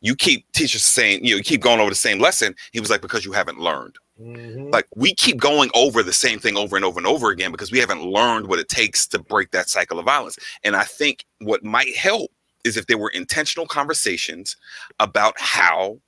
you 0.00 0.14
keep 0.14 0.50
teachers 0.52 0.84
saying, 0.84 1.24
you 1.24 1.32
know, 1.32 1.36
you 1.38 1.42
keep 1.42 1.60
going 1.62 1.80
over 1.80 1.90
the 1.90 1.96
same 1.96 2.18
lesson. 2.18 2.54
He 2.72 2.80
was 2.80 2.90
like, 2.90 3.00
because 3.00 3.24
you 3.24 3.32
haven't 3.32 3.58
learned. 3.58 3.96
Mhm. 4.20 4.72
Like 4.72 4.86
we 4.94 5.14
keep 5.14 5.36
going 5.38 5.70
over 5.74 6.02
the 6.02 6.12
same 6.12 6.38
thing 6.38 6.56
over 6.56 6.76
and 6.76 6.84
over 6.84 6.98
and 6.98 7.06
over 7.06 7.30
again 7.30 7.52
because 7.52 7.70
we 7.70 7.78
haven't 7.78 8.02
learned 8.02 8.46
what 8.46 8.58
it 8.58 8.68
takes 8.68 9.06
to 9.08 9.18
break 9.18 9.50
that 9.50 9.68
cycle 9.68 9.98
of 9.98 10.06
violence. 10.06 10.38
And 10.64 10.74
I 10.74 10.84
think 10.84 11.26
what 11.40 11.62
might 11.64 11.94
help 11.94 12.30
is 12.66 12.76
if 12.76 12.86
there 12.86 12.98
were 12.98 13.10
intentional 13.10 13.66
conversations 13.66 14.56
about 15.00 15.34
how, 15.38 15.98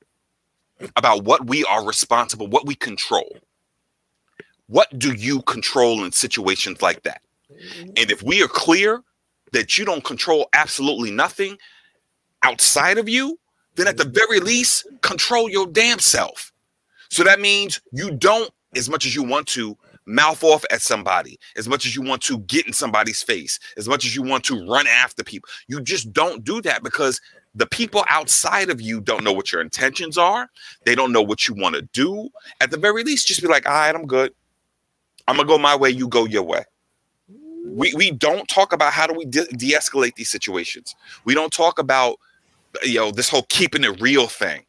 about 0.96 1.24
what 1.24 1.46
we 1.46 1.64
are 1.64 1.84
responsible, 1.84 2.46
what 2.46 2.66
we 2.66 2.74
control. 2.74 3.38
What 4.66 4.98
do 4.98 5.14
you 5.14 5.42
control 5.42 6.04
in 6.04 6.12
situations 6.12 6.82
like 6.82 7.02
that? 7.04 7.22
Mm-hmm. 7.50 7.90
And 7.96 8.10
if 8.10 8.22
we 8.22 8.42
are 8.42 8.48
clear 8.48 9.02
that 9.52 9.78
you 9.78 9.84
don't 9.84 10.04
control 10.04 10.48
absolutely 10.52 11.10
nothing 11.10 11.56
outside 12.42 12.98
of 12.98 13.08
you, 13.08 13.38
then 13.76 13.86
at 13.86 13.96
the 13.96 14.04
mm-hmm. 14.04 14.12
very 14.12 14.40
least, 14.40 14.86
control 15.00 15.48
your 15.48 15.66
damn 15.66 15.98
self. 15.98 16.52
So 17.08 17.24
that 17.24 17.40
means 17.40 17.80
you 17.92 18.10
don't, 18.10 18.50
as 18.76 18.90
much 18.90 19.06
as 19.06 19.14
you 19.14 19.22
want 19.22 19.46
to, 19.48 19.76
mouth 20.08 20.42
off 20.42 20.64
at 20.70 20.80
somebody, 20.80 21.38
as 21.56 21.68
much 21.68 21.86
as 21.86 21.94
you 21.94 22.02
want 22.02 22.22
to 22.22 22.38
get 22.40 22.66
in 22.66 22.72
somebody's 22.72 23.22
face, 23.22 23.60
as 23.76 23.88
much 23.88 24.04
as 24.04 24.16
you 24.16 24.22
want 24.22 24.44
to 24.44 24.66
run 24.66 24.86
after 24.86 25.22
people. 25.22 25.48
You 25.68 25.80
just 25.80 26.12
don't 26.12 26.42
do 26.44 26.60
that 26.62 26.82
because 26.82 27.20
the 27.54 27.66
people 27.66 28.04
outside 28.08 28.70
of 28.70 28.80
you 28.80 29.00
don't 29.00 29.24
know 29.24 29.32
what 29.32 29.52
your 29.52 29.60
intentions 29.60 30.16
are. 30.16 30.48
They 30.84 30.94
don't 30.94 31.12
know 31.12 31.22
what 31.22 31.46
you 31.46 31.54
want 31.54 31.74
to 31.74 31.82
do. 31.82 32.30
At 32.60 32.70
the 32.70 32.76
very 32.76 33.04
least, 33.04 33.28
just 33.28 33.42
be 33.42 33.48
like, 33.48 33.66
all 33.66 33.72
right, 33.72 33.94
I'm 33.94 34.06
good. 34.06 34.32
I'm 35.26 35.36
gonna 35.36 35.46
go 35.46 35.58
my 35.58 35.76
way, 35.76 35.90
you 35.90 36.08
go 36.08 36.24
your 36.24 36.42
way. 36.42 36.64
We 37.66 37.92
we 37.94 38.10
don't 38.10 38.48
talk 38.48 38.72
about 38.72 38.94
how 38.94 39.06
do 39.06 39.12
we 39.12 39.26
de- 39.26 39.46
de-escalate 39.48 40.14
these 40.14 40.30
situations. 40.30 40.94
We 41.26 41.34
don't 41.34 41.52
talk 41.52 41.78
about 41.78 42.16
you 42.82 42.94
know 42.94 43.10
this 43.10 43.28
whole 43.28 43.44
keeping 43.50 43.84
it 43.84 44.00
real 44.00 44.26
thing. 44.26 44.64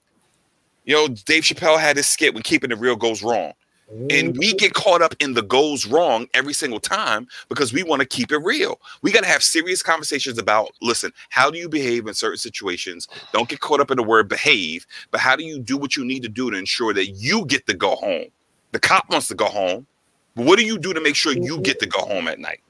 You 0.83 0.95
know, 0.95 1.07
Dave 1.07 1.43
Chappelle 1.43 1.79
had 1.79 1.95
his 1.95 2.07
skit 2.07 2.33
when 2.33 2.43
keeping 2.43 2.71
it 2.71 2.79
real 2.79 2.95
goes 2.95 3.23
wrong. 3.23 3.53
And 3.91 4.37
we 4.37 4.49
mm-hmm. 4.49 4.57
get 4.57 4.73
caught 4.75 5.01
up 5.01 5.15
in 5.19 5.33
the 5.33 5.41
goes 5.41 5.87
wrong 5.87 6.27
every 6.35 6.53
single 6.53 6.79
time 6.79 7.27
because 7.47 7.73
we 7.73 7.81
want 7.81 8.01
to 8.01 8.07
keep 8.07 8.31
it 8.31 8.37
real. 8.37 8.79
We 9.01 9.11
got 9.11 9.21
to 9.21 9.27
have 9.27 9.41
serious 9.41 9.81
conversations 9.81 10.37
about 10.37 10.69
listen, 10.81 11.11
how 11.29 11.49
do 11.49 11.57
you 11.57 11.67
behave 11.67 12.07
in 12.07 12.13
certain 12.13 12.37
situations? 12.37 13.07
Don't 13.33 13.49
get 13.49 13.61
caught 13.61 13.79
up 13.79 13.89
in 13.89 13.97
the 13.97 14.03
word 14.03 14.29
behave, 14.29 14.85
but 15.09 15.19
how 15.19 15.35
do 15.35 15.43
you 15.43 15.59
do 15.59 15.75
what 15.75 15.97
you 15.97 16.05
need 16.05 16.21
to 16.21 16.29
do 16.29 16.51
to 16.51 16.57
ensure 16.57 16.93
that 16.93 17.07
you 17.11 17.45
get 17.47 17.65
to 17.65 17.73
go 17.73 17.95
home? 17.95 18.25
The 18.73 18.79
cop 18.79 19.09
wants 19.09 19.27
to 19.29 19.35
go 19.35 19.45
home, 19.45 19.87
but 20.35 20.45
what 20.45 20.59
do 20.59 20.65
you 20.65 20.77
do 20.77 20.93
to 20.93 21.01
make 21.01 21.15
sure 21.15 21.33
you 21.33 21.59
get 21.59 21.79
to 21.79 21.87
go 21.87 22.01
home 22.01 22.27
at 22.27 22.37
night? 22.37 22.61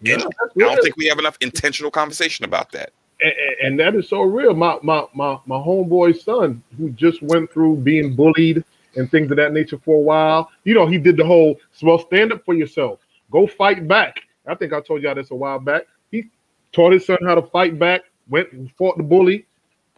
Yeah, 0.00 0.14
I 0.14 0.18
don't 0.56 0.82
think 0.82 0.96
we 0.96 1.06
have 1.06 1.18
enough 1.18 1.36
intentional 1.42 1.90
conversation 1.90 2.46
about 2.46 2.72
that. 2.72 2.92
and, 3.20 3.32
and 3.60 3.80
that 3.80 3.94
is 3.94 4.08
so 4.08 4.22
real. 4.22 4.54
My 4.54 4.78
my 4.82 5.04
my 5.12 5.38
my 5.44 5.56
homeboy's 5.56 6.22
son, 6.22 6.62
who 6.78 6.88
just 6.90 7.20
went 7.22 7.52
through 7.52 7.76
being 7.76 8.14
bullied 8.14 8.64
and 8.98 9.10
things 9.10 9.30
of 9.30 9.36
that 9.36 9.52
nature 9.52 9.78
for 9.78 9.96
a 9.96 10.00
while. 10.00 10.50
You 10.64 10.74
know, 10.74 10.86
he 10.86 10.98
did 10.98 11.16
the 11.16 11.24
whole 11.24 11.58
well, 11.82 11.98
stand 11.98 12.32
up 12.32 12.44
for 12.44 12.54
yourself, 12.54 13.00
go 13.30 13.46
fight 13.46 13.88
back. 13.88 14.20
I 14.46 14.54
think 14.54 14.72
I 14.72 14.80
told 14.80 15.02
y'all 15.02 15.14
this 15.14 15.30
a 15.30 15.34
while 15.34 15.58
back. 15.58 15.82
He 16.10 16.24
taught 16.72 16.92
his 16.92 17.06
son 17.06 17.18
how 17.24 17.34
to 17.34 17.42
fight 17.42 17.78
back. 17.78 18.02
Went 18.28 18.52
and 18.52 18.70
fought 18.72 18.98
the 18.98 19.02
bully, 19.02 19.46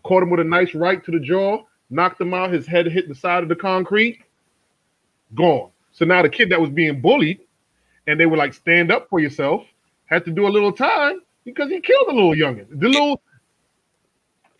caught 0.04 0.22
him 0.22 0.30
with 0.30 0.40
a 0.40 0.44
nice 0.44 0.74
right 0.74 1.02
to 1.04 1.10
the 1.10 1.18
jaw, 1.18 1.64
knocked 1.88 2.20
him 2.20 2.32
out. 2.32 2.52
His 2.52 2.66
head 2.66 2.86
hit 2.86 3.08
the 3.08 3.14
side 3.14 3.42
of 3.42 3.48
the 3.48 3.56
concrete. 3.56 4.20
Gone. 5.34 5.70
So 5.92 6.04
now 6.04 6.22
the 6.22 6.28
kid 6.28 6.50
that 6.50 6.60
was 6.60 6.70
being 6.70 7.00
bullied, 7.00 7.40
and 8.06 8.18
they 8.20 8.26
were 8.26 8.36
like, 8.36 8.54
"Stand 8.54 8.92
up 8.92 9.08
for 9.08 9.18
yourself," 9.18 9.66
had 10.06 10.24
to 10.26 10.30
do 10.30 10.46
a 10.46 10.48
little 10.48 10.72
time 10.72 11.22
because 11.44 11.70
he 11.70 11.80
killed 11.80 12.08
a 12.08 12.12
little 12.12 12.34
youngin. 12.34 12.66
The 12.70 12.88
little 12.88 13.20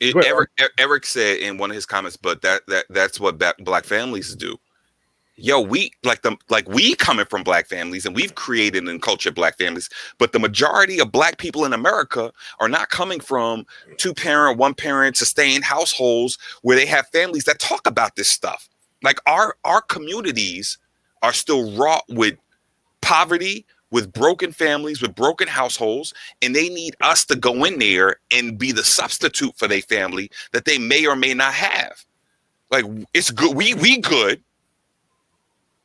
It, 0.00 0.16
ahead, 0.16 0.26
Eric, 0.26 0.50
Eric 0.78 1.06
said 1.06 1.38
in 1.40 1.58
one 1.58 1.70
of 1.70 1.74
his 1.74 1.86
comments, 1.86 2.16
but 2.16 2.42
that 2.42 2.62
that 2.68 2.86
that's 2.90 3.20
what 3.20 3.38
black 3.58 3.84
families 3.84 4.34
do. 4.34 4.56
Yo, 5.36 5.60
we 5.60 5.90
like 6.04 6.22
the 6.22 6.36
like 6.48 6.68
we 6.68 6.94
coming 6.94 7.24
from 7.26 7.42
black 7.42 7.66
families 7.66 8.04
and 8.04 8.14
we've 8.14 8.34
created 8.34 8.86
and 8.88 9.00
cultured 9.00 9.34
black 9.34 9.56
families, 9.58 9.88
but 10.18 10.32
the 10.32 10.38
majority 10.38 11.00
of 11.00 11.12
black 11.12 11.38
people 11.38 11.64
in 11.64 11.72
America 11.72 12.32
are 12.60 12.68
not 12.68 12.90
coming 12.90 13.20
from 13.20 13.64
two 13.96 14.12
parent, 14.12 14.58
one 14.58 14.74
parent 14.74 15.16
sustained 15.16 15.64
households 15.64 16.38
where 16.62 16.76
they 16.76 16.86
have 16.86 17.06
families 17.08 17.44
that 17.44 17.58
talk 17.58 17.86
about 17.86 18.16
this 18.16 18.28
stuff. 18.28 18.68
Like 19.02 19.18
our 19.26 19.56
our 19.64 19.80
communities 19.80 20.78
are 21.22 21.32
still 21.32 21.74
wrought 21.76 22.04
with 22.08 22.36
poverty, 23.00 23.66
with 23.90 24.12
broken 24.12 24.52
families, 24.52 25.02
with 25.02 25.14
broken 25.14 25.48
households, 25.48 26.14
and 26.42 26.54
they 26.54 26.68
need 26.68 26.94
us 27.00 27.24
to 27.26 27.36
go 27.36 27.64
in 27.64 27.78
there 27.78 28.16
and 28.30 28.58
be 28.58 28.72
the 28.72 28.84
substitute 28.84 29.56
for 29.56 29.68
their 29.68 29.82
family 29.82 30.30
that 30.52 30.64
they 30.64 30.78
may 30.78 31.06
or 31.06 31.16
may 31.16 31.34
not 31.34 31.52
have. 31.54 32.04
Like 32.70 32.84
it's 33.14 33.30
good, 33.30 33.56
we 33.56 33.74
we 33.74 33.98
good, 33.98 34.40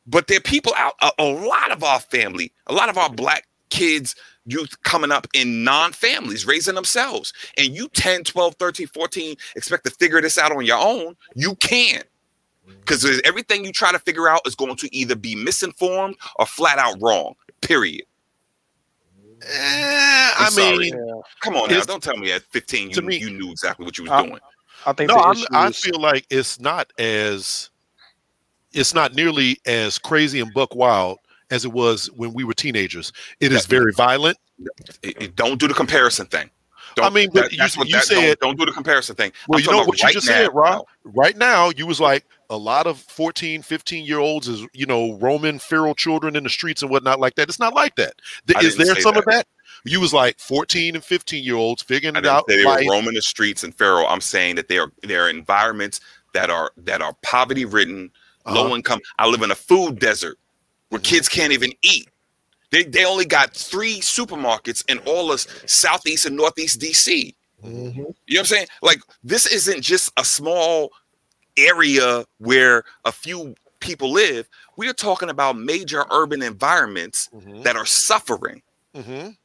but 0.06 0.28
there 0.28 0.38
are 0.38 0.40
people 0.40 0.72
out. 0.76 0.94
A, 1.02 1.10
a 1.18 1.24
lot 1.24 1.72
of 1.72 1.82
our 1.82 2.00
family, 2.00 2.52
a 2.68 2.72
lot 2.72 2.88
of 2.88 2.96
our 2.96 3.10
black 3.10 3.46
kids, 3.70 4.14
youth 4.46 4.80
coming 4.84 5.10
up 5.10 5.26
in 5.34 5.64
non-families, 5.64 6.46
raising 6.46 6.76
themselves, 6.76 7.32
and 7.58 7.68
you 7.68 7.88
10, 7.88 8.22
12, 8.22 8.54
13, 8.54 8.86
14 8.86 9.36
expect 9.56 9.84
to 9.84 9.90
figure 9.90 10.20
this 10.22 10.38
out 10.38 10.52
on 10.52 10.64
your 10.64 10.78
own. 10.78 11.16
You 11.34 11.56
can't. 11.56 12.06
Because 12.66 13.20
everything 13.24 13.64
you 13.64 13.72
try 13.72 13.92
to 13.92 13.98
figure 13.98 14.28
out 14.28 14.40
is 14.46 14.54
going 14.54 14.76
to 14.76 14.94
either 14.94 15.16
be 15.16 15.34
misinformed 15.34 16.16
or 16.36 16.46
flat 16.46 16.78
out 16.78 16.96
wrong. 17.00 17.34
Period. 17.60 18.04
Eh, 19.42 20.32
I 20.38 20.50
mean, 20.56 20.94
Yeah. 20.94 21.20
Come 21.40 21.56
on 21.56 21.70
now, 21.70 21.82
don't 21.82 22.02
tell 22.02 22.16
me 22.16 22.32
at 22.32 22.42
15 22.50 22.90
you, 22.90 23.02
me- 23.02 23.16
you 23.18 23.30
knew 23.30 23.50
exactly 23.50 23.84
what 23.84 23.98
you 23.98 24.04
was 24.04 24.10
Uh, 24.10 24.22
doing. 24.22 24.40
I 24.86 24.92
think 24.92 25.10
no, 25.10 25.16
I'm, 25.18 25.36
I 25.52 25.68
is- 25.68 25.78
feel 25.78 26.00
like 26.00 26.26
it's 26.30 26.58
not 26.60 26.92
as 26.98 27.70
it's 28.72 28.92
not 28.94 29.14
nearly 29.14 29.58
as 29.66 29.98
crazy 29.98 30.40
and 30.40 30.52
buck 30.52 30.74
wild 30.74 31.18
as 31.50 31.64
it 31.64 31.72
was 31.72 32.10
when 32.16 32.32
we 32.34 32.44
were 32.44 32.52
teenagers. 32.54 33.12
It 33.40 33.52
is 33.52 33.66
very 33.66 33.92
violent. 33.92 34.38
It- 35.02 35.22
it- 35.22 35.36
don't 35.36 35.58
do 35.58 35.68
the 35.68 35.74
comparison 35.74 36.26
thing. 36.26 36.50
I 36.98 37.02
Don't- 37.02 37.12
mean, 37.14 37.28
but 37.32 37.42
that- 37.44 37.52
you- 37.52 37.58
that's 37.58 37.76
what 37.76 37.88
you 37.88 37.96
that- 37.96 38.06
don't- 38.08 38.22
said- 38.22 38.38
don't, 38.40 38.58
do 38.58 38.64
the 38.64 38.72
comparison 38.72 39.16
thing. 39.16 39.32
Well, 39.48 39.58
I'm 39.58 39.64
you 39.64 39.70
know 39.70 39.76
about 39.78 39.88
what 39.88 40.02
you 40.02 40.12
just 40.12 40.26
now. 40.26 40.32
said, 40.32 40.54
Rob. 40.54 40.86
Right 41.04 41.36
now, 41.36 41.70
you 41.76 41.86
was 41.86 42.00
like 42.00 42.24
a 42.50 42.56
lot 42.56 42.86
of 42.86 42.98
14, 42.98 43.62
15 43.62 44.04
year 44.04 44.18
olds 44.18 44.48
is 44.48 44.66
you 44.72 44.86
know 44.86 45.14
roaming 45.18 45.58
feral 45.58 45.94
children 45.94 46.36
in 46.36 46.44
the 46.44 46.50
streets 46.50 46.82
and 46.82 46.90
whatnot 46.90 47.20
like 47.20 47.34
that. 47.36 47.48
It's 47.48 47.58
not 47.60 47.74
like 47.74 47.96
that. 47.96 48.14
Th- 48.46 48.62
Is 48.64 48.76
there 48.76 48.94
some 49.00 49.16
of 49.16 49.24
that. 49.26 49.46
that? 49.46 49.46
You 49.84 50.00
was 50.00 50.12
like 50.12 50.38
14 50.40 50.94
and 50.96 51.04
15 51.04 51.44
year 51.44 51.54
olds 51.56 51.82
figuring 51.82 52.16
it 52.16 52.26
out. 52.26 52.46
they 52.46 52.64
life. 52.64 52.84
were 52.86 52.92
roaming 52.92 53.14
the 53.14 53.22
streets 53.22 53.62
and 53.64 53.74
feral. 53.74 54.06
I'm 54.08 54.20
saying 54.20 54.56
that 54.56 54.68
they 54.68 54.78
are 54.78 54.90
they 55.02 55.16
are 55.16 55.28
environments 55.28 56.00
that 56.34 56.50
are 56.50 56.70
that 56.78 57.02
are 57.02 57.14
poverty 57.22 57.64
ridden, 57.64 58.10
Uh-huh. 58.44 58.62
low 58.62 58.74
income. 58.74 59.00
I 59.18 59.26
live 59.28 59.42
in 59.42 59.50
a 59.50 59.54
food 59.56 59.98
desert 59.98 60.38
where 60.88 61.00
Mm-hmm. 61.00 61.04
kids 61.14 61.28
can't 61.28 61.52
even 61.52 61.72
eat. 61.82 62.08
They 62.70 62.82
they 62.84 63.04
only 63.04 63.24
got 63.26 63.54
three 63.54 64.00
supermarkets 64.00 64.84
in 64.90 64.98
all 65.06 65.30
of 65.32 65.40
southeast 65.66 66.26
and 66.26 66.36
northeast 66.36 66.80
DC. 66.80 67.34
Mhm. 67.64 67.96
You 67.96 68.02
know 68.02 68.06
what 68.28 68.38
I'm 68.40 68.44
saying? 68.44 68.66
Like 68.82 68.98
this 69.22 69.46
isn't 69.46 69.82
just 69.82 70.12
a 70.16 70.24
small 70.24 70.90
area 71.56 72.24
where 72.38 72.84
a 73.04 73.12
few 73.12 73.54
people 73.80 74.10
live. 74.10 74.48
We 74.76 74.88
are 74.88 74.92
talking 74.94 75.30
about 75.30 75.56
major 75.56 76.04
urban 76.10 76.42
environments 76.42 77.28
Mhm, 77.34 77.62
that 77.64 77.76
are 77.76 77.86
suffering. 77.86 78.62
mhm. 78.94 79.36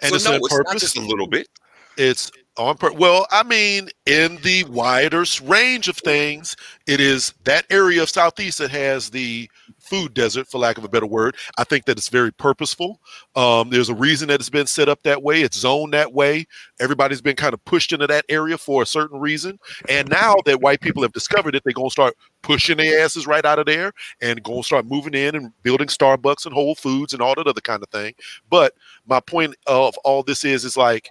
And 0.00 0.10
so 0.10 0.14
it's 0.16 0.24
no, 0.24 0.30
on 0.32 0.36
it's 0.36 0.50
not 0.52 0.66
purpose. 0.66 0.80
just 0.82 0.96
a 0.96 1.00
little 1.00 1.26
bit. 1.26 1.48
It's 1.96 2.30
on 2.56 2.76
purpose. 2.76 2.98
Well, 2.98 3.26
I 3.30 3.42
mean, 3.42 3.88
in 4.06 4.36
the 4.42 4.64
wider 4.64 5.24
range 5.44 5.88
of 5.88 5.96
things, 5.96 6.56
it 6.86 7.00
is 7.00 7.34
that 7.44 7.66
area 7.70 8.02
of 8.02 8.10
Southeast 8.10 8.58
that 8.58 8.70
has 8.70 9.10
the 9.10 9.48
food 9.82 10.14
desert, 10.14 10.48
for 10.48 10.58
lack 10.58 10.78
of 10.78 10.84
a 10.84 10.88
better 10.88 11.06
word. 11.06 11.36
I 11.58 11.64
think 11.64 11.84
that 11.84 11.98
it's 11.98 12.08
very 12.08 12.32
purposeful. 12.32 13.00
Um, 13.36 13.70
there's 13.70 13.88
a 13.88 13.94
reason 13.94 14.28
that 14.28 14.40
it's 14.40 14.48
been 14.48 14.66
set 14.66 14.88
up 14.88 15.02
that 15.02 15.22
way. 15.22 15.42
It's 15.42 15.58
zoned 15.58 15.92
that 15.92 16.12
way. 16.12 16.46
Everybody's 16.80 17.20
been 17.20 17.36
kind 17.36 17.54
of 17.54 17.64
pushed 17.64 17.92
into 17.92 18.06
that 18.06 18.24
area 18.28 18.56
for 18.56 18.82
a 18.82 18.86
certain 18.86 19.20
reason. 19.20 19.58
And 19.88 20.08
now 20.08 20.36
that 20.46 20.60
white 20.60 20.80
people 20.80 21.02
have 21.02 21.12
discovered 21.12 21.54
it, 21.54 21.62
they're 21.64 21.72
gonna 21.72 21.90
start 21.90 22.14
pushing 22.42 22.76
their 22.76 23.04
asses 23.04 23.26
right 23.26 23.44
out 23.44 23.58
of 23.58 23.66
there 23.66 23.92
and 24.20 24.42
gonna 24.42 24.62
start 24.62 24.86
moving 24.86 25.14
in 25.14 25.34
and 25.34 25.52
building 25.62 25.88
Starbucks 25.88 26.46
and 26.46 26.54
Whole 26.54 26.74
Foods 26.74 27.12
and 27.12 27.22
all 27.22 27.34
that 27.34 27.46
other 27.46 27.60
kind 27.60 27.82
of 27.82 27.88
thing. 27.90 28.14
But 28.48 28.74
my 29.06 29.20
point 29.20 29.56
of 29.66 29.96
all 30.04 30.22
this 30.22 30.44
is, 30.44 30.64
is 30.64 30.76
like 30.76 31.10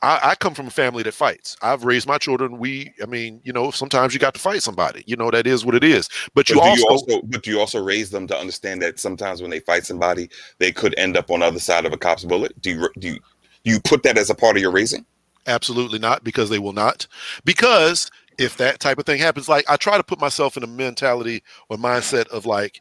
I, 0.00 0.20
I 0.22 0.34
come 0.36 0.54
from 0.54 0.68
a 0.68 0.70
family 0.70 1.02
that 1.02 1.14
fights. 1.14 1.56
I've 1.60 1.84
raised 1.84 2.06
my 2.06 2.18
children. 2.18 2.58
We, 2.58 2.92
I 3.02 3.06
mean, 3.06 3.40
you 3.42 3.52
know, 3.52 3.72
sometimes 3.72 4.14
you 4.14 4.20
got 4.20 4.34
to 4.34 4.40
fight 4.40 4.62
somebody. 4.62 5.02
You 5.06 5.16
know, 5.16 5.30
that 5.30 5.46
is 5.46 5.64
what 5.64 5.74
it 5.74 5.82
is. 5.82 6.08
But 6.34 6.48
you 6.48 6.54
do 6.54 6.60
also, 6.60 6.76
you 6.76 6.86
also, 6.88 7.22
but 7.22 7.42
do 7.42 7.50
you 7.50 7.58
also 7.58 7.82
raise 7.82 8.10
them 8.10 8.26
to 8.28 8.38
understand 8.38 8.80
that 8.82 9.00
sometimes 9.00 9.42
when 9.42 9.50
they 9.50 9.60
fight 9.60 9.84
somebody, 9.84 10.30
they 10.58 10.70
could 10.70 10.94
end 10.96 11.16
up 11.16 11.30
on 11.30 11.40
the 11.40 11.46
other 11.46 11.58
side 11.58 11.84
of 11.84 11.92
a 11.92 11.96
cop's 11.96 12.24
bullet? 12.24 12.60
Do 12.62 12.70
you 12.70 12.88
do 12.98 13.08
you, 13.08 13.18
You 13.64 13.80
put 13.80 14.02
that 14.04 14.16
as 14.16 14.30
a 14.30 14.34
part 14.34 14.56
of 14.56 14.62
your 14.62 14.70
raising. 14.70 15.04
Absolutely 15.46 15.98
not, 15.98 16.24
because 16.24 16.48
they 16.48 16.58
will 16.58 16.72
not. 16.72 17.06
Because 17.44 18.10
if 18.38 18.56
that 18.58 18.80
type 18.80 18.98
of 18.98 19.06
thing 19.06 19.18
happens, 19.18 19.48
like 19.48 19.64
I 19.68 19.76
try 19.76 19.96
to 19.96 20.04
put 20.04 20.20
myself 20.20 20.56
in 20.56 20.62
a 20.62 20.68
mentality 20.68 21.42
or 21.68 21.76
mindset 21.76 22.28
of 22.28 22.46
like, 22.46 22.80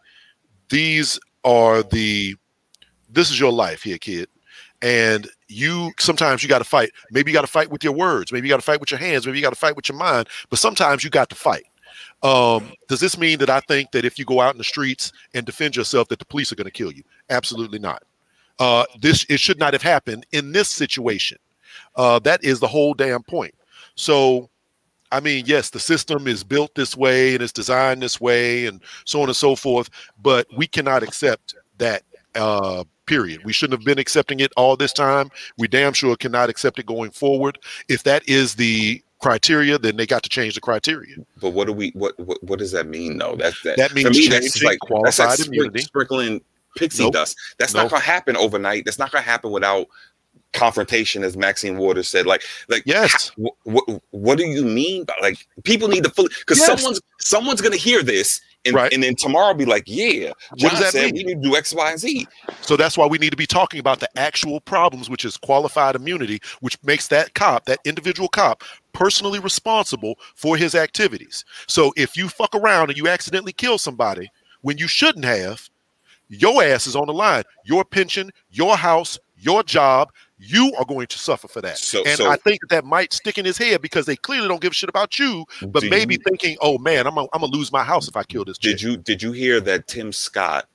these 0.69 1.19
are 1.43 1.83
the, 1.83 2.35
this 3.09 3.31
is 3.31 3.39
your 3.39 3.51
life 3.51 3.81
here, 3.81 3.97
kid. 3.97 4.27
And 4.81 5.27
you 5.47 5.91
sometimes 5.99 6.43
you 6.43 6.49
got 6.49 6.59
to 6.59 6.65
fight. 6.65 6.91
Maybe 7.11 7.31
you 7.31 7.35
got 7.35 7.41
to 7.41 7.47
fight 7.47 7.69
with 7.69 7.83
your 7.83 7.93
words. 7.93 8.31
Maybe 8.31 8.47
you 8.47 8.53
got 8.53 8.57
to 8.57 8.65
fight 8.65 8.79
with 8.79 8.91
your 8.91 8.99
hands. 8.99 9.25
Maybe 9.25 9.37
you 9.37 9.43
got 9.43 9.51
to 9.53 9.59
fight 9.59 9.75
with 9.75 9.89
your 9.89 9.97
mind. 9.97 10.27
But 10.49 10.59
sometimes 10.59 11.03
you 11.03 11.09
got 11.09 11.29
to 11.29 11.35
fight. 11.35 11.65
Um, 12.23 12.71
does 12.87 12.99
this 12.99 13.17
mean 13.17 13.39
that 13.39 13.49
I 13.49 13.59
think 13.61 13.91
that 13.91 14.05
if 14.05 14.17
you 14.17 14.25
go 14.25 14.41
out 14.41 14.53
in 14.53 14.57
the 14.57 14.63
streets 14.63 15.11
and 15.33 15.45
defend 15.45 15.75
yourself, 15.75 16.07
that 16.09 16.19
the 16.19 16.25
police 16.25 16.51
are 16.51 16.55
going 16.55 16.65
to 16.65 16.71
kill 16.71 16.91
you? 16.91 17.03
Absolutely 17.29 17.79
not. 17.79 18.03
Uh, 18.59 18.85
this 18.99 19.25
it 19.29 19.39
should 19.39 19.59
not 19.59 19.73
have 19.73 19.83
happened 19.83 20.25
in 20.31 20.51
this 20.51 20.69
situation. 20.69 21.37
Uh, 21.95 22.19
that 22.19 22.43
is 22.43 22.59
the 22.59 22.67
whole 22.67 22.93
damn 22.93 23.23
point. 23.23 23.53
So, 23.95 24.49
I 25.11 25.19
mean, 25.19 25.45
yes, 25.45 25.69
the 25.69 25.79
system 25.79 26.27
is 26.27 26.43
built 26.43 26.73
this 26.75 26.97
way 26.97 27.35
and 27.35 27.43
it's 27.43 27.53
designed 27.53 28.01
this 28.01 28.19
way, 28.19 28.65
and 28.65 28.81
so 29.05 29.21
on 29.21 29.29
and 29.29 29.35
so 29.35 29.55
forth. 29.55 29.89
But 30.21 30.47
we 30.55 30.67
cannot 30.67 31.03
accept 31.03 31.55
that. 31.77 32.03
Uh, 32.35 32.83
period. 33.07 33.43
We 33.43 33.51
shouldn't 33.53 33.79
have 33.79 33.85
been 33.85 33.97
accepting 33.99 34.39
it 34.39 34.51
all 34.55 34.77
this 34.77 34.93
time. 34.93 35.31
We 35.57 35.67
damn 35.67 35.93
sure 35.93 36.15
cannot 36.15 36.49
accept 36.49 36.77
it 36.77 36.85
going 36.85 37.09
forward. 37.11 37.57
If 37.89 38.03
that 38.03 38.27
is 38.29 38.55
the 38.55 39.01
criteria, 39.19 39.79
then 39.79 39.95
they 39.97 40.05
got 40.05 40.21
to 40.23 40.29
change 40.29 40.53
the 40.53 40.61
criteria. 40.61 41.15
But 41.41 41.49
what 41.51 41.65
do 41.67 41.73
we? 41.73 41.89
What 41.95 42.17
what, 42.19 42.43
what 42.43 42.59
does 42.59 42.71
that 42.73 42.87
mean? 42.87 43.17
though? 43.17 43.35
that 43.37 43.55
that, 43.63 43.77
That 43.77 43.93
means 43.95 44.11
me, 44.11 44.27
that's 44.27 44.61
like 44.61 44.79
qualified 44.79 45.13
that's 45.13 45.39
like 45.39 45.47
immunity. 45.47 45.79
sprinkling 45.79 46.41
pixie 46.75 47.03
Nope. 47.03 47.13
dust. 47.13 47.35
That's 47.57 47.73
Nope. 47.73 47.85
not 47.85 47.89
going 47.91 48.01
to 48.01 48.05
happen 48.07 48.37
overnight. 48.37 48.85
That's 48.85 48.99
not 48.99 49.11
going 49.11 49.23
to 49.23 49.29
happen 49.29 49.49
without 49.51 49.87
confrontation, 50.57 51.23
as 51.23 51.37
Maxine 51.37 51.77
Waters 51.77 52.07
said. 52.07 52.25
Like, 52.25 52.41
like 52.69 52.83
Yes. 52.85 53.31
What, 53.35 53.53
what, 53.63 54.01
what 54.11 54.37
do 54.37 54.45
you 54.45 54.63
mean 54.63 55.03
by 55.05 55.13
like 55.21 55.47
people 55.63 55.87
need 55.87 56.03
to 56.03 56.09
fully 56.09 56.29
because 56.39 56.59
Yes. 56.59 56.67
someone's 56.67 57.01
someone's 57.19 57.61
going 57.61 57.73
to 57.73 57.77
hear 57.79 58.03
this 58.03 58.41
and, 58.65 58.75
Right. 58.75 58.91
and 58.91 59.01
then 59.03 59.15
tomorrow 59.15 59.53
be 59.53 59.65
like, 59.65 59.83
yeah, 59.85 60.31
What 60.59 60.71
does 60.71 60.79
that 60.79 60.91
said 60.91 61.05
mean? 61.13 61.13
we 61.15 61.23
need 61.23 61.41
to 61.43 61.49
do 61.49 61.55
X, 61.55 61.73
Y, 61.73 61.89
and 61.91 61.99
Z. 61.99 62.27
So 62.61 62.75
that's 62.75 62.97
why 62.97 63.05
we 63.05 63.17
need 63.17 63.29
to 63.29 63.37
be 63.37 63.45
talking 63.45 63.79
about 63.79 63.99
the 63.99 64.09
actual 64.19 64.59
problems, 64.59 65.09
which 65.09 65.23
is 65.23 65.37
qualified 65.37 65.95
immunity, 65.95 66.39
which 66.59 66.77
makes 66.83 67.07
that 67.09 67.33
cop, 67.33 67.65
that 67.65 67.79
individual 67.85 68.27
cop, 68.27 68.63
personally 68.93 69.39
responsible 69.39 70.15
for 70.35 70.57
his 70.57 70.75
activities. 70.75 71.45
So 71.67 71.93
if 71.95 72.17
you 72.17 72.27
fuck 72.27 72.53
around 72.55 72.89
and 72.89 72.97
you 72.97 73.07
accidentally 73.07 73.53
kill 73.53 73.77
somebody 73.77 74.29
when 74.61 74.77
you 74.77 74.87
shouldn't 74.87 75.23
have, 75.25 75.69
your 76.29 76.61
ass 76.61 76.87
is 76.87 76.95
on 76.95 77.07
the 77.07 77.13
line. 77.13 77.43
Your 77.63 77.85
pension, 77.85 78.31
your 78.49 78.75
house, 78.75 79.17
your 79.37 79.63
job, 79.63 80.11
you 80.39 80.73
are 80.77 80.85
going 80.85 81.07
to 81.07 81.17
suffer 81.17 81.47
for 81.47 81.61
that. 81.61 81.77
So- 81.77 82.03
and 82.05 82.17
so- 82.17 82.29
I 82.29 82.35
think 82.37 82.59
that 82.69 82.85
might 82.85 83.13
stick 83.13 83.37
in 83.37 83.45
his 83.45 83.57
head 83.57 83.81
because 83.81 84.05
they 84.05 84.15
clearly 84.15 84.47
don't 84.47 84.61
give 84.61 84.71
a 84.71 84.75
shit 84.75 84.89
about 84.89 85.17
you, 85.17 85.45
but 85.67 85.83
maybe 85.85 86.15
you- 86.15 86.21
thinking, 86.27 86.57
oh 86.61 86.77
man, 86.77 87.07
I'm 87.07 87.15
gonna, 87.15 87.27
I'm 87.33 87.41
gonna 87.41 87.51
lose 87.55 87.71
my 87.71 87.83
house 87.83 88.07
if 88.07 88.15
I 88.15 88.23
kill 88.23 88.45
this 88.45 88.57
chick. 88.57 88.73
Did 88.73 88.81
you 88.81 88.97
did 88.97 89.21
you 89.23 89.31
hear 89.31 89.59
that 89.61 89.87
Tim 89.87 90.11
Scott, 90.11 90.65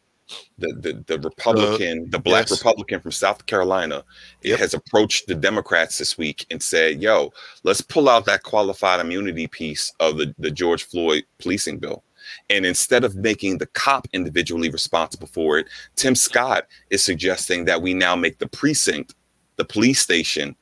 the 0.58 0.72
the, 0.74 1.04
the 1.06 1.18
Republican, 1.20 2.04
uh, 2.06 2.10
the 2.10 2.18
black 2.18 2.48
yes. 2.48 2.58
Republican 2.58 3.00
from 3.00 3.12
South 3.12 3.44
Carolina, 3.46 4.02
Yep. 4.42 4.58
has 4.58 4.74
approached 4.74 5.26
the 5.26 5.34
Democrats 5.34 5.98
this 5.98 6.16
week 6.18 6.46
and 6.50 6.62
said, 6.62 7.02
"Yo, 7.02 7.32
let's 7.64 7.80
pull 7.82 8.08
out 8.08 8.24
that 8.26 8.42
qualified 8.42 9.00
immunity 9.00 9.46
piece 9.46 9.92
of 10.00 10.16
the 10.16 10.34
the 10.38 10.50
George 10.50 10.84
Floyd 10.84 11.24
policing 11.38 11.78
bill." 11.78 12.02
And 12.50 12.64
instead 12.64 13.02
of 13.04 13.16
making 13.16 13.58
the 13.58 13.66
cop 13.66 14.06
individually 14.12 14.70
responsible 14.70 15.26
for 15.26 15.58
it, 15.58 15.66
Tim 15.96 16.14
Scott 16.14 16.66
is 16.90 17.02
suggesting 17.02 17.64
that 17.64 17.82
we 17.82 17.94
now 17.94 18.14
make 18.14 18.38
the 18.38 18.46
precinct, 18.46 19.14
the 19.62 19.72
police 19.72 20.00
station, 20.00 20.56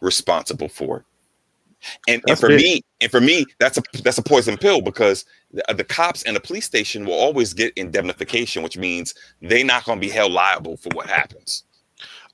responsible 0.00 0.68
for 0.68 0.98
it. 0.98 1.04
And, 2.08 2.22
and 2.28 2.38
for 2.38 2.48
big. 2.48 2.60
me, 2.60 2.82
and 3.00 3.10
for 3.10 3.22
me, 3.22 3.46
that's 3.58 3.78
a 3.78 3.82
that's 4.02 4.18
a 4.18 4.22
poison 4.22 4.58
pill 4.58 4.82
because 4.82 5.24
the, 5.50 5.70
uh, 5.70 5.72
the 5.72 5.84
cops 5.84 6.22
and 6.24 6.36
the 6.36 6.40
police 6.40 6.66
station 6.66 7.06
will 7.06 7.14
always 7.14 7.54
get 7.54 7.72
indemnification, 7.76 8.62
which 8.62 8.76
means 8.76 9.14
they're 9.40 9.64
not 9.64 9.84
going 9.84 9.98
to 9.98 10.06
be 10.06 10.12
held 10.12 10.32
liable 10.32 10.76
for 10.76 10.90
what 10.90 11.06
happens. 11.06 11.64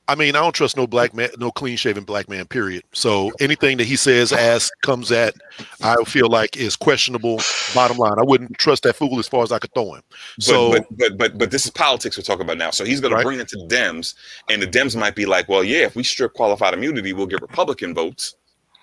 I 0.09 0.15
mean, 0.15 0.37
I 0.37 0.41
don't 0.41 0.55
trust 0.55 0.77
no 0.77 0.87
black 0.87 1.15
man, 1.15 1.31
no 1.39 1.51
clean 1.51 1.77
shaven 1.77 2.05
black 2.05 2.29
man, 2.29 2.47
period. 2.47 2.85
So 2.93 3.33
anything 3.41 3.77
that 3.79 3.87
he 3.89 3.97
says, 3.97 4.33
as 4.33 4.71
comes 4.83 5.11
at, 5.11 5.35
I 5.83 5.97
feel 6.05 6.29
like 6.29 6.57
is 6.57 6.77
questionable. 6.77 7.41
Bottom 7.75 7.97
line, 7.97 8.19
I 8.19 8.23
wouldn't 8.23 8.57
trust 8.59 8.85
that 8.85 8.95
fool 8.95 9.19
as 9.19 9.27
far 9.27 9.43
as 9.43 9.51
I 9.51 9.59
could 9.59 9.75
throw 9.75 9.95
him. 9.95 10.03
But, 10.37 10.45
So 10.45 10.71
but 10.71 10.87
but 10.97 11.19
but 11.19 11.39
but 11.39 11.51
this 11.51 11.65
is 11.65 11.73
politics 11.73 12.17
we're 12.17 12.23
talking 12.23 12.45
about 12.45 12.59
now. 12.59 12.71
So 12.71 12.85
he's 12.85 13.01
going 13.01 13.15
Right. 13.15 13.21
to 13.21 13.27
bring 13.27 13.41
it 13.41 13.49
to 13.49 13.57
the 13.57 13.67
Dems, 13.75 14.15
and 14.49 14.63
the 14.63 14.67
Dems 14.67 14.95
might 14.95 15.17
be 15.17 15.27
like, 15.27 15.49
"Well, 15.49 15.65
yeah, 15.65 15.83
if 15.87 15.97
we 15.97 16.05
strip 16.05 16.35
qualified 16.35 16.73
immunity, 16.75 17.13
we'll 17.13 17.27
get 17.27 17.43
Republican 17.43 17.93
votes 17.93 18.37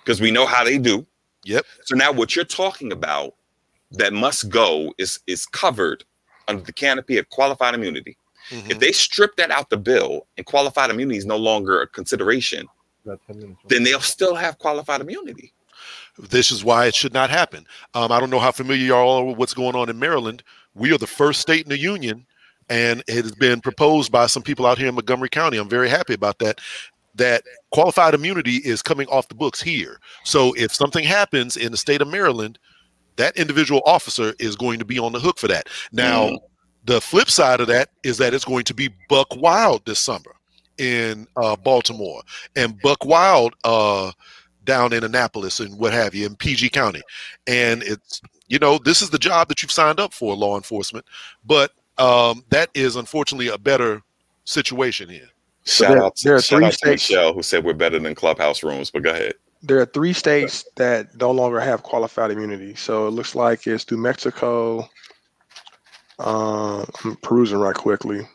because 0.04 0.20
we 0.20 0.30
know 0.30 0.44
how 0.44 0.62
they 0.62 0.76
do." 0.78 1.06
Yep. 1.44 1.64
So 1.84 1.94
now 1.94 2.12
what 2.12 2.36
you're 2.36 2.44
talking 2.44 2.92
about 2.92 3.34
that 3.92 4.12
must 4.12 4.50
go 4.50 4.92
is 4.98 5.20
is 5.26 5.46
covered 5.46 6.04
under 6.48 6.62
the 6.62 6.72
canopy 6.72 7.16
of 7.16 7.28
qualified 7.30 7.74
immunity. 7.74 8.18
Mhm. 8.50 8.70
If 8.70 8.78
they 8.78 8.92
strip 8.92 9.36
that 9.36 9.50
out 9.50 9.70
the 9.70 9.76
bill 9.76 10.26
and 10.36 10.44
qualified 10.46 10.90
immunity 10.90 11.18
is 11.18 11.26
no 11.26 11.36
longer 11.36 11.82
a 11.82 11.86
consideration, 11.86 12.66
Got 13.06 13.18
10 13.26 13.38
minutes. 13.38 13.60
then 13.68 13.82
they'll 13.84 14.00
still 14.00 14.34
have 14.34 14.58
qualified 14.58 15.00
immunity. 15.00 15.52
this 16.18 16.50
is 16.50 16.64
why 16.64 16.86
it 16.86 16.94
should 16.94 17.12
not 17.12 17.28
happen. 17.30 17.66
Um, 17.94 18.12
I 18.12 18.20
don't 18.20 18.30
know 18.30 18.38
how 18.38 18.52
familiar 18.52 18.82
you 18.84 18.94
all 18.94 19.18
are 19.18 19.24
with 19.24 19.36
what's 19.36 19.54
going 19.54 19.74
on 19.76 19.88
in 19.90 19.98
Maryland. 19.98 20.42
We 20.74 20.92
are 20.92 20.98
the 20.98 21.06
first 21.06 21.40
state 21.40 21.64
in 21.64 21.68
the 21.70 21.78
union, 21.78 22.24
and 22.70 23.02
it 23.08 23.22
has 23.24 23.32
been 23.32 23.60
proposed 23.60 24.10
by 24.12 24.26
some 24.28 24.42
people 24.42 24.64
out 24.64 24.78
here 24.78 24.88
in 24.88 24.94
Montgomery 24.94 25.28
County. 25.28 25.58
I'm 25.58 25.68
very 25.68 25.88
happy 25.88 26.14
about 26.14 26.38
that. 26.38 26.60
That 27.16 27.42
qualified 27.72 28.14
immunity 28.14 28.56
is 28.56 28.80
coming 28.82 29.06
off 29.08 29.28
the 29.28 29.34
books 29.34 29.60
here. 29.60 30.00
So 30.24 30.52
if 30.54 30.74
something 30.74 31.04
happens 31.04 31.56
in 31.56 31.70
the 31.72 31.76
state 31.78 32.00
of 32.00 32.08
Maryland, 32.08 32.58
that 33.16 33.36
individual 33.36 33.82
officer 33.86 34.34
is 34.40 34.56
going 34.56 34.78
to 34.80 34.84
be 34.84 34.98
on 34.98 35.12
the 35.12 35.20
hook 35.20 35.38
for 35.38 35.46
that. 35.48 35.68
Now, 35.92 36.28
Mm. 36.30 36.38
The 36.84 37.00
flip 37.00 37.30
side 37.30 37.60
of 37.60 37.66
that 37.68 37.90
is 38.02 38.18
that 38.18 38.34
it's 38.34 38.44
going 38.44 38.64
to 38.64 38.74
be 38.74 38.90
buck 39.08 39.28
wild 39.36 39.84
this 39.86 39.98
summer 39.98 40.34
in 40.78 41.26
uh, 41.36 41.56
Baltimore 41.56 42.22
and 42.56 42.80
buck 42.82 43.04
wild 43.04 43.54
uh, 43.64 44.12
down 44.64 44.92
in 44.92 45.04
Annapolis 45.04 45.60
and 45.60 45.78
what 45.78 45.92
have 45.92 46.14
you 46.14 46.26
in 46.26 46.36
PG 46.36 46.70
County. 46.70 47.02
And 47.46 47.82
it's, 47.82 48.20
you 48.48 48.58
know, 48.58 48.78
this 48.78 49.00
is 49.02 49.10
the 49.10 49.18
job 49.18 49.48
that 49.48 49.62
you've 49.62 49.70
signed 49.72 50.00
up 50.00 50.12
for, 50.12 50.34
law 50.34 50.56
enforcement. 50.56 51.06
But 51.44 51.72
um, 51.98 52.44
that 52.50 52.70
is 52.74 52.96
unfortunately 52.96 53.48
a 53.48 53.58
better 53.58 54.02
situation 54.44 55.08
here. 55.08 55.28
So 55.64 55.84
Shout 55.84 55.94
there- 55.94 56.02
out, 56.04 56.16
there 56.24 56.34
are 56.34 56.40
to, 56.40 56.42
three 56.42 56.56
shout 56.58 56.64
out 56.64 56.70
to 56.72 56.76
states- 56.78 57.10
Michelle 57.10 57.32
who 57.32 57.42
said 57.42 57.64
we're 57.64 57.72
better 57.74 57.98
than 57.98 58.14
clubhouse 58.14 58.62
rooms. 58.62 58.90
But 58.90 59.02
go 59.04 59.10
ahead. 59.10 59.34
there 59.62 59.80
are 59.80 59.86
three 59.86 60.12
states 60.12 60.64
that 60.76 61.18
no 61.18 61.30
longer 61.30 61.58
have 61.60 61.82
qualified 61.82 62.30
immunity. 62.30 62.74
So 62.74 63.06
it 63.06 63.12
looks 63.12 63.34
like 63.34 63.66
it's 63.66 63.90
New 63.90 63.96
Mexico. 63.96 64.88
Uh, 66.18 66.84
I'm 67.04 67.16
perusing 67.16 67.58
right 67.58 67.74
quickly. 67.74 68.26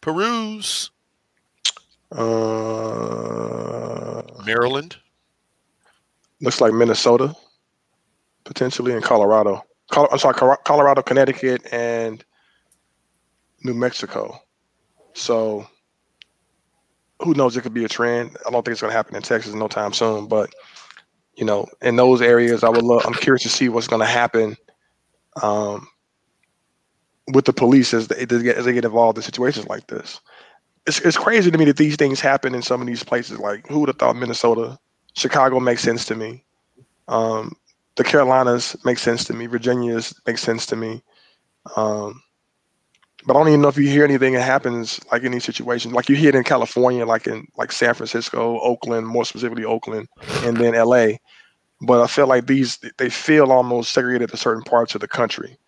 Peruse, 0.00 0.90
Uh, 2.10 2.22
Maryland. 4.44 4.96
looks 6.40 6.60
like 6.60 6.72
Minnesota, 6.72 7.34
potentially, 8.44 8.92
and 8.92 9.02
Colorado. 9.02 9.62
Col- 9.90 10.08
I'm 10.10 10.18
sorry, 10.18 10.34
Colorado, 10.64 11.02
Connecticut, 11.02 11.66
and 11.72 12.24
New 13.64 13.74
Mexico. 13.74 14.38
So 15.14 15.66
who 17.22 17.34
knows? 17.34 17.56
It 17.56 17.62
could 17.62 17.74
be 17.74 17.84
a 17.84 17.88
trend. 17.88 18.36
I 18.46 18.50
don't 18.50 18.64
think 18.64 18.72
it's 18.72 18.80
going 18.80 18.92
to 18.92 18.96
happen 18.96 19.16
in 19.16 19.22
Texas 19.22 19.54
no 19.54 19.68
time 19.68 19.92
soon. 19.92 20.28
But 20.28 20.50
you 21.36 21.44
know, 21.44 21.66
in 21.82 21.96
those 21.96 22.22
areas, 22.22 22.62
I 22.64 22.68
would 22.68 22.84
love. 22.84 23.02
I'm 23.06 23.14
curious 23.14 23.42
to 23.42 23.48
see 23.48 23.68
what's 23.68 23.88
going 23.88 24.00
to 24.00 24.06
happen 24.06 24.56
um, 25.42 25.88
with 27.32 27.44
the 27.44 27.52
police 27.52 27.92
as 27.94 28.08
they, 28.08 28.26
as 28.54 28.64
they 28.64 28.72
get 28.72 28.84
involved 28.84 29.18
in 29.18 29.22
situations 29.22 29.66
like 29.66 29.86
this. 29.86 30.20
It's, 30.86 31.00
it's 31.00 31.18
crazy 31.18 31.50
to 31.50 31.58
me 31.58 31.66
that 31.66 31.76
these 31.76 31.96
things 31.96 32.20
happen 32.20 32.54
in 32.54 32.62
some 32.62 32.80
of 32.80 32.86
these 32.86 33.04
places. 33.04 33.38
Like, 33.38 33.66
who 33.68 33.80
would 33.80 33.88
have 33.88 33.98
thought 33.98 34.16
Minnesota? 34.16 34.78
Chicago 35.14 35.60
makes 35.60 35.82
sense 35.82 36.04
to 36.06 36.14
me. 36.14 36.44
Um, 37.08 37.56
the 37.96 38.04
Carolinas 38.04 38.76
make 38.84 38.98
sense 38.98 39.24
to 39.24 39.34
me. 39.34 39.46
Virginia's 39.46 40.14
makes 40.26 40.42
sense 40.42 40.64
to 40.66 40.76
me. 40.76 41.02
Um, 41.76 42.22
but 43.26 43.34
I 43.34 43.40
don't 43.40 43.48
even 43.48 43.60
know 43.60 43.68
if 43.68 43.76
you 43.76 43.88
hear 43.88 44.04
anything 44.04 44.34
that 44.34 44.42
happens 44.42 45.00
like 45.10 45.22
in 45.22 45.32
these 45.32 45.44
situations. 45.44 45.92
Like 45.92 46.08
you 46.08 46.16
hear 46.16 46.30
it 46.30 46.34
in 46.34 46.44
California, 46.44 47.04
like 47.04 47.26
in 47.26 47.46
like 47.58 47.72
San 47.72 47.92
Francisco, 47.94 48.60
Oakland, 48.60 49.06
more 49.06 49.24
specifically 49.24 49.64
Oakland, 49.64 50.08
and 50.44 50.56
then 50.56 50.74
LA. 50.74 51.16
But 51.82 52.00
I 52.00 52.06
feel 52.06 52.26
like 52.26 52.46
these 52.46 52.78
they 52.96 53.10
feel 53.10 53.52
almost 53.52 53.92
segregated 53.92 54.30
to 54.30 54.36
certain 54.36 54.62
parts 54.62 54.94
of 54.94 55.00
the 55.00 55.08
country. 55.08 55.58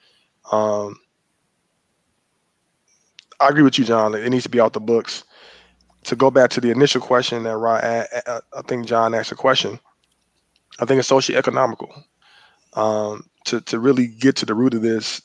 Um, 0.52 0.96
I 3.40 3.48
agree 3.48 3.62
with 3.64 3.78
you, 3.78 3.84
John. 3.86 4.14
It 4.14 4.30
needs 4.30 4.44
to 4.44 4.50
be 4.50 4.60
out 4.60 4.74
the 4.74 4.80
books. 4.80 5.24
To 6.04 6.16
go 6.16 6.30
back 6.30 6.50
to 6.52 6.60
the 6.62 6.70
initial 6.70 7.00
question 7.02 7.44
that 7.44 7.56
I 8.56 8.62
think 8.62 8.86
John 8.86 9.14
asked 9.14 9.32
a 9.32 9.36
question. 9.36 9.80
I 10.80 10.86
think 10.86 11.00
it's 11.00 11.10
socioeconomical. 11.10 12.04
Um, 12.74 13.24
to 13.46 13.60
to 13.62 13.80
really 13.80 14.08
get 14.08 14.36
to 14.36 14.46
the 14.46 14.54
root 14.54 14.74
of 14.74 14.82
this, 14.82 15.22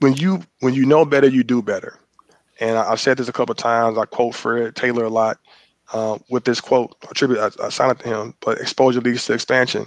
when 0.00 0.14
you 0.14 0.42
when 0.60 0.74
you 0.74 0.86
know 0.86 1.04
better, 1.06 1.28
you 1.28 1.44
do 1.44 1.62
better. 1.62 1.98
and 2.60 2.78
I, 2.78 2.92
I've 2.92 3.00
said 3.00 3.18
this 3.18 3.28
a 3.28 3.32
couple 3.32 3.54
times. 3.56 3.98
I 3.98 4.06
quote 4.06 4.34
Fred 4.34 4.76
Taylor 4.76 5.04
a 5.04 5.10
lot 5.10 5.38
uh, 5.92 6.18
with 6.30 6.44
this 6.44 6.60
quote. 6.60 6.96
Attribute 7.10 7.40
I, 7.40 7.66
I 7.66 7.70
signed 7.70 7.92
it 7.92 8.00
to 8.00 8.08
him, 8.08 8.34
but 8.40 8.60
exposure 8.60 9.02
leads 9.02 9.26
to 9.26 9.34
expansion. 9.34 9.86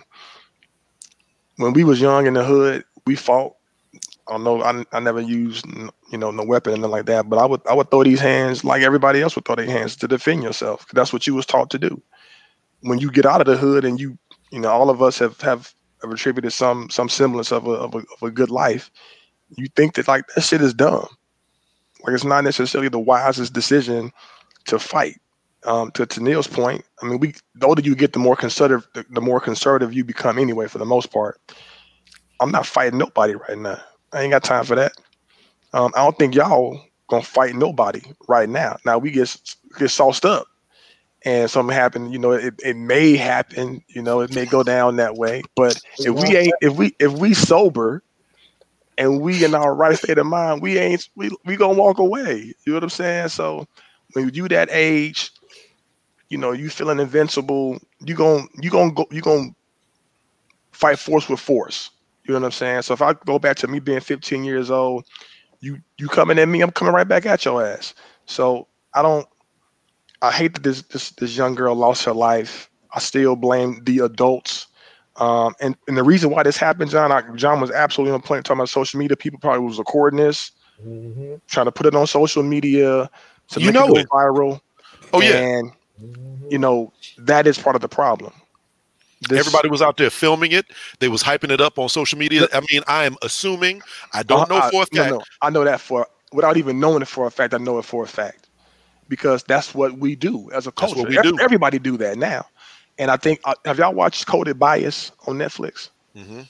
When 1.58 1.74
we 1.74 1.84
was 1.84 2.02
young 2.02 2.28
in 2.28 2.34
the 2.36 2.44
hood, 2.46 2.86
we 3.08 3.16
fought. 3.16 3.56
I 4.28 4.34
don't 4.34 4.44
know. 4.44 4.62
I, 4.64 4.86
I 4.94 5.00
never 5.00 5.20
used 5.20 5.66
you 6.12 6.18
know 6.18 6.32
no 6.32 6.44
weapon 6.44 6.74
and 6.74 6.82
nothing 6.82 6.92
like 6.92 7.06
that. 7.08 7.30
But 7.30 7.40
I 7.40 7.46
would 7.46 7.62
I 7.68 7.74
would 7.74 7.92
throw 7.92 8.04
these 8.04 8.20
hands 8.22 8.64
like 8.64 8.82
everybody 8.82 9.22
else 9.22 9.36
would 9.36 9.46
throw 9.46 9.56
their 9.56 9.66
hands 9.66 9.96
to 9.98 10.08
defend 10.08 10.44
yourself. 10.44 10.86
that's 10.94 11.12
what 11.12 11.28
you 11.28 11.36
was 11.36 11.46
taught 11.46 11.70
to 11.72 11.80
do. 11.80 12.02
When 12.82 13.00
you 13.00 13.12
get 13.12 13.26
out 13.26 13.42
of 13.42 13.48
the 13.48 13.58
hood 13.58 13.86
and 13.86 14.00
you 14.00 14.18
you 14.52 14.60
know 14.60 14.70
all 14.70 14.90
of 14.90 15.02
us 15.02 15.20
have 15.20 15.40
have, 15.42 15.74
have 16.02 16.12
attributed 16.12 16.54
some 16.54 16.90
some 16.90 17.10
semblance 17.10 17.52
of 17.52 17.68
a, 17.68 17.72
of 17.72 17.96
a 17.96 18.00
of 18.00 18.24
a 18.24 18.32
good 18.32 18.50
life. 18.50 18.90
You 19.58 19.68
think 19.76 19.96
that 19.96 20.08
like 20.08 20.26
that 20.36 20.42
shit 20.42 20.62
is 20.62 20.74
dumb. 20.74 21.08
Like 22.04 22.16
it's 22.16 22.24
not 22.24 22.44
necessarily 22.44 22.90
the 22.90 23.00
wisest 23.00 23.54
decision 23.54 24.12
to 24.66 24.80
fight. 24.80 25.20
Um, 25.66 25.92
to, 25.92 26.06
to 26.06 26.22
Neil's 26.22 26.48
point, 26.48 26.84
I 27.02 27.06
mean, 27.08 27.20
we 27.20 27.36
the 27.56 27.66
older 27.66 27.82
you 27.82 27.96
get, 27.96 28.12
the 28.12 28.20
more 28.20 28.36
conservative, 28.36 28.86
the, 28.96 29.06
the 29.12 29.22
more 29.22 29.40
conservative 29.40 29.94
you 29.94 30.04
become 30.04 30.38
anyway. 30.38 30.68
For 30.68 30.78
the 30.78 30.86
most 30.86 31.10
part, 31.10 31.40
I'm 32.42 32.52
not 32.52 32.66
fighting 32.66 33.00
nobody 33.00 33.36
right 33.36 33.58
now. 33.58 33.80
I 34.14 34.22
ain't 34.22 34.32
got 34.32 34.44
time 34.44 34.66
for 34.66 34.76
that. 34.76 34.94
Um, 35.74 35.92
I 35.96 36.04
don't 36.04 36.18
think 36.18 36.36
y'all 36.36 36.82
gonna 37.10 37.24
fight 37.24 37.56
nobody 37.56 38.02
right 38.28 38.50
now. 38.50 38.78
Now 38.86 38.98
we 39.00 39.12
get 39.12 39.36
get 39.78 39.90
sauced 39.90 40.26
up, 40.26 40.48
and 41.26 41.50
something 41.50 41.76
happen. 41.76 42.12
You 42.12 42.20
know, 42.20 42.32
it, 42.34 42.56
it 42.64 42.76
may 42.78 43.16
happen. 43.16 43.82
You 43.88 44.02
know, 44.02 44.22
it 44.22 44.32
may 44.32 44.46
go 44.46 44.64
down 44.64 44.98
that 44.98 45.16
way. 45.16 45.44
But 45.56 45.78
if 46.04 46.16
we 46.16 46.36
ain't, 46.36 46.56
if 46.62 46.76
we 46.76 46.96
if 47.00 47.12
we 47.14 47.34
sober, 47.34 48.04
and 48.98 49.22
we 49.22 49.44
in 49.44 49.56
our 49.56 49.74
right 49.76 49.98
state 49.98 50.18
of 50.18 50.28
mind, 50.28 50.62
we 50.62 50.78
ain't 50.78 51.08
we 51.16 51.30
we 51.46 51.56
gonna 51.58 51.78
walk 51.78 52.00
away. 52.00 52.54
You 52.66 52.74
know 52.74 52.76
what 52.76 52.84
I'm 52.84 52.90
saying? 52.90 53.30
So 53.30 53.66
when 54.14 54.30
you 54.34 54.48
that 54.50 54.70
age, 54.72 55.32
you 56.30 56.38
know, 56.38 56.52
you 56.52 56.70
feeling 56.70 57.00
invincible, 57.00 57.80
you 58.00 58.16
gonna 58.16 58.46
you 58.62 58.70
gonna 58.70 58.92
go 58.94 59.06
you 59.12 59.22
gonna 59.22 59.50
fight 60.72 61.00
force 61.00 61.30
with 61.30 61.40
force. 61.40 61.90
You 62.26 62.34
know 62.34 62.40
what 62.40 62.46
I'm 62.48 62.52
saying? 62.52 62.82
So 62.84 62.94
if 62.94 63.02
I 63.02 63.14
go 63.26 63.40
back 63.40 63.58
to 63.58 63.68
me 63.68 63.80
being 63.80 64.00
15 64.00 64.44
years 64.44 64.72
old, 64.72 65.06
you 65.60 65.80
you 65.98 66.08
coming 66.08 66.40
at 66.40 66.48
me, 66.48 66.62
I'm 66.62 66.72
coming 66.72 66.94
right 66.94 67.08
back 67.08 67.26
at 67.26 67.46
your 67.46 67.66
ass. 67.66 67.94
So 68.26 68.68
I 68.94 69.02
don't 69.02 69.28
I 70.22 70.32
hate 70.32 70.54
that 70.54 70.64
this 70.64 70.82
this 70.84 71.12
this 71.12 71.36
young 71.38 71.56
girl 71.56 71.76
lost 71.76 72.06
her 72.06 72.14
life. 72.14 72.70
I 72.94 73.00
still 73.00 73.36
blame 73.36 73.84
the 73.84 74.00
adults. 74.00 74.68
Um, 75.18 75.54
and, 75.62 75.76
and 75.88 75.98
the 75.98 76.04
reason 76.04 76.32
why 76.32 76.44
this 76.44 76.58
happened, 76.58 76.90
John, 76.92 77.12
I, 77.12 77.22
John 77.36 77.60
was 77.62 77.72
absolutely 77.72 78.14
on 78.14 78.22
point 78.22 78.46
talking 78.46 78.60
about 78.60 78.70
social 78.70 79.00
media. 79.00 79.16
People 79.16 79.40
probably 79.40 79.66
was 79.66 79.78
recording 79.78 80.20
this, 80.20 80.52
Mhm. 80.86 81.42
trying 81.48 81.66
to 81.66 81.72
put 81.72 81.86
it 81.86 81.96
on 81.96 82.08
social 82.08 82.44
media 82.44 83.10
to 83.50 83.60
You 83.60 83.66
make 83.66 83.74
know 83.74 83.88
it 83.88 83.88
go 83.88 84.04
it. 84.04 84.08
viral. 84.12 84.60
Oh 85.14 85.22
yeah, 85.22 85.44
And 85.44 85.72
you 86.50 86.58
know, 86.60 86.94
that 87.18 87.48
is 87.48 87.58
part 87.58 87.76
of 87.76 87.82
the 87.82 87.90
problem. 87.90 88.34
This- 89.30 89.40
everybody 89.40 89.70
was 89.70 89.82
out 89.82 89.98
there 89.98 90.10
filming 90.10 90.52
it. 90.52 90.66
They 91.00 91.08
was 91.10 91.24
hyping 91.24 91.52
it 91.52 91.62
up 91.62 91.78
on 91.80 91.90
social 91.90 92.18
media. 92.20 92.48
I 92.54 92.62
mean, 92.72 92.82
I 92.88 93.06
am 93.06 93.16
assuming. 93.22 93.82
I 94.14 94.24
don't 94.24 94.50
know 94.50 94.58
I- 94.58 94.70
for 94.70 94.82
a 94.82 94.86
I- 94.86 94.88
no, 94.94 95.02
fact. 95.04 95.12
no, 95.12 95.22
I 95.42 95.50
know 95.50 95.64
that 95.64 95.80
for 95.82 96.08
without 96.32 96.58
even 96.58 96.80
knowing 96.80 97.02
it 97.02 97.08
for 97.08 97.26
a 97.28 97.32
fact. 97.32 97.54
I 97.54 97.58
know 97.58 97.78
it 97.80 97.86
for 97.86 98.04
a 98.04 98.08
fact 98.08 98.50
because 99.10 99.44
that's 99.44 99.74
what 99.76 99.98
we 99.98 100.16
do 100.16 100.50
as 100.52 100.66
a 100.68 100.72
That's 100.72 100.82
what 100.82 100.96
culture. 100.96 101.10
we 101.10 101.18
Ev- 101.18 101.24
do. 101.24 101.40
Everybody 101.40 101.80
do 101.80 101.98
that 101.98 102.18
now. 102.18 102.46
And 103.00 103.10
I 103.12 103.18
think 103.18 103.40
uh, 103.46 103.54
have 103.66 103.80
y'all 103.80 103.94
watched 103.94 104.28
Coded 104.28 104.60
Bias 104.60 105.12
on 105.28 105.38
Netflix? 105.38 105.90
Mhm. 106.18 106.48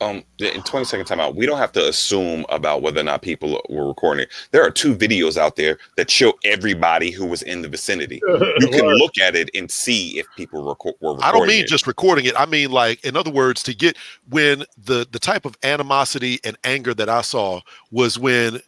Um 0.00 0.22
in 0.38 0.62
20 0.62 0.84
second 0.84 1.06
time 1.06 1.20
out 1.20 1.34
we 1.36 1.46
don't 1.46 1.58
have 1.58 1.72
to 1.72 1.88
assume 1.88 2.44
about 2.48 2.82
whether 2.82 3.00
or 3.00 3.04
not 3.04 3.22
people 3.22 3.62
were 3.70 3.88
recording 3.88 4.24
it 4.24 4.32
there 4.50 4.62
are 4.62 4.70
two 4.70 4.94
videos 4.94 5.36
out 5.36 5.56
there 5.56 5.78
that 5.96 6.10
show 6.10 6.34
everybody 6.44 7.10
who 7.10 7.24
was 7.24 7.42
in 7.42 7.62
the 7.62 7.68
vicinity 7.68 8.20
you 8.28 8.68
can 8.68 8.86
look 8.86 9.16
at 9.18 9.34
it 9.34 9.48
and 9.54 9.70
see 9.70 10.18
if 10.18 10.26
people 10.36 10.62
reco- 10.62 10.92
were 11.00 11.14
recording 11.14 11.22
I 11.22 11.32
don't 11.32 11.46
mean 11.46 11.64
it. 11.64 11.68
just 11.68 11.86
recording 11.86 12.24
it. 12.26 12.34
I 12.38 12.46
mean, 12.46 12.70
like, 12.70 13.04
in 13.04 13.16
other 13.16 13.30
words, 13.30 13.62
to 13.64 13.74
get 13.74 13.96
when 14.28 14.64
the 14.76 15.06
the 15.10 15.18
type 15.18 15.44
of 15.44 15.56
animosity 15.62 16.40
and 16.44 16.56
anger 16.64 16.94
that 16.94 17.08
I 17.08 17.22
saw 17.22 17.60
was 17.90 18.18
when, 18.18 18.60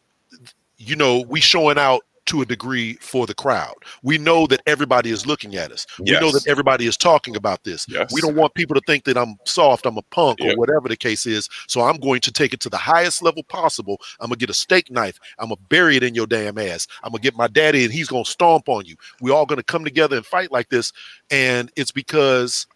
you 0.76 0.96
know, 0.96 1.20
we 1.28 1.40
showing 1.40 1.78
out 1.78 2.02
to 2.28 2.42
a 2.42 2.46
degree 2.46 2.94
for 2.94 3.26
the 3.26 3.34
crowd. 3.34 3.74
We 4.02 4.18
know 4.18 4.46
that 4.46 4.60
everybody 4.66 5.10
is 5.10 5.26
looking 5.26 5.56
at 5.56 5.72
us. 5.72 5.86
We 5.98 6.12
know 6.12 6.30
that 6.30 6.46
everybody 6.46 6.86
is 6.86 6.96
talking 6.96 7.36
about 7.36 7.64
this. 7.64 7.86
Yes. 7.88 8.12
We 8.12 8.20
don't 8.20 8.36
want 8.36 8.54
people 8.54 8.74
to 8.74 8.82
think 8.86 9.04
that 9.04 9.16
I'm 9.16 9.36
soft, 9.44 9.86
I'm 9.86 9.98
a 9.98 10.02
punk, 10.02 10.40
or 10.40 10.48
Yep. 10.48 10.58
whatever 10.58 10.88
the 10.88 10.96
case 10.96 11.26
is. 11.26 11.48
So 11.66 11.82
I'm 11.82 11.96
going 11.96 12.20
to 12.22 12.32
take 12.32 12.52
it 12.52 12.60
to 12.60 12.68
the 12.68 12.76
highest 12.76 13.22
level 13.22 13.42
possible. 13.42 14.00
I'm 14.20 14.28
gonna 14.28 14.36
get 14.36 14.50
a 14.50 14.54
steak 14.54 14.90
knife. 14.90 15.18
I'm 15.38 15.48
gonna 15.48 15.60
bury 15.68 15.96
it 15.96 16.02
in 16.02 16.14
your 16.14 16.26
damn 16.26 16.58
ass. 16.58 16.86
I'm 17.02 17.12
gonna 17.12 17.22
get 17.22 17.36
my 17.36 17.48
daddy, 17.48 17.84
and 17.84 17.92
he's 17.92 18.08
gonna 18.08 18.24
stomp 18.24 18.68
on 18.68 18.84
you. 18.84 18.96
We're 19.20 19.34
all 19.34 19.46
gonna 19.46 19.62
come 19.62 19.84
together 19.84 20.16
and 20.16 20.24
fight 20.26 20.52
like 20.52 20.68
this. 20.68 20.92
And 21.30 21.70
it's 21.76 21.92
because 21.92 22.66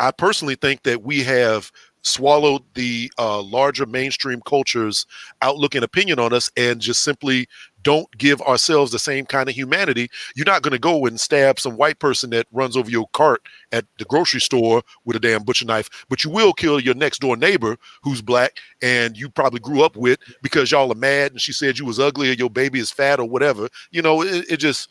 I 0.00 0.10
personally 0.10 0.56
think 0.56 0.82
that 0.82 1.02
we 1.02 1.22
have 1.22 1.70
swallowed 2.02 2.62
the 2.74 3.10
uh, 3.18 3.42
larger 3.42 3.84
mainstream 3.84 4.40
culture's 4.46 5.06
outlook 5.42 5.74
and 5.74 5.82
opinion 5.84 6.20
on 6.20 6.32
us 6.32 6.50
and 6.56 6.80
just 6.80 7.02
simply 7.02 7.48
don't 7.86 8.18
give 8.18 8.42
ourselves 8.42 8.90
the 8.90 8.98
same 8.98 9.24
kind 9.24 9.48
of 9.48 9.54
humanity. 9.54 10.10
You're 10.34 10.44
not 10.44 10.62
going 10.62 10.72
to 10.72 10.78
go 10.78 11.06
and 11.06 11.20
stab 11.20 11.60
some 11.60 11.76
white 11.76 12.00
person 12.00 12.30
that 12.30 12.48
runs 12.50 12.76
over 12.76 12.90
your 12.90 13.06
cart 13.12 13.42
at 13.70 13.84
the 14.00 14.04
grocery 14.06 14.40
store 14.40 14.82
with 15.04 15.14
a 15.14 15.20
damn 15.20 15.44
butcher 15.44 15.66
knife, 15.66 15.88
but 16.08 16.24
you 16.24 16.30
will 16.30 16.52
kill 16.52 16.80
your 16.80 16.96
next 16.96 17.20
door 17.20 17.36
neighbor 17.36 17.76
who's 18.02 18.20
black 18.20 18.58
and 18.82 19.16
you 19.16 19.30
probably 19.30 19.60
grew 19.60 19.84
up 19.84 19.94
with 19.94 20.18
because 20.42 20.72
y'all 20.72 20.90
are 20.90 20.96
mad 20.96 21.30
and 21.30 21.40
she 21.40 21.52
said 21.52 21.78
you 21.78 21.86
was 21.86 22.00
ugly 22.00 22.28
or 22.28 22.32
your 22.32 22.50
baby 22.50 22.80
is 22.80 22.90
fat 22.90 23.20
or 23.20 23.28
whatever. 23.28 23.68
You 23.92 24.02
know, 24.02 24.20
it, 24.20 24.50
it 24.50 24.56
just, 24.56 24.88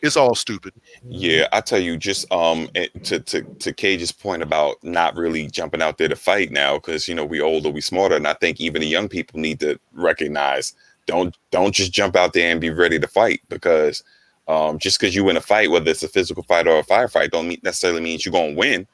it's 0.00 0.16
all 0.16 0.36
stupid. 0.36 0.72
Yeah, 1.08 1.48
I 1.50 1.60
tell 1.62 1.80
you, 1.80 1.96
just 1.96 2.30
um, 2.30 2.68
to 3.02 3.18
to 3.18 3.42
to 3.42 3.72
Cage's 3.72 4.12
point 4.12 4.42
about 4.42 4.76
not 4.84 5.16
really 5.16 5.48
jumping 5.48 5.82
out 5.82 5.98
there 5.98 6.06
to 6.06 6.14
fight 6.14 6.52
now, 6.52 6.74
because 6.74 7.08
you 7.08 7.14
know 7.14 7.24
we 7.24 7.40
older, 7.40 7.70
we 7.70 7.80
smarter, 7.80 8.14
and 8.14 8.28
I 8.28 8.34
think 8.34 8.60
even 8.60 8.82
the 8.82 8.86
young 8.86 9.08
people 9.08 9.40
need 9.40 9.58
to 9.60 9.80
recognize 9.94 10.74
don't 11.06 11.36
don't 11.50 11.74
just 11.74 11.92
jump 11.92 12.16
out 12.16 12.32
there 12.32 12.50
and 12.50 12.60
be 12.60 12.70
ready 12.70 12.98
to 12.98 13.06
fight 13.06 13.40
because 13.48 14.02
um, 14.48 14.78
just 14.78 15.00
because 15.00 15.14
you 15.14 15.24
win 15.24 15.36
a 15.36 15.40
fight, 15.40 15.70
whether 15.70 15.90
it's 15.90 16.02
a 16.02 16.08
physical 16.08 16.42
fight 16.44 16.68
or 16.68 16.78
a 16.78 16.84
firefight, 16.84 17.30
don't 17.30 17.48
mean, 17.48 17.60
necessarily 17.62 18.00
means 18.00 18.24
you're 18.24 18.32
gonna 18.32 18.54
win. 18.54 18.86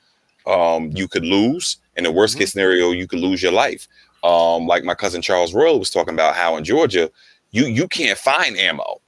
Um, 0.47 0.90
you 0.94 1.09
could 1.09 1.24
lose. 1.24 1.78
In 1.97 2.05
the 2.05 2.12
worst 2.12 2.39
case 2.39 2.52
scenario, 2.52 2.90
you 2.90 3.06
could 3.06 3.20
lose 3.20 3.43
your 3.43 3.52
life. 3.52 3.86
Um, 4.24 4.66
like 4.66 4.84
my 4.84 4.94
cousin 4.94 5.20
Charles 5.20 5.52
Royal 5.52 5.78
was 5.78 5.90
talking 5.90 6.14
about 6.14 6.34
how 6.34 6.56
in 6.56 6.64
Georgia, 6.64 7.10
you 7.51 7.66
you 7.66 7.89
can't 7.89 8.18
find 8.18 8.56
ammo. 8.56 9.01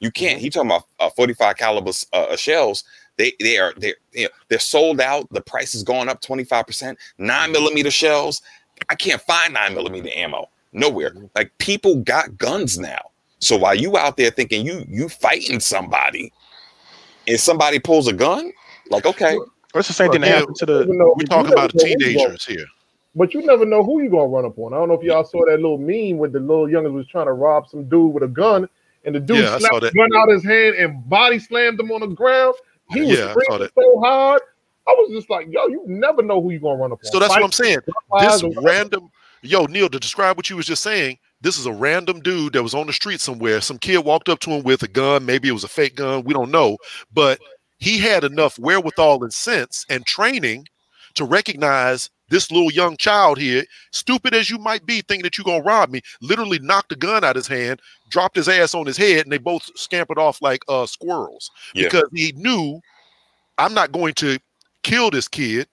You 0.00 0.10
can't. 0.10 0.40
He 0.40 0.50
talking 0.50 0.70
about 0.70 0.84
uh, 1.00 1.10
45 1.10 1.56
caliber 1.56 1.92
uh, 2.12 2.36
shells. 2.36 2.84
They 3.16 3.32
they 3.40 3.58
are 3.58 3.72
they 3.76 3.94
you 4.12 4.24
know, 4.24 4.30
they're 4.48 4.58
sold 4.58 5.00
out. 5.00 5.30
The 5.30 5.40
price 5.40 5.74
is 5.74 5.82
going 5.82 6.08
up 6.08 6.20
25 6.20 6.66
percent. 6.66 6.98
Nine 7.16 7.52
millimeter 7.52 7.90
shells. 7.90 8.42
I 8.90 8.96
can't 8.96 9.22
find 9.22 9.54
nine 9.54 9.72
millimeter 9.72 10.10
ammo 10.14 10.48
nowhere. 10.74 11.10
Mm-hmm. 11.10 11.26
Like 11.34 11.56
people 11.58 11.96
got 11.96 12.36
guns 12.36 12.78
now. 12.78 13.00
So 13.38 13.56
while 13.56 13.74
you 13.74 13.96
out 13.96 14.16
there 14.16 14.30
thinking 14.30 14.64
you 14.64 14.84
you 14.88 15.08
fighting 15.08 15.60
somebody, 15.60 16.32
and 17.26 17.38
somebody 17.38 17.78
pulls 17.78 18.08
a 18.08 18.12
gun, 18.12 18.52
like 18.90 19.06
okay, 19.06 19.38
It's 19.74 19.88
the 19.88 19.94
same 19.94 20.10
thing 20.12 20.20
that 20.22 20.28
happened 20.30 20.56
to 20.56 20.66
the. 20.66 20.82
Even 20.82 20.98
though- 20.98 21.14
We're 21.16 21.24
talking 21.24 21.52
about 21.52 21.74
know 21.74 21.82
who 21.82 21.88
you 21.88 21.96
gonna- 21.96 22.12
teenagers 22.12 22.44
here. 22.46 22.66
But 23.16 23.32
you 23.32 23.42
never 23.42 23.64
know 23.64 23.84
who 23.84 24.00
you're 24.00 24.10
gonna 24.10 24.26
run 24.26 24.44
up 24.44 24.58
on. 24.58 24.72
I 24.74 24.76
don't 24.76 24.88
know 24.88 24.94
if 24.94 25.02
y'all 25.02 25.24
saw 25.24 25.44
that 25.46 25.56
little 25.60 25.78
meme 25.78 26.18
with 26.18 26.32
the 26.32 26.40
little 26.40 26.66
youngins 26.66 26.92
was 26.94 27.06
trying 27.06 27.26
to 27.26 27.32
rob 27.32 27.68
some 27.68 27.88
dude 27.88 28.12
with 28.12 28.24
a 28.24 28.28
gun, 28.28 28.68
and 29.04 29.14
the 29.14 29.20
dude 29.20 29.38
Yeah, 29.38 29.54
I 29.54 29.58
slapped 29.58 29.82
the 29.82 29.92
gun 29.92 30.08
out 30.16 30.28
his 30.30 30.42
hand 30.44 30.74
and 30.76 31.08
body 31.08 31.38
slammed 31.38 31.78
him 31.78 31.92
on 31.92 32.00
the 32.00 32.08
ground. 32.08 32.54
He 32.90 33.02
was 33.02 33.10
Yeah, 33.10 33.26
I 33.26 33.32
saw 33.34 33.40
screaming 33.40 33.58
that. 33.60 33.72
so 33.80 34.00
hard. 34.00 34.42
I 34.86 34.90
was 34.92 35.10
just 35.12 35.30
like, 35.30 35.46
yo, 35.48 35.66
you 35.68 35.82
never 35.86 36.22
know 36.22 36.42
who 36.42 36.50
you're 36.50 36.60
gonna 36.60 36.76
run 36.80 36.92
up 36.92 36.98
on. 37.04 37.10
So 37.12 37.18
that's 37.20 37.30
what 37.30 37.44
I'm 37.44 37.52
saying. 37.52 37.78
This 38.20 38.42
or 38.42 38.48
whatever. 38.48 38.60
random, 38.66 39.10
yo, 39.44 39.66
Neil, 39.66 39.88
to 39.88 40.00
describe 40.00 40.36
what 40.36 40.50
you 40.50 40.56
was 40.56 40.66
just 40.66 40.82
saying, 40.82 41.18
this 41.40 41.58
is 41.58 41.66
a 41.66 41.72
random 41.72 42.20
dude 42.20 42.54
that 42.54 42.62
was 42.62 42.74
on 42.74 42.86
the 42.86 42.92
street 42.92 43.20
somewhere. 43.20 43.60
Some 43.60 43.78
kid 43.78 43.98
walked 43.98 44.28
up 44.28 44.40
to 44.40 44.50
him 44.50 44.62
with 44.62 44.82
a 44.82 44.88
gun. 44.88 45.26
Maybe 45.26 45.48
it 45.48 45.52
was 45.52 45.64
a 45.64 45.68
fake 45.68 45.96
gun. 45.96 46.24
We 46.24 46.32
don't 46.32 46.50
know. 46.50 46.78
But 47.12 47.38
he 47.78 47.98
had 47.98 48.24
enough 48.24 48.58
wherewithal 48.58 49.22
and 49.22 49.32
sense 49.32 49.84
and 49.88 50.06
training 50.06 50.66
to 51.14 51.24
recognize 51.24 52.10
this 52.30 52.50
little 52.50 52.72
young 52.72 52.96
child 52.96 53.38
here, 53.38 53.64
stupid 53.92 54.34
as 54.34 54.48
you 54.48 54.58
might 54.58 54.86
be, 54.86 55.02
thinking 55.02 55.22
that 55.22 55.36
you're 55.36 55.44
gonna 55.44 55.62
rob 55.62 55.90
me, 55.90 56.00
literally 56.22 56.58
knocked 56.60 56.88
the 56.88 56.96
gun 56.96 57.22
out 57.22 57.36
of 57.36 57.44
his 57.44 57.46
hand, 57.46 57.80
dropped 58.08 58.36
his 58.36 58.48
ass 58.48 58.74
on 58.74 58.86
his 58.86 58.96
head, 58.96 59.24
and 59.24 59.30
they 59.30 59.38
both 59.38 59.70
scampered 59.76 60.18
off 60.18 60.40
like 60.40 60.62
uh 60.66 60.86
squirrels. 60.86 61.50
Yeah. 61.74 61.84
Because 61.84 62.08
he 62.14 62.32
knew 62.36 62.80
I'm 63.58 63.74
not 63.74 63.92
going 63.92 64.14
to 64.14 64.38
kill 64.82 65.10
this 65.10 65.28
kid. 65.28 65.68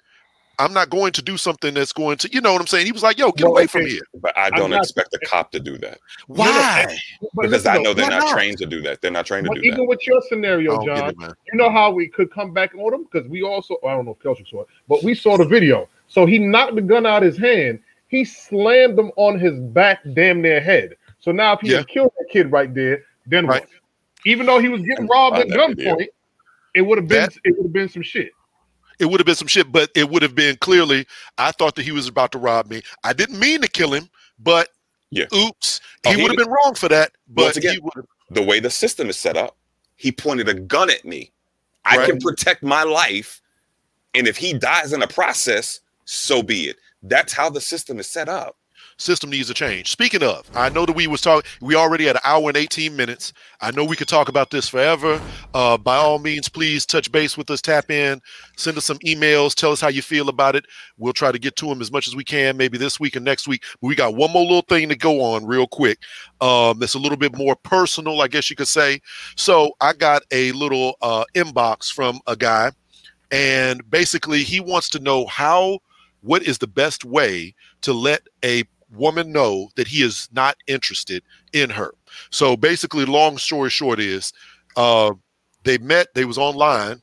I'm 0.59 0.73
not 0.73 0.89
going 0.89 1.11
to 1.13 1.21
do 1.21 1.37
something 1.37 1.73
that's 1.73 1.91
going 1.93 2.17
to, 2.17 2.31
you 2.31 2.39
know 2.41 2.51
what 2.53 2.61
I'm 2.61 2.67
saying? 2.67 2.85
He 2.85 2.91
was 2.91 3.01
like, 3.01 3.17
yo, 3.17 3.31
get 3.31 3.45
Well, 3.45 3.53
away 3.53 3.67
from 3.67 3.85
here. 3.87 4.01
but 4.21 4.37
I 4.37 4.49
don't 4.51 4.69
not- 4.69 4.81
expect 4.83 5.13
a 5.13 5.19
cop 5.25 5.51
to 5.53 5.59
do 5.59 5.77
that 5.79 5.97
Why? 6.27 6.85
But 7.21 7.29
because 7.33 7.51
listen 7.51 7.71
I 7.71 7.77
know 7.81 7.93
they're 7.93 8.09
not, 8.09 8.21
not? 8.23 8.33
trained 8.33 8.57
to 8.59 8.65
do 8.65 8.81
that. 8.83 9.01
They're 9.01 9.09
not 9.11 9.25
trained 9.25 9.47
to 9.47 9.53
do 9.53 9.59
even 9.59 9.69
that. 9.71 9.75
Even 9.77 9.87
with 9.87 10.05
your 10.05 10.21
scenario, 10.29 10.85
John, 10.85 11.09
it, 11.09 11.15
you 11.19 11.57
know 11.57 11.71
how 11.71 11.91
we 11.91 12.07
could 12.07 12.31
come 12.31 12.53
back 12.53 12.75
on 12.75 12.93
him 12.93 13.05
because 13.11 13.27
we 13.27 13.41
also 13.41 13.75
I 13.85 13.93
don't 13.95 14.05
know 14.05 14.11
if 14.11 14.19
Kelsey 14.19 14.45
saw 14.49 14.61
it, 14.61 14.67
but 14.87 15.01
we 15.03 15.15
saw 15.15 15.37
the 15.37 15.45
video. 15.45 15.89
So 16.07 16.25
he 16.25 16.37
knocked 16.37 16.75
the 16.75 16.81
gun 16.81 17.05
out 17.05 17.23
of 17.23 17.33
his 17.33 17.37
hand. 17.41 17.79
He 18.09 18.25
slammed 18.25 18.99
him 18.99 19.11
on 19.15 19.39
his 19.39 19.57
back, 19.59 19.99
damn 20.13 20.41
near 20.41 20.59
head. 20.59 20.95
So 21.19 21.31
now 21.31 21.53
if 21.53 21.61
he 21.61 21.71
Yeah. 21.71 21.77
had 21.77 21.87
killed 21.87 22.11
that 22.19 22.27
kid 22.31 22.51
right 22.51 22.73
there, 22.73 23.03
then 23.25 23.47
Right. 23.47 23.61
what? 23.61 23.69
Even 24.25 24.45
though 24.45 24.59
he 24.59 24.67
was 24.69 24.81
getting 24.83 25.07
robbed 25.07 25.37
at 25.37 25.49
Find 25.49 25.59
that 25.59 25.77
video. 25.77 25.95
gunpoint, 25.95 26.07
it 26.75 26.81
would 26.81 26.97
have 26.97 27.07
been 27.07 27.21
That- 27.21 27.37
it 27.45 27.55
would 27.57 27.63
have 27.65 27.73
been 27.73 27.89
some 27.89 28.03
shit. 28.03 28.31
It 29.01 29.09
would 29.09 29.19
have 29.19 29.25
been 29.25 29.35
some 29.35 29.47
shit, 29.47 29.71
but 29.71 29.89
it 29.95 30.09
would 30.09 30.21
have 30.21 30.35
been 30.35 30.55
clearly. 30.57 31.07
I 31.39 31.51
thought 31.51 31.75
that 31.75 31.83
he 31.83 31.91
was 31.91 32.07
about 32.07 32.31
to 32.33 32.37
rob 32.37 32.69
me. 32.69 32.83
I 33.03 33.13
didn't 33.13 33.39
mean 33.39 33.61
to 33.61 33.67
kill 33.67 33.93
him, 33.93 34.09
but 34.39 34.69
Yeah. 35.09 35.25
oops, 35.33 35.81
Oh, 36.05 36.11
he 36.11 36.15
he 36.17 36.21
would 36.23 36.31
have 36.31 36.37
been 36.37 36.49
wrong 36.49 36.75
for 36.75 36.87
that. 36.89 37.11
But 37.27 37.57
again, 37.57 37.73
he 37.73 37.79
the 38.29 38.41
way 38.43 38.59
the 38.59 38.69
system 38.69 39.09
is 39.09 39.17
set 39.17 39.35
up, 39.35 39.57
he 39.95 40.11
pointed 40.11 40.47
a 40.47 40.53
gun 40.53 40.89
at 40.89 41.03
me. 41.03 41.31
I 41.83 41.97
Right. 41.97 42.09
can 42.09 42.19
protect 42.19 42.61
my 42.63 42.83
life, 42.83 43.41
and 44.13 44.27
if 44.27 44.37
he 44.37 44.53
dies 44.53 44.93
in 44.93 44.99
the 44.99 45.07
process, 45.07 45.79
so 46.05 46.43
be 46.43 46.69
it. 46.69 46.77
That's 47.01 47.33
how 47.33 47.49
the 47.49 47.61
system 47.61 47.99
is 47.99 48.07
set 48.07 48.29
up. 48.29 48.55
System 49.01 49.29
needs 49.29 49.47
to 49.47 49.53
change. 49.53 49.91
Speaking 49.91 50.23
of, 50.23 50.49
I 50.55 50.69
know 50.69 50.85
that 50.85 50.95
we 50.95 51.07
was 51.07 51.21
talking. 51.21 51.49
We 51.59 51.75
already 51.75 52.07
at 52.07 52.15
an 52.15 52.21
hour 52.23 52.47
and 52.49 52.57
eighteen 52.57 52.95
minutes. 52.95 53.33
I 53.59 53.71
know 53.71 53.83
we 53.83 53.95
could 53.95 54.07
talk 54.07 54.29
about 54.29 54.49
this 54.49 54.69
forever. 54.69 55.21
Uh, 55.53 55.77
by 55.77 55.97
all 55.97 56.19
means, 56.19 56.47
please 56.49 56.85
touch 56.85 57.11
base 57.11 57.37
with 57.37 57.49
us. 57.49 57.61
Tap 57.61 57.91
in, 57.91 58.21
send 58.57 58.77
us 58.77 58.85
some 58.85 58.99
emails. 58.99 59.53
Tell 59.53 59.71
us 59.71 59.81
how 59.81 59.89
you 59.89 60.01
feel 60.01 60.29
about 60.29 60.55
it. 60.55 60.65
We'll 60.97 61.13
try 61.13 61.31
to 61.31 61.39
get 61.39 61.55
to 61.57 61.65
them 61.65 61.81
as 61.81 61.91
much 61.91 62.07
as 62.07 62.15
we 62.15 62.23
can, 62.23 62.57
maybe 62.57 62.77
this 62.77 62.99
week 62.99 63.15
and 63.15 63.25
next 63.25 63.47
week. 63.47 63.63
But 63.81 63.87
we 63.87 63.95
got 63.95 64.15
one 64.15 64.31
more 64.31 64.43
little 64.43 64.61
thing 64.61 64.89
to 64.89 64.95
go 64.95 65.21
on 65.21 65.45
real 65.45 65.67
quick. 65.67 65.99
Um, 66.39 66.79
that's 66.79 66.93
a 66.93 66.99
little 66.99 67.17
bit 67.17 67.35
more 67.35 67.55
personal, 67.55 68.21
I 68.21 68.27
guess 68.27 68.49
you 68.49 68.55
could 68.55 68.67
say. 68.67 69.01
So 69.35 69.75
I 69.81 69.93
got 69.93 70.23
a 70.31 70.51
little 70.51 70.95
uh, 71.01 71.25
inbox 71.35 71.91
from 71.91 72.19
a 72.27 72.35
guy, 72.35 72.71
and 73.31 73.89
basically 73.89 74.43
he 74.43 74.59
wants 74.59 74.89
to 74.89 74.99
know 74.99 75.25
how. 75.25 75.79
What 76.23 76.43
is 76.43 76.59
the 76.59 76.67
best 76.67 77.03
way 77.03 77.55
to 77.81 77.93
let 77.93 78.21
a 78.45 78.63
woman 78.93 79.31
know 79.31 79.69
that 79.75 79.87
he 79.87 80.03
is 80.03 80.27
not 80.31 80.57
interested 80.67 81.23
in 81.53 81.69
her. 81.69 81.93
So 82.29 82.57
basically, 82.57 83.05
long 83.05 83.37
story 83.37 83.69
short 83.69 83.99
is 83.99 84.33
uh, 84.75 85.13
they 85.63 85.77
met, 85.77 86.13
they 86.13 86.25
was 86.25 86.37
online, 86.37 87.01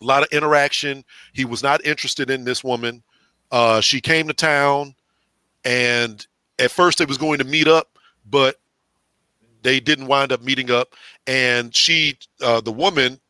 a 0.00 0.04
lot 0.04 0.22
of 0.22 0.28
interaction. 0.32 1.04
He 1.32 1.44
was 1.44 1.62
not 1.62 1.84
interested 1.84 2.30
in 2.30 2.44
this 2.44 2.62
woman. 2.62 3.02
Uh, 3.50 3.80
she 3.80 4.00
came 4.00 4.26
to 4.28 4.34
town, 4.34 4.94
and 5.64 6.26
at 6.58 6.70
first 6.70 6.98
they 6.98 7.04
was 7.04 7.18
going 7.18 7.38
to 7.38 7.44
meet 7.44 7.68
up, 7.68 7.98
but 8.28 8.56
they 9.62 9.80
didn't 9.80 10.06
wind 10.06 10.32
up 10.32 10.42
meeting 10.42 10.70
up. 10.70 10.94
And 11.26 11.74
she, 11.74 12.18
uh, 12.40 12.60
the 12.60 12.72
woman, 12.72 13.20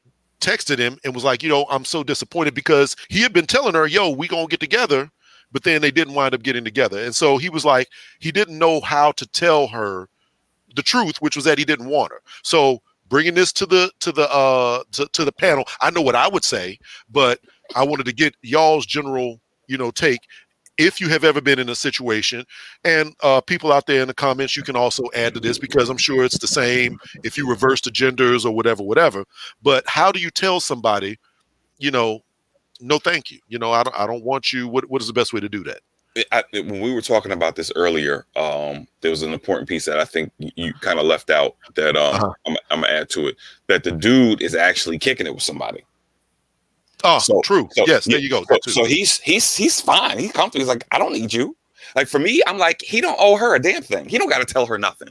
texted 0.41 0.79
him 0.79 0.99
and 1.05 1.15
was 1.15 1.25
like, 1.25 1.43
you 1.43 1.49
know, 1.49 1.67
I'm 1.71 1.85
so 1.85 2.03
disappointed 2.03 2.55
because 2.55 2.95
he 3.09 3.21
had 3.21 3.33
been 3.33 3.47
telling 3.47 3.75
her, 3.75 3.87
yo, 3.87 4.11
we 4.11 4.29
gonna 4.29 4.47
get 4.47 4.61
together 4.61 5.11
but 5.57 5.63
then 5.63 5.81
they 5.81 5.91
didn't 5.91 6.13
wind 6.13 6.35
up 6.35 6.43
getting 6.43 6.65
together. 6.65 7.03
And 7.03 7.17
so 7.17 7.39
he 7.39 7.49
was 7.49 7.65
like, 7.65 7.89
he 8.19 8.31
didn't 8.31 8.59
know 8.59 8.79
how 8.83 9.13
to 9.13 9.27
tell 9.27 9.69
her 9.69 10.07
the 10.75 10.83
truth, 10.83 11.17
which 11.21 11.35
was 11.35 11.47
that 11.47 11.57
he 11.57 11.65
didn't 11.65 11.89
want 11.89 12.13
her. 12.13 12.21
So 12.43 12.83
bringing 13.09 13.33
this 13.33 13.55
to 13.55 13.65
the 13.65 13.91
to 14.01 14.13
the 14.13 14.31
uh 14.31 14.83
to, 14.93 15.07
to 15.15 15.25
the 15.25 15.33
panel, 15.33 15.65
I 15.81 15.91
know 15.93 16.03
what 16.03 16.15
I 16.15 16.29
would 16.29 16.45
say, 16.45 16.79
but 17.09 17.41
I 17.75 17.85
wanted 17.85 18.05
to 18.05 18.13
get 18.13 18.37
y'all's 18.43 18.85
general, 18.85 19.41
you 19.67 19.79
know, 19.79 19.91
take 19.91 20.21
if 20.77 21.01
you 21.01 21.09
have 21.09 21.25
ever 21.25 21.41
been 21.41 21.59
in 21.59 21.71
a 21.71 21.75
situation 21.75 22.45
and 22.85 23.15
uh, 23.23 23.41
people 23.41 23.73
out 23.73 23.87
there 23.87 24.03
in 24.03 24.09
the 24.09 24.13
comments 24.13 24.59
you 24.59 24.63
can 24.63 24.77
also 24.77 25.05
add 25.15 25.33
to 25.33 25.41
this 25.41 25.59
because 25.59 25.89
i'm 25.89 25.97
sure 25.97 26.23
it's 26.23 26.37
the 26.37 26.47
same 26.47 26.99
if 27.25 27.39
you 27.39 27.49
reverse 27.49 27.81
the 27.81 27.91
genders 27.91 28.45
or 28.45 28.55
whatever 28.55 28.83
whatever 28.83 29.25
but 29.63 29.83
how 29.89 30.13
do 30.13 30.21
you 30.21 30.29
tell 30.29 30.61
somebody 30.61 31.17
you 31.79 31.91
know 31.91 32.21
no 32.81 32.99
thank 32.99 33.31
you 33.31 33.39
you 33.49 33.59
know 33.59 33.73
i 33.73 33.83
don't, 33.83 33.99
I 33.99 34.07
don't 34.07 34.23
want 34.25 34.53
you 34.53 34.69
what, 34.69 34.89
what 34.91 35.01
is 35.01 35.07
the 35.09 35.13
best 35.15 35.33
way 35.33 35.41
to 35.41 35.49
do 35.49 35.63
that 35.65 35.81
I, 36.33 36.45
when 36.53 36.81
we 36.81 36.95
were 36.95 37.03
talking 37.03 37.33
about 37.33 37.57
this 37.57 37.71
earlier, 37.77 38.25
um, 38.37 38.89
there 39.03 39.11
was 39.11 39.21
an 39.21 39.35
important 39.35 39.69
piece 39.69 39.85
that 39.85 40.01
I 40.01 40.07
think 40.07 40.33
you, 40.39 40.73
kind 40.81 40.99
of 40.99 41.05
left 41.05 41.29
out 41.29 41.57
that 41.75 41.95
um, 41.95 42.15
Uh-huh. 42.15 42.33
I'm, 42.47 42.57
I'm 42.71 42.81
gonna 42.81 42.91
add 42.91 43.11
to 43.11 43.27
it. 43.27 43.37
That 43.67 43.85
the 43.85 43.91
dude 43.93 44.41
is 44.41 44.55
actually 44.55 44.99
kicking 44.99 45.27
it 45.27 45.35
with 45.35 45.43
somebody. 45.43 45.85
oh 47.05 47.19
So- 47.19 47.43
true 47.43 47.69
So, 47.73 47.85
yes 47.87 48.07
there 48.07 48.19
you 48.19 48.31
go 48.31 48.45
So, 48.65 48.71
so 48.71 48.85
he's 48.87 49.19
he's 49.21 49.55
he's 49.55 49.79
fine. 49.79 50.19
He's 50.19 50.33
comfortable. 50.33 50.61
He's 50.63 50.69
like, 50.69 50.87
I 50.91 50.99
don't 50.99 51.13
need 51.13 51.35
you. 51.35 51.55
Like 51.95 52.09
for 52.09 52.19
me, 52.19 52.41
I'm 52.47 52.57
like, 52.57 52.81
he 52.81 53.03
don't 53.03 53.19
owe 53.21 53.37
her 53.37 53.55
a 53.55 53.61
damn 53.61 53.83
thing. 53.83 54.09
He 54.09 54.17
don't 54.17 54.31
got 54.31 54.39
to 54.39 54.51
tell 54.51 54.65
her 54.65 54.79
nothing. 54.79 55.11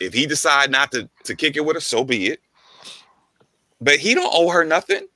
If 0.00 0.14
he 0.14 0.24
decide 0.24 0.70
not 0.70 0.90
to 0.92 1.10
to 1.24 1.36
kick 1.36 1.56
it 1.58 1.64
with 1.66 1.76
her, 1.76 1.80
so 1.80 2.04
be 2.04 2.28
it. 2.28 2.40
But 3.82 3.96
he 3.98 4.14
don't 4.14 4.32
owe 4.34 4.48
her 4.48 4.64
nothing. 4.64 5.08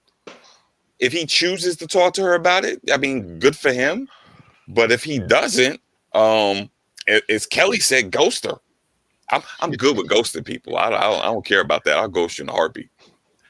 If 1.02 1.12
he 1.12 1.26
chooses 1.26 1.76
to 1.78 1.86
talk 1.88 2.14
to 2.14 2.22
her 2.22 2.34
about 2.34 2.64
it, 2.64 2.80
I 2.92 2.96
mean, 2.96 3.40
good 3.40 3.56
for 3.56 3.72
him. 3.72 4.08
But 4.68 4.92
if 4.92 5.02
he 5.02 5.18
doesn't, 5.18 5.80
um, 6.14 6.70
a- 7.08 7.28
as 7.28 7.44
Kelly 7.44 7.80
said, 7.80 8.12
ghost 8.12 8.46
her. 8.46 8.54
I'm 9.30 9.42
I'm 9.60 9.72
good 9.72 9.96
with 9.96 10.08
ghosting 10.08 10.44
people. 10.44 10.76
I, 10.76 10.86
I 10.86 10.90
don't 10.90 11.20
I 11.22 11.24
don't 11.26 11.44
care 11.44 11.60
about 11.60 11.82
that. 11.84 11.96
I'll 11.96 12.08
ghost 12.08 12.38
you 12.38 12.44
in 12.44 12.50
a 12.50 12.52
heartbeat. 12.52 12.88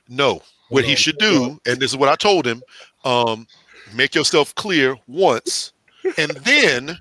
No, 0.09 0.41
what 0.71 0.85
he 0.85 0.97
should 0.97 1.19
do, 1.19 1.61
and 1.67 1.79
this 1.79 1.91
is 1.91 1.97
what 1.97 2.09
I 2.09 2.17
told 2.17 2.47
him, 2.47 2.63
um, 3.05 3.47
make 3.95 4.15
yourself 4.15 4.55
clear 4.55 4.97
once, 5.07 5.73
and 6.17 6.31
then, 6.45 6.99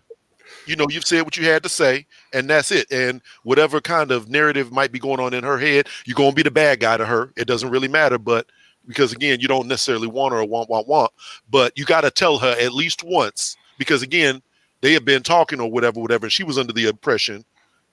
you 0.65 0.75
know, 0.75 0.87
you've 0.89 1.05
said 1.05 1.23
what 1.23 1.37
you 1.37 1.45
had 1.45 1.63
to 1.63 1.69
say, 1.69 2.05
and 2.33 2.49
that's 2.49 2.71
it. 2.71 2.91
And 2.91 3.21
whatever 3.43 3.79
kind 3.81 4.11
of 4.11 4.29
narrative 4.29 4.71
might 4.71 4.91
be 4.91 4.99
going 4.99 5.19
on 5.19 5.33
in 5.33 5.43
her 5.43 5.57
head, 5.57 5.87
you're 6.05 6.15
gonna 6.15 6.33
be 6.33 6.43
the 6.43 6.51
bad 6.51 6.79
guy 6.81 6.97
to 6.97 7.05
her. 7.05 7.31
It 7.37 7.45
doesn't 7.45 7.69
really 7.69 7.87
matter, 7.87 8.17
but 8.17 8.47
because 8.87 9.13
again, 9.13 9.39
you 9.39 9.47
don't 9.47 9.67
necessarily 9.67 10.07
want 10.07 10.33
her 10.33 10.39
or 10.39 10.45
want 10.45 10.69
want 10.69 10.87
want, 10.87 11.11
but 11.49 11.77
you 11.77 11.85
got 11.85 12.01
to 12.01 12.11
tell 12.11 12.37
her 12.39 12.55
at 12.59 12.73
least 12.73 13.03
once, 13.03 13.57
because 13.77 14.01
again, 14.01 14.41
they 14.81 14.93
have 14.93 15.05
been 15.05 15.23
talking 15.23 15.59
or 15.59 15.69
whatever, 15.71 15.99
whatever. 15.99 16.25
And 16.25 16.33
she 16.33 16.43
was 16.43 16.57
under 16.57 16.73
the 16.73 16.87
impression 16.87 17.45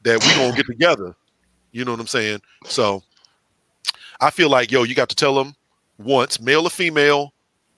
that 0.03 0.23
we 0.23 0.35
gonna 0.35 0.57
get 0.57 0.67
together. 0.67 1.15
You 1.73 1.85
know 1.85 1.93
what 1.93 2.01
I'm 2.01 2.07
saying? 2.07 2.41
So. 2.65 3.03
I 4.21 4.31
feel 4.31 4.51
like, 4.51 4.73
yo, 4.73 4.83
you 4.83 4.97
got 4.97 5.09
to 5.11 5.15
tell 5.15 5.37
them 5.37 5.55
once, 5.97 6.41
male 6.41 6.65
or 6.65 6.71
female, 6.71 7.33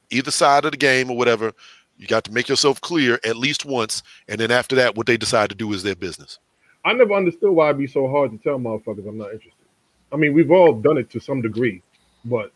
either 0.08 0.30
side 0.30 0.64
of 0.64 0.70
the 0.70 0.78
game 0.78 1.10
or 1.10 1.16
whatever. 1.18 1.52
You 1.98 2.06
got 2.06 2.24
to 2.24 2.32
make 2.32 2.48
yourself 2.48 2.80
clear 2.80 3.20
at 3.26 3.36
least 3.36 3.66
once, 3.66 4.02
and 4.26 4.40
then 4.40 4.50
after 4.50 4.74
that, 4.76 4.96
what 4.96 5.06
they 5.06 5.18
decide 5.18 5.50
to 5.50 5.54
do 5.54 5.70
is 5.74 5.82
their 5.82 5.94
business. 5.94 6.38
I 6.82 6.94
never 6.94 7.12
understood 7.12 7.50
why 7.50 7.66
it'd 7.66 7.78
be 7.78 7.86
so 7.86 8.08
hard 8.08 8.30
to 8.30 8.38
tell 8.38 8.58
motherfuckers 8.58 9.06
I'm 9.06 9.18
not 9.18 9.32
interested. 9.32 9.66
I 10.10 10.16
mean, 10.16 10.32
we've 10.32 10.50
all 10.50 10.72
done 10.72 10.96
it 10.96 11.10
to 11.10 11.20
some 11.20 11.42
degree, 11.42 11.82
but 12.24 12.52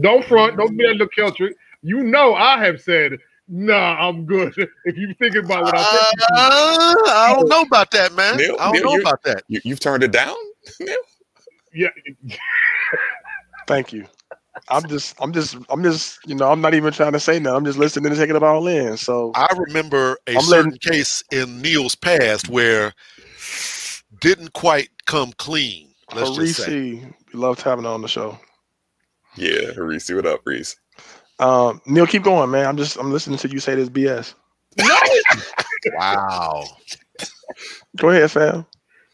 don't 0.00 0.24
front, 0.24 0.56
don't 0.56 0.76
be 0.76 0.84
a 0.84 0.88
little 0.88 1.08
Keltrick. 1.08 1.52
You 1.82 2.02
know, 2.02 2.34
I 2.34 2.64
have 2.64 2.80
said, 2.80 3.18
nah, 3.48 3.96
I'm 4.08 4.24
good. 4.24 4.54
If 4.84 4.96
you 4.96 5.14
think 5.18 5.34
about 5.36 5.64
what 5.64 5.74
I 5.76 5.82
said, 5.82 6.26
Uh, 6.32 6.94
I 7.06 7.34
don't 7.36 7.48
know 7.48 7.62
about 7.62 7.90
that, 7.92 8.12
man. 8.14 8.36
Neil, 8.36 8.56
I 8.58 8.64
don't 8.64 8.72
Neil, 8.74 8.84
know 8.84 8.90
you're- 8.92 9.02
about 9.02 9.22
that. 9.24 9.42
You, 9.48 9.60
you've 9.64 9.80
turned 9.80 10.02
it 10.04 10.12
down. 10.12 10.36
Neil? 10.80 10.96
yeah, 11.74 11.88
Thank 13.66 13.92
you. 13.92 14.06
I'm 14.68 14.86
just, 14.88 15.16
I'm 15.20 15.32
just, 15.32 15.56
I'm 15.70 15.82
just, 15.82 16.18
you 16.26 16.34
know, 16.34 16.50
I'm 16.50 16.60
not 16.60 16.74
even 16.74 16.92
trying 16.92 17.12
to 17.12 17.20
say 17.20 17.38
nothing. 17.38 17.56
I'm 17.56 17.64
just 17.64 17.78
listening 17.78 18.06
and 18.06 18.16
taking 18.16 18.36
it 18.36 18.42
all 18.42 18.66
in. 18.68 18.96
So 18.96 19.32
I 19.34 19.48
remember 19.56 20.18
a 20.26 20.36
I'm 20.36 20.42
certain 20.42 20.72
letting- 20.72 20.92
case 20.92 21.24
in 21.32 21.60
Neil's 21.62 21.94
past 21.94 22.48
where 22.48 22.92
didn't 24.20 24.52
quite 24.52 24.90
come 25.06 25.32
clean. 25.38 25.88
Let's 26.14 26.36
just 26.36 26.62
say. 26.64 27.02
We 27.32 27.38
loved 27.40 27.62
having 27.62 27.84
her 27.84 27.90
on 27.90 28.02
the 28.02 28.08
show. 28.08 28.38
Yeah, 29.36 29.70
Reese. 29.76 30.10
What 30.10 30.26
up, 30.26 30.40
Reese? 30.44 30.76
Um, 31.38 31.80
Neil, 31.86 32.06
keep 32.06 32.22
going, 32.22 32.50
man. 32.50 32.66
I'm 32.66 32.76
just, 32.76 32.96
I'm 32.98 33.10
listening 33.10 33.38
to 33.38 33.48
you 33.48 33.58
say 33.60 33.74
this 33.74 33.88
BS. 33.88 34.34
Wow. 35.96 36.62
Go 37.96 38.10
ahead, 38.10 38.30
fam. 38.30 38.64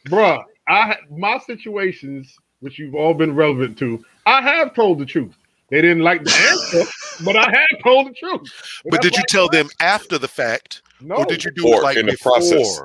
bruh, 0.07 0.43
I 0.69 0.97
my 1.11 1.39
situations, 1.39 2.37
which 2.61 2.79
you've 2.79 2.95
all 2.95 3.15
been 3.15 3.35
relevant 3.35 3.79
to, 3.79 4.05
I 4.27 4.43
have 4.43 4.75
told 4.75 4.99
the 4.99 5.07
truth. 5.07 5.35
They 5.71 5.81
didn't 5.81 6.03
like 6.03 6.25
the 6.25 6.31
answer, 6.51 6.91
but 7.25 7.37
I 7.37 7.45
have 7.51 7.83
told 7.83 8.09
the 8.09 8.13
truth. 8.13 8.43
And 8.85 8.91
But 8.91 9.01
did 9.01 9.17
you 9.17 9.23
why- 9.23 9.27
tell 9.31 9.49
them 9.49 9.71
after 9.81 10.19
the 10.19 10.29
fact, 10.29 10.83
No, 11.01 11.17
or 11.17 11.25
did 11.25 11.43
you 11.43 11.51
do 11.53 11.67
Or 11.69 11.77
it 11.81 11.83
like 11.83 11.97
in 11.97 12.05
the 12.05 12.13
before? 12.13 12.33
process. 12.33 12.81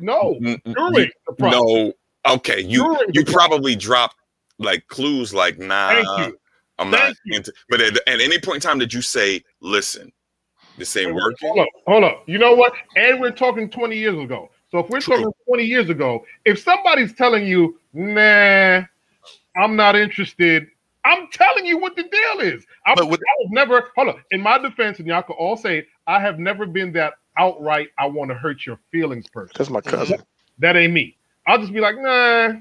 no, 0.00 0.36
N- 0.44 0.60
n- 0.66 0.72
during 0.74 0.94
you- 0.94 1.10
the 1.28 1.32
process. 1.34 1.60
no. 1.62 1.92
Okay, 2.26 2.60
you 2.60 2.82
During 2.82 3.10
you 3.14 3.24
probably 3.24 3.76
dropped 3.76 4.16
like 4.58 4.84
clues 4.88 5.32
like 5.32 5.58
nah. 5.60 5.90
Thank 5.90 6.08
you. 6.32 6.38
I'm 6.78 6.90
Thank 6.90 7.08
not 7.08 7.16
you. 7.24 7.36
into. 7.36 7.52
But 7.68 7.80
at, 7.80 7.96
at 8.08 8.20
any 8.20 8.38
point 8.38 8.56
in 8.56 8.60
time, 8.68 8.78
did 8.78 8.92
you 8.92 9.02
say, 9.02 9.42
"Listen, 9.60 10.12
this 10.76 10.96
ain't 10.96 11.14
working"? 11.14 11.48
Hold 11.48 11.58
up, 11.60 11.68
hold 11.86 12.04
up. 12.04 12.22
You 12.26 12.38
know 12.38 12.54
what? 12.54 12.72
And 12.96 13.20
we're 13.20 13.30
talking 13.30 13.68
20 13.68 13.96
years 13.96 14.18
ago. 14.18 14.50
So 14.70 14.78
if 14.80 14.90
we're 14.90 15.00
True. 15.00 15.16
talking 15.16 15.32
20 15.48 15.64
years 15.64 15.90
ago, 15.90 16.24
if 16.44 16.60
somebody's 16.60 17.14
telling 17.14 17.46
you, 17.46 17.80
nah, 17.94 18.82
I'm 19.56 19.76
not 19.76 19.96
interested, 19.96 20.68
I'm 21.04 21.28
telling 21.32 21.64
you 21.64 21.78
what 21.78 21.96
the 21.96 22.02
deal 22.02 22.40
is. 22.40 22.64
I, 22.84 22.94
But 22.94 23.08
with- 23.08 23.20
I 23.20 23.34
was 23.40 23.48
never, 23.50 23.90
hold 23.96 24.08
up. 24.08 24.18
In 24.30 24.40
my 24.42 24.58
defense, 24.58 24.98
and 24.98 25.08
y'all 25.08 25.22
can 25.22 25.36
all 25.38 25.56
say, 25.56 25.78
it, 25.78 25.88
I 26.06 26.20
have 26.20 26.38
never 26.38 26.66
been 26.66 26.92
that 26.92 27.14
outright, 27.38 27.88
I 27.98 28.06
want 28.06 28.30
to 28.30 28.34
hurt 28.34 28.66
your 28.66 28.78
feelings 28.92 29.26
person. 29.28 29.54
That's 29.56 29.70
my 29.70 29.80
cousin. 29.80 30.22
That 30.58 30.76
ain't 30.76 30.92
me. 30.92 31.16
I'll 31.46 31.58
just 31.58 31.72
be 31.72 31.80
like, 31.80 31.96
nah, 31.96 32.58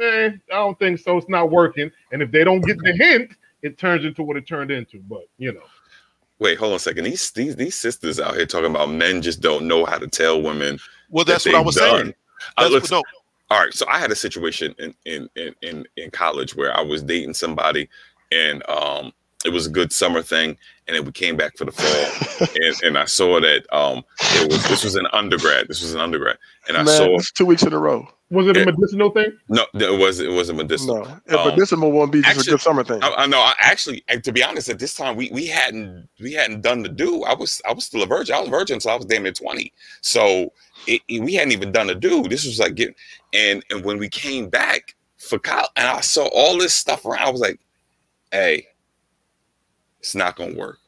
eh, 0.00 0.30
I 0.30 0.36
don't 0.48 0.78
think 0.78 1.00
so. 1.00 1.18
It's 1.18 1.28
not 1.28 1.50
working. 1.50 1.90
And 2.12 2.22
if 2.22 2.30
they 2.30 2.44
don't 2.44 2.60
get 2.60 2.78
the 2.78 2.92
hint, 2.92 3.32
it 3.62 3.78
turns 3.78 4.04
into 4.04 4.22
what 4.22 4.36
it 4.36 4.46
turned 4.46 4.70
into. 4.70 5.00
But 5.08 5.28
you 5.38 5.52
know, 5.52 5.62
Wait, 6.38 6.58
hold 6.58 6.72
on 6.72 6.76
a 6.76 6.80
second. 6.80 7.04
These 7.04 7.30
these 7.30 7.54
these 7.54 7.76
sisters 7.76 8.18
out 8.18 8.34
here 8.34 8.46
talking 8.46 8.70
about 8.70 8.90
men 8.90 9.22
just 9.22 9.40
don't 9.40 9.68
know 9.68 9.84
how 9.84 9.98
to 9.98 10.08
tell 10.08 10.42
women. 10.42 10.78
Well, 11.08 11.24
that 11.24 11.34
that's 11.34 11.46
what 11.46 11.54
I 11.54 11.60
was 11.60 11.76
done. 11.76 12.00
saying. 12.02 12.14
That's 12.58 12.72
let's- 12.72 12.90
what, 12.90 13.04
no, 13.50 13.56
all 13.56 13.62
right. 13.64 13.72
So 13.72 13.86
I 13.88 13.98
had 13.98 14.10
a 14.10 14.16
situation 14.16 14.74
in 14.78 14.94
in 15.04 15.28
in 15.36 15.54
in, 15.62 15.86
in 15.96 16.10
college 16.10 16.56
where 16.56 16.76
I 16.76 16.80
was 16.80 17.02
dating 17.02 17.34
somebody, 17.34 17.88
and 18.32 18.68
um, 18.68 19.12
it 19.44 19.50
was 19.50 19.66
a 19.66 19.70
good 19.70 19.92
summer 19.92 20.22
thing, 20.22 20.56
and 20.86 20.96
then 20.96 21.04
we 21.04 21.12
came 21.12 21.36
back 21.36 21.56
for 21.56 21.64
the 21.64 21.72
fall, 21.72 22.48
and, 22.62 22.82
and 22.82 22.98
I 22.98 23.04
saw 23.06 23.40
that 23.40 23.66
um, 23.74 24.04
it 24.20 24.50
was 24.50 24.62
this 24.68 24.84
was 24.84 24.94
an 24.96 25.06
undergrad. 25.12 25.68
This 25.68 25.82
was 25.82 25.94
an 25.94 26.00
undergrad, 26.00 26.38
and 26.68 26.76
I 26.76 26.82
Man, 26.84 26.96
saw 26.96 27.14
it's 27.16 27.32
two 27.32 27.46
weeks 27.46 27.62
in 27.62 27.72
a 27.72 27.78
row. 27.78 28.06
Was 28.30 28.46
it 28.46 28.56
a 28.56 28.60
Yeah. 28.60 28.64
medicinal 28.66 29.10
thing? 29.10 29.36
no, 29.48 29.66
it 29.74 29.98
was 29.98 30.18
it 30.20 30.30
was 30.30 30.48
a 30.48 30.54
medicinal. 30.54 31.04
No, 31.04 31.20
but 31.26 31.52
Um, 31.52 31.58
this 31.58 31.70
one 31.72 31.92
won't 31.92 32.10
be 32.12 32.22
just 32.22 32.46
a 32.46 32.50
good 32.50 32.60
summer 32.62 32.82
thing. 32.82 33.02
I, 33.02 33.12
I 33.18 33.26
know. 33.26 33.38
I 33.40 33.52
actually, 33.58 34.02
to 34.22 34.32
be 34.32 34.42
honest, 34.42 34.70
at 34.70 34.78
this 34.78 34.94
time 34.94 35.16
we 35.16 35.30
we 35.32 35.46
hadn't 35.46 36.08
we 36.20 36.32
hadn't 36.32 36.62
done 36.62 36.82
the 36.82 36.88
do. 36.88 37.24
I 37.24 37.34
was 37.34 37.60
I 37.68 37.72
was 37.74 37.84
still 37.84 38.02
a 38.02 38.06
virgin. 38.06 38.34
I 38.34 38.38
was 38.40 38.48
a 38.48 38.50
virgin, 38.50 38.80
so 38.80 38.90
I 38.90 38.96
was 38.96 39.04
damn 39.04 39.24
near 39.24 39.32
twenty. 39.32 39.72
So 40.00 40.52
it, 40.86 41.02
it- 41.08 41.22
we 41.22 41.34
hadn't 41.34 41.52
even 41.52 41.72
done 41.72 41.88
the 41.88 41.94
do. 41.94 42.22
This 42.22 42.46
was 42.46 42.58
like 42.58 42.74
getting 42.74 42.94
and 43.34 43.62
and 43.70 43.84
when 43.84 43.98
we 43.98 44.08
came 44.08 44.48
back 44.48 44.94
for 45.18 45.38
college, 45.38 45.68
and 45.76 45.86
I 45.86 46.00
saw 46.00 46.26
all 46.28 46.56
this 46.58 46.74
stuff 46.74 47.04
around, 47.04 47.20
I 47.26 47.30
was 47.30 47.40
like, 47.42 47.60
"Hey, 48.30 48.66
it's 50.02 50.14
not 50.14 50.36
gonna 50.36 50.54
work." 50.54 50.78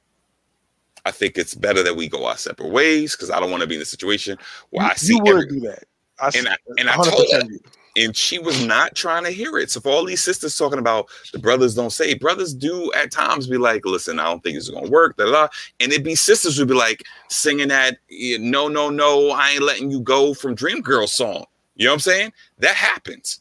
I 1.07 1.11
think 1.11 1.37
it's 1.37 1.55
better 1.55 1.83
that 1.83 1.97
we 1.97 2.09
go 2.09 2.25
our 2.27 2.37
separate 2.37 2.71
ways 2.71 3.15
because 3.15 3.31
I 3.31 3.39
don't 3.39 3.51
want 3.51 3.61
to 3.61 3.67
be 3.67 3.75
in 3.75 3.83
a 3.83 3.87
situation 3.87 4.39
where 4.71 4.85
you, 4.85 4.91
I 4.91 4.95
see 4.95 5.15
you 5.15 5.21
would 5.21 5.29
every, 5.29 5.49
do 5.49 5.61
that. 5.61 5.85
I, 6.19 6.31
and 6.35 6.49
I, 6.49 6.53
s- 6.53 6.59
and 6.79 6.89
I 6.89 6.97
told 6.97 7.27
her 7.33 7.43
you. 7.45 7.61
and 7.97 8.17
she 8.17 8.39
was 8.39 8.65
not 8.65 8.95
trying 8.95 9.25
to 9.25 9.31
hear 9.31 9.59
it. 9.59 9.71
So 9.71 9.81
for 9.81 9.91
all 9.91 10.05
these 10.07 10.23
sisters 10.23 10.57
talking 10.57 10.79
about 10.79 11.09
the 11.33 11.39
brothers 11.39 11.75
don't 11.75 11.91
say, 11.91 12.15
brothers 12.15 12.55
do 12.55 12.91
at 12.95 13.11
times 13.11 13.47
be 13.47 13.59
like, 13.59 13.85
listen, 13.85 14.19
I 14.19 14.25
don't 14.25 14.43
think 14.43 14.57
it's 14.57 14.71
gonna 14.71 14.89
work, 14.89 15.17
da, 15.17 15.27
da, 15.27 15.33
da. 15.33 15.49
and 15.81 15.93
it'd 15.93 16.05
be 16.05 16.15
sisters 16.15 16.59
would 16.59 16.69
be 16.69 16.75
like 16.75 17.03
singing 17.29 17.69
that 17.69 17.99
no, 18.11 18.69
no, 18.69 18.89
no, 18.89 19.31
I 19.31 19.51
ain't 19.51 19.63
letting 19.63 19.91
you 19.91 20.01
go 20.01 20.33
from 20.33 20.55
Dream 20.55 20.81
Girl 20.81 21.07
song. 21.07 21.45
You 21.77 21.85
know 21.85 21.91
what 21.91 21.95
I'm 21.95 22.01
saying? 22.01 22.33
That 22.59 22.77
happens. 22.77 23.41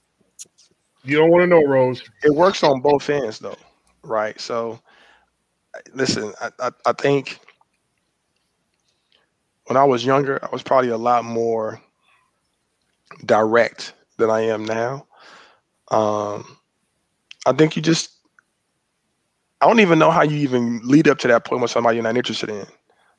You 1.05 1.17
don't 1.17 1.29
want 1.29 1.43
to 1.43 1.47
know, 1.47 1.65
Rose. 1.65 2.01
it 2.23 2.33
works 2.33 2.63
on 2.63 2.81
both 2.81 3.09
ends 3.09 3.39
though 3.39 3.57
right 4.03 4.39
so 4.39 4.79
listen 5.93 6.33
I, 6.41 6.51
I, 6.59 6.71
I 6.87 6.93
think 6.93 7.39
when 9.65 9.77
i 9.77 9.83
was 9.83 10.05
younger 10.05 10.39
i 10.43 10.49
was 10.51 10.63
probably 10.63 10.89
a 10.89 10.97
lot 10.97 11.25
more 11.25 11.81
direct 13.25 13.93
than 14.17 14.29
i 14.29 14.41
am 14.41 14.65
now. 14.65 15.05
Um 15.91 16.57
i 17.45 17.53
think 17.53 17.75
you 17.75 17.81
just 17.81 18.11
i 19.61 19.67
don't 19.67 19.79
even 19.79 19.99
know 19.99 20.11
how 20.11 20.23
you 20.23 20.37
even 20.37 20.81
lead 20.83 21.07
up 21.07 21.19
to 21.19 21.27
that 21.29 21.45
point 21.45 21.61
with 21.61 21.71
somebody 21.71 21.97
you're 21.97 22.03
not 22.03 22.17
interested 22.17 22.49
in 22.49 22.65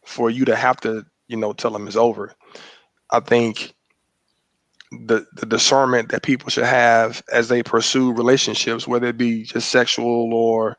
for 0.04 0.30
you 0.30 0.44
to 0.44 0.56
have 0.56 0.80
to 0.80 1.04
you 1.28 1.36
know 1.36 1.52
tell 1.52 1.70
them 1.70 1.86
it's 1.86 1.96
over. 1.96 2.34
I 3.10 3.20
think 3.20 3.74
the, 4.90 5.26
the 5.34 5.46
discernment 5.46 6.10
that 6.10 6.22
people 6.22 6.50
should 6.50 6.64
have 6.64 7.22
as 7.32 7.48
they 7.48 7.62
pursue 7.62 8.12
relationships, 8.12 8.86
whether 8.86 9.08
it 9.08 9.18
be 9.18 9.42
just 9.44 9.70
sexual 9.70 10.32
or, 10.32 10.76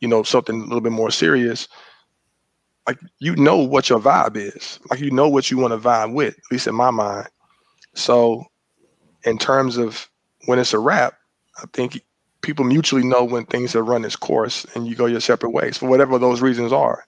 you 0.00 0.08
know, 0.08 0.22
something 0.22 0.60
a 0.60 0.64
little 0.64 0.80
bit 0.80 0.92
more 0.92 1.10
serious. 1.10 1.68
Like 2.86 2.98
you 3.18 3.36
know 3.36 3.58
what 3.58 3.88
your 3.90 4.00
vibe 4.00 4.36
is. 4.36 4.78
Like 4.90 5.00
you 5.00 5.10
know 5.10 5.28
what 5.28 5.50
you 5.50 5.58
want 5.58 5.72
to 5.72 5.78
vibe 5.78 6.14
with, 6.14 6.34
at 6.34 6.52
least 6.52 6.66
in 6.66 6.74
my 6.74 6.90
mind. 6.90 7.28
So 7.94 8.44
in 9.24 9.38
terms 9.38 9.76
of 9.76 10.08
when 10.46 10.58
it's 10.58 10.72
a 10.72 10.78
wrap, 10.78 11.14
I 11.58 11.64
think 11.72 12.00
people 12.40 12.64
mutually 12.64 13.04
know 13.04 13.24
when 13.24 13.44
things 13.44 13.72
have 13.72 13.86
run 13.86 14.04
its 14.04 14.16
course 14.16 14.64
and 14.74 14.86
you 14.86 14.94
go 14.94 15.06
your 15.06 15.20
separate 15.20 15.50
ways 15.50 15.76
for 15.76 15.88
whatever 15.88 16.18
those 16.18 16.40
reasons 16.40 16.72
are. 16.72 17.04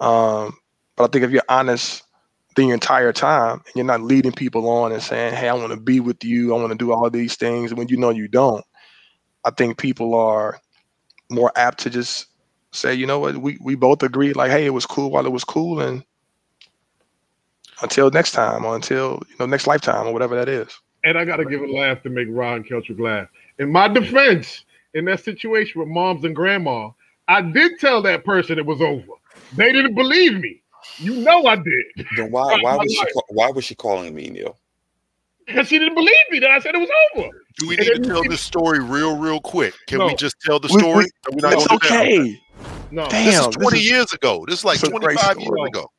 Um, 0.00 0.56
but 0.96 1.04
I 1.04 1.06
think 1.08 1.24
if 1.24 1.30
you're 1.30 1.42
honest 1.48 2.02
the 2.56 2.70
entire 2.70 3.12
time 3.12 3.52
and 3.52 3.72
you're 3.74 3.84
not 3.84 4.02
leading 4.02 4.32
people 4.32 4.68
on 4.68 4.92
and 4.92 5.02
saying, 5.02 5.34
Hey, 5.34 5.48
I 5.48 5.54
want 5.54 5.72
to 5.72 5.80
be 5.80 6.00
with 6.00 6.24
you, 6.24 6.54
I 6.54 6.58
want 6.58 6.72
to 6.72 6.78
do 6.78 6.92
all 6.92 7.08
these 7.10 7.36
things 7.36 7.72
when 7.72 7.88
you 7.88 7.96
know 7.96 8.10
you 8.10 8.28
don't, 8.28 8.64
I 9.44 9.50
think 9.50 9.78
people 9.78 10.14
are 10.14 10.60
more 11.30 11.52
apt 11.56 11.80
to 11.80 11.90
just 11.90 12.26
say, 12.72 12.94
you 12.94 13.06
know 13.06 13.18
what, 13.18 13.38
we, 13.38 13.58
we 13.60 13.74
both 13.74 14.02
agreed, 14.02 14.36
like, 14.36 14.50
hey, 14.50 14.66
it 14.66 14.70
was 14.70 14.86
cool 14.86 15.10
while 15.10 15.26
it 15.26 15.32
was 15.32 15.44
cool 15.44 15.80
and 15.80 16.04
until 17.82 18.10
next 18.10 18.32
time 18.32 18.64
or 18.64 18.74
until 18.74 19.22
you 19.28 19.36
know 19.38 19.46
next 19.46 19.66
lifetime 19.66 20.06
or 20.06 20.12
whatever 20.12 20.34
that 20.36 20.48
is. 20.48 20.78
And 21.04 21.18
I 21.18 21.24
got 21.24 21.36
to 21.36 21.44
give 21.44 21.60
a 21.60 21.66
laugh 21.66 22.02
to 22.02 22.10
make 22.10 22.26
Ron 22.30 22.64
Keltrick 22.64 22.98
laugh. 22.98 23.28
In 23.58 23.70
my 23.70 23.86
defense, 23.86 24.64
in 24.94 25.04
that 25.04 25.20
situation 25.20 25.80
with 25.80 25.88
moms 25.88 26.24
and 26.24 26.34
grandma, 26.34 26.90
I 27.28 27.42
did 27.42 27.78
tell 27.78 28.02
that 28.02 28.24
person 28.24 28.58
it 28.58 28.66
was 28.66 28.80
over. 28.80 29.12
They 29.52 29.72
didn't 29.72 29.94
believe 29.94 30.40
me. 30.40 30.62
You 30.98 31.16
know 31.16 31.46
I 31.46 31.56
did. 31.56 32.06
Then 32.16 32.30
why 32.30 32.58
why 32.60 32.76
was 32.78 32.92
she 32.92 33.04
why 33.28 33.50
was 33.50 33.64
she 33.64 33.74
calling 33.74 34.14
me 34.14 34.30
Neil? 34.30 34.56
Because 35.46 35.68
she 35.68 35.78
didn't 35.78 35.94
believe 35.94 36.14
me 36.30 36.38
that 36.40 36.50
I 36.50 36.58
said 36.58 36.74
it 36.74 36.78
was 36.78 36.88
over. 37.14 37.28
Do 37.58 37.68
we 37.68 37.76
need 37.76 37.84
to 37.86 38.00
tell 38.00 38.22
this 38.24 38.40
story 38.40 38.80
real, 38.80 39.16
real 39.16 39.40
quick? 39.40 39.74
Can 39.86 40.04
we 40.04 40.14
just 40.16 40.36
tell 40.40 40.58
the 40.58 40.68
story? 40.68 41.04
Are 41.04 41.30
we 41.32 41.40
not 41.40 41.52
It's 41.54 41.66
gonna 41.66 41.78
do 41.80 41.88
that? 41.88 42.02
okay. 42.02 42.40
No. 42.90 43.08
Damn. 43.08 43.24
This 43.26 43.38
is 43.40 43.46
this 43.46 43.56
20 43.56 43.78
is- 43.78 43.90
years 43.90 44.12
ago. 44.12 44.44
This 44.48 44.58
is 44.60 44.64
like 44.64 44.74
it's 44.76 44.84
a 44.84 44.90
great 44.90 45.18
25 45.18 45.40
years 45.40 45.68
ago. 45.68 45.90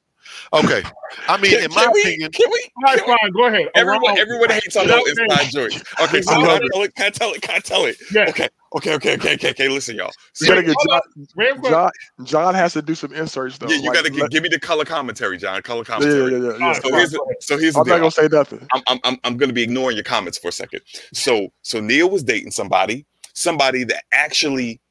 Okay. 0.53 0.83
I 1.27 1.37
mean, 1.37 1.51
Can, 1.51 1.63
in 1.65 1.71
my 1.73 1.83
can 1.83 1.91
we, 1.93 2.01
opinion, 2.01 2.31
can 2.31 2.49
we? 2.51 2.61
Can 2.85 3.05
we- 3.07 3.15
fine. 3.21 3.31
Go 3.31 3.45
ahead. 3.47 3.67
Everyone, 3.75 4.03
Around- 4.09 4.17
everyone 4.19 4.49
hates 4.49 4.75
on 4.75 4.83
Without 4.85 5.05
those 5.05 5.15
name. 5.15 5.25
inside 5.29 5.51
jokes. 5.51 5.83
Okay, 6.01 6.21
so 6.21 6.31
can 6.33 6.41
love 6.41 6.49
I 6.61 6.65
it. 6.65 6.69
tell 6.73 6.83
it? 6.83 6.95
Can 6.95 7.05
I 7.05 7.09
tell 7.09 7.33
it? 7.33 7.41
Can 7.41 7.55
I 7.55 7.59
tell 7.59 7.85
it? 7.85 7.97
Yeah. 8.11 8.25
Okay, 8.29 8.49
okay, 8.75 8.93
okay, 8.95 9.13
okay, 9.15 9.33
okay, 9.35 9.49
okay. 9.51 9.69
Listen, 9.69 9.95
y'all. 9.95 10.07
You 10.07 10.11
So, 10.33 10.47
gotta 10.47 10.63
get 10.63 10.75
John, 10.87 11.63
John. 11.63 11.91
John 12.23 12.55
has 12.55 12.73
to 12.73 12.81
do 12.81 12.93
some 12.95 13.13
inserts 13.13 13.57
though. 13.57 13.67
yeah, 13.69 13.75
you 13.77 13.83
like, 13.89 13.93
gotta 13.95 14.09
gi- 14.09 14.21
let- 14.21 14.31
give 14.31 14.43
me 14.43 14.49
the 14.49 14.59
color 14.59 14.85
commentary, 14.85 15.37
John. 15.37 15.61
Color 15.61 15.83
yeah, 15.87 15.95
yeah, 15.95 15.99
commentary. 15.99 16.31
yeah, 16.33 16.51
yeah, 16.51 16.57
yeah. 16.59 16.73
So 16.73 16.89
here's 16.93 17.11
the, 17.11 17.35
so 17.39 17.57
here's 17.57 17.73
the 17.73 17.79
I'm 17.81 17.87
not 17.87 17.97
gonna 17.99 18.11
say 18.11 18.27
nothing. 18.31 18.67
I'm, 18.73 18.81
I'm, 18.87 18.99
I'm, 19.05 19.17
I'm 19.23 19.37
going 19.37 19.49
to 19.49 19.53
be 19.53 19.63
ignoring 19.63 19.95
your 19.95 20.03
comments 20.03 20.37
for 20.37 20.49
a 20.49 20.51
second. 20.51 20.81
So, 21.13 21.47
so 21.61 21.79
Neil 21.79 22.09
was 22.09 22.23
dating 22.23 22.51
somebody, 22.51 23.05
somebody 23.33 23.83
that 23.85 24.03
actually, 24.11 24.81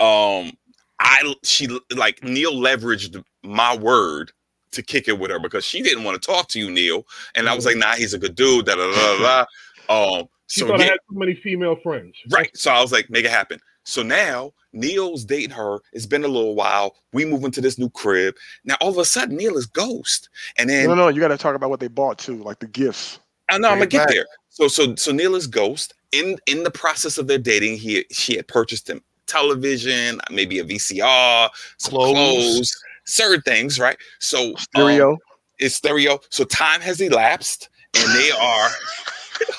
um, 0.00 0.52
I 1.00 1.34
she 1.42 1.68
like 1.94 2.22
Neil 2.22 2.52
leveraged 2.54 3.22
my 3.44 3.76
word 3.76 4.32
to 4.72 4.82
kick 4.82 5.08
it 5.08 5.18
with 5.18 5.30
her 5.30 5.38
because 5.38 5.64
she 5.64 5.82
didn't 5.82 6.04
want 6.04 6.20
to 6.20 6.26
talk 6.26 6.48
to 6.48 6.58
you, 6.58 6.70
Neil, 6.70 7.06
and 7.34 7.48
I 7.48 7.54
was 7.54 7.64
like, 7.66 7.76
nah, 7.76 7.94
he's 7.94 8.14
a 8.14 8.18
good 8.18 8.34
dude. 8.34 8.66
Da 8.66 8.74
da 8.74 8.90
da 8.92 9.18
da. 9.18 9.46
da. 9.88 10.18
Um, 10.18 10.28
She 10.48 10.60
so 10.60 10.68
thought 10.68 10.80
yeah, 10.80 10.86
I 10.86 10.88
had 10.90 10.98
too 11.10 11.18
many 11.18 11.34
female 11.34 11.76
friends. 11.76 12.16
Right. 12.30 12.54
So 12.56 12.70
I 12.70 12.80
was 12.80 12.92
like, 12.92 13.08
make 13.10 13.24
it 13.24 13.30
happen. 13.30 13.60
So 13.84 14.02
now 14.02 14.52
Neil's 14.72 15.24
dating 15.24 15.50
her. 15.50 15.80
It's 15.92 16.06
been 16.06 16.24
a 16.24 16.28
little 16.28 16.54
while. 16.54 16.96
We 17.12 17.24
move 17.24 17.44
into 17.44 17.60
this 17.60 17.78
new 17.78 17.90
crib. 17.90 18.34
Now 18.64 18.76
all 18.80 18.90
of 18.90 18.98
a 18.98 19.04
sudden 19.04 19.36
Neil 19.36 19.56
is 19.56 19.66
ghost. 19.66 20.28
And 20.58 20.70
then 20.70 20.86
No, 20.86 20.94
no, 20.94 21.08
you 21.08 21.20
gotta 21.20 21.36
talk 21.38 21.54
about 21.56 21.70
what 21.70 21.80
they 21.80 21.88
bought 21.88 22.18
too, 22.18 22.36
like 22.42 22.58
the 22.60 22.68
gifts. 22.68 23.18
I 23.48 23.58
know 23.58 23.68
I'm 23.68 23.74
gonna 23.78 23.86
get 23.86 24.06
back. 24.06 24.14
there. 24.14 24.26
So 24.50 24.68
so 24.68 24.94
so 24.96 25.10
Neil 25.12 25.34
is 25.34 25.46
ghost. 25.46 25.94
In 26.12 26.38
in 26.46 26.62
the 26.62 26.70
process 26.70 27.18
of 27.18 27.26
their 27.26 27.38
dating, 27.38 27.76
he 27.76 28.04
she 28.12 28.36
had 28.36 28.46
purchased 28.46 28.88
him 28.88 29.02
television, 29.26 30.20
maybe 30.30 30.58
a 30.58 30.64
VCR, 30.64 31.50
some 31.78 31.90
Clothes. 31.90 32.12
clothes, 32.14 32.82
certain 33.04 33.42
things, 33.42 33.78
right? 33.78 33.96
So 34.20 34.48
um, 34.50 34.56
Stereo. 34.58 35.18
it's 35.58 35.74
stereo. 35.74 36.18
So 36.30 36.44
time 36.44 36.80
has 36.80 37.00
elapsed, 37.00 37.68
and 37.94 38.10
they 38.14 38.30
are. 38.30 38.68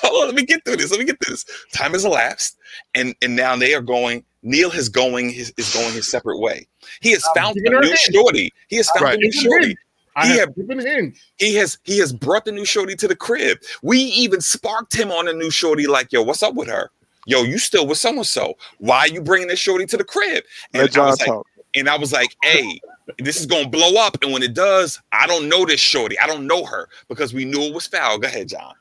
Hold 0.02 0.22
on, 0.22 0.26
let 0.28 0.34
me 0.34 0.44
get 0.44 0.64
through 0.64 0.76
this. 0.76 0.90
Let 0.90 1.00
me 1.00 1.06
get 1.06 1.18
through 1.22 1.34
this. 1.34 1.44
Time 1.72 1.92
has 1.92 2.04
elapsed, 2.04 2.56
and 2.94 3.14
and 3.22 3.36
now 3.36 3.56
they 3.56 3.74
are 3.74 3.82
going. 3.82 4.24
Neil 4.42 4.70
is 4.70 4.88
going 4.90 5.30
his 5.30 5.52
is 5.56 5.72
going 5.72 5.92
his 5.94 6.10
separate 6.10 6.38
way. 6.38 6.66
He 7.00 7.12
has 7.12 7.24
I'm 7.34 7.42
found 7.42 7.54
giving 7.56 7.74
a 7.74 7.80
new 7.80 7.86
hints. 7.88 8.10
shorty. 8.12 8.52
He 8.68 8.76
has 8.76 8.90
found 8.90 9.04
Right. 9.04 9.14
a 9.14 9.18
new 9.18 9.30
Giving 9.32 9.50
shorty. 9.50 9.76
I 10.16 10.26
He 10.26 10.36
have 10.36 10.48
had- 10.50 10.54
given 10.56 10.78
hints. 10.80 11.20
He 11.38 11.54
has 11.56 11.78
he 11.84 11.98
has 11.98 12.12
brought 12.12 12.44
the 12.44 12.52
new 12.52 12.64
shorty 12.66 12.94
to 12.96 13.08
the 13.08 13.16
crib. 13.16 13.58
We 13.82 13.98
even 13.98 14.40
sparked 14.40 14.94
him 14.94 15.10
on 15.10 15.26
a 15.28 15.32
new 15.32 15.50
shorty. 15.50 15.86
Like, 15.86 16.12
yo, 16.12 16.22
what's 16.22 16.42
up 16.42 16.54
with 16.54 16.68
her? 16.68 16.90
Yo, 17.26 17.42
you 17.42 17.56
still 17.58 17.86
with 17.86 17.96
so 17.98 18.10
and 18.10 18.26
so? 18.26 18.54
Why 18.78 18.98
are 19.00 19.08
you 19.08 19.22
bringing 19.22 19.48
this 19.48 19.58
shorty 19.58 19.86
to 19.86 19.96
the 19.96 20.04
crib? 20.04 20.44
Let 20.74 20.80
And 20.82 20.88
I 20.90 20.92
John 20.92 21.06
was 21.06 21.20
like, 21.20 21.28
talk. 21.28 21.46
and 21.74 21.88
I 21.88 21.96
was 21.96 22.12
like, 22.12 22.36
hey, 22.42 22.80
this 23.18 23.38
is 23.38 23.46
gonna 23.46 23.68
blow 23.68 23.96
up. 24.00 24.16
And 24.22 24.32
when 24.32 24.42
it 24.42 24.54
does, 24.54 25.00
I 25.12 25.26
don't 25.26 25.48
know 25.48 25.64
this 25.64 25.80
shorty. 25.80 26.18
I 26.18 26.26
don't 26.26 26.46
know 26.46 26.64
her 26.64 26.88
because 27.08 27.34
we 27.34 27.44
knew 27.44 27.62
it 27.62 27.74
was 27.74 27.86
foul. 27.86 28.18
Go 28.18 28.28
ahead, 28.28 28.48
John. 28.48 28.74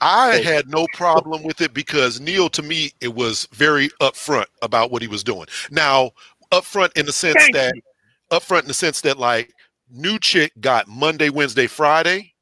I 0.00 0.36
had 0.36 0.68
no 0.70 0.86
problem 0.94 1.42
with 1.42 1.60
it 1.60 1.74
because 1.74 2.20
Neil, 2.20 2.48
to 2.50 2.62
me, 2.62 2.92
it 3.02 3.14
was 3.14 3.46
very 3.52 3.90
upfront 4.00 4.46
about 4.62 4.90
what 4.90 5.02
he 5.02 5.08
was 5.08 5.22
doing. 5.22 5.46
Now, 5.70 6.12
upfront 6.52 6.96
in 6.96 7.04
the 7.04 7.12
sense 7.12 7.36
Thank 7.36 7.54
that, 7.54 7.74
you. 7.76 7.82
upfront 8.30 8.62
in 8.62 8.68
the 8.68 8.74
sense 8.74 9.02
that, 9.02 9.18
like, 9.18 9.52
new 9.90 10.18
chick 10.18 10.52
got 10.60 10.88
Monday, 10.88 11.28
Wednesday, 11.28 11.66
Friday. 11.66 12.32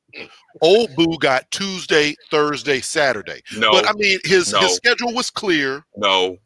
Old 0.61 0.95
boo 0.95 1.19
got 1.19 1.51
Tuesday, 1.51 2.15
Thursday, 2.31 2.81
Saturday. 2.81 3.43
No, 3.57 3.73
But 3.73 3.89
I 3.89 3.93
mean, 3.95 4.19
his 4.25 4.53
No. 4.53 4.61
his 4.61 4.77
schedule 4.77 5.13
was 5.13 5.29
clear. 5.31 5.85
no, 5.97 6.39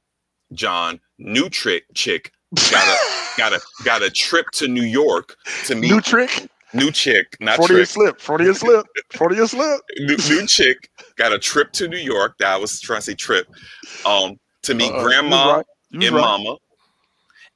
John. 0.54 0.98
New 1.18 1.48
trick 1.50 1.84
chick 1.94 2.32
got 2.70 2.86
a 2.88 2.96
got 3.38 3.52
a 3.52 3.60
got 3.84 4.02
a 4.02 4.10
trip 4.10 4.46
to 4.52 4.68
New 4.68 4.82
York 4.84 5.36
to 5.66 5.74
meet 5.74 5.90
New 5.90 6.00
trick. 6.00 6.48
new, 6.74 6.90
chick, 6.90 7.36
not 7.40 7.56
Freudian 7.56 7.86
slip. 7.86 8.20
Freudian 8.20 8.54
slip. 8.54 8.86
Freudian 9.12 9.46
slip. 9.46 9.80
new, 9.98 10.16
new 10.16 10.46
chick 10.46 10.90
got 11.16 11.32
a 11.32 11.38
trip 11.38 11.72
to 11.72 11.88
New 11.88 11.98
York. 11.98 12.34
That 12.38 12.52
I 12.52 12.56
was 12.56 12.80
trying 12.80 12.98
to 13.00 13.02
say 13.04 13.14
trip. 13.14 13.46
Um, 14.06 14.38
to 14.62 14.74
meet 14.74 14.92
you 14.92 15.00
grandma 15.02 15.56
right. 15.56 15.66
You 15.90 16.06
and 16.08 16.16
right. 16.16 16.22
mama. 16.22 16.56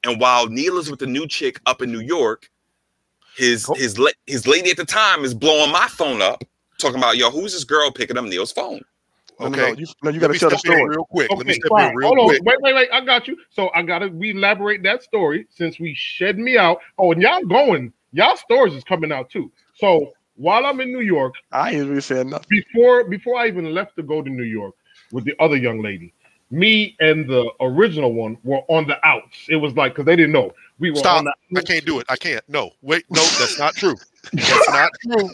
And 0.05 0.21
while 0.21 0.47
Neil 0.47 0.77
is 0.79 0.91
with 0.91 1.01
the 1.01 1.07
new 1.07 1.27
chick 1.27 1.59
up 1.67 1.83
in 1.83 1.91
New 1.91 2.01
York, 2.01 2.49
his 3.37 3.65
Cool. 3.67 3.75
his 3.77 3.99
la- 3.99 4.11
his 4.27 4.47
lady 4.47 4.71
at 4.71 4.77
the 4.77 4.85
time 4.85 5.25
is 5.25 5.35
blowing 5.35 5.73
my 5.73 5.89
phone 5.89 6.21
up, 6.23 6.43
talking 6.79 6.99
about 6.99 7.17
yo, 7.17 7.31
who's 7.31 7.53
this 7.53 7.65
girl 7.65 7.91
picking 7.91 8.17
up 8.19 8.25
Neil's 8.25 8.53
phone? 8.53 8.83
No, 9.39 9.49
Okay. 9.49 9.61
no, 9.61 9.73
no. 9.73 9.79
You, 9.79 9.87
no, 10.03 10.11
you 10.11 10.21
got 10.21 10.29
to 10.29 10.35
tell 10.39 10.51
the 10.51 10.59
story. 10.59 10.89
real 10.91 11.05
quick. 11.05 11.31
Let 11.37 11.47
me 11.47 11.53
Okay, 11.53 11.55
step 11.55 11.71
fine. 11.71 11.91
in 11.91 11.95
real 11.95 12.13
Hold 12.15 12.19
quick. 12.19 12.41
on. 12.41 12.45
Wait, 12.45 12.61
wait, 12.63 12.75
wait. 12.75 12.89
I 12.93 13.01
got 13.05 13.29
you. 13.29 13.37
So 13.51 13.71
I 13.75 13.83
gotta 13.83 14.09
re-elaborate 14.09 14.83
that 14.85 15.03
story 15.03 15.47
since 15.51 15.79
we 15.79 15.95
shed 15.95 16.39
me 16.39 16.57
out. 16.57 16.79
Oh, 16.99 17.13
and 17.13 17.21
y'all 17.23 17.45
going, 17.45 17.93
y'all 18.13 18.37
stories 18.37 18.75
is 18.75 18.85
coming 18.85 19.13
out 19.13 19.31
too. 19.31 19.51
So 19.75 20.13
while 20.37 20.65
I'm 20.67 20.81
in 20.81 20.93
New 20.93 21.01
York, 21.01 21.35
I 21.53 21.73
ain't 21.73 21.89
really 21.89 22.01
saying 22.01 22.31
nothing. 22.31 22.47
before 22.49 23.05
before 23.05 23.37
I 23.39 23.47
even 23.49 23.73
left 23.75 23.97
to 23.97 24.03
go 24.03 24.23
to 24.23 24.31
New 24.31 24.45
York 24.45 24.75
with 25.11 25.25
the 25.25 25.35
other 25.41 25.57
young 25.57 25.83
lady, 25.83 26.13
me 26.51 26.97
and 27.01 27.29
the 27.29 27.51
original 27.61 28.13
one 28.13 28.39
were 28.45 28.63
on 28.69 28.87
the 28.87 28.99
outs. 29.07 29.47
It 29.49 29.57
was 29.57 29.75
like 29.75 29.93
because 29.93 30.07
they 30.07 30.17
didn't 30.17 30.33
know 30.33 30.53
we 30.79 30.91
were 30.91 31.01
Stop. 31.01 31.19
on 31.19 31.25
the 31.25 31.35
I 31.57 31.63
can't 31.63 31.85
do 31.85 31.99
it. 32.01 32.07
I 32.09 32.17
can't. 32.17 32.43
No, 32.49 32.71
wait, 32.83 33.05
no, 33.11 33.23
that's 33.39 33.59
not 33.59 33.77
true. 33.77 34.01
That's 34.47 34.69
not 34.69 34.91
true. 35.11 35.31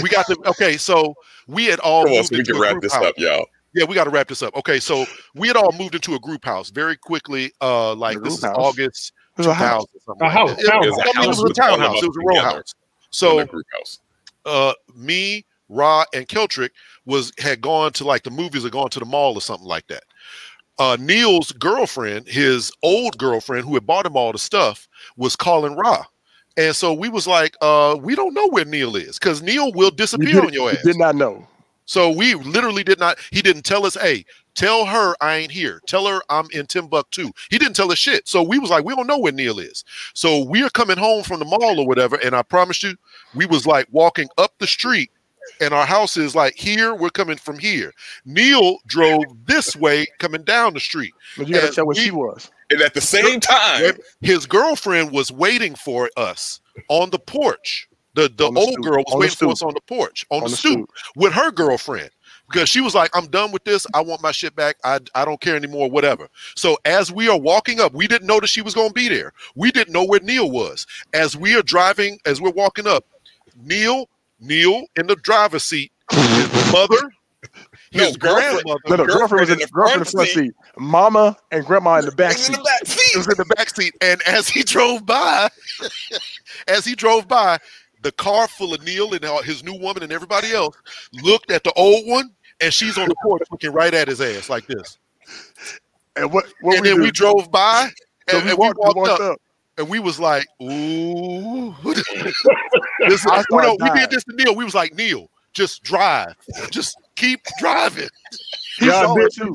We 0.00 0.08
got 0.08 0.26
to. 0.28 0.36
Okay, 0.46 0.76
so 0.76 1.14
we 1.48 1.64
had 1.64 1.80
all 1.80 2.04
Come 2.04 2.12
on, 2.12 2.16
moved 2.18 2.28
so 2.28 2.34
we 2.34 2.38
into 2.40 2.52
can 2.52 2.60
a 2.60 2.62
wrap 2.62 2.72
group 2.72 2.82
this 2.82 2.92
house. 2.94 3.04
up, 3.06 3.14
y'all. 3.18 3.46
Yeah, 3.74 3.84
we 3.84 3.94
got 3.94 4.04
to 4.04 4.10
wrap 4.10 4.28
this 4.28 4.42
up. 4.42 4.54
Okay, 4.56 4.78
so 4.80 5.04
we 5.34 5.46
had 5.48 5.56
all 5.56 5.72
moved 5.72 5.94
into 5.94 6.14
a 6.14 6.18
group 6.20 6.44
house 6.44 6.70
very 6.70 6.96
quickly. 6.96 7.52
Uh, 7.60 7.94
like 7.94 8.16
this 8.22 8.22
group 8.22 8.32
is 8.38 8.44
house? 8.44 8.56
August 8.58 9.12
It 9.36 9.38
was 9.38 9.46
a 9.48 9.54
house. 9.54 9.84
A 10.20 10.28
house. 10.28 10.50
It- 10.52 10.56
was- 10.58 10.68
I 10.68 11.18
mean, 11.20 11.24
it 11.24 11.28
was 11.28 11.38
a 11.40 11.42
with 11.42 11.60
all 11.60 11.74
of 11.74 11.78
townhouse. 11.80 12.02
It 12.02 12.06
was 12.08 12.16
a 12.16 12.20
row 12.26 12.40
house. 12.42 12.74
So 13.10 13.44
group 13.46 13.66
house. 13.76 13.98
uh 14.46 14.72
me, 14.94 15.44
Ra, 15.68 16.04
and 16.14 16.26
Keltrick 16.26 16.70
was 17.04 17.30
had 17.38 17.60
gone 17.60 17.92
to 17.94 18.04
like 18.04 18.22
the 18.22 18.30
movies 18.30 18.64
or 18.64 18.70
gone 18.70 18.88
to 18.90 18.98
the 18.98 19.04
mall 19.04 19.34
or 19.34 19.40
something 19.42 19.66
like 19.68 19.86
that. 19.88 20.04
Uh 20.78 20.96
Neil's 20.98 21.52
girlfriend, 21.52 22.26
his 22.26 22.72
old 22.82 23.18
girlfriend 23.18 23.64
who 23.64 23.74
had 23.74 23.86
bought 23.86 24.06
him 24.06 24.16
all 24.16 24.32
the 24.32 24.38
stuff, 24.38 24.88
was 25.16 25.36
calling 25.36 25.74
Ra. 25.76 26.04
And 26.58 26.74
so 26.74 26.92
we 26.92 27.08
was 27.08 27.26
like, 27.26 27.56
uh, 27.62 27.96
we 28.00 28.14
don't 28.16 28.34
know 28.34 28.48
where 28.48 28.64
Neil 28.64 28.96
is 28.96 29.18
because 29.18 29.40
Neil 29.42 29.72
will 29.72 29.90
disappear 29.92 30.42
on 30.42 30.52
your 30.52 30.70
you 30.72 30.76
ass. 30.76 30.84
did 30.84 30.98
not 30.98 31.14
know. 31.14 31.46
So 31.86 32.10
we 32.10 32.34
literally 32.34 32.84
did 32.84 32.98
not. 32.98 33.16
He 33.30 33.40
didn't 33.40 33.62
tell 33.62 33.86
us, 33.86 33.94
"Hey, 33.94 34.26
tell 34.54 34.84
her 34.84 35.14
I 35.22 35.36
ain't 35.36 35.50
here. 35.52 35.80
Tell 35.86 36.06
her 36.06 36.20
I'm 36.28 36.46
in 36.52 36.66
Timbuktu." 36.66 37.30
He 37.48 37.56
didn't 37.58 37.76
tell 37.76 37.90
us 37.90 37.96
shit. 37.96 38.28
So 38.28 38.42
we 38.42 38.58
was 38.58 38.68
like, 38.68 38.84
"We 38.84 38.94
don't 38.94 39.06
know 39.06 39.16
where 39.18 39.32
Neil 39.32 39.58
is." 39.58 39.84
So 40.12 40.42
we're 40.44 40.68
coming 40.68 40.98
home 40.98 41.22
from 41.22 41.38
the 41.38 41.46
mall 41.46 41.80
or 41.80 41.86
whatever, 41.86 42.16
and 42.16 42.34
I 42.36 42.42
promise 42.42 42.82
you, 42.82 42.94
we 43.34 43.46
was 43.46 43.64
like 43.66 43.86
walking 43.90 44.28
up 44.36 44.52
the 44.58 44.66
street, 44.66 45.10
and 45.62 45.72
our 45.72 45.86
house 45.86 46.18
is 46.18 46.34
like 46.34 46.56
here. 46.56 46.94
We're 46.94 47.08
coming 47.08 47.38
from 47.38 47.58
here. 47.58 47.92
Neil 48.26 48.78
drove 48.86 49.24
this 49.46 49.74
way, 49.74 50.04
coming 50.18 50.42
down 50.42 50.74
the 50.74 50.80
street. 50.80 51.14
But 51.38 51.48
you 51.48 51.54
got 51.54 51.60
to 51.60 51.66
And 51.68 51.74
tell 51.76 51.86
where 51.86 51.94
we- 51.94 52.02
she 52.02 52.10
was. 52.10 52.50
And 52.70 52.82
at 52.82 52.94
the 52.94 53.00
same 53.00 53.40
time, 53.40 53.94
His 54.20 54.46
girlfriend 54.46 55.12
was 55.12 55.32
waiting 55.32 55.74
for 55.74 56.10
us 56.16 56.60
on 56.88 57.10
the 57.10 57.18
porch. 57.18 57.88
The 58.14 58.28
the 58.28 58.46
old 58.46 58.72
stoop. 58.72 58.84
girl 58.84 59.04
was 59.06 59.14
On 59.14 59.20
waiting 59.20 59.36
for 59.36 59.48
us 59.52 59.62
on 59.62 59.74
the 59.74 59.80
porch, 59.82 60.26
on, 60.30 60.38
On 60.38 60.44
the 60.44 60.50
the 60.50 60.56
stoop, 60.56 60.90
with 61.16 61.32
her 61.32 61.50
girlfriend 61.50 62.10
because 62.50 62.68
she 62.68 62.80
was 62.80 62.94
like, 62.94 63.10
"I'm 63.14 63.26
done 63.26 63.52
with 63.52 63.64
this. 63.64 63.86
I 63.94 64.00
want 64.00 64.22
my 64.22 64.32
shit 64.32 64.56
back. 64.56 64.76
I 64.84 64.98
I 65.14 65.24
don't 65.24 65.40
care 65.40 65.56
anymore. 65.56 65.90
Whatever." 65.90 66.28
So 66.56 66.78
as 66.84 67.12
we 67.12 67.28
are 67.28 67.38
walking 67.38 67.80
up, 67.80 67.92
we 67.92 68.06
didn't 68.06 68.26
know 68.26 68.40
that 68.40 68.48
she 68.48 68.62
was 68.62 68.74
going 68.74 68.88
to 68.88 68.94
be 68.94 69.08
there. 69.08 69.32
We 69.54 69.70
didn't 69.70 69.92
know 69.92 70.04
where 70.04 70.20
Neil 70.20 70.50
was. 70.50 70.86
As 71.14 71.36
we 71.36 71.56
are 71.56 71.62
driving, 71.62 72.18
as 72.26 72.40
we're 72.40 72.50
walking 72.50 72.86
up, 72.86 73.04
Neil 73.56 74.08
Neil 74.40 74.84
in 74.96 75.06
the 75.06 75.16
driver's 75.16 75.64
seat, 75.64 75.92
his 76.10 76.72
mother, 76.72 77.12
his 77.90 78.16
girlfriend- 78.16 78.62
grandmother. 78.64 78.80
No, 78.88 78.96
no, 78.96 79.06
girlfriend 79.06 79.40
was 79.40 79.50
in 79.50 79.58
the 79.58 79.66
girlfriend 79.68 80.00
in 80.00 80.04
the 80.04 80.10
front 80.10 80.28
seat. 80.30 80.52
Mama 80.78 81.36
and 81.50 81.64
grandma 81.64 81.98
in 81.98 82.04
the 82.06 82.12
back 82.12 82.32
It's 82.32 82.48
in 82.48 82.54
seat. 82.54 82.60
the 82.60 82.64
back 82.64 82.86
seat. 82.86 83.14
It 83.14 83.16
was 83.18 83.26
in 83.28 83.34
the 83.36 83.54
back 83.56 83.70
seat, 83.74 83.94
and 84.00 84.22
as 84.22 84.48
he 84.48 84.62
drove 84.62 85.04
by, 85.06 85.48
as 86.68 86.84
he 86.84 86.94
drove 86.94 87.26
by, 87.28 87.58
the 88.02 88.12
car 88.12 88.46
full 88.48 88.74
of 88.74 88.82
Neil 88.84 89.12
and 89.14 89.24
his 89.44 89.64
new 89.64 89.74
woman 89.74 90.02
and 90.02 90.12
everybody 90.12 90.52
else 90.52 90.76
looked 91.22 91.50
at 91.50 91.64
the 91.64 91.72
old 91.72 92.06
one, 92.06 92.30
and 92.60 92.72
she's 92.72 92.96
on 92.98 93.08
the 93.08 93.14
porch 93.22 93.42
looking 93.50 93.72
right 93.72 93.92
at 93.94 94.08
his 94.08 94.20
ass 94.20 94.48
like 94.48 94.66
this. 94.66 94.98
And 96.16 96.32
what? 96.32 96.46
What 96.60 96.76
and 96.76 96.82
we 96.82 96.88
then 96.88 96.96
do? 96.98 97.02
we 97.04 97.10
drove 97.10 97.50
by, 97.50 97.88
So 98.28 98.36
and, 98.36 98.44
we 98.44 98.50
and 98.50 98.58
walked, 98.58 98.78
we 98.78 98.84
walked, 98.84 98.96
walked 98.96 99.10
up, 99.10 99.32
up. 99.32 99.40
and 99.78 99.88
we 99.88 99.98
was 99.98 100.18
like, 100.20 100.46
"Ooh." 100.62 101.74
this, 101.84 103.26
I 103.26 103.44
we, 103.50 103.56
know, 103.58 103.76
we 103.80 103.90
did 103.98 104.10
this 104.10 104.24
to 104.24 104.32
Neil. 104.34 104.54
We 104.54 104.64
was 104.64 104.74
like, 104.74 104.94
"Neil, 104.94 105.28
just 105.52 105.82
drive, 105.82 106.34
just 106.70 106.96
keep 107.18 107.40
driving." 107.58 108.08
He 108.78 108.86
Y'all 108.86 109.02
saw 109.04 109.14
did 109.14 109.26
it 109.26 109.34
too. 109.34 109.54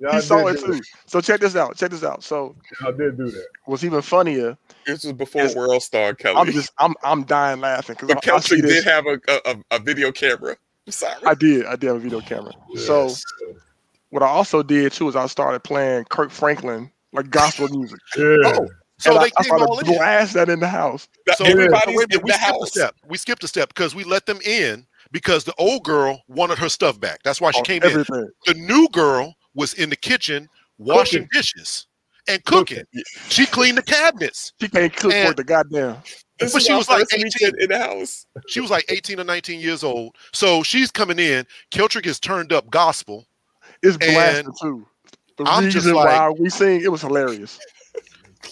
Y'all 0.00 0.14
He 0.14 0.20
saw 0.20 0.46
it 0.48 0.60
do 0.60 0.72
too. 0.74 0.80
So 1.06 1.20
check 1.20 1.40
this 1.40 1.54
out. 1.56 1.76
Check 1.76 1.90
this 1.90 2.02
out. 2.04 2.22
So 2.24 2.56
that. 2.70 2.80
Y'all 2.84 2.92
did 2.92 3.16
do 3.16 3.30
that. 3.30 3.46
what's 3.66 3.84
even 3.84 4.02
funnier? 4.02 4.58
This 4.86 5.04
was 5.04 5.12
before 5.12 5.54
World 5.54 5.82
Star 5.82 6.14
Kelly. 6.14 6.36
I'm 6.36 6.52
just 6.52 6.72
I'm 6.78 6.94
I'm 7.02 7.24
dying 7.24 7.60
laughing 7.60 7.94
because 7.98 8.08
but 8.08 8.28
I, 8.28 8.36
I 8.36 8.40
see 8.40 8.56
Keltrick 8.56 8.62
this. 8.62 8.84
did 8.84 8.84
have 8.84 9.06
a, 9.06 9.18
a, 9.46 9.56
a 9.70 9.78
video 9.78 10.12
camera. 10.12 10.56
I'm 10.86 10.92
sorry. 10.92 11.14
I 11.24 11.34
did. 11.34 11.64
I 11.66 11.76
did 11.76 11.86
have 11.86 11.96
a 11.96 12.00
video 12.00 12.20
camera. 12.20 12.52
So 12.76 13.14
what 14.10 14.22
I 14.22 14.26
also 14.26 14.62
did 14.62 14.92
too 14.92 15.08
is 15.08 15.16
I 15.16 15.26
started 15.26 15.60
playing 15.64 16.04
Kirk 16.10 16.30
Franklin 16.30 16.90
like 17.12 17.30
gospel 17.30 17.68
music. 17.68 17.98
Yeah. 18.16 18.36
Oh, 18.44 18.68
so 18.98 19.12
and 19.16 19.24
they 19.24 19.30
I, 19.36 19.40
I 19.40 19.42
came 19.42 19.52
all 19.52 19.66
started 19.76 19.90
in. 19.90 19.96
blast 19.96 20.34
that 20.34 20.48
in 20.48 20.60
the 20.60 20.68
house. 20.68 21.08
That- 21.26 21.36
So 21.38 21.44
everybody's 21.44 21.96
wait 21.96 22.04
a 22.04 22.08
minute, 22.08 22.14
in 22.14 22.22
we 22.22 22.30
the 22.30 22.38
skipped 22.38 22.62
a 22.62 22.66
step. 22.66 22.94
We 23.08 23.18
skipped 23.18 23.44
a 23.44 23.48
step 23.48 23.68
because 23.70 23.94
we 23.94 24.04
let 24.04 24.26
them 24.26 24.38
in 24.44 24.86
because 25.14 25.44
the 25.44 25.54
old 25.58 25.84
girl 25.84 26.20
wanted 26.28 26.58
her 26.58 26.68
stuff 26.68 26.98
back. 27.00 27.20
That's 27.22 27.40
why 27.40 27.52
she 27.52 27.58
on 27.60 27.64
came 27.64 27.82
in. 27.84 27.92
The 28.46 28.54
new 28.54 28.88
girl 28.90 29.34
was 29.54 29.72
in 29.74 29.88
the 29.88 29.96
kitchen 29.96 30.48
washing 30.76 31.28
dishes 31.32 31.86
and 32.28 32.44
cooking. 32.44 32.82
She 33.28 33.46
cleaned 33.46 33.78
the 33.78 33.82
cabinets. 33.82 34.52
She 34.60 34.68
can't 34.68 34.94
cook 34.94 35.12
And- 35.14 35.28
for 35.28 35.34
the 35.34 35.44
goddamn. 35.44 35.96
This 36.40 36.52
But 36.52 36.62
she 36.62 36.72
was 36.74 36.88
like 36.88 37.06
18. 37.14 37.52
in 37.60 37.68
the 37.68 37.78
house. 37.78 38.26
She 38.48 38.60
was 38.60 38.68
like 38.68 38.84
18 38.88 39.20
or 39.20 39.24
19 39.24 39.60
years 39.60 39.84
old. 39.84 40.16
So 40.32 40.64
she's 40.64 40.90
coming 40.90 41.20
in. 41.20 41.46
Keltrick 41.70 42.04
has 42.06 42.18
turned 42.18 42.52
up 42.52 42.68
gospel. 42.70 43.24
It's 43.84 43.96
And 44.00 44.12
blasting 44.14 44.52
too. 44.60 44.84
The 45.38 45.44
I'm 45.44 45.64
just 45.70 45.86
reason 45.86 45.94
why 45.94 46.30
we 46.30 46.50
sing 46.50 46.80
it 46.80 46.90
was 46.90 47.02
hilarious. 47.02 47.56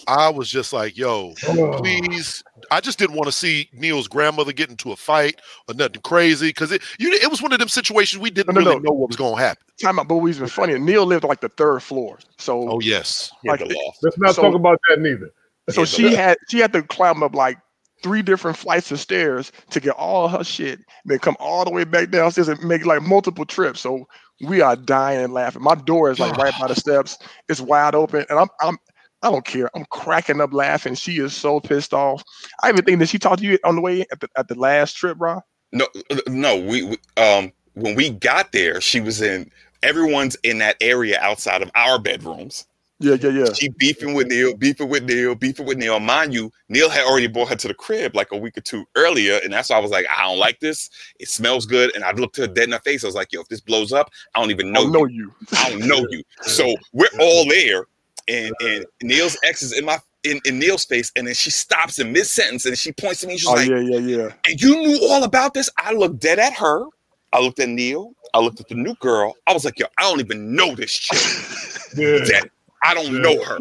I 0.07 0.29
was 0.29 0.49
just 0.49 0.71
like, 0.71 0.95
yo, 0.97 1.33
Oh. 1.45 1.77
please. 1.81 2.41
I 2.71 2.79
just 2.81 2.99
didn't 2.99 3.15
want 3.15 3.25
to 3.27 3.31
see 3.31 3.69
Neil's 3.73 4.07
grandmother 4.07 4.51
get 4.53 4.69
into 4.69 4.91
a 4.91 4.95
fight 4.95 5.39
or 5.67 5.73
nothing 5.75 6.01
crazy 6.01 6.49
because 6.49 6.71
it 6.71 6.81
you 6.99 7.11
it 7.11 7.29
was 7.29 7.41
one 7.41 7.53
of 7.53 7.59
them 7.59 7.67
situations 7.67 8.21
we 8.21 8.29
didn't 8.29 8.53
No, 8.55 8.61
no, 8.61 8.69
really 8.71 8.81
no. 8.83 8.89
know 8.89 8.93
what 8.95 9.09
was 9.09 9.17
going 9.17 9.35
to 9.35 9.41
happen. 9.41 9.63
Time 9.81 9.99
out, 9.99 10.07
but 10.07 10.15
what 10.15 10.23
was 10.23 10.37
even 10.37 10.47
funny. 10.49 10.77
Neil 10.79 11.05
lived 11.05 11.23
on 11.25 11.29
like 11.29 11.41
the 11.41 11.49
third 11.49 11.81
floor, 11.81 12.19
so 12.37 12.69
Oh 12.69 12.79
yes. 12.79 13.31
Like 13.45 13.59
the 13.59 13.65
the- 13.67 13.75
loft. 13.75 13.97
Let's 14.03 14.17
not 14.17 14.35
So- 14.35 14.41
talk 14.43 14.55
about 14.55 14.79
that 14.89 14.99
neither. 14.99 15.31
so 15.69 15.81
Yeah, 15.81 15.85
she 15.85 16.15
had 16.15 16.37
she 16.49 16.59
had 16.59 16.73
to 16.73 16.83
climb 16.83 17.23
up 17.23 17.35
like 17.35 17.57
three 18.01 18.21
different 18.21 18.57
flights 18.57 18.91
of 18.91 18.99
stairs 18.99 19.51
to 19.69 19.79
get 19.79 19.91
all 19.95 20.27
her 20.27 20.43
shit, 20.43 20.79
then 21.05 21.19
come 21.19 21.37
all 21.39 21.63
the 21.63 21.71
way 21.71 21.85
back 21.85 22.09
downstairs 22.11 22.49
and 22.49 22.61
make 22.63 22.85
like 22.85 23.01
multiple 23.01 23.45
trips. 23.45 23.79
So 23.79 24.07
we 24.41 24.59
are 24.59 24.75
dying 24.75 25.23
and 25.23 25.31
laughing. 25.31 25.61
My 25.63 25.75
door 25.75 26.11
is 26.11 26.19
like 26.19 26.35
right 26.35 26.53
by 26.59 26.67
the 26.67 26.75
steps. 26.79 27.17
It's 27.47 27.61
wide 27.61 27.95
open, 27.95 28.25
and 28.29 28.39
I'm 28.39 28.49
I'm 28.61 28.77
I 29.23 29.31
don't 29.31 29.45
care. 29.45 29.69
I'm 29.75 29.85
cracking 29.85 30.41
up 30.41 30.53
laughing. 30.53 30.95
She 30.95 31.19
is 31.19 31.35
so 31.35 31.59
pissed 31.59 31.93
off. 31.93 32.23
I 32.61 32.69
even 32.69 32.83
think 32.83 32.99
that 32.99 33.07
she 33.09 33.17
talked 33.17 33.39
to 33.39 33.45
you 33.45 33.57
on 33.63 33.75
the 33.75 33.81
way 33.81 34.01
at 34.11 34.19
the 34.19 34.29
at 34.37 34.49
the 34.49 34.55
last 34.55 34.97
trip, 34.97 35.17
bro. 35.17 35.41
No, 35.71 35.87
no. 36.27 36.59
We, 36.59 36.83
we 36.83 36.97
um 37.17 37.51
when 37.73 37.95
we 37.95 38.09
got 38.09 38.51
there, 38.51 38.81
she 38.81 38.99
was 38.99 39.21
in. 39.21 39.49
Everyone's 39.81 40.37
in 40.43 40.59
that 40.59 40.77
area 40.79 41.19
outside 41.21 41.61
of 41.61 41.71
our 41.75 41.99
bedrooms. 41.99 42.65
Yeah, 42.99 43.15
yeah, 43.19 43.29
yeah. 43.29 43.53
She 43.53 43.67
beefing 43.69 44.13
with 44.13 44.27
Neil, 44.27 44.55
beefing 44.55 44.87
with 44.87 45.03
Neil, 45.03 45.35
beefing 45.35 45.65
with 45.65 45.77
Neil. 45.77 45.99
Mind 45.99 46.33
you, 46.33 46.51
Neil 46.69 46.89
had 46.89 47.05
already 47.05 47.27
brought 47.27 47.49
her 47.49 47.55
to 47.55 47.67
the 47.67 47.73
crib 47.73 48.15
like 48.15 48.31
a 48.31 48.37
week 48.37 48.57
or 48.57 48.61
two 48.61 48.85
earlier, 48.95 49.39
and 49.43 49.51
that's 49.51 49.69
why 49.69 49.75
I 49.75 49.79
was 49.79 49.91
like, 49.91 50.05
I 50.15 50.23
don't 50.23 50.39
like 50.39 50.61
this. 50.61 50.89
It 51.19 51.27
smells 51.27 51.65
good, 51.65 51.93
and 51.95 52.03
I 52.05 52.11
looked 52.11 52.37
her 52.37 52.47
dead 52.47 52.65
in 52.65 52.71
her 52.71 52.79
face. 52.79 53.03
I 53.03 53.07
was 53.07 53.15
like, 53.15 53.33
Yo, 53.33 53.41
if 53.41 53.49
this 53.49 53.59
blows 53.59 53.91
up, 53.91 54.09
I 54.35 54.39
don't 54.39 54.51
even 54.51 54.71
know. 54.71 54.81
I 54.81 54.83
don't 54.83 54.93
you. 54.93 54.99
know 54.99 55.05
you. 55.07 55.33
I 55.57 55.69
don't 55.69 55.87
know 55.87 56.07
you. 56.09 56.23
So 56.43 56.73
we're 56.93 57.07
all 57.19 57.47
there, 57.49 57.87
and 58.27 58.53
and 58.61 58.85
Neil's 59.01 59.37
ex 59.43 59.61
is 59.61 59.77
in 59.77 59.85
my 59.85 59.99
in, 60.23 60.39
in 60.45 60.59
Neil's 60.59 60.85
face, 60.85 61.11
and 61.15 61.27
then 61.27 61.33
she 61.33 61.51
stops 61.51 61.99
in 61.99 62.11
mid 62.11 62.25
sentence, 62.25 62.65
and 62.65 62.77
she 62.77 62.91
points 62.91 63.21
to 63.21 63.27
me. 63.27 63.37
She's 63.37 63.47
Oh 63.47 63.53
like, 63.53 63.69
yeah, 63.69 63.79
yeah, 63.79 63.99
yeah. 63.99 64.29
"And 64.47 64.61
you 64.61 64.75
knew 64.77 65.07
all 65.09 65.23
about 65.23 65.53
this?" 65.53 65.69
I 65.77 65.93
looked 65.93 66.19
dead 66.19 66.39
at 66.39 66.53
her. 66.53 66.85
I 67.33 67.39
looked 67.39 67.59
at 67.59 67.69
Neil. 67.69 68.13
I 68.33 68.39
looked 68.39 68.59
at 68.59 68.67
the 68.67 68.75
new 68.75 68.95
girl. 68.95 69.35
I 69.47 69.53
was 69.53 69.65
like, 69.65 69.79
"Yo, 69.79 69.85
I 69.97 70.03
don't 70.03 70.19
even 70.19 70.55
know 70.55 70.75
this 70.75 70.91
chick. 70.93 71.19
Yeah. 71.95 72.17
That 72.25 72.49
I 72.83 72.95
don't 72.95 73.21
know 73.21 73.43
her." 73.43 73.59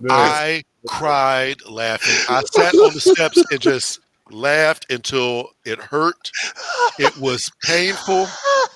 yeah. 0.00 0.08
I 0.10 0.64
cried 0.88 1.64
laughing. 1.68 2.16
I 2.28 2.42
sat 2.42 2.74
on 2.74 2.92
the 2.92 3.00
steps 3.00 3.40
and 3.52 3.60
just 3.60 4.00
laughed 4.30 4.90
until 4.92 5.50
it 5.64 5.78
hurt. 5.78 6.30
It 6.98 7.16
was 7.18 7.50
painful. 7.62 8.26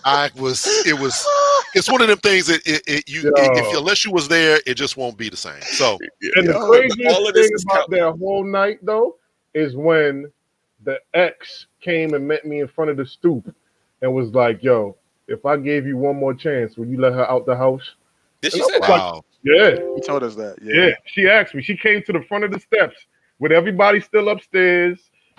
I 0.05 0.31
was. 0.37 0.67
It 0.87 0.99
was. 0.99 1.27
It's 1.75 1.91
one 1.91 2.03
of 2.03 2.09
them 2.09 2.19
things 2.19 2.47
that 2.49 2.61
it, 2.67 2.83
it 2.87 3.09
you 3.09 3.23
Yo. 3.23 3.31
if 3.37 3.77
unless 3.79 4.05
you 4.05 4.13
was 4.13 4.29
there, 4.29 4.61
it 4.67 4.75
just 4.75 4.97
won't 4.97 5.17
be 5.17 5.29
the 5.29 5.37
same. 5.37 5.61
So 5.63 5.99
And 6.37 6.47
the 6.49 6.53
Yo, 6.53 6.69
craziest 6.69 7.15
all 7.17 7.27
of 7.29 7.35
this 7.35 7.47
thing 7.47 7.55
is 7.55 7.65
about 7.65 7.91
that 7.91 8.13
whole 8.19 8.45
night, 8.45 8.79
though, 8.83 9.17
is 9.55 9.75
when 9.77 10.31
the 10.85 10.99
ex 11.15 11.67
came 11.81 12.15
and 12.15 12.27
met 12.27 12.45
me 12.45 12.61
in 12.61 12.69
front 12.69 12.91
of 12.91 12.97
the 12.97 13.07
stoop 13.07 13.55
and 14.03 14.13
was 14.13 14.31
like, 14.35 14.63
"Yo, 14.63 14.97
if 15.29 15.47
I 15.47 15.57
gave 15.57 15.87
you 15.87 15.97
one 15.97 16.17
more 16.17 16.35
chance, 16.35 16.77
would 16.77 16.89
you 16.89 17.01
let 17.01 17.13
her 17.13 17.31
out 17.31 17.47
the 17.47 17.57
house?" 17.57 17.95
Did 18.43 18.53
she 18.53 18.59
And 18.61 18.65
I 18.65 18.67
say 18.73 18.79
was 18.81 18.89
that? 18.89 18.91
like, 18.91 19.01
wow, 19.01 19.23
Yeah, 19.45 19.71
He 19.95 20.01
told 20.03 20.23
us 20.25 20.35
that. 20.35 20.57
yeah. 20.63 20.87
Yeah. 20.89 20.95
She 21.07 21.29
asked 21.29 21.55
me. 21.55 21.63
She 21.63 21.77
came 21.77 22.03
to 22.03 22.13
the 22.13 22.23
front 22.23 22.43
of 22.45 22.51
the 22.51 22.59
steps 22.61 22.97
with 23.39 23.53
everybody 23.53 24.01
still 24.01 24.29
upstairs. 24.31 24.99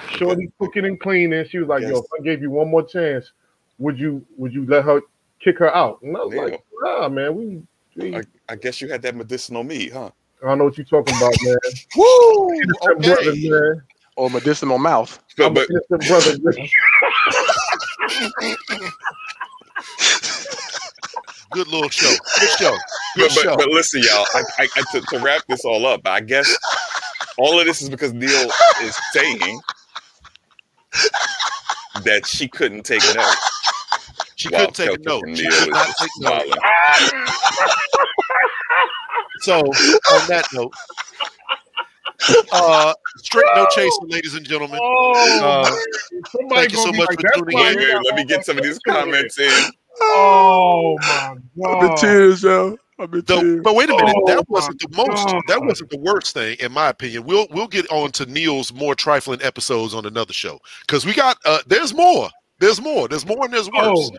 Shorty 0.10 0.52
cooking 0.60 0.86
and 0.86 0.99
cleaning. 0.99 1.45
She 1.48 1.60
was 1.60 1.68
like, 1.68 1.82
"Yo, 1.82 1.99
if 1.99 2.06
I 2.20 2.24
gave 2.24 2.41
you 2.41 2.49
one 2.52 2.70
more 2.70 2.84
chance, 2.84 3.32
would 3.80 3.98
you 3.99 4.26
would 4.38 4.53
you 4.53 4.65
let 4.65 4.84
her 4.86 5.02
kick 5.44 5.60
her 5.60 5.76
out. 5.76 6.02
And 6.02 6.15
I 6.15 6.22
was 6.22 6.34
Yeah. 6.34 6.41
like, 6.41 6.64
nah, 6.82 7.10
man, 7.10 7.36
we, 7.36 7.61
we 7.95 8.15
I, 8.15 8.24
I 8.49 8.56
guess 8.56 8.82
you 8.82 8.88
had 8.90 9.02
that 9.03 9.15
medicinal 9.15 9.64
meat, 9.64 9.91
huh? 9.94 10.10
I 10.41 10.48
don't 10.48 10.57
know 10.57 10.65
what 10.65 10.78
you're 10.78 10.86
talking 10.86 11.15
about, 11.15 11.34
man. 11.41 11.57
Woo! 11.95 12.61
Them 12.82 12.99
brothers, 12.99 13.38
man. 13.44 13.82
Or 14.15 14.30
medicinal 14.30 14.78
mouth. 14.78 15.20
But, 15.38 15.53
but 15.53 15.68
innocent 15.70 16.07
brother. 16.07 16.38
Good 21.52 21.68
little 21.68 21.90
show. 21.90 22.14
Good 22.40 22.49
show. 22.57 22.76
Good 23.15 23.32
but, 23.36 23.44
show. 23.44 23.56
but, 23.56 23.65
but 23.65 23.70
listen, 23.70 24.02
y'all. 24.03 24.26
I, 24.34 24.44
I, 24.60 24.68
I 24.76 24.84
to, 24.91 25.02
to 25.02 25.20
wrap 25.20 25.44
this 25.48 25.64
all 25.65 25.86
up, 25.86 26.02
I 26.06 26.20
guess 26.20 26.56
all 27.38 27.60
of 27.60 27.65
this 27.65 27.82
is 27.82 27.90
because 27.90 28.14
Neil 28.14 28.49
is 28.82 28.98
saying 29.11 29.61
that 32.03 32.26
she 32.26 32.48
couldn't 32.48 32.84
take 32.84 33.03
notes. 33.15 33.38
she 34.36 34.49
couldn't 34.49 34.76
take 34.76 34.90
a 34.98 34.98
note. 35.03 35.24
She 35.36 35.48
could 35.48 35.70
not 35.72 35.88
take 35.99 36.10
notes. 36.20 36.45
smiling. 36.45 36.52
So 39.41 39.60
on 39.60 40.28
that 40.30 40.45
note, 40.53 40.74
uh, 42.53 42.94
straight 43.18 43.45
no 43.56 43.68
chaser, 43.76 43.90
ladies 44.07 44.36
and 44.36 44.45
gentlemen. 44.48 44.80
Oh, 44.82 45.41
Uh, 45.44 45.76
thank 46.49 46.72
you 46.72 46.78
so 46.78 46.94
much 46.94 47.10
like, 47.10 47.18
for 47.18 47.24
"That's 47.24 47.38
tuning 47.40 47.57
why 47.57 47.72
in." 47.72 47.80
you 47.80 47.88
Wait, 47.98 48.06
let 48.06 48.15
me 48.15 48.24
get 48.24 48.45
some 48.45 48.57
of 48.57 48.64
these 48.64 48.80
comments 48.88 49.38
in. 49.40 49.52
Oh 50.02 50.98
my 51.02 51.36
I'm 51.68 51.82
in 51.84 51.88
god! 51.90 51.98
tears, 51.98 52.44
yo. 52.44 52.78
I'm 52.99 53.14
in 53.14 53.26
So, 53.26 53.41
tears. 53.41 53.61
but 53.64 53.76
wait 53.76 53.90
a 53.90 53.95
minute, 53.95 54.15
Oh, 54.18 54.28
that 54.28 54.48
wasn't 54.49 54.80
the 54.80 54.88
most. 54.95 55.28
God. 55.28 55.41
That 55.48 55.61
wasn't 55.64 55.90
the 55.90 55.98
worst 55.99 56.34
thing, 56.34 56.57
in 56.60 56.72
my 56.72 56.90
opinion. 56.90 57.24
We'll 57.26 57.48
we'll 57.52 57.68
get 57.68 57.90
on 57.91 58.11
to 58.14 58.26
Neil's 58.26 58.72
more 58.74 58.95
trifling 58.95 59.41
episodes 59.41 59.94
on 59.94 60.06
another 60.06 60.34
show 60.34 60.60
because 60.82 61.06
we 61.06 61.14
got. 61.14 61.38
uh 61.45 61.60
There's 61.68 61.94
more. 61.94 62.30
There's 62.60 62.80
more. 62.82 63.07
There's 63.07 63.26
more 63.26 63.45
and 63.45 63.53
there's 63.53 63.70
worse. 63.72 64.11
Oh, 64.11 64.18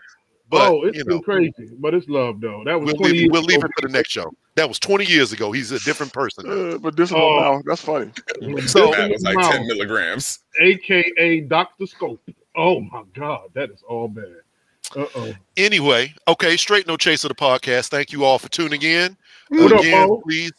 but 0.50 0.70
oh, 0.70 0.84
it's 0.84 0.98
you 0.98 1.04
been 1.04 1.16
know, 1.16 1.22
crazy, 1.22 1.70
but 1.78 1.94
it's 1.94 2.08
love 2.08 2.40
though. 2.40 2.62
That 2.64 2.78
was 2.80 2.88
we'll 2.88 2.96
20 2.96 3.12
leave, 3.12 3.20
years 3.22 3.30
we'll 3.32 3.42
leave 3.42 3.58
ago. 3.58 3.66
it 3.66 3.72
for 3.80 3.88
the 3.88 3.92
next 3.92 4.10
show. 4.10 4.30
That 4.56 4.68
was 4.68 4.78
20 4.78 5.04
years 5.06 5.32
ago. 5.32 5.50
He's 5.52 5.72
a 5.72 5.78
different 5.80 6.12
person. 6.12 6.44
Uh, 6.46 6.90
this 6.90 7.10
Oh. 7.12 7.40
mouth. 7.40 7.62
That's 7.66 7.80
funny. 7.80 8.10
So- 8.66 8.90
that 8.92 9.10
was 9.10 9.22
like 9.22 9.38
10 9.50 9.66
milligrams. 9.66 10.40
aka 10.60 11.40
Doctor 11.40 11.86
Scope. 11.86 12.20
Oh 12.56 12.80
my 12.80 13.02
god, 13.14 13.48
that 13.54 13.70
is 13.70 13.82
all 13.88 14.06
bad. 14.08 14.42
Uh 14.96 15.06
oh. 15.16 15.32
Anyway, 15.56 16.14
okay, 16.28 16.56
straight 16.56 16.86
no 16.86 16.96
chase 16.96 17.24
of 17.24 17.28
the 17.30 17.34
podcast. 17.34 17.88
Thank 17.88 18.12
you 18.12 18.24
all 18.24 18.38
for 18.38 18.48
tuning 18.48 18.82
in. 18.82 19.16
What 19.48 19.72
Again, 19.80 20.08
Mo? 20.08 20.20
please 20.24 20.52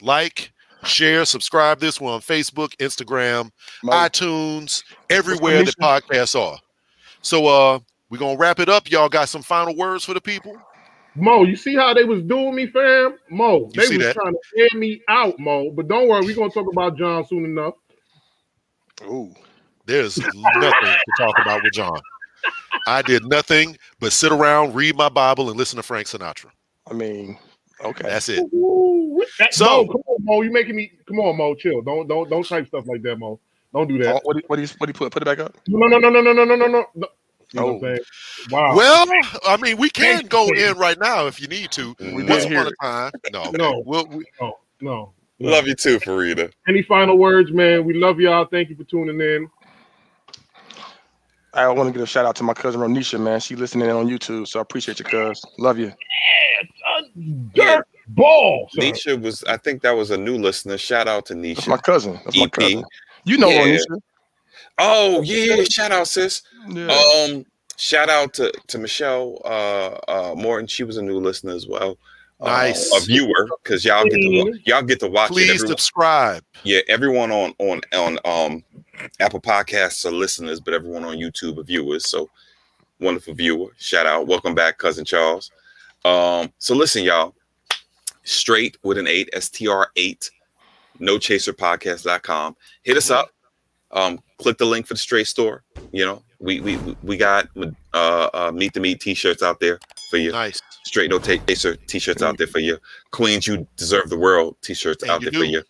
like, 0.00 0.52
share, 0.84 1.24
subscribe. 1.24 1.78
This 1.80 2.00
one 2.00 2.14
on 2.14 2.20
Facebook, 2.20 2.76
Instagram, 2.76 3.50
iTunes, 3.84 4.82
everywhere 5.10 5.62
the 5.64 5.72
Nisha? 5.72 6.00
podcasts 6.00 6.40
are. 6.40 6.58
So 7.22 7.46
uh 7.46 7.78
we're 8.10 8.18
gonna 8.18 8.36
wrap 8.38 8.60
it 8.60 8.68
up. 8.68 8.90
Y'all 8.90 9.08
got 9.08 9.28
some 9.28 9.42
final 9.42 9.74
words 9.76 10.04
for 10.04 10.14
the 10.14 10.20
people? 10.20 10.54
Mo, 11.14 11.44
you 11.44 11.56
see 11.56 11.74
how 11.74 11.92
they 11.92 12.04
was 12.04 12.22
doing 12.22 12.54
me, 12.54 12.66
fam? 12.68 13.16
Mo, 13.30 13.70
You 13.74 13.82
they 13.88 13.96
was 13.96 14.06
that? 14.06 14.14
trying 14.14 14.32
to 14.32 14.60
air 14.62 14.78
me 14.78 15.02
out, 15.08 15.38
Mo. 15.38 15.70
But 15.70 15.88
don't 15.88 16.08
worry, 16.08 16.24
we're 16.24 16.34
gonna 16.36 16.50
talk 16.50 16.66
about 16.72 16.96
John 16.96 17.26
soon 17.26 17.44
enough. 17.44 17.74
Ooh. 19.04 19.32
There's 19.84 20.16
nothing 20.18 20.70
to 20.70 20.98
talk 21.18 21.34
about 21.42 21.62
with 21.64 21.72
John. 21.72 22.00
I 22.86 23.02
did 23.02 23.24
nothing 23.26 23.76
but 24.00 24.12
sit 24.12 24.32
around, 24.32 24.74
read 24.74 24.96
my 24.96 25.08
Bible, 25.08 25.48
and 25.50 25.58
listen 25.58 25.76
to 25.76 25.82
Frank 25.82 26.06
Sinatra. 26.08 26.50
I 26.90 26.94
mean, 26.94 27.38
okay. 27.84 28.08
That's 28.08 28.28
it. 28.28 28.38
That- 29.38 29.54
So- 29.54 29.84
Mo, 29.84 29.92
come 29.92 30.02
on, 30.06 30.24
Mo, 30.24 30.42
you 30.42 30.50
making 30.50 30.76
me 30.76 30.92
come 31.06 31.20
on, 31.20 31.36
Mo, 31.36 31.54
chill. 31.54 31.80
Don't 31.82 32.08
don't 32.08 32.28
don't 32.28 32.46
type 32.46 32.66
stuff 32.66 32.86
like 32.86 33.02
that, 33.02 33.16
Mo. 33.16 33.38
Don't 33.72 33.88
do 33.88 33.96
Oh, 34.00 34.04
that. 34.04 34.20
what 34.24 34.34
do 34.34 34.40
you, 34.40 34.44
what 34.48 34.56
do 34.56 34.62
you 34.62 34.68
what 34.78 34.86
do 34.86 34.90
you 34.90 34.94
put? 34.94 35.12
Put 35.12 35.22
it 35.22 35.24
back 35.26 35.38
up. 35.38 35.56
No, 35.68 35.86
no, 35.86 35.98
no, 35.98 36.10
no, 36.10 36.20
no, 36.20 36.32
no, 36.32 36.44
no, 36.44 36.54
no, 36.56 36.66
no. 36.66 36.86
no. 36.94 37.08
You 37.52 37.60
know 37.60 37.72
what 37.74 37.90
I'm 37.90 37.98
Oh. 37.98 38.50
Wow. 38.50 38.76
Well, 38.76 39.06
I 39.46 39.56
mean, 39.58 39.76
we 39.76 39.90
can 39.90 40.26
go 40.26 40.48
in 40.48 40.76
right 40.78 40.98
now 40.98 41.26
if 41.26 41.40
you 41.40 41.48
need 41.48 41.70
to. 41.72 41.94
We 42.00 42.24
Once 42.24 42.44
upon 42.44 42.68
a 42.68 42.70
time, 42.82 43.12
no, 43.32 43.50
No. 43.50 43.82
We'll, 43.84 44.06
we, 44.06 44.24
no, 44.40 44.58
no. 44.80 45.12
Love 45.38 45.66
you 45.66 45.74
too, 45.74 45.98
Farida. 45.98 46.52
Any 46.68 46.82
final 46.82 47.18
words, 47.18 47.50
man? 47.50 47.84
We 47.84 47.94
love 47.94 48.20
y'all. 48.20 48.46
Thank 48.46 48.70
you 48.70 48.76
for 48.76 48.84
tuning 48.84 49.20
in. 49.20 49.48
I 51.54 51.68
want 51.68 51.88
to 51.88 51.92
give 51.92 52.02
a 52.02 52.06
shout 52.06 52.24
out 52.24 52.34
to 52.36 52.42
my 52.44 52.54
cousin 52.54 52.80
Ronisha, 52.80 53.20
man. 53.20 53.38
She 53.40 53.56
listening 53.56 53.88
in 53.90 53.94
on 53.96 54.08
YouTube, 54.08 54.48
so 54.48 54.58
I 54.58 54.62
appreciate 54.62 54.98
you, 54.98 55.04
cuz. 55.04 55.42
Love 55.58 55.78
you. 55.78 55.92
Dirt 57.54 57.86
ball. 58.08 58.68
son. 58.72 58.84
Nisha 58.84 59.20
was, 59.20 59.44
I 59.44 59.56
think 59.56 59.82
that 59.82 59.92
was 59.92 60.10
a 60.10 60.16
new 60.16 60.36
listener. 60.38 60.78
Shout 60.78 61.08
out 61.08 61.26
to 61.26 61.34
Nisha. 61.34 61.56
That's 61.56 61.68
my 61.68 61.76
Nisha. 61.76 61.82
cousin. 61.82 62.20
That's 62.24 62.38
my 62.38 62.48
cousin. 62.48 62.84
You 63.24 63.38
know 63.38 63.48
Yeah. 63.50 63.64
Ronisha. 63.64 64.00
Oh, 64.78 65.20
yeah, 65.22 65.54
yeah. 65.56 65.64
Shout 65.64 65.92
out, 65.92 66.08
sis. 66.08 66.42
Yeah. 66.68 66.86
Um, 67.26 67.44
shout 67.76 68.08
out 68.08 68.32
to, 68.34 68.50
to 68.68 68.78
Michelle 68.78 69.38
uh, 69.44 69.98
uh, 70.08 70.34
Morton. 70.34 70.66
She 70.66 70.84
was 70.84 70.96
a 70.96 71.02
new 71.02 71.18
listener 71.18 71.52
as 71.52 71.66
well. 71.66 71.98
Uh, 72.40 72.46
Nice. 72.46 72.92
a 72.96 73.00
viewer 73.04 73.48
because 73.62 73.84
y'all 73.84 74.02
get 74.04 74.14
to 74.14 74.58
y'all 74.64 74.82
get 74.82 74.98
to 74.98 75.06
watch 75.06 75.30
it. 75.30 75.34
please 75.34 75.50
Everyone, 75.50 75.68
subscribe. 75.68 76.44
yeah, 76.64 76.80
everyone 76.88 77.30
on 77.30 77.54
on 77.60 77.80
on 77.94 78.18
um 78.24 78.64
Apple 79.20 79.40
Podcasts 79.40 80.04
are 80.04 80.12
listeners, 80.12 80.60
but 80.60 80.74
everyone 80.74 81.04
on 81.04 81.16
YouTube 81.16 81.58
are 81.58 81.64
viewers. 81.64 82.08
So 82.08 82.30
wonderful 83.00 83.34
viewer. 83.34 83.70
Shout 83.78 84.06
out. 84.06 84.26
Welcome 84.26 84.54
back, 84.54 84.78
cousin 84.78 85.04
Charles. 85.04 85.50
Um, 86.04 86.52
so 86.58 86.74
listen, 86.74 87.04
y'all. 87.04 87.34
Straight 88.24 88.76
with 88.84 88.98
an 88.98 89.08
eight, 89.08 89.28
STR8, 89.34 90.30
no 91.00 91.18
chaser 91.18 91.52
podcast.com. 91.52 92.56
Hit 92.84 92.96
us 92.96 93.10
up. 93.10 93.30
Um, 93.90 94.20
click 94.38 94.58
the 94.58 94.64
link 94.64 94.86
for 94.86 94.94
the 94.94 94.98
straight 94.98 95.26
store. 95.26 95.64
You 95.90 96.06
know, 96.06 96.22
we 96.38 96.60
we 96.60 96.76
we 97.02 97.16
got 97.16 97.48
uh, 97.92 98.28
uh 98.32 98.52
meet 98.54 98.72
the 98.74 98.80
meet 98.80 99.00
t-shirts 99.00 99.42
out 99.42 99.58
there 99.58 99.80
for 100.08 100.18
you. 100.18 100.32
Nice. 100.32 100.62
Straight 100.84 101.10
no 101.10 101.18
chaser 101.18 101.76
t-shirts 101.76 102.22
out 102.22 102.38
there 102.38 102.46
for 102.46 102.60
you. 102.60 102.78
Queens, 103.10 103.46
you 103.46 103.66
deserve 103.76 104.08
the 104.08 104.18
world 104.18 104.56
t-shirts 104.62 105.02
And 105.02 105.10
out 105.10 105.20
there 105.20 105.32
for 105.32 105.44
you. 105.44 105.62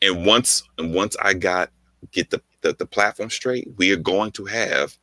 And 0.00 0.24
once 0.24 0.62
and 0.78 0.94
once 0.94 1.16
I 1.20 1.34
got 1.34 1.70
get 2.12 2.30
the, 2.30 2.40
the 2.62 2.72
the 2.74 2.86
platform 2.86 3.30
straight, 3.30 3.68
we 3.76 3.92
are 3.92 3.96
going 3.96 4.32
to 4.32 4.44
have 4.46 4.96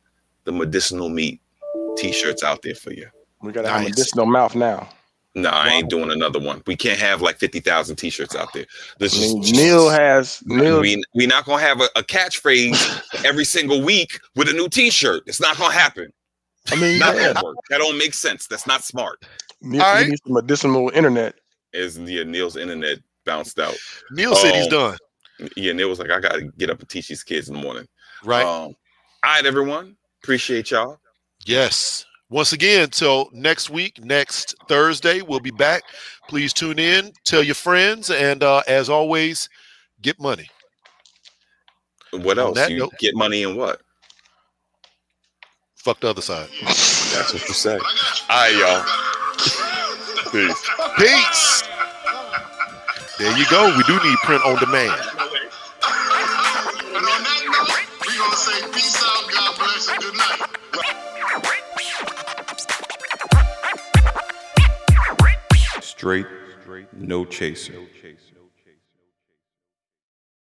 the 0.44 0.52
medicinal 0.52 1.08
meat 1.08 1.40
t-shirts 1.96 2.42
out 2.44 2.62
there 2.62 2.74
for 2.74 2.92
you. 2.92 3.06
we 3.42 3.52
gotta 3.52 3.68
have 3.68 3.82
medicinal 3.84 4.26
mouth 4.26 4.54
now. 4.54 4.88
No, 5.34 5.50
I 5.50 5.68
ain't 5.68 5.90
doing 5.90 6.10
another 6.10 6.38
one. 6.40 6.62
We 6.66 6.76
can't 6.76 6.98
have 6.98 7.20
like 7.20 7.36
fifty 7.38 7.60
thousand 7.60 7.96
t-shirts 7.96 8.34
out 8.34 8.48
there. 8.54 8.64
This 8.98 9.14
I 9.16 9.20
mean, 9.20 9.42
is 9.42 9.52
Neil 9.52 9.88
has 9.90 10.42
Neil. 10.46 10.80
we 10.80 11.02
we 11.14 11.26
not 11.26 11.44
gonna 11.44 11.60
have 11.62 11.80
a, 11.80 11.88
a 11.96 12.02
catchphrase 12.02 13.24
every 13.24 13.44
single 13.44 13.82
week 13.82 14.18
with 14.34 14.48
a 14.48 14.52
new 14.54 14.68
t-shirt. 14.68 15.24
It's 15.26 15.40
not 15.40 15.58
gonna 15.58 15.74
happen. 15.74 16.10
I 16.70 16.76
mean, 16.76 16.98
Not 16.98 17.16
yeah, 17.16 17.34
gonna 17.34 17.44
work. 17.44 17.56
That 17.70 17.78
don't 17.78 17.98
make 17.98 18.14
sense. 18.14 18.46
That's 18.46 18.66
not 18.66 18.82
smart. 18.82 19.22
Neil, 19.60 19.82
All 19.82 19.94
he 19.96 20.00
right. 20.02 20.08
needs 20.08 20.22
some 20.24 20.32
medicinal 20.34 20.90
internet. 20.94 21.34
Is 21.72 21.98
yeah, 21.98 22.22
Neil's 22.24 22.56
internet 22.56 22.98
bounced 23.26 23.58
out. 23.58 23.76
Neil 24.12 24.34
said 24.36 24.54
he's 24.54 24.66
Oh. 24.68 24.70
done. 24.90 24.98
Yeah, 25.56 25.70
and 25.72 25.80
it 25.80 25.84
was 25.84 25.98
like, 25.98 26.10
I 26.10 26.20
gotta 26.20 26.42
get 26.58 26.70
up 26.70 26.80
and 26.80 26.88
teach 26.88 27.08
these 27.08 27.22
kids 27.22 27.48
in 27.48 27.54
the 27.54 27.60
morning. 27.62 27.86
Right. 28.24 28.44
Um, 28.44 28.46
all 28.46 28.74
right, 29.24 29.44
everyone. 29.46 29.96
Appreciate 30.22 30.70
y'all. 30.70 30.98
Yes. 31.44 32.04
Once 32.28 32.52
again, 32.52 32.90
till 32.90 33.28
next 33.32 33.70
week, 33.70 34.02
next 34.04 34.56
Thursday, 34.68 35.22
we'll 35.22 35.38
be 35.40 35.52
back. 35.52 35.82
Please 36.28 36.52
tune 36.52 36.78
in, 36.78 37.12
tell 37.24 37.42
your 37.42 37.54
friends, 37.54 38.10
and 38.10 38.42
uh, 38.42 38.62
as 38.66 38.88
always, 38.88 39.48
get 40.02 40.18
money. 40.20 40.48
What 42.12 42.38
else? 42.38 42.68
You 42.68 42.78
note- 42.78 42.98
get 42.98 43.14
money 43.14 43.44
and 43.44 43.56
what? 43.56 43.80
Fuck 45.76 46.00
the 46.00 46.08
other 46.08 46.22
side. 46.22 46.48
That's 46.62 47.32
what 47.32 47.46
you 47.46 47.54
say. 47.54 47.78
All 47.78 47.78
right, 48.30 48.56
y'all. 48.56 48.84
Peace. 50.32 50.70
Peace. 50.98 51.62
There 53.18 53.38
you 53.38 53.46
go. 53.48 53.72
We 53.76 53.84
do 53.84 53.94
need 54.02 54.18
print 54.24 54.42
on 54.44 54.56
demand. 54.58 55.00
Gonna 58.36 58.50
say 58.50 58.68
peace 58.72 59.02
out, 59.02 59.30
God 59.32 59.58
bless, 59.58 59.88
and 59.88 60.02
good 60.02 60.14
night. 60.16 60.40
Straight, 65.80 66.26
no 66.92 67.24
chaser. 67.24 67.72